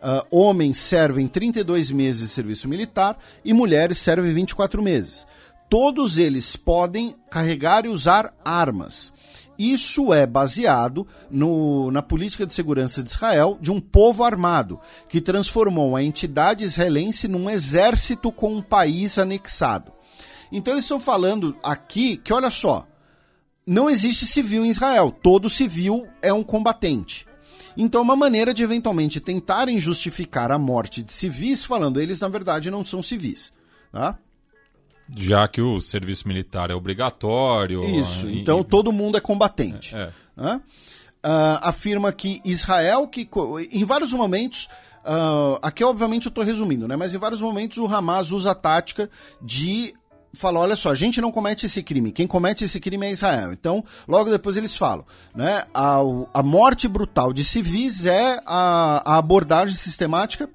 [0.00, 5.26] Uh, homens servem 32 meses de serviço militar e mulheres servem 24 meses.
[5.68, 9.12] todos eles podem carregar e usar armas.
[9.58, 15.20] Isso é baseado no, na política de segurança de Israel de um povo armado, que
[15.20, 19.92] transformou a entidade israelense num exército com um país anexado.
[20.52, 22.86] Então eles estão falando aqui que, olha só,
[23.66, 27.27] não existe civil em Israel, todo civil é um combatente.
[27.80, 32.72] Então, uma maneira de eventualmente tentarem justificar a morte de civis, falando eles na verdade
[32.72, 33.52] não são civis.
[33.92, 34.18] Tá?
[35.16, 37.82] Já que o serviço militar é obrigatório.
[37.84, 39.94] Isso, e- então todo mundo é combatente.
[39.94, 40.10] É.
[40.36, 40.60] né?
[41.22, 43.28] Ah, afirma que Israel, que
[43.72, 44.68] em vários momentos,
[45.04, 46.96] ah, aqui obviamente eu estou resumindo, né?
[46.96, 49.08] mas em vários momentos o Hamas usa a tática
[49.40, 49.94] de
[50.38, 53.52] falar, olha só, a gente não comete esse crime, quem comete esse crime é Israel.
[53.52, 55.64] Então, logo depois eles falam, né?
[55.74, 55.98] A,
[56.32, 60.48] a morte brutal de civis é a, a abordagem sistemática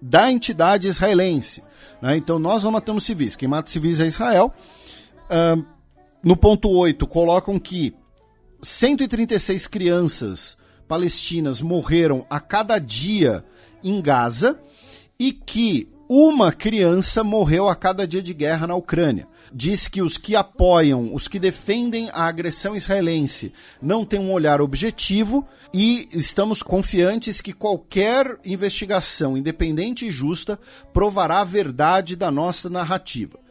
[0.00, 1.62] da entidade israelense.
[2.00, 2.16] né?
[2.16, 4.52] Então nós não matamos civis, quem mata civis é Israel.
[5.30, 5.56] Ah,
[6.22, 7.94] no ponto 8, colocam que
[8.62, 13.44] 136 crianças palestinas morreram a cada dia
[13.82, 14.58] em Gaza
[15.18, 19.26] e que uma criança morreu a cada dia de guerra na Ucrânia.
[19.50, 23.50] Diz que os que apoiam, os que defendem a agressão israelense,
[23.80, 25.42] não têm um olhar objetivo
[25.72, 30.60] e estamos confiantes que qualquer investigação independente e justa
[30.92, 33.41] provará a verdade da nossa narrativa.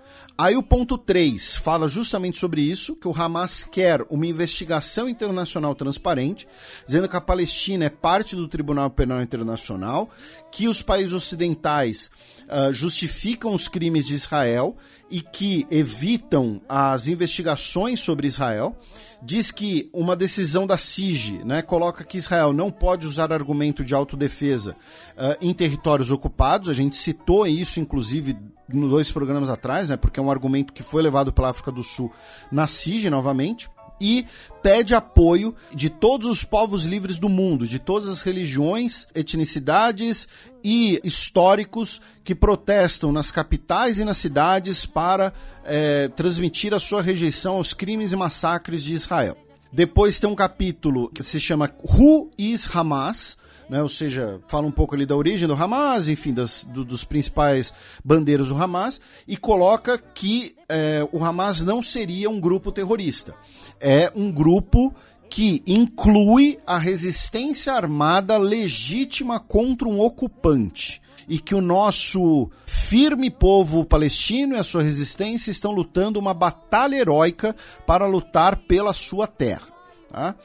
[0.41, 5.75] Aí o ponto 3 fala justamente sobre isso, que o Hamas quer uma investigação internacional
[5.75, 6.47] transparente,
[6.83, 10.09] dizendo que a Palestina é parte do Tribunal Penal Internacional,
[10.51, 12.09] que os países ocidentais
[12.49, 14.75] ah, justificam os crimes de Israel
[15.11, 18.75] e que evitam as investigações sobre Israel.
[19.21, 23.93] Diz que uma decisão da CIG né, coloca que Israel não pode usar argumento de
[23.93, 24.75] autodefesa
[25.15, 26.67] ah, em territórios ocupados.
[26.67, 28.35] A gente citou isso, inclusive,
[28.67, 29.97] dois programas atrás, né?
[29.97, 32.11] Porque é um argumento que foi levado pela África do Sul
[32.51, 33.69] na CIG novamente.
[34.03, 34.25] E
[34.63, 40.27] pede apoio de todos os povos livres do mundo, de todas as religiões, etnicidades
[40.63, 45.31] e históricos que protestam nas capitais e nas cidades para
[45.63, 49.37] eh, transmitir a sua rejeição aos crimes e massacres de Israel.
[49.71, 53.37] Depois tem um capítulo que se chama Who is Hamas?
[53.71, 53.81] Né?
[53.81, 57.73] ou seja, fala um pouco ali da origem do Hamas, enfim, das, do- dos principais
[58.03, 63.33] bandeiros do Hamas, e coloca que eh, o Hamas não seria um grupo terrorista.
[63.79, 64.93] É um grupo
[65.29, 71.01] que inclui a resistência armada legítima contra um ocupante.
[71.29, 76.97] E que o nosso firme povo palestino e a sua resistência estão lutando uma batalha
[76.97, 77.55] heróica
[77.87, 79.71] para lutar pela sua terra.
[80.09, 80.35] Tá?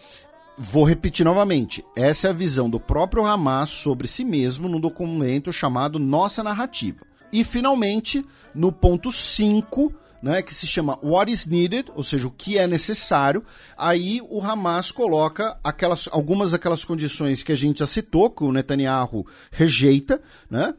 [0.58, 1.84] Vou repetir novamente.
[1.94, 7.04] Essa é a visão do próprio Hamas sobre si mesmo no documento chamado Nossa Narrativa.
[7.30, 12.30] E finalmente, no ponto 5, né, que se chama What is Needed, ou seja, o
[12.30, 13.44] que é necessário,
[13.76, 18.50] aí o Hamas coloca aquelas, algumas daquelas condições que a gente já citou, que o
[18.50, 20.72] Netanyahu rejeita, né?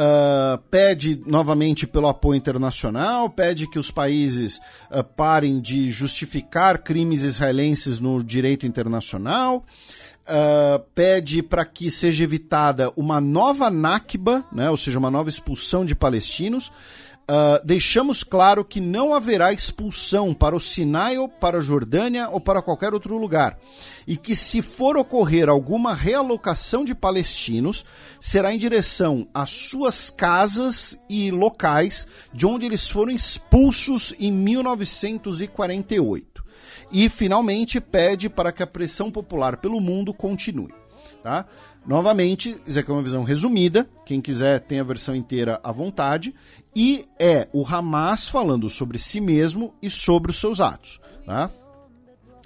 [0.00, 7.24] Ah, pede novamente pelo apoio internacional, pede que os países ah, parem de justificar crimes
[7.24, 9.64] israelenses no direito internacional,
[10.24, 15.84] ah, pede para que seja evitada uma nova Nakba, né, ou seja, uma nova expulsão
[15.84, 16.70] de palestinos.
[17.30, 22.40] Ah, deixamos claro que não haverá expulsão para o Sinai ou para a Jordânia ou
[22.40, 23.58] para qualquer outro lugar.
[24.06, 27.84] E que se for ocorrer alguma realocação de palestinos,
[28.18, 36.42] será em direção às suas casas e locais de onde eles foram expulsos em 1948.
[36.90, 40.72] E finalmente pede para que a pressão popular pelo mundo continue.
[41.22, 41.44] Tá?
[41.88, 43.88] Novamente, isso aqui é uma visão resumida.
[44.04, 46.34] Quem quiser tem a versão inteira à vontade.
[46.76, 51.00] E é o Hamas falando sobre si mesmo e sobre os seus atos.
[51.24, 51.50] Tá?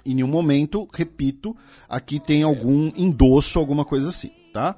[0.05, 1.53] Em nenhum momento, repito,
[1.89, 4.31] aqui tem algum endosso, alguma coisa assim.
[4.53, 4.77] Tá?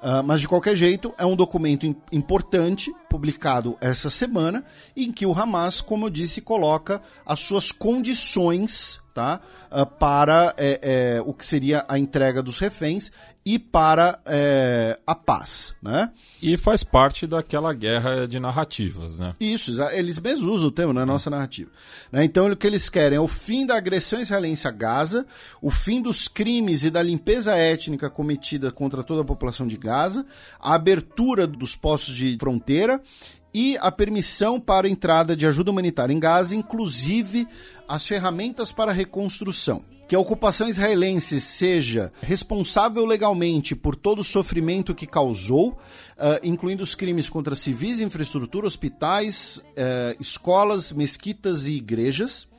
[0.00, 4.64] Ah, mas de qualquer jeito, é um documento im- importante, publicado essa semana,
[4.96, 9.40] em que o Hamas, como eu disse, coloca as suas condições tá,
[9.70, 10.80] ah, para é,
[11.16, 13.10] é, o que seria a entrega dos reféns
[13.44, 15.74] e para é, a paz.
[15.82, 16.10] Né?
[16.42, 19.30] E faz parte daquela guerra de narrativas, né?
[19.40, 21.70] Isso, eles mesmos usam o termo na nossa narrativa.
[22.12, 22.24] Né?
[22.24, 25.26] Então, o que eles querem é o fim da agressão israelense a Gaza,
[25.60, 30.26] o fim dos crimes e da limpeza étnica cometida contra toda a população de Gaza,
[30.60, 33.00] a abertura dos postos de fronteira
[33.52, 37.48] e a permissão para a entrada de ajuda humanitária em Gaza, inclusive
[37.90, 39.82] as ferramentas para reconstrução.
[40.06, 45.76] que a ocupação israelense seja responsável legalmente por todo o sofrimento que causou, uh,
[46.42, 52.49] incluindo os crimes contra civis, infraestrutura, hospitais, uh, escolas, mesquitas e igrejas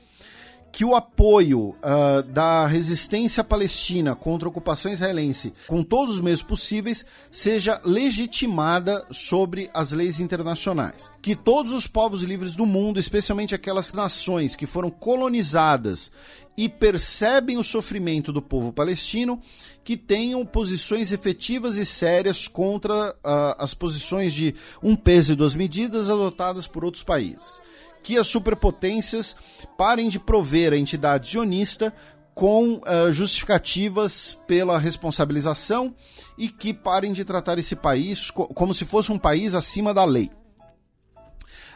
[0.71, 6.41] que o apoio uh, da resistência palestina contra a ocupação israelense, com todos os meios
[6.41, 11.11] possíveis, seja legitimada sobre as leis internacionais.
[11.21, 16.11] Que todos os povos livres do mundo, especialmente aquelas nações que foram colonizadas
[16.57, 19.41] e percebem o sofrimento do povo palestino,
[19.83, 25.55] que tenham posições efetivas e sérias contra uh, as posições de um peso e duas
[25.55, 27.61] medidas adotadas por outros países
[28.03, 29.35] que as superpotências
[29.77, 31.93] parem de prover a entidade sionista
[32.33, 35.93] com uh, justificativas pela responsabilização
[36.37, 40.05] e que parem de tratar esse país co como se fosse um país acima da
[40.05, 40.31] lei.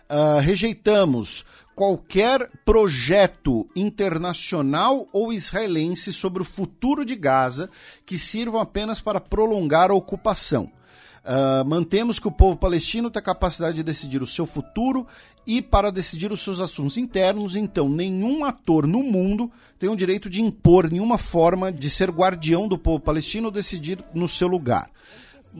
[0.09, 1.45] Uh, rejeitamos
[1.75, 7.69] qualquer projeto internacional ou israelense sobre o futuro de Gaza
[8.05, 10.71] que sirvam apenas para prolongar a ocupação.
[11.25, 15.07] Uh, mantemos que o povo palestino tem a capacidade de decidir o seu futuro
[15.45, 20.29] e para decidir os seus assuntos internos, então nenhum ator no mundo tem o direito
[20.29, 24.87] de impor nenhuma forma de ser guardião do povo palestino ou decidir no seu lugar.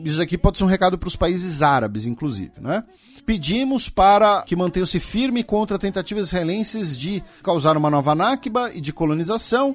[0.04, 2.84] Isso aqui pode ser um recado para os países árabes, inclusive, né?
[3.24, 8.92] Pedimos para que mantenham-se firme contra tentativas israelenses de causar uma nova Nakba e de
[8.92, 9.74] colonização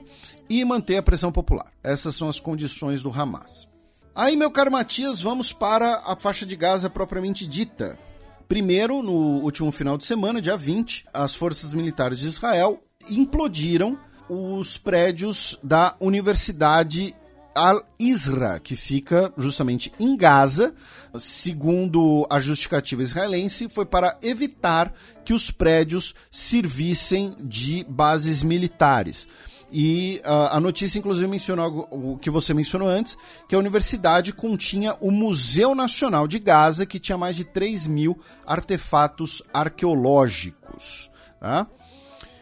[0.50, 1.70] e manter a pressão popular.
[1.84, 3.71] Essas são as condições do Hamas.
[4.14, 7.98] Aí, meu caro Matias, vamos para a faixa de Gaza propriamente dita.
[8.46, 14.78] Primeiro, no último final de semana, dia 20, as forças militares de Israel implodiram os
[14.78, 17.16] prédios da Universidade
[17.56, 20.74] Al-Isra, que fica justamente em Gaza.
[21.18, 29.28] Segundo a justificativa israelense, foi para evitar que os prédios servissem de bases militares.
[29.72, 33.18] E uh, a notícia, inclusive, mencionou o que você mencionou antes,
[33.48, 38.20] que a universidade continha o Museu Nacional de Gaza, que tinha mais de 3 mil
[38.46, 41.10] artefatos arqueológicos.
[41.40, 41.68] Tá?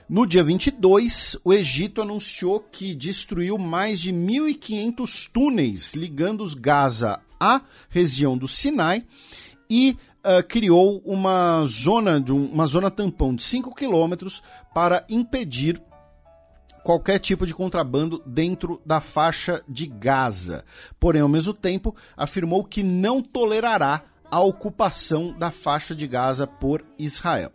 [0.10, 7.20] No dia 22, o Egito anunciou que destruiu mais de 1.500 túneis ligando os Gaza
[7.40, 9.06] à região do Sinai
[9.70, 14.42] e uh, criou uma zona, uma zona tampão de 5 quilômetros
[14.74, 15.80] para impedir
[16.84, 20.64] qualquer tipo de contrabando dentro da faixa de Gaza.
[21.00, 26.84] Porém, ao mesmo tempo, afirmou que não tolerará a ocupação da faixa de Gaza por
[26.98, 27.52] Israel.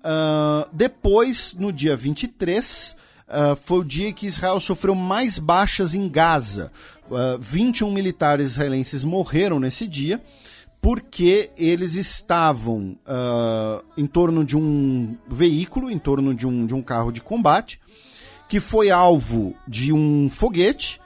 [0.00, 2.96] Uh, depois, no dia 23,
[3.28, 6.72] uh, foi o dia que Israel sofreu mais baixas em Gaza.
[7.10, 10.20] Uh, 21 militares israelenses morreram nesse dia
[10.80, 16.80] porque eles estavam uh, em torno de um veículo, em torno de um, de um
[16.80, 17.78] carro de combate,
[18.50, 21.00] que foi alvo de um foguete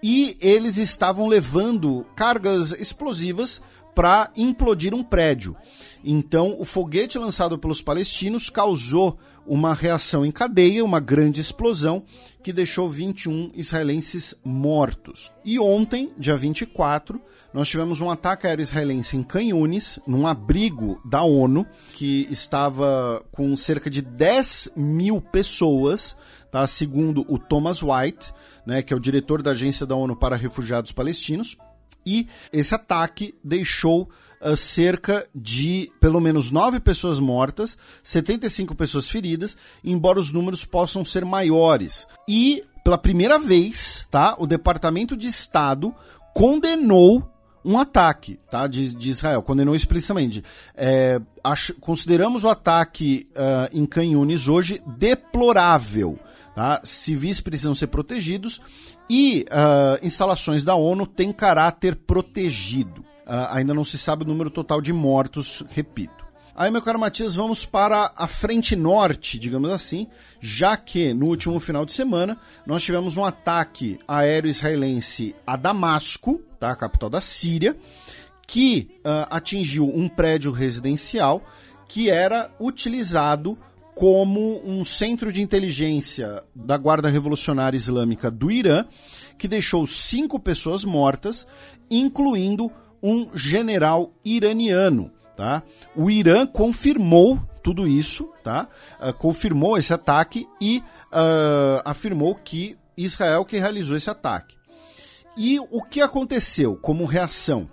[0.00, 3.60] e eles estavam levando cargas explosivas
[3.96, 5.56] para implodir um prédio.
[6.04, 12.04] Então, o foguete lançado pelos palestinos causou uma reação em cadeia, uma grande explosão
[12.44, 15.32] que deixou 21 israelenses mortos.
[15.44, 17.20] E ontem, dia 24,
[17.52, 23.56] nós tivemos um ataque aéreo israelense em Canhunes, num abrigo da ONU, que estava com
[23.56, 26.16] cerca de 10 mil pessoas
[26.54, 26.68] tá?
[26.68, 28.32] segundo o Thomas White,
[28.64, 31.56] né, que é o diretor da Agência da ONU para Refugiados Palestinos.
[32.06, 34.08] E esse ataque deixou
[34.40, 41.04] uh, cerca de pelo menos nove pessoas mortas, 75 pessoas feridas, embora os números possam
[41.04, 42.06] ser maiores.
[42.28, 45.92] E pela primeira vez, tá, o Departamento de Estado
[46.32, 47.28] condenou
[47.64, 50.44] um ataque tá, de, de Israel, condenou explicitamente.
[50.76, 51.20] É,
[51.80, 56.16] consideramos o ataque uh, em Canhunes hoje deplorável.
[56.54, 56.80] Tá?
[56.84, 58.60] Civis precisam ser protegidos
[59.10, 63.00] e uh, instalações da ONU têm caráter protegido.
[63.26, 66.24] Uh, ainda não se sabe o número total de mortos, repito.
[66.56, 70.06] Aí, meu caro Matias, vamos para a frente norte, digamos assim,
[70.40, 76.40] já que no último final de semana nós tivemos um ataque aéreo israelense a Damasco,
[76.60, 77.76] tá, a capital da Síria,
[78.46, 81.44] que uh, atingiu um prédio residencial
[81.88, 83.58] que era utilizado
[83.94, 88.84] como um centro de inteligência da Guarda Revolucionária Islâmica do Irã,
[89.38, 91.46] que deixou cinco pessoas mortas,
[91.90, 92.70] incluindo
[93.02, 95.10] um general iraniano.
[95.36, 95.62] Tá?
[95.94, 98.68] O Irã confirmou tudo isso, tá?
[99.00, 104.56] Uh, confirmou esse ataque e uh, afirmou que Israel que realizou esse ataque.
[105.36, 107.68] E o que aconteceu como reação?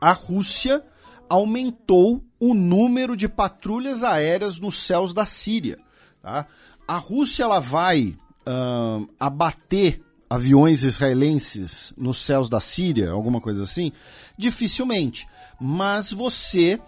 [0.00, 0.82] A Rússia
[1.28, 5.78] aumentou o número de patrulhas aéreas nos céus da Síria.
[6.22, 6.46] Tá?
[6.86, 13.92] A Rússia ela vai uh, abater aviões israelenses nos céus da Síria, alguma coisa assim?
[14.36, 15.26] Dificilmente.
[15.60, 16.80] Mas você,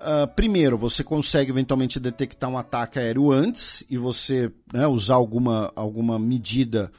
[0.00, 5.72] uh, primeiro, você consegue eventualmente detectar um ataque aéreo antes e você né, usar alguma,
[5.76, 6.90] alguma medida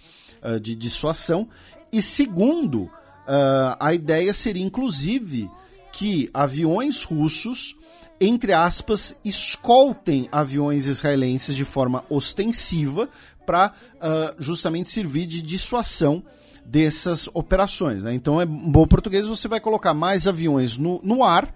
[0.41, 1.49] uh, de dissuasão.
[1.91, 5.49] E segundo, uh, a ideia seria inclusive
[5.97, 7.75] que aviões russos
[8.19, 13.07] entre aspas, escoltem aviões israelenses de forma ostensiva
[13.45, 16.23] para uh, justamente servir de dissuasão
[16.65, 18.03] dessas operações.
[18.03, 18.13] Né?
[18.13, 21.53] Então, é bom português, você vai colocar mais aviões no, no ar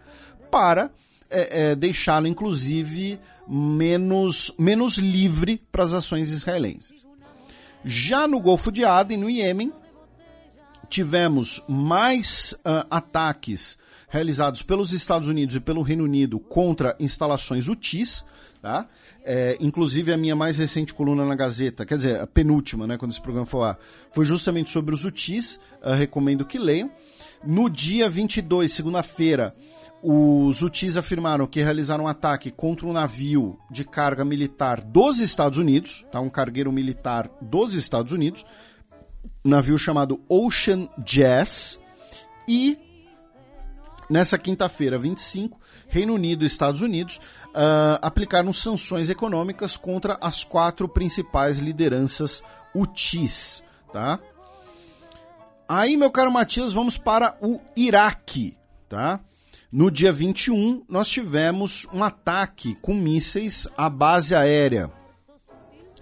[0.51, 0.91] para
[1.29, 7.05] é, é, deixá-lo, inclusive, menos, menos livre para as ações israelenses.
[7.83, 9.73] Já no Golfo de Aden, no Iêmen,
[10.87, 13.77] tivemos mais uh, ataques
[14.11, 18.25] realizados pelos Estados Unidos e pelo Reino Unido contra instalações UTIs,
[18.61, 18.85] tá?
[19.23, 23.11] É, inclusive a minha mais recente coluna na Gazeta, quer dizer, a penúltima, né, quando
[23.11, 23.77] esse programa for lá,
[24.11, 26.91] foi justamente sobre os UTIs, uh, recomendo que leiam.
[27.41, 29.55] No dia 22, segunda-feira,
[30.03, 35.57] os UTIs afirmaram que realizaram um ataque contra um navio de carga militar dos Estados
[35.57, 36.19] Unidos, tá?
[36.19, 38.45] um cargueiro militar dos Estados Unidos,
[39.45, 41.79] um navio chamado Ocean Jazz,
[42.47, 42.77] e
[44.11, 45.57] nessa quinta-feira, 25,
[45.87, 47.15] Reino Unido e Estados Unidos
[47.47, 52.43] uh, aplicaram sanções econômicas contra as quatro principais lideranças
[52.75, 53.63] UTIs.
[53.91, 54.19] Tá?
[55.67, 58.57] Aí, meu caro Matias, vamos para o Iraque.
[58.89, 59.21] Tá?
[59.71, 64.91] No dia 21, nós tivemos um ataque com mísseis à base aérea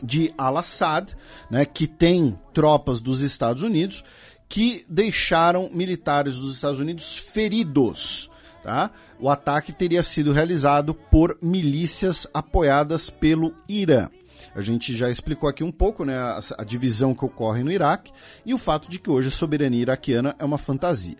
[0.02, 1.16] de Al-Assad,
[1.52, 4.04] né, que tem tropas dos Estados Unidos,
[4.50, 8.30] que deixaram militares dos Estados Unidos feridos.
[8.64, 8.90] Tá?
[9.20, 14.10] O ataque teria sido realizado por milícias apoiadas pelo Irã.
[14.56, 18.12] A gente já explicou aqui um pouco né, a, a divisão que ocorre no Iraque
[18.46, 21.18] e o fato de que hoje a soberania iraquiana é uma fantasia.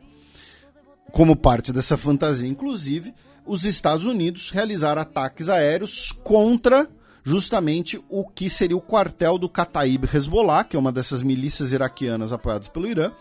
[1.12, 3.14] Como parte dessa fantasia, inclusive,
[3.46, 6.88] os Estados Unidos realizaram ataques aéreos contra
[7.24, 12.34] justamente o que seria o quartel do Kataib Hezbollah, que é uma dessas milícias iraquianas
[12.34, 13.12] apoiadas pelo Irã,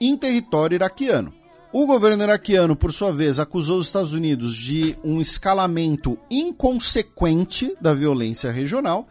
[0.00, 1.32] em território iraquiano.
[1.72, 7.92] O governo iraquiano, por sua vez, acusou os Estados Unidos de um escalamento inconsequente da
[7.92, 9.08] violência regional.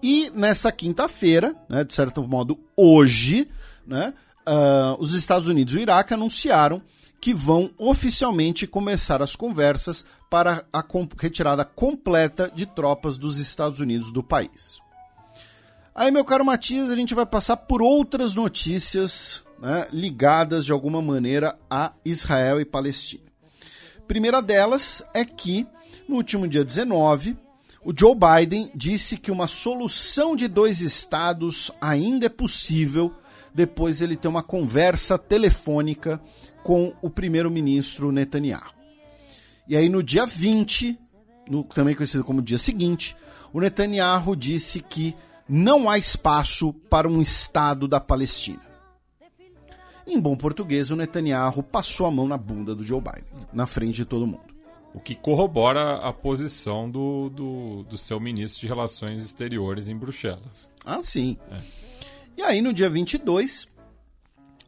[0.00, 3.48] E nessa quinta-feira, né, de certo modo hoje,
[3.84, 4.14] né,
[4.46, 6.80] uh, os Estados Unidos e o Iraque anunciaram
[7.26, 10.84] que vão oficialmente começar as conversas para a
[11.18, 14.78] retirada completa de tropas dos Estados Unidos do país.
[15.92, 21.02] Aí, meu caro Matias, a gente vai passar por outras notícias né, ligadas de alguma
[21.02, 23.24] maneira a Israel e Palestina.
[24.06, 25.66] Primeira delas é que,
[26.08, 27.36] no último dia 19,
[27.84, 33.12] o Joe Biden disse que uma solução de dois estados ainda é possível
[33.56, 36.20] depois ele ter uma conversa telefônica
[36.66, 38.74] com o primeiro-ministro Netanyahu.
[39.68, 40.98] E aí, no dia 20,
[41.48, 43.16] no, também conhecido como dia seguinte,
[43.52, 45.14] o Netanyahu disse que
[45.48, 48.66] não há espaço para um Estado da Palestina.
[50.04, 53.94] Em bom português, o Netanyahu passou a mão na bunda do Joe Biden, na frente
[53.94, 54.52] de todo mundo.
[54.92, 60.68] O que corrobora a posição do, do, do seu ministro de Relações Exteriores em Bruxelas.
[60.84, 61.38] Ah, sim.
[61.48, 61.60] É.
[62.38, 63.68] E aí, no dia 22,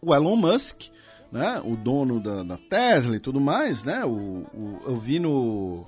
[0.01, 0.93] o Elon Musk,
[1.31, 5.87] né, o dono da, da Tesla e tudo mais, né, o, o eu vi no...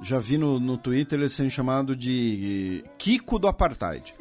[0.00, 4.14] Já vi no, no Twitter ele sendo chamado de Kiko do Apartheid.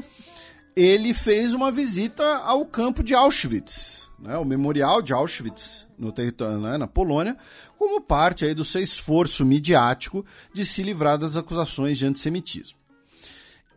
[0.76, 6.60] Ele fez uma visita ao campo de Auschwitz, né, o memorial de Auschwitz no território,
[6.60, 7.38] né, na Polônia,
[7.78, 12.78] como parte aí do seu esforço midiático de se livrar das acusações de antissemitismo.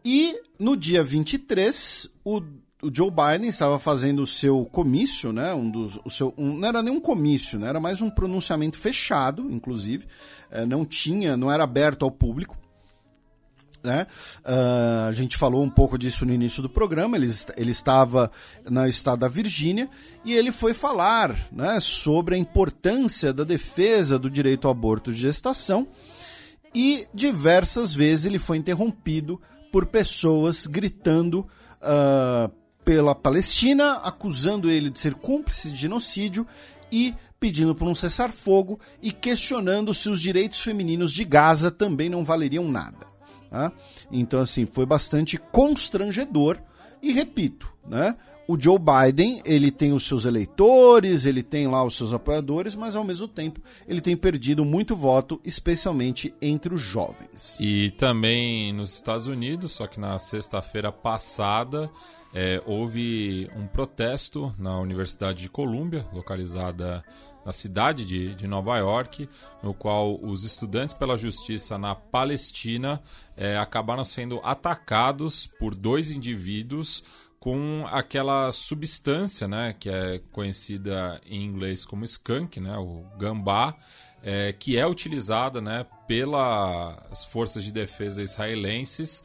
[0.04, 2.40] E no dia 23, o
[2.82, 5.52] o Joe Biden estava fazendo o seu comício, né?
[5.52, 7.68] Um dos, o seu, um, não era nem um comício, né?
[7.68, 10.06] Era mais um pronunciamento fechado, inclusive.
[10.50, 12.56] É, não tinha, não era aberto ao público.
[13.82, 14.06] Né?
[14.40, 17.16] Uh, a gente falou um pouco disso no início do programa.
[17.16, 17.26] Ele,
[17.56, 18.30] ele estava
[18.68, 19.88] no estado da Virgínia
[20.24, 25.20] e ele foi falar né, sobre a importância da defesa do direito ao aborto de
[25.20, 25.88] gestação.
[26.74, 29.40] E diversas vezes ele foi interrompido
[29.72, 31.46] por pessoas gritando
[31.80, 32.52] uh,
[32.84, 36.46] pela Palestina, acusando ele de ser cúmplice de genocídio
[36.90, 42.24] e pedindo por um cessar-fogo e questionando se os direitos femininos de Gaza também não
[42.24, 43.08] valeriam nada.
[43.50, 43.72] Tá?
[44.12, 46.58] Então, assim, foi bastante constrangedor
[47.02, 48.14] e repito, né?
[48.50, 52.96] o Joe Biden, ele tem os seus eleitores, ele tem lá os seus apoiadores, mas
[52.96, 57.56] ao mesmo tempo ele tem perdido muito voto, especialmente entre os jovens.
[57.60, 61.88] E também nos Estados Unidos, só que na sexta-feira passada,
[62.32, 67.04] é, houve um protesto na Universidade de Colômbia, localizada
[67.44, 69.28] na cidade de, de Nova York,
[69.62, 73.02] no qual os estudantes pela justiça na Palestina
[73.36, 77.02] é, acabaram sendo atacados por dois indivíduos
[77.38, 83.74] com aquela substância, né, que é conhecida em inglês como skunk, né, o gambá,
[84.22, 89.24] é, que é utilizada, né, pelas forças de defesa israelenses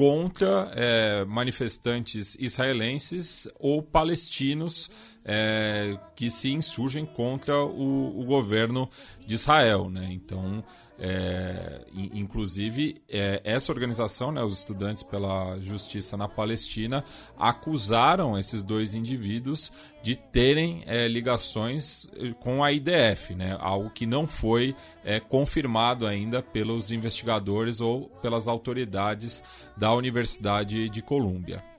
[0.00, 4.90] contra é, manifestantes israelenses ou palestinos
[5.32, 8.90] é, que se insurgem contra o, o, governo
[9.24, 9.88] de Israel.
[9.88, 10.08] Né?
[10.10, 10.64] Então,
[10.98, 17.04] é, inclusive, é, essa organização, né, os Estudantes pela Justiça na Palestina,
[17.38, 19.70] acusaram esses dois indivíduos
[20.02, 26.08] de terem é, ligações é, com a IDF, né, algo que não foi é, confirmado
[26.08, 29.44] ainda pelos investigadores ou pelas autoridades
[29.76, 31.69] da Universidade de Colômbia.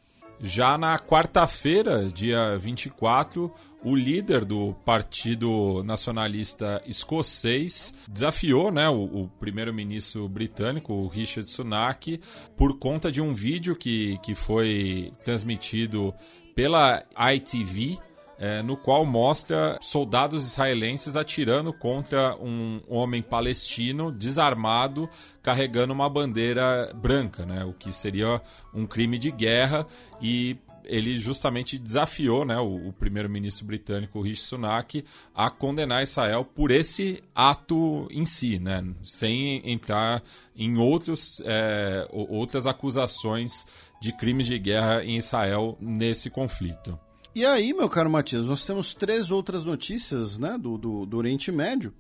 [0.43, 3.53] Já na quarta-feira, dia 24,
[3.83, 12.19] o líder do Partido Nacionalista Escocês desafiou né, o, o primeiro-ministro britânico, o Richard Sunak,
[12.57, 16.11] por conta de um vídeo que, que foi transmitido
[16.55, 17.03] pela
[17.35, 17.99] ITV,
[18.41, 25.07] é, no qual mostra soldados israelenses atirando contra um homem palestino desarmado
[25.43, 28.41] carregando uma bandeira branca, né, o que seria
[28.73, 29.85] um crime de guerra.
[30.19, 35.05] E ele justamente desafiou né, o, o primeiro-ministro britânico Rishi Sunak
[35.35, 40.23] a condenar Israel por esse ato em si, né, sem entrar
[40.55, 43.67] em outros, é, outras acusações
[44.01, 46.97] de crimes de guerra em Israel nesse conflito.
[47.33, 51.49] E aí, meu caro Matias, nós temos três outras notícias né, do, do, do Oriente
[51.49, 51.93] Médio.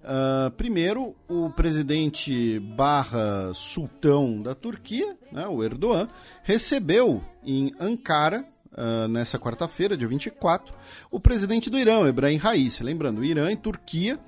[0.00, 6.08] Uh, primeiro, o presidente barra sultão da Turquia, né, o Erdogan,
[6.42, 10.74] recebeu em Ankara, uh, nessa quarta-feira, dia 24,
[11.08, 12.82] o presidente do Irã, Ebrahim Raisi.
[12.82, 14.18] Lembrando, Irã e Turquia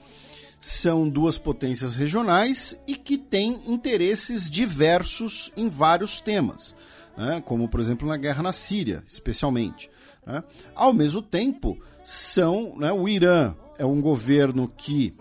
[0.60, 6.72] são duas potências regionais e que têm interesses diversos em vários temas,
[7.16, 9.90] né, como, por exemplo, na guerra na Síria, especialmente.
[10.26, 10.42] Né?
[10.74, 15.16] Ao mesmo tempo, são né, o Irã é um governo que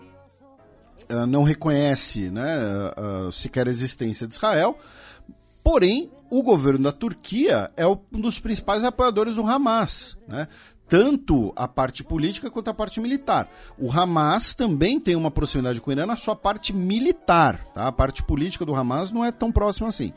[1.08, 2.58] uh, não reconhece né,
[2.96, 4.78] uh, sequer a existência de Israel,
[5.62, 10.16] porém o governo da Turquia é um dos principais apoiadores do Hamas.
[10.26, 10.48] Né?
[10.88, 13.48] tanto a parte política quanto a parte militar.
[13.78, 17.64] O Hamas também tem uma proximidade com o Irã na sua parte militar.
[17.74, 17.88] Tá?
[17.88, 20.12] A parte política do Hamas não é tão próxima assim.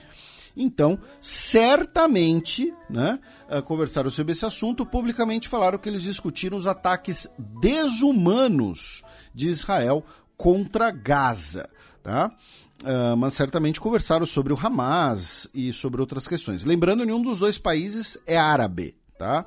[0.61, 3.17] Então, certamente, né,
[3.49, 7.29] eh, conversaram sobre esse assunto, publicamente falaram que eles discutiram os ataques
[7.61, 9.01] desumanos
[9.33, 10.03] de Israel
[10.35, 11.69] contra Gaza,
[12.03, 12.29] tá?
[12.81, 16.63] Uh, mas certamente conversaram sobre o Hamas e sobre outras questões.
[16.63, 19.45] Lembrando, nenhum dos dois países é árabe, tá?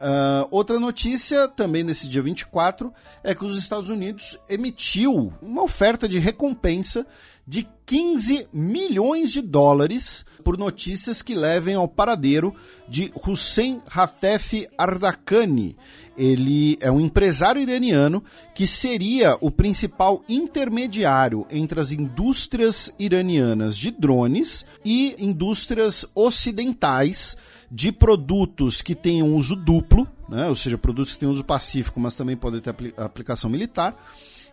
[0.00, 2.92] Uh, outra notícia, também nesse dia 24,
[3.24, 7.04] é que os Estados Unidos emitiu uma oferta de recompensa
[7.46, 12.54] de 15 milhões de dólares por notícias que levem ao paradeiro
[12.88, 15.76] de Hussein Hatef Ardakani.
[16.16, 18.22] Ele é um empresário iraniano
[18.54, 27.36] que seria o principal intermediário entre as indústrias iranianas de drones e indústrias ocidentais
[27.70, 30.46] de produtos que tenham uso duplo, né?
[30.46, 33.96] ou seja, produtos que têm uso pacífico, mas também podem ter aplicação militar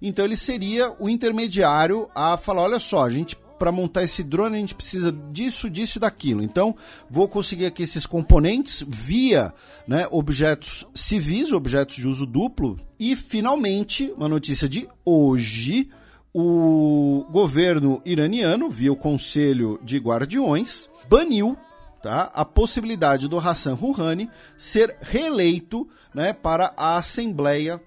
[0.01, 4.57] então ele seria o intermediário a falar: olha só, a gente para montar esse drone
[4.57, 6.41] a gente precisa disso, disso e daquilo.
[6.41, 6.75] Então,
[7.07, 9.53] vou conseguir aqui esses componentes via
[9.87, 12.79] né, objetos civis, objetos de uso duplo.
[12.99, 15.91] E, finalmente, uma notícia de hoje:
[16.33, 21.55] o governo iraniano, via o Conselho de Guardiões, baniu
[22.01, 27.79] tá, a possibilidade do Hassan Rouhani ser reeleito né, para a Assembleia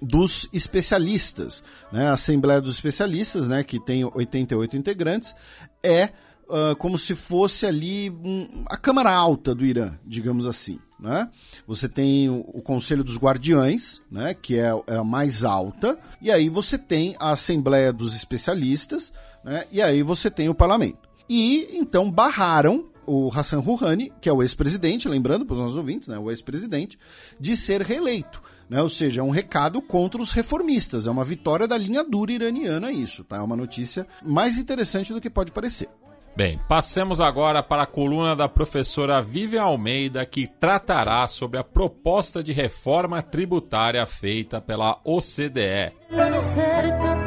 [0.00, 1.62] dos especialistas.
[1.92, 2.08] Né?
[2.08, 5.34] A Assembleia dos Especialistas, né, que tem 88 integrantes,
[5.82, 6.10] é
[6.50, 10.78] uh, como se fosse ali um, a Câmara Alta do Irã, digamos assim.
[10.98, 11.30] Né?
[11.66, 16.30] Você tem o, o Conselho dos Guardiães, né, que é, é, a mais alta, e
[16.30, 19.12] aí você tem a Assembleia dos Especialistas,
[19.42, 21.08] né, e aí você tem o Parlamento.
[21.28, 26.08] E então barraram o Hassan Rouhani, que é o ex-presidente, lembrando para os nossos ouvintes,
[26.08, 26.98] né, o ex-presidente,
[27.40, 28.42] de ser reeleito.
[28.70, 28.80] Né?
[28.80, 31.08] Ou seja, é um recado contra os reformistas.
[31.08, 33.38] É uma vitória da linha dura iraniana isso, tá?
[33.38, 35.88] É uma notícia mais interessante do que pode parecer.
[36.36, 42.40] Bem, passemos agora para a coluna da professora Vivian Almeida, que tratará sobre a proposta
[42.40, 45.92] de reforma tributária feita pela OCDE.
[46.40, 47.20] Cerca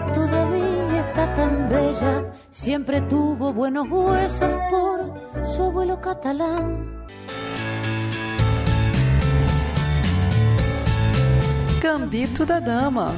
[11.83, 13.13] Gambito da Dama.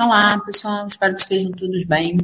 [0.00, 2.16] Olá, pessoal, espero que estejam todos bem.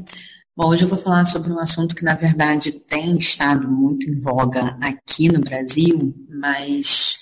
[0.57, 4.19] Bom, hoje eu vou falar sobre um assunto que, na verdade, tem estado muito em
[4.19, 7.19] voga aqui no Brasil, mas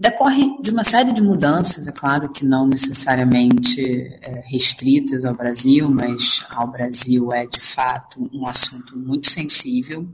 [0.00, 3.82] decorre de uma série de mudanças, é claro que não necessariamente
[4.22, 10.08] é, restritas ao Brasil, mas ao Brasil é, de fato, um assunto muito sensível,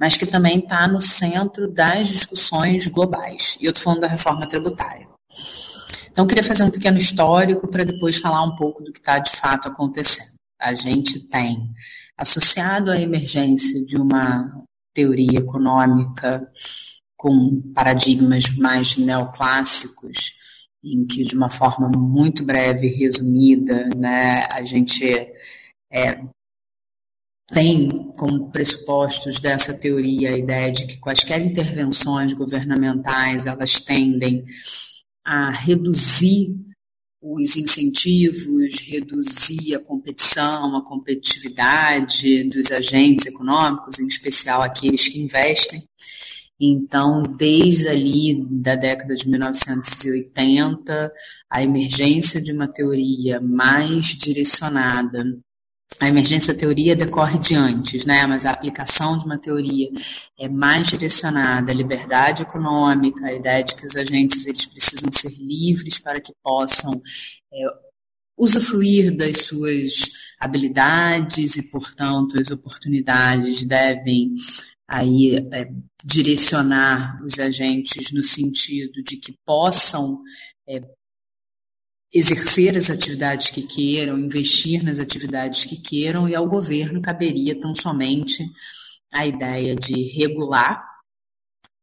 [0.00, 3.58] mas que também está no centro das discussões globais.
[3.60, 5.06] E eu estou falando da reforma tributária.
[6.10, 9.30] Então, queria fazer um pequeno histórico para depois falar um pouco do que está de
[9.30, 10.32] fato acontecendo.
[10.58, 11.70] A gente tem,
[12.16, 16.50] associado à emergência de uma teoria econômica
[17.18, 20.34] com paradigmas mais neoclássicos,
[20.82, 25.04] em que, de uma forma muito breve e resumida, né, a gente
[25.92, 26.22] é,
[27.48, 34.44] tem como pressupostos dessa teoria a ideia de que quaisquer intervenções governamentais elas tendem
[35.24, 36.54] a reduzir
[37.20, 45.82] os incentivos, reduzir a competição, a competitividade dos agentes econômicos, em especial aqueles que investem.
[46.60, 51.12] Então, desde ali da década de 1980,
[51.48, 55.24] a emergência de uma teoria mais direcionada
[56.00, 58.26] a emergência teoria decorre de antes, né?
[58.26, 59.88] mas a aplicação de uma teoria
[60.38, 65.32] é mais direcionada à liberdade econômica, à ideia de que os agentes eles precisam ser
[65.40, 67.00] livres para que possam
[67.52, 67.66] é,
[68.36, 74.34] usufruir das suas habilidades e, portanto, as oportunidades devem
[74.88, 75.70] aí é,
[76.02, 80.22] direcionar os agentes no sentido de que possam
[80.66, 80.80] é,
[82.12, 87.74] exercer as atividades que queiram, investir nas atividades que queiram, e ao governo caberia tão
[87.74, 88.42] somente
[89.12, 90.82] a ideia de regular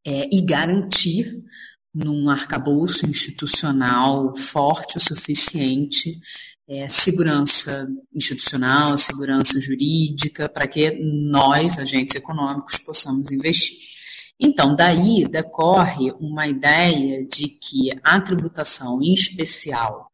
[0.05, 1.43] é, e garantir
[1.93, 6.19] num arcabouço institucional forte o suficiente
[6.67, 10.97] é, segurança institucional, segurança jurídica, para que
[11.29, 13.77] nós, agentes econômicos, possamos investir.
[14.39, 20.11] Então, daí decorre uma ideia de que a tributação, em especial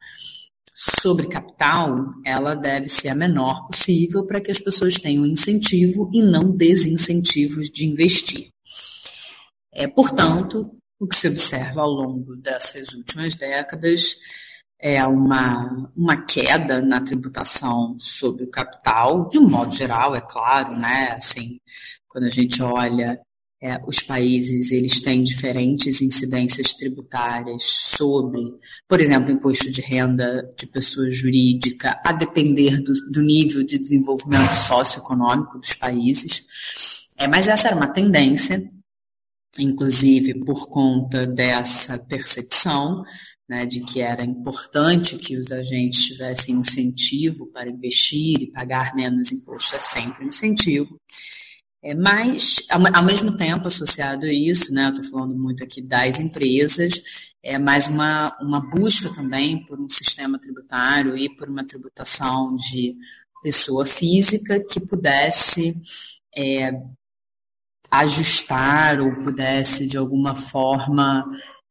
[0.73, 6.21] sobre capital, ela deve ser a menor possível para que as pessoas tenham incentivo e
[6.21, 8.49] não desincentivos de investir.
[9.73, 14.17] É, portanto, o que se observa ao longo dessas últimas décadas
[14.81, 20.75] é uma, uma queda na tributação sobre o capital, de um modo geral, é claro,
[20.75, 21.11] né?
[21.15, 21.59] Assim,
[22.07, 23.19] quando a gente olha
[23.63, 28.41] é, os países eles têm diferentes incidências tributárias sobre,
[28.87, 34.51] por exemplo, imposto de renda de pessoa jurídica, a depender do, do nível de desenvolvimento
[34.53, 36.43] socioeconômico dos países.
[37.15, 38.67] É, mas essa era uma tendência,
[39.59, 43.03] inclusive por conta dessa percepção
[43.49, 49.31] né, de que era importante que os agentes tivessem incentivo para investir e pagar menos
[49.31, 50.97] imposto, é sempre incentivo.
[51.83, 56.19] É, mas, ao, ao, mesmo tempo, associado a isso, né, estou falando muito aqui das
[56.19, 57.01] empresas,
[57.43, 62.95] é mais uma, uma busca também por um sistema tributário e por uma tributação de
[63.41, 65.75] pessoa física que pudesse
[66.37, 66.71] é,
[67.89, 71.25] ajustar ou pudesse, de alguma forma,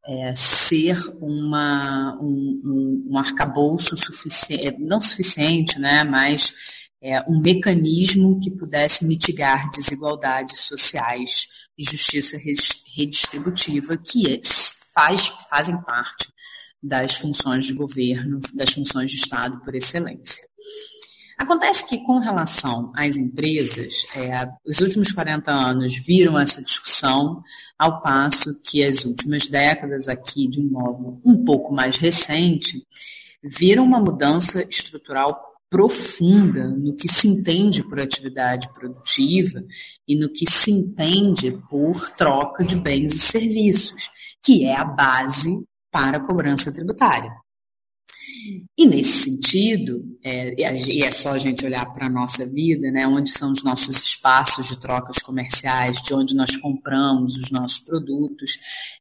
[0.07, 6.55] é, ser uma, um, um, um arcabouço suficiente, não suficiente, né, mas
[7.03, 12.37] é, um mecanismo que pudesse mitigar desigualdades sociais e justiça
[12.97, 14.41] redistributiva, que é,
[14.95, 16.29] faz, fazem parte
[16.83, 20.45] das funções de governo, das funções de Estado por excelência.
[21.41, 27.43] Acontece que, com relação às empresas, é, os últimos 40 anos viram essa discussão,
[27.79, 32.87] ao passo que as últimas décadas, aqui de um modo um pouco mais recente,
[33.43, 35.35] viram uma mudança estrutural
[35.71, 39.65] profunda no que se entende por atividade produtiva
[40.07, 44.11] e no que se entende por troca de bens e serviços,
[44.45, 47.33] que é a base para a cobrança tributária.
[48.77, 53.07] E nesse sentido, é, e é só a gente olhar para a nossa vida, né,
[53.07, 58.59] onde são os nossos espaços de trocas comerciais, de onde nós compramos os nossos produtos,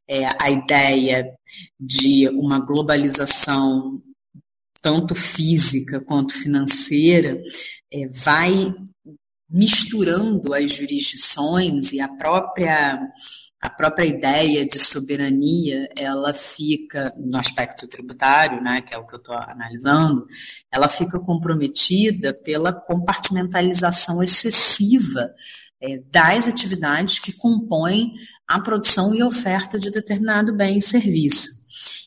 [0.08, 1.32] é, a ideia
[1.78, 4.02] de uma globalização
[4.82, 7.42] tanto física quanto financeira,
[7.92, 8.74] é, vai
[9.50, 13.00] misturando as jurisdições e a própria
[13.60, 19.14] a própria ideia de soberania, ela fica, no aspecto tributário, né, que é o que
[19.14, 20.26] eu estou analisando,
[20.72, 25.30] ela fica comprometida pela compartimentalização excessiva
[25.78, 28.14] é, das atividades que compõem
[28.48, 31.60] a produção e oferta de determinado bem e serviço.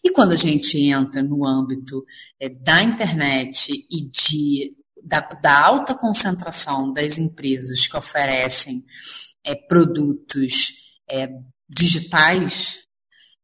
[0.03, 2.03] E quando a gente entra no âmbito
[2.39, 8.83] é, da internet e de, da, da, alta concentração das empresas que oferecem
[9.43, 11.29] é, produtos é,
[11.69, 12.83] digitais,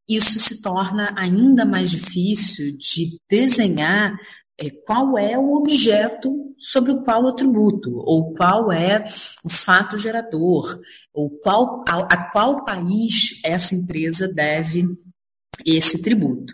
[0.07, 4.17] isso se torna ainda mais difícil de desenhar
[4.59, 9.03] é, qual é o objeto sobre o qual eu tributo, ou qual é
[9.43, 10.79] o fato gerador,
[11.13, 14.85] ou qual, a, a qual país essa empresa deve
[15.65, 16.53] esse tributo.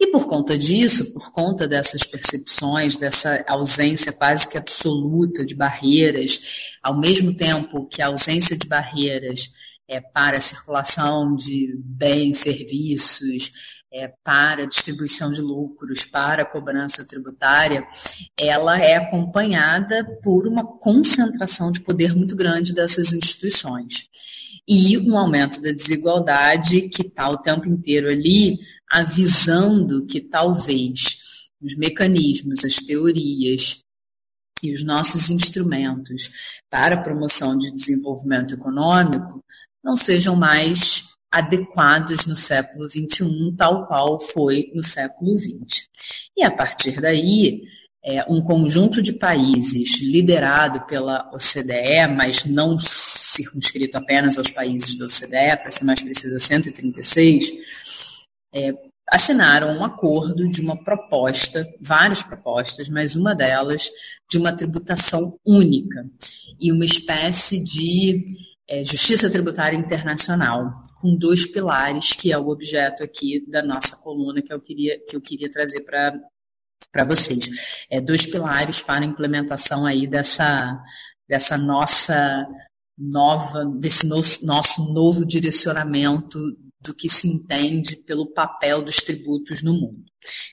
[0.00, 6.76] E por conta disso, por conta dessas percepções, dessa ausência quase que absoluta de barreiras,
[6.82, 9.50] ao mesmo tempo que a ausência de barreiras
[9.88, 13.50] é, para circulação de bens, serviços,
[13.90, 17.86] é, para distribuição de lucros, para cobrança tributária,
[18.36, 24.06] ela é acompanhada por uma concentração de poder muito grande dessas instituições.
[24.68, 28.58] E um aumento da desigualdade que está o tempo inteiro ali,
[28.90, 33.82] avisando que talvez os mecanismos, as teorias,
[34.62, 39.44] e os nossos instrumentos para a promoção de desenvolvimento econômico
[39.82, 45.88] não sejam mais adequados no século XXI, tal qual foi no século XX.
[46.36, 47.62] E a partir daí,
[48.04, 55.04] é, um conjunto de países liderado pela OCDE, mas não circunscrito apenas aos países da
[55.04, 57.52] OCDE, para ser mais preciso, 136,
[58.54, 58.72] é,
[59.10, 63.90] assinaram um acordo de uma proposta, várias propostas, mas uma delas
[64.30, 66.06] de uma tributação única
[66.60, 73.02] e uma espécie de é, Justiça Tributária Internacional, com dois pilares, que é o objeto
[73.02, 76.12] aqui da nossa coluna que eu queria, que eu queria trazer para
[76.92, 77.86] para vocês.
[77.90, 80.80] É, dois pilares para a implementação aí dessa,
[81.28, 82.46] dessa nossa
[82.96, 86.38] nova, desse no, nosso novo direcionamento
[86.80, 90.04] do que se entende pelo papel dos tributos no mundo.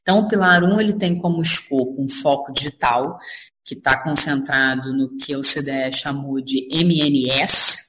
[0.01, 3.17] Então, o pilar 1 ele tem como escopo um foco digital,
[3.63, 7.84] que está concentrado no que o CDE chamou de MNS,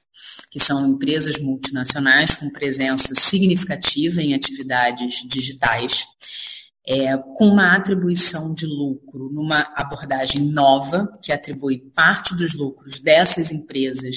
[0.49, 6.05] que são empresas multinacionais com presença significativa em atividades digitais,
[6.87, 13.51] é, com uma atribuição de lucro numa abordagem nova, que atribui parte dos lucros dessas
[13.51, 14.15] empresas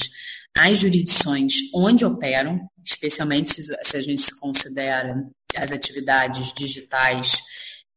[0.56, 5.14] às jurisdições onde operam, especialmente se, se a gente considera
[5.56, 7.42] as atividades digitais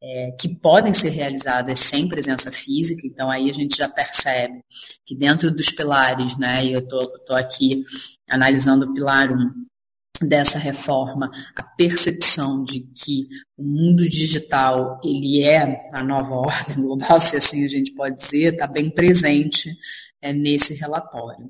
[0.04, 4.62] é, que podem ser realizadas sem presença física, então aí a gente já percebe
[5.06, 7.86] que dentro dos pilares, né, e eu estou aqui
[8.30, 15.90] analisando o pilar 1 dessa reforma, a percepção de que o mundo digital ele é
[15.94, 19.74] a nova ordem global, se assim a gente pode dizer, está bem presente
[20.22, 21.50] é, nesse relatório.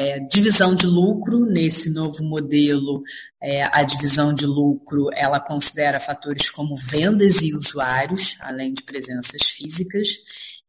[0.00, 3.02] É, divisão de lucro, nesse novo modelo,
[3.42, 9.50] é, a divisão de lucro ela considera fatores como vendas e usuários, além de presenças
[9.50, 10.08] físicas,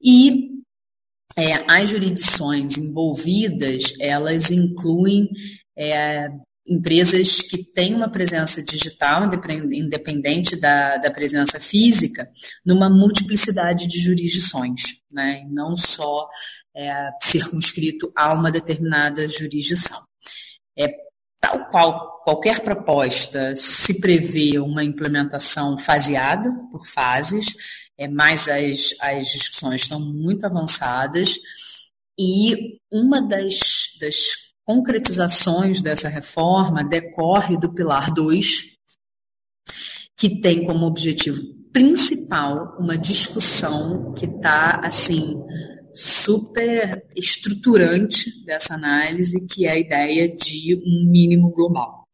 [0.01, 0.49] e
[1.37, 5.29] é, as jurisdições envolvidas, elas incluem
[5.77, 6.27] é,
[6.67, 9.29] empresas que têm uma presença digital,
[9.71, 12.29] independente da, da presença física,
[12.65, 15.45] numa multiplicidade de jurisdições, né?
[15.49, 16.27] não só
[16.75, 20.03] é, circunscrito a uma determinada jurisdição.
[20.77, 20.87] É,
[21.39, 27.47] tal qual qualquer proposta se prevê uma implementação faseada, por fases,
[27.97, 31.35] é, mas as, as discussões estão muito avançadas
[32.19, 38.75] e uma das, das concretizações dessa reforma decorre do Pilar 2,
[40.17, 41.41] que tem como objetivo
[41.71, 45.41] principal uma discussão que está, assim,
[45.99, 52.07] super estruturante dessa análise, que é a ideia de um mínimo global.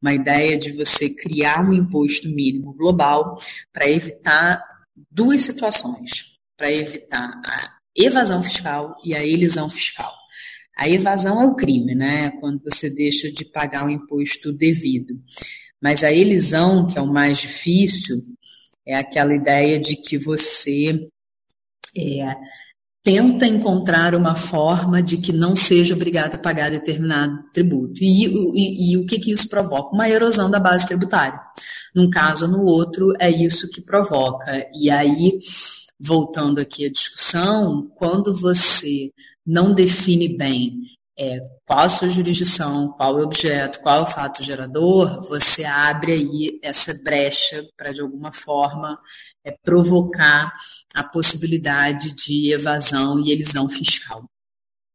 [0.00, 3.36] Uma ideia de você criar um imposto mínimo global
[3.72, 4.62] para evitar
[5.10, 10.12] duas situações: para evitar a evasão fiscal e a elisão fiscal.
[10.76, 12.30] A evasão é o crime, né?
[12.40, 15.14] Quando você deixa de pagar o imposto devido.
[15.82, 18.22] Mas a elisão, que é o mais difícil,
[18.86, 21.08] é aquela ideia de que você
[21.96, 22.36] é,
[23.02, 28.02] tenta encontrar uma forma de que não seja obrigado a pagar determinado tributo.
[28.02, 29.94] E, e, e, o que, que isso provoca?
[29.94, 31.40] Uma erosão da base tributária.
[31.94, 34.66] Num caso ou no outro, é isso que provoca.
[34.74, 35.38] E aí
[36.00, 39.10] voltando aqui à discussão, quando você
[39.46, 40.80] não define bem
[41.18, 46.58] é, qual a sua jurisdição, qual o objeto, qual o fato gerador, você abre aí
[46.62, 48.98] essa brecha para, de alguma forma,
[49.44, 50.52] é, provocar
[50.94, 54.24] a possibilidade de evasão e elisão fiscal.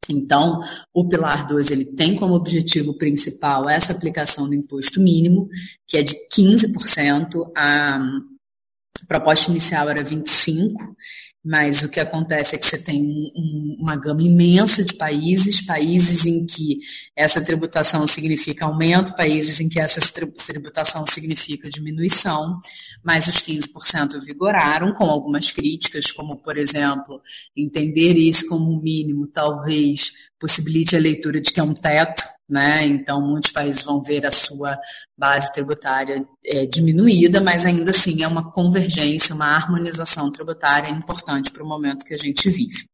[0.09, 0.61] Então,
[0.93, 5.49] o Pilar 2 ele tem como objetivo principal essa aplicação do imposto mínimo,
[5.87, 7.99] que é de 15%, a
[9.07, 10.73] proposta inicial era 25%,
[11.43, 16.25] mas o que acontece é que você tem um, uma gama imensa de países, países
[16.25, 16.79] em que
[17.15, 20.01] essa tributação significa aumento, países em que essa
[20.47, 22.59] tributação significa diminuição,
[23.05, 27.21] mas os 15% vigoraram, com algumas críticas, como, por exemplo,
[27.55, 32.83] entender isso como um mínimo talvez possibilite a leitura de que é um teto, né?
[32.83, 34.75] Então, muitos países vão ver a sua
[35.15, 41.63] base tributária é, diminuída, mas ainda assim é uma convergência, uma harmonização tributária importante para
[41.63, 42.89] o momento que a gente vive.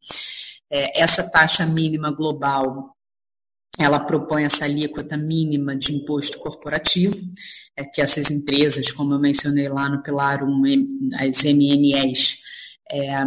[0.70, 2.94] É, essa taxa mínima global
[3.80, 7.16] ela propõe essa alíquota mínima de imposto corporativo,
[7.76, 10.62] é que essas empresas, como eu mencionei lá no Pilar 1,
[11.16, 12.40] as MNEs,
[12.92, 13.24] é,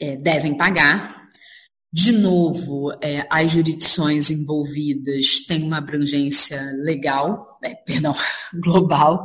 [0.00, 1.27] é, devem pagar,
[1.90, 8.12] de novo, é, as jurisdições envolvidas têm uma abrangência legal, é, perdão,
[8.62, 9.24] global,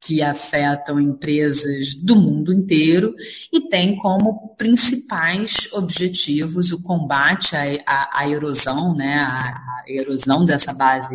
[0.00, 3.14] que afetam empresas do mundo inteiro
[3.52, 10.44] e tem como principais objetivos o combate à, à, à erosão, né, à, à, erosão
[10.44, 11.14] dessa base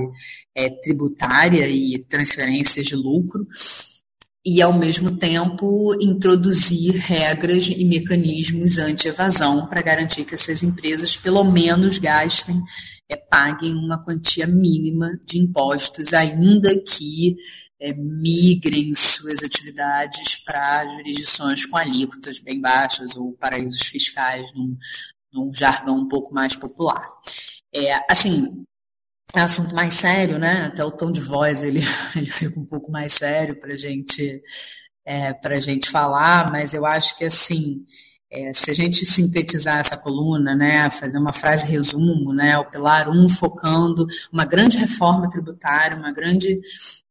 [0.54, 3.48] é, tributária e transferências de lucro
[4.48, 11.44] e, ao mesmo tempo, introduzir regras e mecanismos anti-evasão para garantir que essas empresas, pelo
[11.44, 12.64] menos, gastem,
[13.10, 17.36] é, paguem uma quantia mínima de impostos, ainda que
[17.78, 24.78] é, migrem suas atividades para jurisdições com alíquotas bem baixas ou paraísos fiscais, num,
[25.34, 27.06] num jargão um pouco mais popular.
[27.76, 28.64] É, assim,
[29.34, 30.66] é assunto mais sério, né?
[30.66, 31.82] Até o tom de voz ele,
[32.16, 34.42] ele fica um pouco mais sério para gente,
[35.06, 37.86] é, a gente falar, mas eu acho que assim,
[38.32, 43.10] é, se a gente sintetizar essa coluna, né, fazer uma frase resumo, né, o pilar
[43.10, 46.60] 1 um focando uma grande reforma tributária, uma grande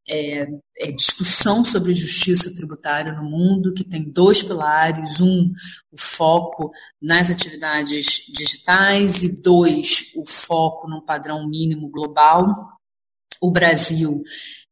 [0.09, 0.47] é,
[0.79, 5.53] é, discussão sobre justiça tributária no mundo, que tem dois pilares: um,
[5.91, 6.71] o foco
[7.03, 12.47] nas atividades digitais, e dois, o foco num padrão mínimo global.
[13.41, 14.23] O Brasil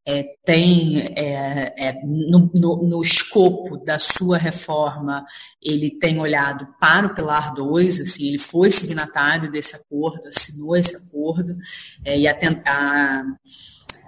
[0.06, 5.24] é, tem é, é, no, no, no, escopo da sua reforma,
[5.62, 10.94] ele tem olhado para o Pilar 2, assim, ele foi signatário desse acordo, assinou esse
[10.96, 11.56] acordo,
[12.04, 13.22] é, e a, a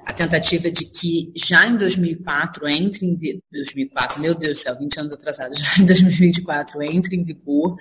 [0.06, 5.00] a tentativa de que já em 2004 entre em 2004, meu Deus do céu, 20
[5.00, 7.76] anos atrasado, já em 2024 entre em vigor.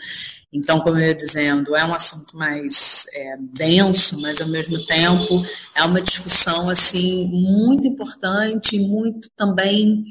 [0.51, 5.43] Então, como eu ia dizendo, é um assunto mais é, denso, mas ao mesmo tempo
[5.75, 10.03] é uma discussão assim muito importante, muito também.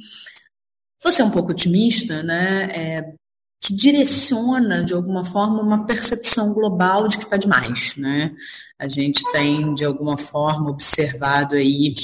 [1.03, 2.69] Vou ser um pouco otimista, né?
[2.71, 3.15] É,
[3.61, 7.97] que direciona, de alguma forma, uma percepção global de que está demais.
[7.97, 8.31] Né?
[8.79, 11.95] A gente tem, de alguma forma, observado aí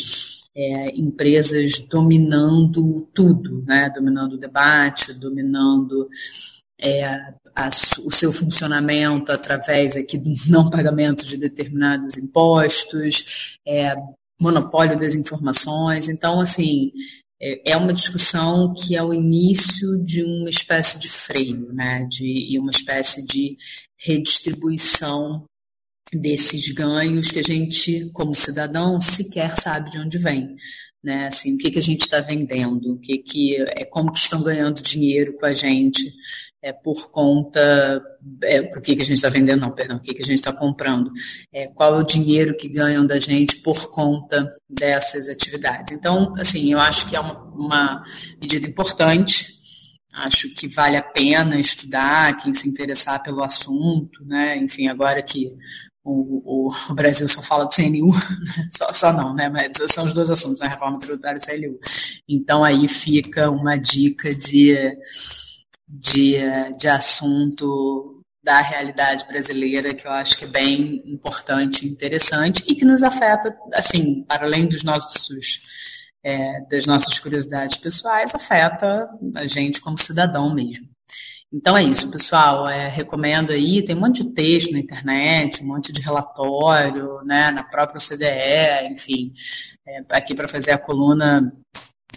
[0.54, 3.90] é, empresas dominando tudo, né?
[3.90, 6.08] dominando o debate, dominando
[6.80, 7.04] é,
[7.54, 7.68] a,
[8.04, 13.94] o seu funcionamento através aqui do não pagamento de determinados impostos, é,
[14.40, 16.08] monopólio das informações.
[16.08, 16.92] Então, assim,
[17.40, 22.58] é, é uma discussão que é o início de uma espécie de freio, né, de
[22.58, 23.56] uma espécie de
[23.98, 25.44] redistribuição
[26.12, 30.56] desses ganhos que a gente, como cidadão, sequer sabe de onde vem.
[31.02, 31.26] Né?
[31.26, 34.42] Assim, o que, que a gente está vendendo, o que, que é como que estão
[34.42, 36.02] ganhando dinheiro com a gente,
[36.62, 38.02] é, por conta.
[38.44, 40.38] É, o que, que a gente está vendendo, não, perdão, o que, que a gente
[40.38, 41.10] está comprando.
[41.52, 45.92] É, qual é o dinheiro que ganham da gente por conta dessas atividades.
[45.92, 48.04] Então, assim, eu acho que é uma, uma
[48.40, 49.58] medida importante.
[50.12, 54.56] Acho que vale a pena estudar, quem se interessar pelo assunto, né?
[54.58, 55.52] Enfim, agora que
[56.04, 58.12] o, o, Brasil só fala do CNU,
[58.70, 59.48] só, só não, né?
[59.48, 60.68] Mas são os dois assuntos, né?
[60.68, 61.78] Reforma tributária e CLU.
[62.28, 64.96] Então aí fica uma dica de
[65.90, 66.36] de,
[66.78, 72.84] de assunto da realidade brasileira que eu acho que é bem importante interessante e que
[72.84, 75.60] nos afeta, assim, para além dos nossos
[76.22, 80.86] é, das nossas curiosidades pessoais, afeta a gente como cidadão mesmo.
[81.52, 82.68] Então é isso, pessoal.
[82.68, 87.50] É, recomendo aí, tem um monte de texto na internet, um monte de relatório, né,
[87.50, 89.32] na própria CDE, enfim,
[89.86, 91.52] é, aqui para fazer a coluna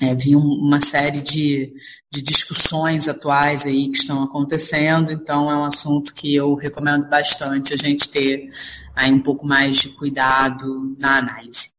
[0.02, 1.74] É, vi um, uma série de,
[2.12, 7.74] de discussões atuais aí que estão acontecendo, então é um assunto que eu recomendo bastante
[7.74, 8.50] a gente ter
[8.96, 11.72] aí um pouco mais de cuidado na análise.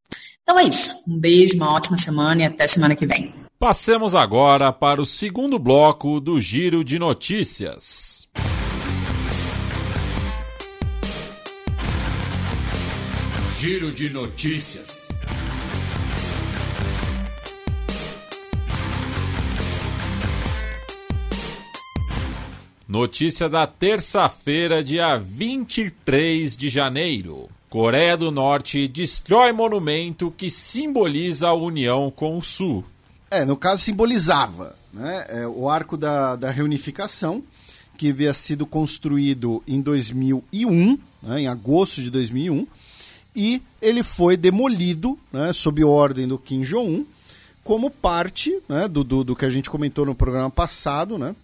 [0.43, 1.03] Então é isso.
[1.09, 3.44] Um beijo, uma ótima semana e até semana que vem.
[3.67, 8.29] Passemos agora para o segundo bloco do Giro de Notícias.
[13.59, 15.09] Giro de Notícias.
[22.87, 27.49] Notícia da terça-feira, dia 23 de janeiro.
[27.71, 32.85] Coreia do Norte destrói monumento que simboliza a união com o Sul.
[33.31, 35.27] É, no caso simbolizava né?
[35.29, 37.43] É, o arco da, da reunificação,
[37.99, 41.41] que havia sido construído em 2001, né?
[41.41, 42.67] em agosto de 2001,
[43.35, 45.53] e ele foi demolido, né?
[45.53, 47.05] sob ordem do Kim Jong-un,
[47.65, 48.87] como parte né?
[48.87, 51.35] do, do, do que a gente comentou no programa passado, né?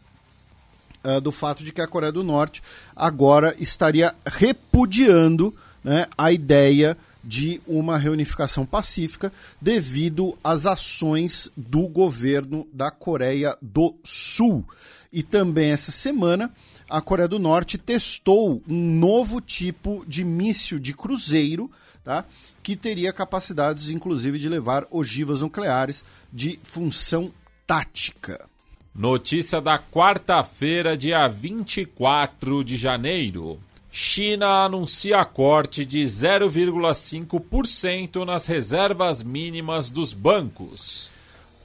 [1.02, 2.62] Uh, do fato de que a Coreia do Norte
[2.94, 12.66] agora estaria repudiando né, a ideia de uma reunificação pacífica devido às ações do governo
[12.72, 14.64] da Coreia do Sul.
[15.12, 16.52] E também essa semana
[16.88, 21.70] a Coreia do Norte testou um novo tipo de míssil de cruzeiro,
[22.02, 22.24] tá?
[22.62, 27.32] que teria capacidades, inclusive, de levar ogivas nucleares de função
[27.66, 28.48] tática.
[28.92, 33.60] Notícia da quarta-feira, dia 24 de janeiro.
[33.92, 41.10] China anuncia corte de 0,5% nas reservas mínimas dos bancos.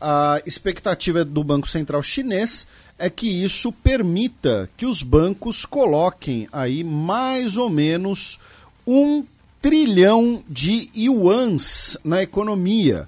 [0.01, 6.83] A expectativa do Banco Central Chinês é que isso permita que os bancos coloquem aí
[6.83, 8.39] mais ou menos
[8.87, 9.23] um
[9.61, 13.07] trilhão de yuans na economia,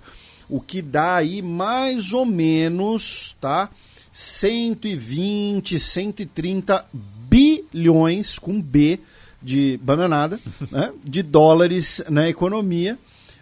[0.49, 3.69] o que dá aí mais ou menos, tá?
[4.11, 6.85] 120, 130
[7.77, 8.99] bilhões com B
[9.41, 10.39] de bananada,
[10.71, 12.97] né, de dólares na economia,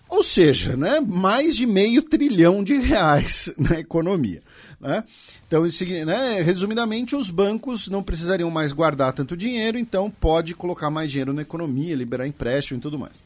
[0.09, 4.41] ou seja, né, mais de meio trilhão de reais na economia.
[4.79, 5.03] Né?
[5.47, 5.63] Então,
[6.05, 11.33] né, resumidamente, os bancos não precisariam mais guardar tanto dinheiro, então pode colocar mais dinheiro
[11.33, 13.23] na economia, liberar empréstimo e tudo mais.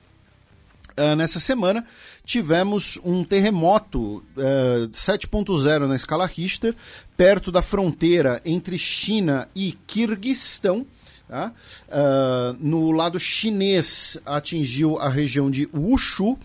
[0.98, 1.86] Uh, nessa semana
[2.26, 6.76] tivemos um terremoto uh, 7.0 na escala Richter,
[7.16, 10.86] perto da fronteira entre China e Kirguistão.
[11.30, 11.54] Tá?
[11.88, 16.40] Uh, no lado chinês atingiu a região de Wushu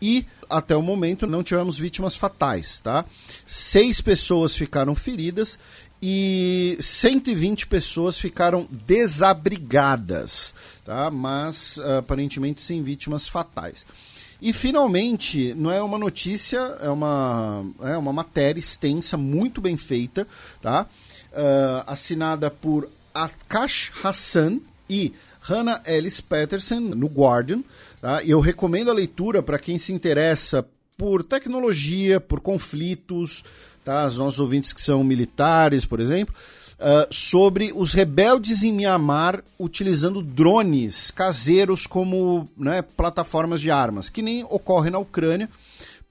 [0.00, 2.78] e até o momento não tivemos vítimas fatais.
[2.78, 3.04] Tá?
[3.44, 5.58] Seis pessoas ficaram feridas
[6.00, 11.10] e 120 pessoas ficaram desabrigadas, tá?
[11.10, 13.84] mas aparentemente sem vítimas fatais.
[14.40, 20.26] E finalmente, não é uma notícia, é uma, é uma matéria extensa, muito bem feita,
[20.62, 20.86] tá?
[21.30, 27.62] Uh, assinada por Akash Hassan e Hannah Ellis Patterson no Guardian.
[28.00, 28.24] Tá?
[28.24, 30.66] Eu recomendo a leitura para quem se interessa
[30.96, 33.42] por tecnologia, por conflitos,
[33.82, 34.06] tá?
[34.06, 36.34] Os nossos ouvintes que são militares, por exemplo,
[36.78, 44.20] uh, sobre os rebeldes em Mianmar utilizando drones caseiros como né, plataformas de armas, que
[44.20, 45.48] nem ocorre na Ucrânia,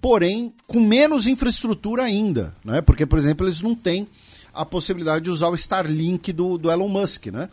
[0.01, 2.81] porém com menos infraestrutura ainda, né?
[2.81, 4.07] Porque, por exemplo, eles não têm
[4.53, 7.49] a possibilidade de usar o Starlink do, do Elon Musk, né?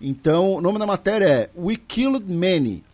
[0.00, 2.84] Então, o nome da matéria é We Killed Many.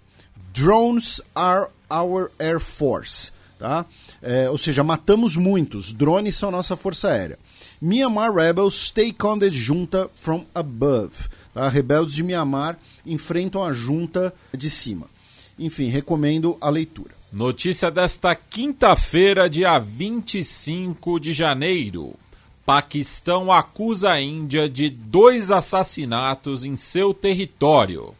[0.52, 3.32] Drones are our Air Force.
[3.58, 3.86] Tá?
[4.22, 5.92] É, ou seja, matamos muitos.
[5.92, 7.38] Drones são nossa força aérea.
[7.80, 11.28] Myanmar Rebels take on the junta from above.
[11.52, 11.68] Tá?
[11.68, 15.06] Rebeldes de Myanmar enfrentam a junta de cima.
[15.58, 17.14] Enfim, recomendo a leitura.
[17.32, 22.14] Notícia desta quinta-feira, dia 25 de janeiro.
[22.66, 28.14] Paquistão acusa a Índia de dois assassinatos em seu território.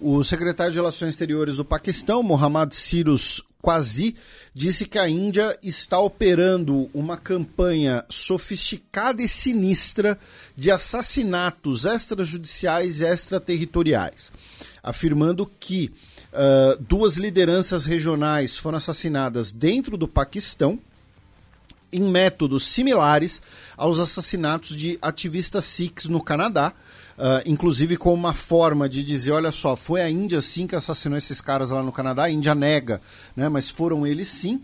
[0.00, 4.16] O secretário de Relações Exteriores do Paquistão, Mohammad Sirus Quasi,
[4.54, 10.18] disse que a Índia está operando uma campanha sofisticada e sinistra
[10.56, 14.32] de assassinatos extrajudiciais e extraterritoriais,
[14.82, 15.92] afirmando que
[16.32, 20.80] uh, duas lideranças regionais foram assassinadas dentro do Paquistão
[21.92, 23.42] em métodos similares
[23.76, 26.72] aos assassinatos de ativistas Sikhs no Canadá,
[27.18, 31.18] uh, inclusive com uma forma de dizer, olha só, foi a Índia sim que assassinou
[31.18, 33.00] esses caras lá no Canadá, a Índia nega,
[33.36, 34.62] né, mas foram eles sim,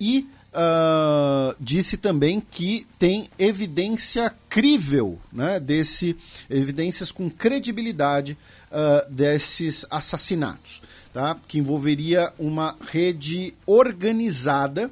[0.00, 6.16] e uh, disse também que tem evidência crível, né, desse,
[6.48, 8.36] evidências com credibilidade
[8.70, 14.90] uh, desses assassinatos, tá, que envolveria uma rede organizada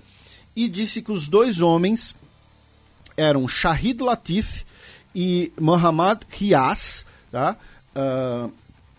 [0.55, 2.15] e disse que os dois homens
[3.17, 4.65] eram Shahid Latif
[5.15, 7.57] e Muhammad Riaz, tá?
[7.95, 8.53] Uh,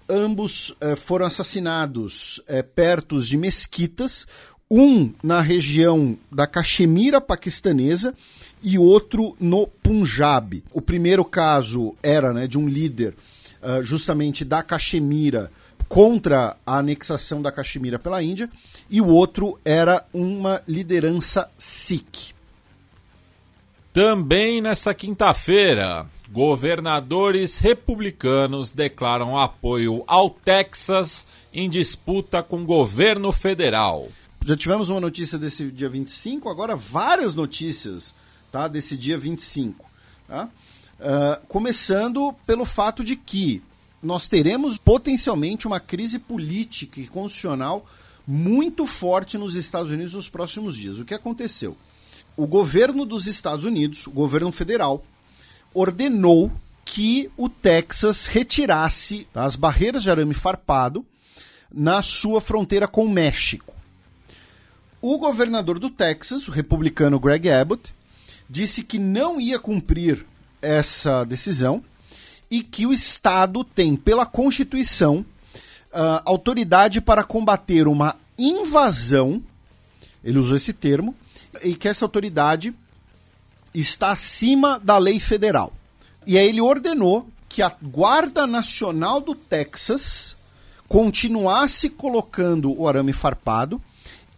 [0.07, 4.27] ambos uh, foram assassinados uh, perto de mesquitas,
[4.69, 8.13] um na região da Caxemira paquistanesa
[8.61, 10.63] e outro no Punjab.
[10.71, 13.15] O primeiro caso era né, de um líder
[13.61, 15.51] uh, justamente da Caxemira
[15.93, 18.49] contra a anexação da Caxemira pela Índia,
[18.89, 22.33] e o outro era uma liderança Sikh.
[23.93, 34.07] Também nessa quinta-feira, governadores republicanos declaram apoio ao Texas em disputa com o governo federal.
[34.43, 38.15] Já tivemos uma notícia desse dia 25, agora várias notícias
[38.51, 39.85] tá, desse dia 25.
[40.27, 40.49] Tá?
[40.99, 43.61] Uh, começando pelo fato de que
[44.03, 47.87] nós teremos potencialmente uma crise política e constitucional
[48.27, 50.99] muito forte nos Estados Unidos nos próximos dias.
[50.99, 51.77] O que aconteceu?
[52.35, 55.03] O governo dos Estados Unidos, o governo federal,
[55.73, 56.51] ordenou
[56.83, 61.05] que o Texas retirasse as barreiras de arame farpado
[61.71, 63.73] na sua fronteira com o México.
[65.01, 67.91] O governador do Texas, o republicano Greg Abbott,
[68.49, 70.25] disse que não ia cumprir
[70.61, 71.83] essa decisão
[72.53, 75.25] e que o Estado tem, pela Constituição,
[75.91, 79.41] uh, autoridade para combater uma invasão,
[80.23, 81.15] ele usou esse termo,
[81.63, 82.71] e que essa autoridade
[83.73, 85.73] está acima da lei federal.
[86.27, 90.35] E aí ele ordenou que a Guarda Nacional do Texas
[90.87, 93.81] continuasse colocando o arame farpado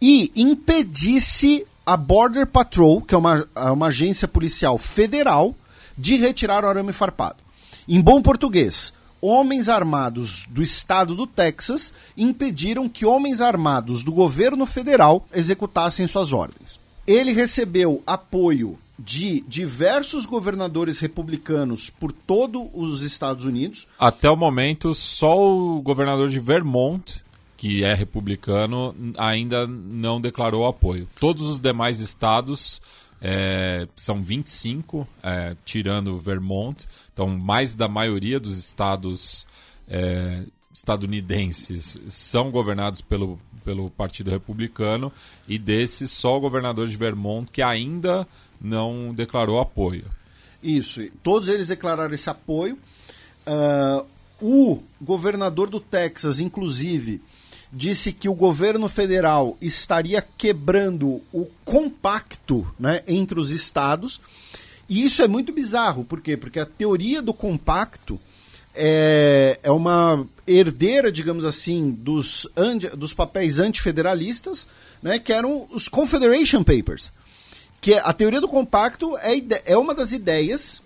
[0.00, 5.54] e impedisse a Border Patrol, que é uma, uma agência policial federal,
[5.98, 7.44] de retirar o arame farpado.
[7.88, 14.66] Em bom português, homens armados do estado do Texas impediram que homens armados do governo
[14.66, 16.80] federal executassem suas ordens.
[17.06, 23.86] Ele recebeu apoio de diversos governadores republicanos por todos os Estados Unidos.
[23.98, 27.22] Até o momento, só o governador de Vermont,
[27.56, 31.08] que é republicano, ainda não declarou apoio.
[31.20, 32.82] Todos os demais estados
[33.20, 36.86] é, são 25, é, tirando Vermont.
[37.12, 39.46] Então, mais da maioria dos estados
[39.88, 45.12] é, estadunidenses são governados pelo, pelo Partido Republicano.
[45.48, 48.26] E desses, só o governador de Vermont que ainda
[48.60, 50.04] não declarou apoio.
[50.62, 52.78] Isso, todos eles declararam esse apoio.
[53.46, 54.06] Uh,
[54.40, 57.22] o governador do Texas, inclusive,
[57.76, 64.18] disse que o governo federal estaria quebrando o compacto né, entre os estados.
[64.88, 66.38] E isso é muito bizarro, por quê?
[66.38, 68.18] Porque a teoria do compacto
[68.74, 72.48] é, é uma herdeira, digamos assim, dos,
[72.96, 74.66] dos papéis antifederalistas,
[75.02, 77.12] né, que eram os Confederation Papers.
[77.78, 79.34] Que a teoria do compacto é,
[79.66, 80.80] é uma das ideias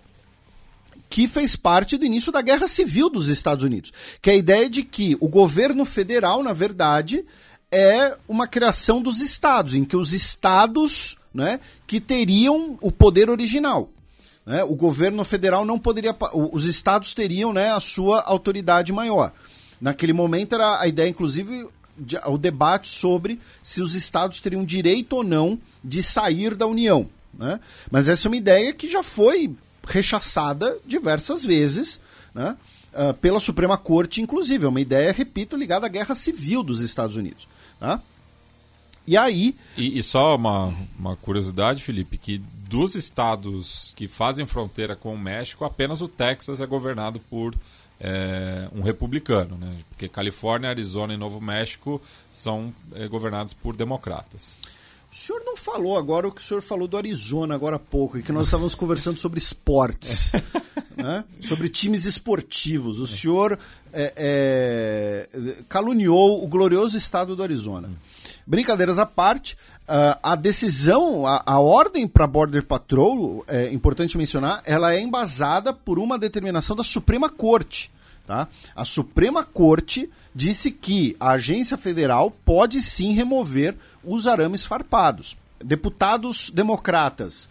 [1.11, 3.91] que fez parte do início da Guerra Civil dos Estados Unidos.
[4.21, 7.25] Que é a ideia de que o governo federal, na verdade,
[7.69, 13.89] é uma criação dos estados, em que os estados né, que teriam o poder original.
[14.45, 14.63] Né?
[14.63, 16.15] O governo federal não poderia.
[16.33, 19.33] Os estados teriam né, a sua autoridade maior.
[19.81, 21.67] Naquele momento era a ideia, inclusive,
[21.97, 27.09] de, o debate sobre se os estados teriam direito ou não de sair da União.
[27.37, 27.59] Né?
[27.91, 29.53] Mas essa é uma ideia que já foi
[29.87, 31.99] rechaçada diversas vezes,
[32.33, 32.57] né?
[32.93, 34.65] Uh, pela Suprema Corte, inclusive.
[34.65, 37.47] É uma ideia, repito, ligada à guerra civil dos Estados Unidos.
[37.79, 38.01] Tá?
[39.07, 39.55] E aí.
[39.77, 45.19] E, e, só uma, uma curiosidade, Felipe, que dos estados que fazem fronteira com o
[45.19, 47.55] México, apenas o Texas é governado por
[47.99, 49.77] é, um republicano, né?
[49.89, 52.01] Porque Califórnia, Arizona e Novo México
[52.31, 54.57] são é, governados por democratas.
[55.11, 58.17] O senhor não falou agora o que o senhor falou do Arizona agora há pouco,
[58.17, 60.31] e que nós estávamos conversando sobre esportes,
[60.95, 61.25] né?
[61.41, 62.97] sobre times esportivos.
[62.97, 63.59] O senhor
[63.91, 67.89] é, é, caluniou o glorioso estado do Arizona.
[68.47, 74.61] Brincadeiras à parte, uh, a decisão, a, a ordem para Border Patrol, é importante mencionar,
[74.65, 77.91] ela é embasada por uma determinação da Suprema Corte.
[78.31, 78.47] Tá?
[78.73, 85.35] A Suprema Corte disse que a agência federal pode sim remover os arames farpados.
[85.61, 87.49] Deputados democratas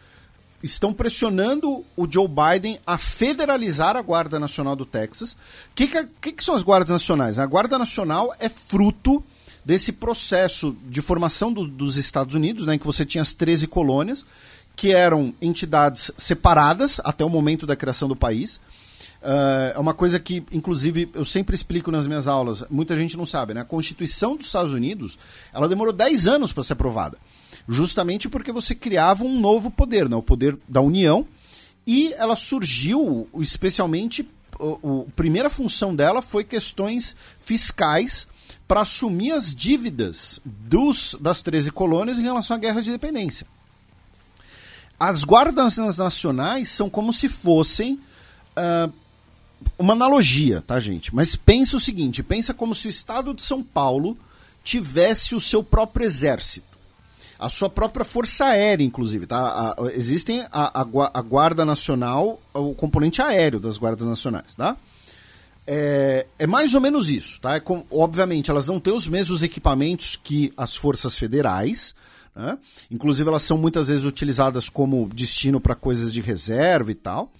[0.62, 5.34] estão pressionando o Joe Biden a federalizar a Guarda Nacional do Texas.
[5.34, 5.36] O
[5.74, 5.86] que,
[6.18, 7.38] que, que, são as Guardas Nacionais?
[7.38, 9.22] A Guarda Nacional é fruto
[9.62, 13.66] desse processo de formação do, dos Estados Unidos, né, em que você tinha as 13
[13.66, 14.24] colônias,
[14.74, 18.58] que eram entidades separadas até o momento da criação do país
[19.22, 23.26] Uh, é uma coisa que, inclusive, eu sempre explico nas minhas aulas, muita gente não
[23.26, 23.60] sabe, né?
[23.60, 25.18] A Constituição dos Estados Unidos,
[25.52, 27.18] ela demorou 10 anos para ser aprovada.
[27.68, 30.16] Justamente porque você criava um novo poder, né?
[30.16, 31.26] o poder da União,
[31.86, 34.26] e ela surgiu especialmente,
[34.58, 38.26] a primeira função dela foi questões fiscais
[38.66, 43.46] para assumir as dívidas dos, das 13 colônias em relação à guerra de independência.
[44.98, 48.92] As guardas nacionais são como se fossem uh,
[49.78, 51.14] uma analogia, tá, gente?
[51.14, 54.16] Mas pensa o seguinte: pensa como se o estado de São Paulo
[54.62, 56.68] tivesse o seu próprio exército.
[57.38, 59.26] A sua própria força aérea, inclusive.
[59.26, 59.38] Tá?
[59.38, 64.54] A, a, existem a, a, Guarda Nacional, o componente aéreo das Guardas Nacionais.
[64.54, 64.76] Tá?
[65.66, 67.40] É, é mais ou menos isso.
[67.40, 67.54] Tá?
[67.54, 71.94] É com, obviamente, elas não têm os mesmos equipamentos que as forças federais.
[72.36, 72.58] Né?
[72.90, 77.32] Inclusive, elas são muitas vezes utilizadas como destino para coisas de reserva e tal.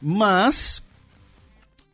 [0.00, 0.80] Mas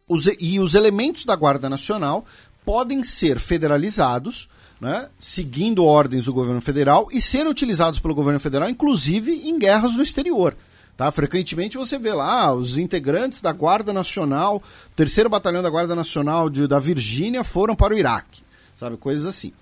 [0.09, 2.25] os, e os elementos da Guarda Nacional
[2.65, 4.49] podem ser federalizados,
[4.81, 9.97] né, seguindo ordens do governo federal e ser utilizados pelo governo federal, inclusive em guerras
[9.97, 10.57] no exterior.
[10.97, 11.11] Tá?
[11.11, 14.63] Frequentemente você vê lá os integrantes da Guarda Nacional,
[14.95, 18.43] terceiro batalhão da Guarda Nacional de, da Virgínia foram para o Iraque,
[18.75, 18.97] sabe?
[18.97, 19.53] Coisas assim.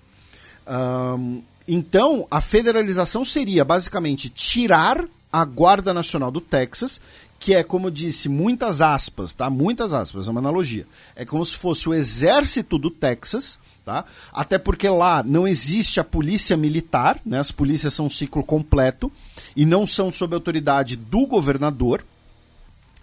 [0.67, 7.01] Um, então, a federalização seria basicamente tirar a Guarda Nacional do Texas
[7.45, 9.51] que é, como disse, muitas aspas, tá?
[9.51, 10.87] Muitas aspas, é uma analogia.
[11.15, 14.03] É como se fosse o exército do Texas, tá?
[14.33, 17.37] Até porque lá não existe a polícia militar, né?
[17.37, 19.11] As polícias são um ciclo completo
[19.55, 22.03] e não são sob autoridade do governador.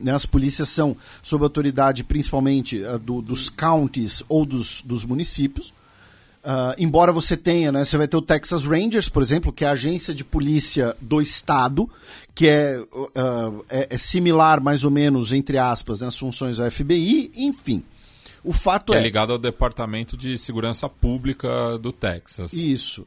[0.00, 0.12] Né?
[0.12, 5.72] As polícias são sob autoridade principalmente uh, do, dos counties ou dos, dos municípios.
[6.44, 9.68] Uh, embora você tenha, né, você vai ter o Texas Rangers, por exemplo, que é
[9.68, 11.88] a agência de polícia do estado,
[12.34, 17.30] que é, uh, é, é, similar, mais ou menos, entre aspas, nas funções da FBI,
[17.36, 17.84] enfim.
[18.42, 19.00] O fato que é.
[19.00, 22.52] é ligado ao Departamento de Segurança Pública do Texas.
[22.52, 23.06] Isso.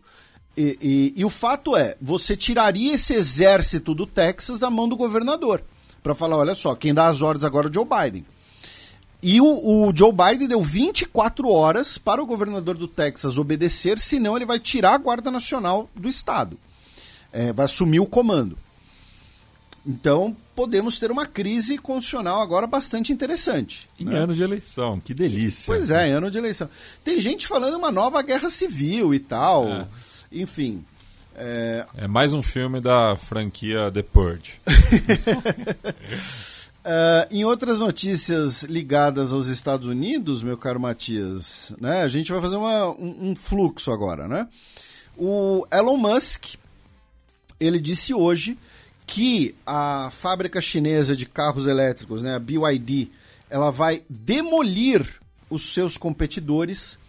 [0.56, 4.96] E, e, e o fato é, você tiraria esse exército do Texas da mão do
[4.96, 5.62] governador.
[6.02, 8.26] para falar, olha só, quem dá as ordens agora é o Joe Biden.
[9.28, 14.36] E o, o, Joe Biden deu 24 horas para o governador do Texas obedecer, senão
[14.36, 16.60] ele vai tirar a Guarda Nacional do Estado.
[17.34, 18.56] É, vai assumir o comando.
[19.84, 23.90] Então, podemos ter uma crise constitucional agora bastante interessante.
[24.00, 24.16] Em né?
[24.16, 25.74] ano de eleição, que delícia.
[25.74, 26.70] Pois é, em ano de eleição.
[27.04, 29.68] Tem gente falando uma nova guerra civil e tal.
[29.68, 29.88] É.
[30.32, 30.86] Enfim.
[31.36, 31.84] É...
[31.98, 34.62] é mais um filme da franquia The Purge.
[36.86, 42.40] Uh, em outras notícias ligadas aos Estados Unidos, meu caro Matias, né, a gente vai
[42.40, 44.48] fazer uma, um, um, fluxo agora, né?
[45.18, 46.54] O Elon Musk,
[47.60, 48.56] ele disse hoje
[49.08, 53.10] que a fábrica chinesa de carros elétricos, né, a BYD,
[53.50, 55.08] ela vai demolir
[55.50, 57.00] os seus competidores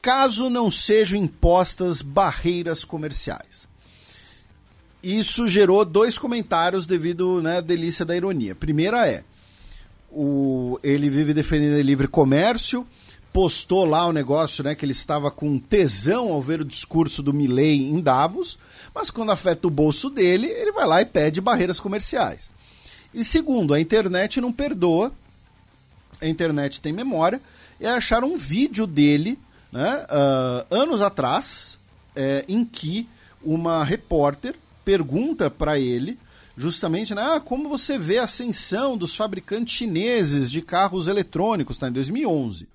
[0.00, 3.68] caso não sejam impostas barreiras comerciais.
[5.02, 8.54] Isso gerou dois comentários devido né, à delícia da ironia.
[8.54, 9.22] Primeira é,
[10.10, 12.86] o, ele vive defendendo livre comércio,
[13.32, 17.32] postou lá o negócio né, que ele estava com tesão ao ver o discurso do
[17.32, 18.58] Milley em Davos,
[18.94, 22.50] mas quando afeta o bolso dele, ele vai lá e pede barreiras comerciais.
[23.12, 25.12] E segundo, a internet não perdoa,
[26.20, 27.40] a internet tem memória,
[27.78, 29.38] e acharam um vídeo dele,
[29.70, 31.78] né, uh, anos atrás,
[32.16, 33.08] é, em que
[33.42, 34.56] uma repórter
[34.88, 36.18] pergunta para ele
[36.56, 41.88] justamente, né, ah, como você vê a ascensão dos fabricantes chineses de carros eletrônicos, tá,
[41.88, 42.66] em 2011.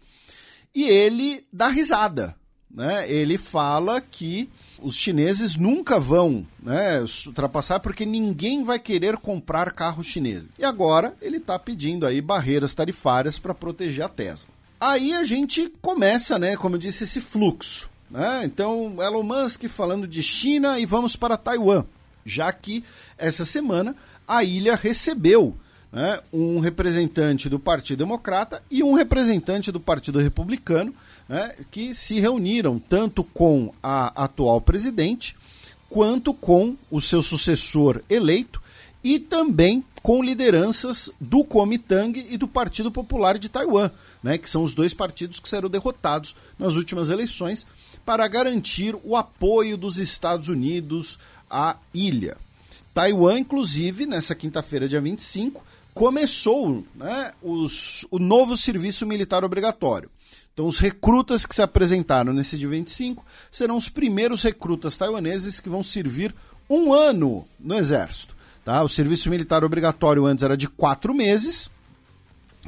[0.75, 2.35] E ele dá risada,
[2.69, 3.11] né?
[3.11, 4.48] Ele fala que
[4.80, 10.51] os chineses nunca vão né, ultrapassar porque ninguém vai querer comprar carros chineses.
[10.59, 14.50] E agora ele está pedindo aí barreiras tarifárias para proteger a Tesla.
[14.80, 17.90] Aí a gente começa, né, como eu disse, esse fluxo.
[18.09, 18.43] Né?
[18.45, 21.83] Então, Elon Musk falando de China e vamos para Taiwan
[22.25, 22.83] já que
[23.17, 23.95] essa semana
[24.27, 25.55] a ilha recebeu
[25.91, 30.93] né, um representante do Partido Democrata e um representante do Partido Republicano,
[31.29, 35.35] né, que se reuniram tanto com a atual presidente
[35.89, 38.59] quanto com o seu sucessor eleito
[39.03, 44.63] e também com lideranças do Kuomintang e do Partido Popular de Taiwan, né, que são
[44.63, 47.65] os dois partidos que serão derrotados nas últimas eleições,
[48.05, 51.19] para garantir o apoio dos Estados Unidos
[51.53, 52.35] a ilha.
[52.95, 60.09] Taiwan, inclusive, nessa quinta-feira, dia 25, começou né, os, o novo serviço militar obrigatório.
[60.51, 65.69] Então, os recrutas que se apresentaram nesse dia 25 serão os primeiros recrutas taiwaneses que
[65.69, 66.33] vão servir
[66.69, 68.35] um ano no Exército.
[68.65, 68.82] Tá?
[68.83, 71.69] O serviço militar obrigatório antes era de quatro meses,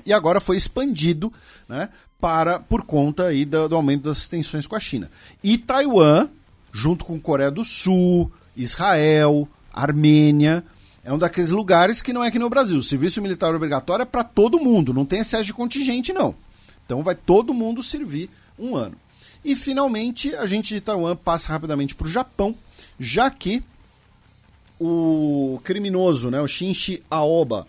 [0.05, 1.31] e agora foi expandido
[1.69, 1.89] né,
[2.19, 5.09] para por conta aí do, do aumento das tensões com a China.
[5.43, 6.27] E Taiwan,
[6.71, 10.63] junto com Coreia do Sul, Israel, Armênia,
[11.03, 12.77] é um daqueles lugares que não é que no Brasil.
[12.77, 16.35] O serviço militar obrigatório é para todo mundo, não tem excesso de contingente, não.
[16.85, 18.95] Então vai todo mundo servir um ano.
[19.43, 22.55] E finalmente a gente de Taiwan passa rapidamente para o Japão,
[22.99, 23.63] já que
[24.79, 27.67] o criminoso, né, o Shinji Aoba,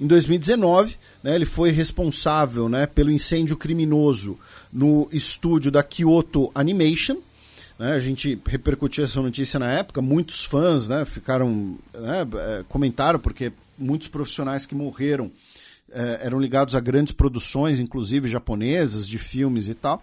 [0.00, 4.38] em 2019, né, ele foi responsável né, pelo incêndio criminoso
[4.72, 7.18] no estúdio da Kyoto Animation.
[7.82, 13.18] Né, a gente repercutiu essa notícia na época, muitos fãs né, ficaram né, é, comentaram
[13.18, 15.32] porque muitos profissionais que morreram
[15.90, 19.96] eh, eram ligados a grandes produções, inclusive japonesas, de filmes e tal.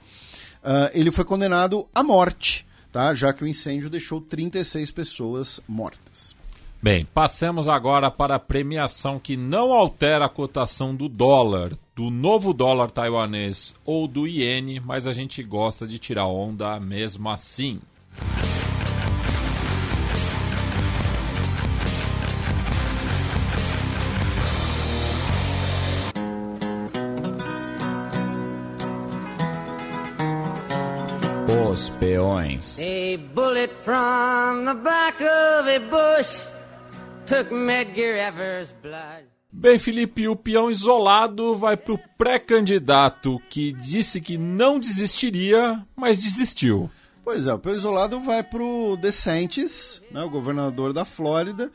[0.61, 3.13] Uh, ele foi condenado à morte, tá?
[3.13, 6.35] já que o incêndio deixou 36 pessoas mortas.
[6.83, 12.53] Bem, passemos agora para a premiação que não altera a cotação do dólar, do novo
[12.53, 17.81] dólar taiwanês ou do iene, mas a gente gosta de tirar onda mesmo assim.
[31.69, 32.79] Os peões.
[32.79, 36.47] A bullet from the back of a bush
[37.25, 39.38] took Medgar Evers' blood.
[39.51, 46.21] Bem, Felipe, o peão isolado vai para o pré-candidato que disse que não desistiria, mas
[46.21, 46.89] desistiu.
[47.23, 51.71] Pois é, o peão isolado vai para o DeSantis, né, o governador da Flórida,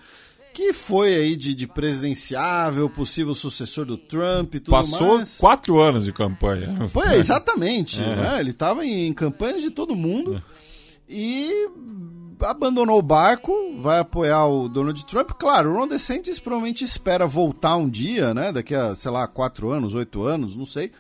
[0.53, 5.37] que foi aí de, de presidenciável, possível sucessor do Trump e tudo Passou mais.
[5.37, 6.89] quatro anos de campanha.
[6.89, 8.01] Foi, exatamente.
[8.03, 8.17] É.
[8.17, 8.41] né?
[8.41, 10.41] Ele estava em campanhas de todo mundo
[11.09, 11.69] e
[12.45, 15.31] abandonou o barco, vai apoiar o Donald Trump.
[15.33, 18.53] Claro, o Ron DeSantis provavelmente espera voltar um dia, né?
[18.53, 20.93] Daqui a, sei lá, quatro anos, oito anos, não sei.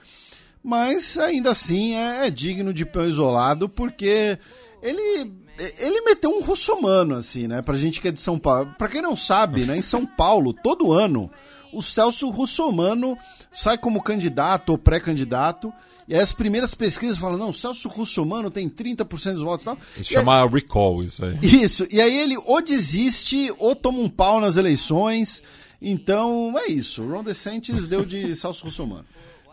[0.62, 4.38] Mas ainda assim é, é digno de peão isolado, porque
[4.82, 7.62] ele ele meteu um russomano, assim, né?
[7.62, 8.74] Pra gente que é de São Paulo.
[8.76, 9.76] Pra quem não sabe, né?
[9.76, 11.30] Em São Paulo, todo ano,
[11.72, 13.16] o Celso Russomano
[13.52, 15.72] sai como candidato ou pré-candidato.
[16.06, 19.78] E aí as primeiras pesquisas falam, não, Celso Russomano tem 30% dos votos e tal.
[19.98, 21.38] Isso E aí- chama recall, isso aí.
[21.42, 25.42] isso, e aí ele ou desiste ou toma um pau nas eleições.
[25.80, 27.02] Então é isso.
[27.02, 29.04] O Ron DeSantis deu de Celso Russomano.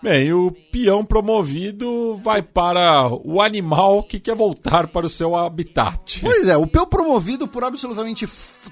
[0.03, 6.19] Bem, o peão promovido vai para o animal que quer voltar para o seu habitat.
[6.21, 8.27] Pois é, o peu promovido por absolutamente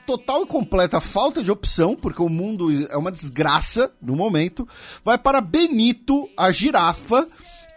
[0.07, 4.67] total e completa falta de opção, porque o mundo é uma desgraça no momento,
[5.05, 7.27] vai para Benito, a girafa,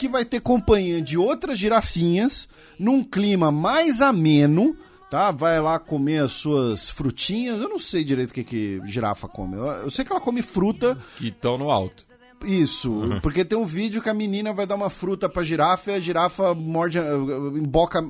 [0.02, 4.76] que vai ter companhia de outras girafinhas, num clima mais ameno,
[5.08, 5.30] tá?
[5.30, 7.62] Vai lá comer as suas frutinhas.
[7.62, 9.54] Eu não sei direito o que, que girafa come.
[9.54, 10.98] Eu, eu sei que ela come fruta.
[11.16, 12.04] Que estão no alto.
[12.44, 15.94] Isso, porque tem um vídeo que a menina vai dar uma fruta pra girafa e
[15.94, 18.04] a girafa morde, emboca,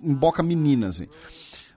[0.00, 1.08] emboca a menina, assim.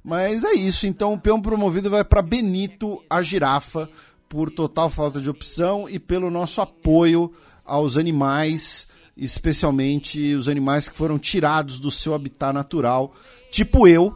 [0.03, 3.89] Mas é isso, então o peão promovido vai pra Benito, a girafa,
[4.29, 7.33] por total falta de opção e pelo nosso apoio
[7.65, 13.13] aos animais, especialmente os animais que foram tirados do seu habitat natural,
[13.51, 14.15] tipo eu,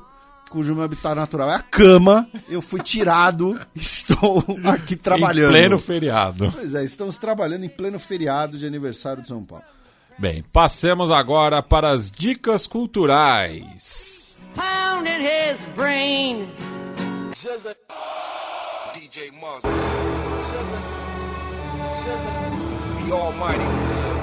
[0.49, 5.49] cujo meu habitat natural é a cama, eu fui tirado, estou aqui trabalhando.
[5.49, 6.51] Em pleno feriado.
[6.51, 9.65] Pois é, estamos trabalhando em pleno feriado de aniversário de São Paulo.
[10.19, 14.35] Bem, passemos agora para as dicas culturais.
[14.55, 16.49] Pounding his brain.
[18.95, 19.61] DJ Muzz.
[23.05, 24.16] The Almighty.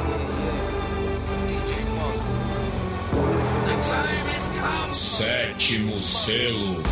[4.92, 6.82] Sétimo selo.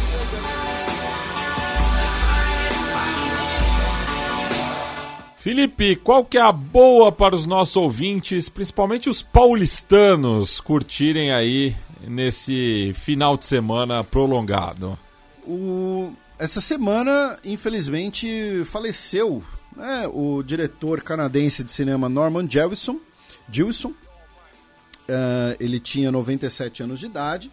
[5.36, 11.74] Felipe, qual que é a boa para os nossos ouvintes, principalmente os paulistanos, curtirem aí
[12.06, 14.96] nesse final de semana prolongado?
[15.44, 19.42] O- Essa semana, infelizmente, faleceu
[19.76, 22.98] né, o diretor canadense de cinema Norman Jewison.
[23.50, 23.92] Jewison.
[25.12, 27.52] Eh, ele tinha 97 anos de idade.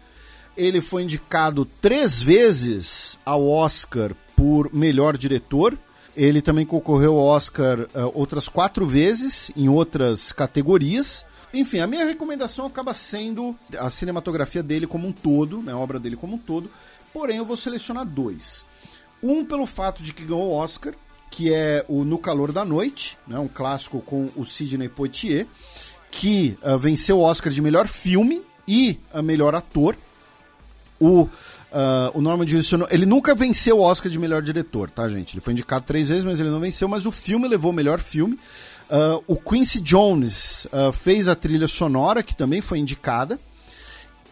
[0.56, 5.78] Ele foi indicado três vezes ao Oscar por melhor diretor.
[6.16, 11.26] Ele também concorreu ao Oscar eh, outras quatro vezes em outras categorias.
[11.52, 16.00] Enfim, a minha recomendação acaba sendo a cinematografia dele como um todo, né, a obra
[16.00, 16.70] dele como um todo.
[17.12, 18.64] Porém, eu vou selecionar dois.
[19.22, 20.94] Um pelo fato de que ganhou o Oscar,
[21.30, 25.46] que é o No Calor da Noite, né, um clássico com o Sidney Poitier,
[26.10, 29.96] que ah, venceu o Oscar de melhor filme e a melhor ator.
[31.00, 31.28] O,
[31.72, 35.34] ah, o Norman Jewison, ele nunca venceu o Oscar de melhor diretor, tá, gente?
[35.34, 36.88] Ele foi indicado três vezes, mas ele não venceu.
[36.88, 38.38] Mas o filme levou o melhor filme.
[38.90, 43.38] Uh, o Quincy Jones uh, fez a trilha sonora, que também foi indicada.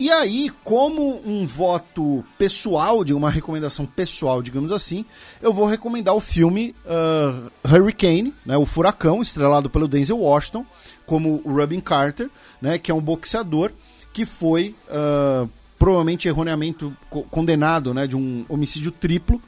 [0.01, 5.05] E aí, como um voto pessoal, de uma recomendação pessoal, digamos assim,
[5.43, 10.65] eu vou recomendar o filme uh, Hurricane, né, o Furacão, estrelado pelo Denzel Washington,
[11.05, 12.31] como o Robin Carter,
[12.63, 13.73] né, que é um boxeador
[14.13, 16.93] que foi uh, provavelmente erroneamente
[17.29, 19.43] condenado né, de um homicídio triplo.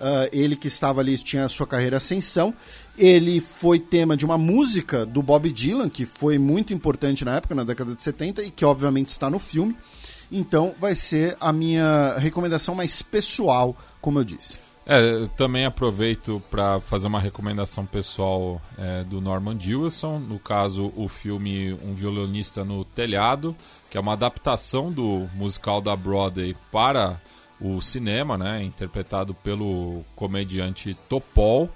[0.00, 2.54] Uh, ele que estava ali tinha a sua carreira ascensão.
[2.96, 7.54] Ele foi tema de uma música do Bob Dylan, que foi muito importante na época,
[7.54, 9.76] na década de 70, e que obviamente está no filme.
[10.32, 14.58] Então vai ser a minha recomendação mais pessoal, como eu disse.
[14.86, 20.92] É, eu também aproveito para fazer uma recomendação pessoal é, do Norman Jewison, no caso
[20.96, 23.54] o filme Um Violonista no Telhado,
[23.90, 27.20] que é uma adaptação do musical da Broadway para
[27.60, 31.68] o cinema, né, interpretado pelo comediante Topol,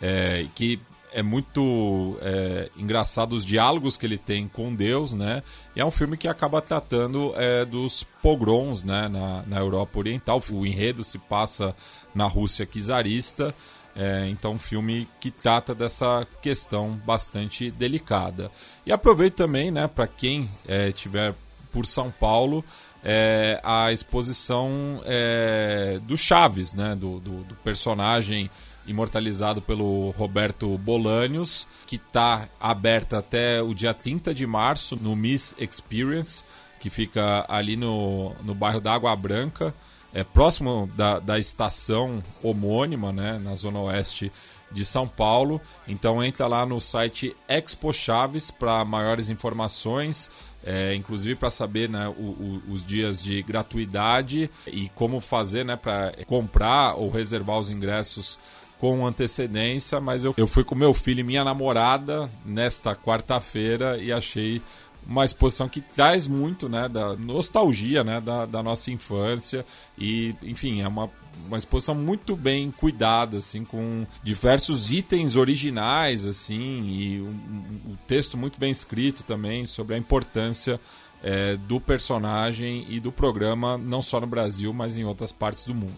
[0.00, 0.80] é, que
[1.14, 5.44] é muito é, engraçado os diálogos que ele tem com Deus, né?
[5.74, 10.42] E é um filme que acaba tratando é, dos pogroms, né, na, na Europa Oriental.
[10.50, 11.74] O enredo se passa
[12.12, 13.54] na Rússia czarista.
[13.94, 18.50] É, então, um filme que trata dessa questão bastante delicada.
[18.84, 21.32] E aproveito também, né, para quem é, tiver
[21.72, 22.64] por São Paulo,
[23.04, 28.50] é, a exposição é, do Chaves, né, do, do, do personagem
[28.86, 35.54] imortalizado pelo Roberto Bolanios, que está aberta até o dia 30 de março no Miss
[35.58, 36.42] Experience,
[36.80, 39.74] que fica ali no, no bairro da Água Branca,
[40.12, 44.30] é próximo da, da estação homônima, né, na zona oeste
[44.70, 45.60] de São Paulo.
[45.88, 50.30] Então entra lá no site Expo Chaves para maiores informações,
[50.64, 55.76] é, inclusive para saber né, o, o, os dias de gratuidade e como fazer né,
[55.76, 58.38] para comprar ou reservar os ingressos
[58.78, 64.12] com antecedência, mas eu, eu fui com meu filho e minha namorada nesta quarta-feira e
[64.12, 64.60] achei
[65.06, 69.64] uma exposição que traz muito né, da nostalgia né, da, da nossa infância
[69.98, 71.10] e, enfim, é uma,
[71.46, 78.36] uma exposição muito bem cuidada, assim, com diversos itens originais, assim, e um, um, texto
[78.36, 80.80] muito bem escrito também sobre a importância
[81.22, 85.74] é, do personagem e do programa, não só no Brasil, mas em outras partes do
[85.74, 85.94] mundo.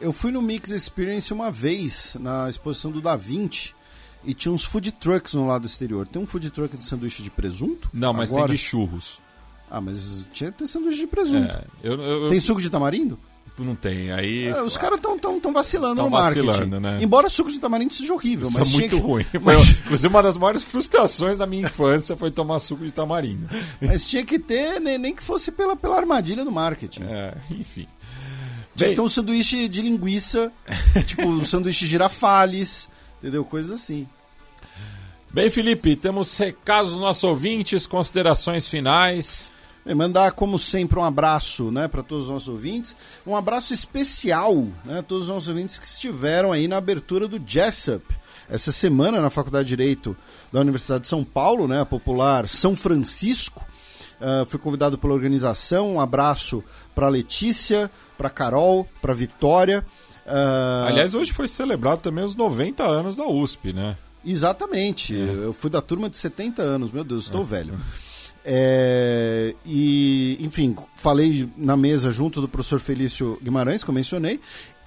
[0.00, 3.74] Eu fui no Mix Experience uma vez, na exposição do Da Vinci,
[4.26, 6.06] e tinha uns food trucks no lado exterior.
[6.06, 7.88] Tem um food truck de sanduíche de presunto?
[7.92, 8.46] Não, mas Agora?
[8.46, 9.20] tem de churros.
[9.70, 11.50] Ah, mas tinha que ter sanduíche de presunto.
[11.50, 13.18] É, eu, eu, tem suco de tamarindo?
[13.58, 14.10] Não tem.
[14.10, 14.48] Aí.
[14.48, 16.46] É, os caras estão tão, tão vacilando tão no marketing.
[16.46, 16.98] Vacilando, né?
[17.00, 19.02] Embora suco de tamarindo seja horrível, Isso mas é muito que...
[19.02, 19.24] ruim.
[19.40, 19.70] Mas...
[19.84, 23.48] Inclusive, uma das maiores frustrações da minha infância foi tomar suco de tamarindo.
[23.80, 27.04] Mas tinha que ter, nem, nem que fosse pela, pela armadilha do marketing.
[27.04, 27.86] É, enfim.
[28.74, 30.52] Tinha que ter um sanduíche de linguiça,
[31.06, 32.88] tipo um sanduíche girafales,
[33.24, 33.42] entendeu?
[33.42, 34.06] Coisas assim.
[35.32, 39.50] Bem, Felipe, temos recados dos nossos ouvintes, considerações finais.
[39.84, 42.94] Bem, mandar, como sempre, um abraço né, para todos os nossos ouvintes.
[43.26, 44.54] Um abraço especial
[44.84, 48.04] né, a todos os nossos ouvintes que estiveram aí na abertura do Jessup.
[48.46, 50.14] Essa semana, na Faculdade de Direito
[50.52, 53.64] da Universidade de São Paulo, né, a popular São Francisco.
[54.20, 55.94] Uh, fui convidado pela organização.
[55.94, 56.62] Um abraço
[56.94, 59.84] para Letícia, para Carol, para Vitória.
[60.26, 60.88] Uh...
[60.88, 63.96] Aliás, hoje foi celebrado também os 90 anos da USP, né?
[64.24, 65.14] Exatamente.
[65.14, 65.46] É.
[65.46, 67.44] Eu fui da turma de 70 anos, meu Deus, estou é.
[67.44, 67.78] velho.
[68.46, 74.38] É, e, enfim, falei na mesa junto do professor Felício Guimarães, que eu mencionei,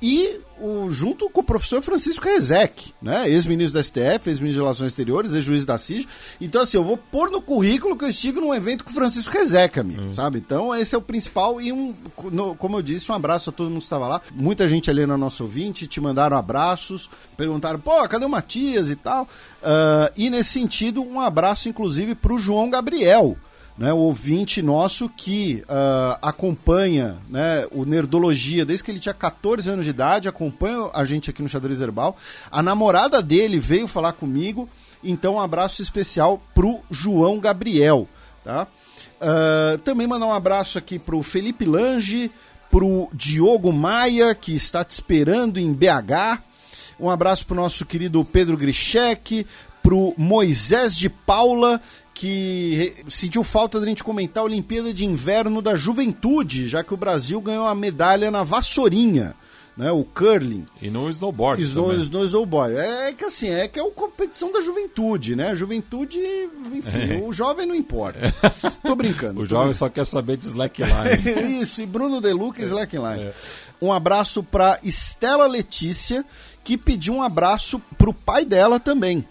[0.02, 3.30] e o, junto com o professor Francisco Rezec, né?
[3.30, 6.08] ex-ministro da STF, ex-ministro de Relações Exteriores, ex-juiz da CIG.
[6.42, 9.34] Então, assim, eu vou pôr no currículo que eu estive num evento com o Francisco
[9.34, 10.14] Rezec, amigo, uhum.
[10.14, 10.40] sabe?
[10.40, 11.62] Então, esse é o principal.
[11.62, 11.96] E, um,
[12.32, 14.22] no, como eu disse, um abraço a todo mundo que estava lá.
[14.34, 18.96] Muita gente ali na nossa ouvinte, te mandaram abraços, perguntaram, pô, cadê o Matias e
[18.96, 19.24] tal?
[19.24, 23.38] Uh, e, nesse sentido, um abraço, inclusive, para o João Gabriel
[23.78, 29.70] né, o ouvinte nosso que uh, acompanha né, o Nerdologia desde que ele tinha 14
[29.70, 32.18] anos de idade, acompanha a gente aqui no Xadrez Herbal.
[32.52, 34.68] A namorada dele veio falar comigo,
[35.04, 38.08] então um abraço especial pro João Gabriel.
[38.44, 38.68] Tá?
[39.22, 42.32] Uh, também mandar um abraço aqui pro Felipe Lange,
[42.72, 46.42] pro Diogo Maia, que está te esperando em BH.
[47.00, 49.46] Um abraço pro nosso querido Pedro Grichek,
[49.84, 51.80] pro Moisés de Paula,
[52.18, 56.92] que sentiu falta de a gente comentar a Olimpíada de Inverno da Juventude, já que
[56.92, 59.36] o Brasil ganhou a medalha na vassourinha.
[59.78, 60.66] Né, o curling.
[60.82, 62.76] E no snowboard Snow, No snowboard.
[62.76, 65.52] É que assim, é que é a competição da juventude, né?
[65.52, 66.18] A juventude,
[66.74, 67.22] enfim, é.
[67.24, 68.20] o jovem não importa.
[68.82, 69.40] Tô brincando.
[69.40, 69.76] o tô jovem brincando.
[69.76, 71.62] só quer saber de slackline.
[71.62, 73.26] Isso, e Bruno Deluca e slackline.
[73.26, 73.34] É.
[73.80, 76.26] Um abraço para Estela Letícia,
[76.64, 79.24] que pediu um abraço pro pai dela também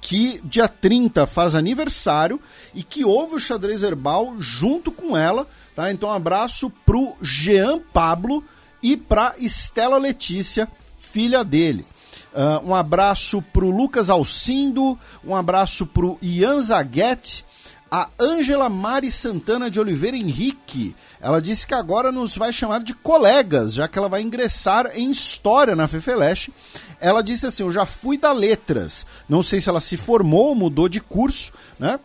[0.00, 2.40] que dia 30 faz aniversário
[2.74, 5.90] e que ouve o xadrez verbal junto com ela, tá?
[5.90, 8.42] Então um abraço pro Jean Pablo
[8.82, 11.84] e pra Estela Letícia, filha dele.
[12.32, 17.44] Uh, um abraço pro Lucas Alcindo, um abraço pro Ian Zaguete,
[17.90, 20.94] a Ângela Mari Santana de Oliveira Henrique.
[21.20, 25.10] Ela disse que agora nos vai chamar de colegas, já que ela vai ingressar em
[25.10, 26.52] História na Fefeleche.
[27.00, 29.04] Ela disse assim: Eu já fui da Letras.
[29.28, 31.98] Não sei se ela se formou, mudou de curso, né?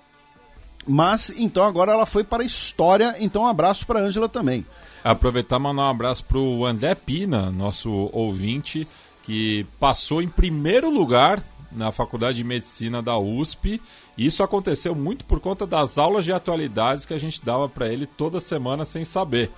[0.87, 3.15] Mas então agora ela foi para História.
[3.19, 4.65] Então um abraço para Ângela também.
[5.03, 8.87] Aproveitar e mandar um abraço para o André Pina, nosso ouvinte,
[9.23, 13.81] que passou em primeiro lugar na Faculdade de Medicina da USP.
[14.17, 18.05] Isso aconteceu muito por conta das aulas de atualidades que a gente dava para ele
[18.05, 19.51] toda semana sem saber.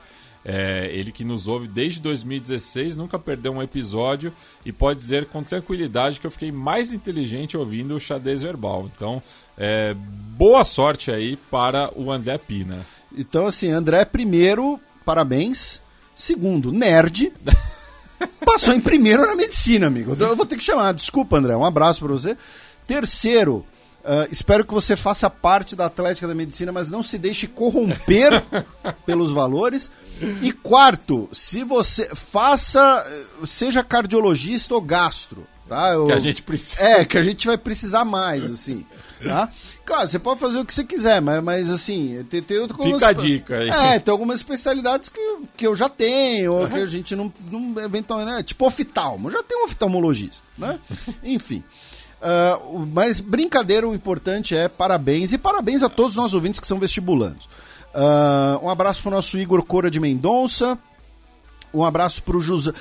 [0.50, 4.32] É, ele que nos ouve desde 2016, nunca perdeu um episódio
[4.66, 8.90] e pode dizer com tranquilidade que eu fiquei mais inteligente ouvindo o xadrez verbal.
[8.96, 9.22] Então,
[9.58, 12.86] é, boa sorte aí para o André Pina.
[13.16, 15.82] Então, assim, André, primeiro, parabéns.
[16.16, 17.34] Segundo, nerd.
[18.46, 20.16] Passou em primeiro na medicina, amigo.
[20.18, 20.94] Eu vou ter que chamar.
[20.94, 21.56] Desculpa, André.
[21.56, 22.38] Um abraço para você.
[22.88, 23.66] Terceiro,
[24.08, 28.42] Uh, espero que você faça parte da Atlética da Medicina, mas não se deixe corromper
[29.06, 29.92] pelos valores.
[30.42, 33.06] E quarto, se você faça,
[33.46, 35.90] seja cardiologista ou gastro, tá?
[35.90, 36.82] Eu, que a gente precisa.
[36.82, 38.86] É, que a gente vai precisar mais, assim.
[39.22, 39.50] Tá?
[39.84, 43.10] Claro, você pode fazer o que você quiser, mas, mas assim, tem, tem algumas, Fica
[43.10, 43.70] a dica aí.
[43.70, 47.84] É, tem algumas especialidades que, que eu já tenho, ou que a gente não, não
[47.84, 48.42] eventualmente, né?
[48.42, 50.80] Tipo oftalmo, já tem um oftalmologista, né?
[51.24, 51.62] Enfim.
[52.22, 56.68] Uh, mas brincadeira, o importante é parabéns e parabéns a todos os nossos ouvintes que
[56.68, 57.46] são vestibulandos.
[57.94, 60.78] Uh, um abraço para o nosso Igor Cora de Mendonça.
[61.74, 62.72] Um abraço para o José.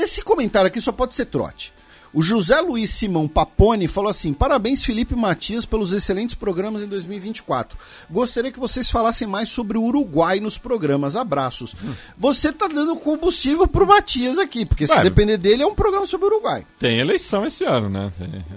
[0.00, 1.72] Esse comentário aqui só pode ser trote.
[2.12, 7.78] O José Luiz Simão Papone falou assim: Parabéns, Felipe Matias, pelos excelentes programas em 2024.
[8.10, 11.16] Gostaria que vocês falassem mais sobre o Uruguai nos programas.
[11.16, 11.74] Abraços.
[11.82, 11.92] Hum.
[12.16, 16.26] Você tá dando combustível pro Matias aqui, porque se depender dele, é um programa sobre
[16.26, 16.66] o Uruguai.
[16.78, 18.10] Tem eleição esse ano, né?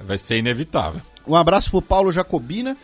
[0.05, 1.01] Vai ser inevitável.
[1.27, 2.75] Um abraço pro Paulo Jacobina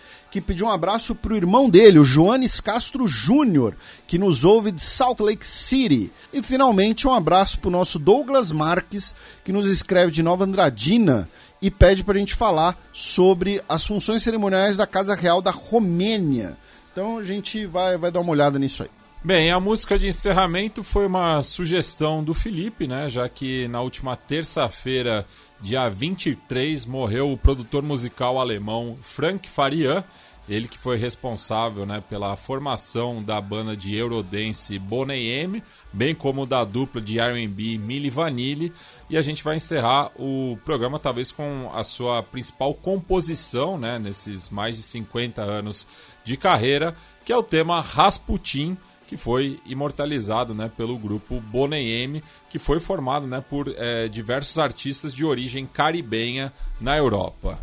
[0.42, 3.76] que um abraço pro irmão dele, o Joanes Castro Júnior,
[4.08, 6.12] que nos ouve de Salt Lake City.
[6.34, 11.28] E finalmente um abraço pro nosso Douglas Marques, que nos escreve de Nova Andradina
[11.62, 16.58] e pede pra gente falar sobre as funções cerimoniais da Casa Real da Romênia.
[16.92, 18.90] Então a gente vai, vai dar uma olhada nisso aí.
[19.24, 23.10] Bem, a música de encerramento foi uma sugestão do Felipe, né?
[23.10, 25.26] Já que na última terça-feira,
[25.60, 30.04] dia 23, morreu o produtor musical alemão Frank Farian.
[30.48, 35.62] Ele que foi responsável né, pela formação da banda de Eurodance Boney M,
[35.92, 38.72] bem como da dupla de R&B Milli Vanilli.
[39.10, 44.50] E a gente vai encerrar o programa talvez com a sua principal composição, né, nesses
[44.50, 45.86] mais de 50 anos
[46.24, 46.96] de carreira,
[47.26, 48.78] que é o tema Rasputin,
[49.08, 54.58] que foi imortalizado né, pelo grupo Boney M, que foi formado né, por é, diversos
[54.60, 57.60] artistas de origem caribenha na Europa.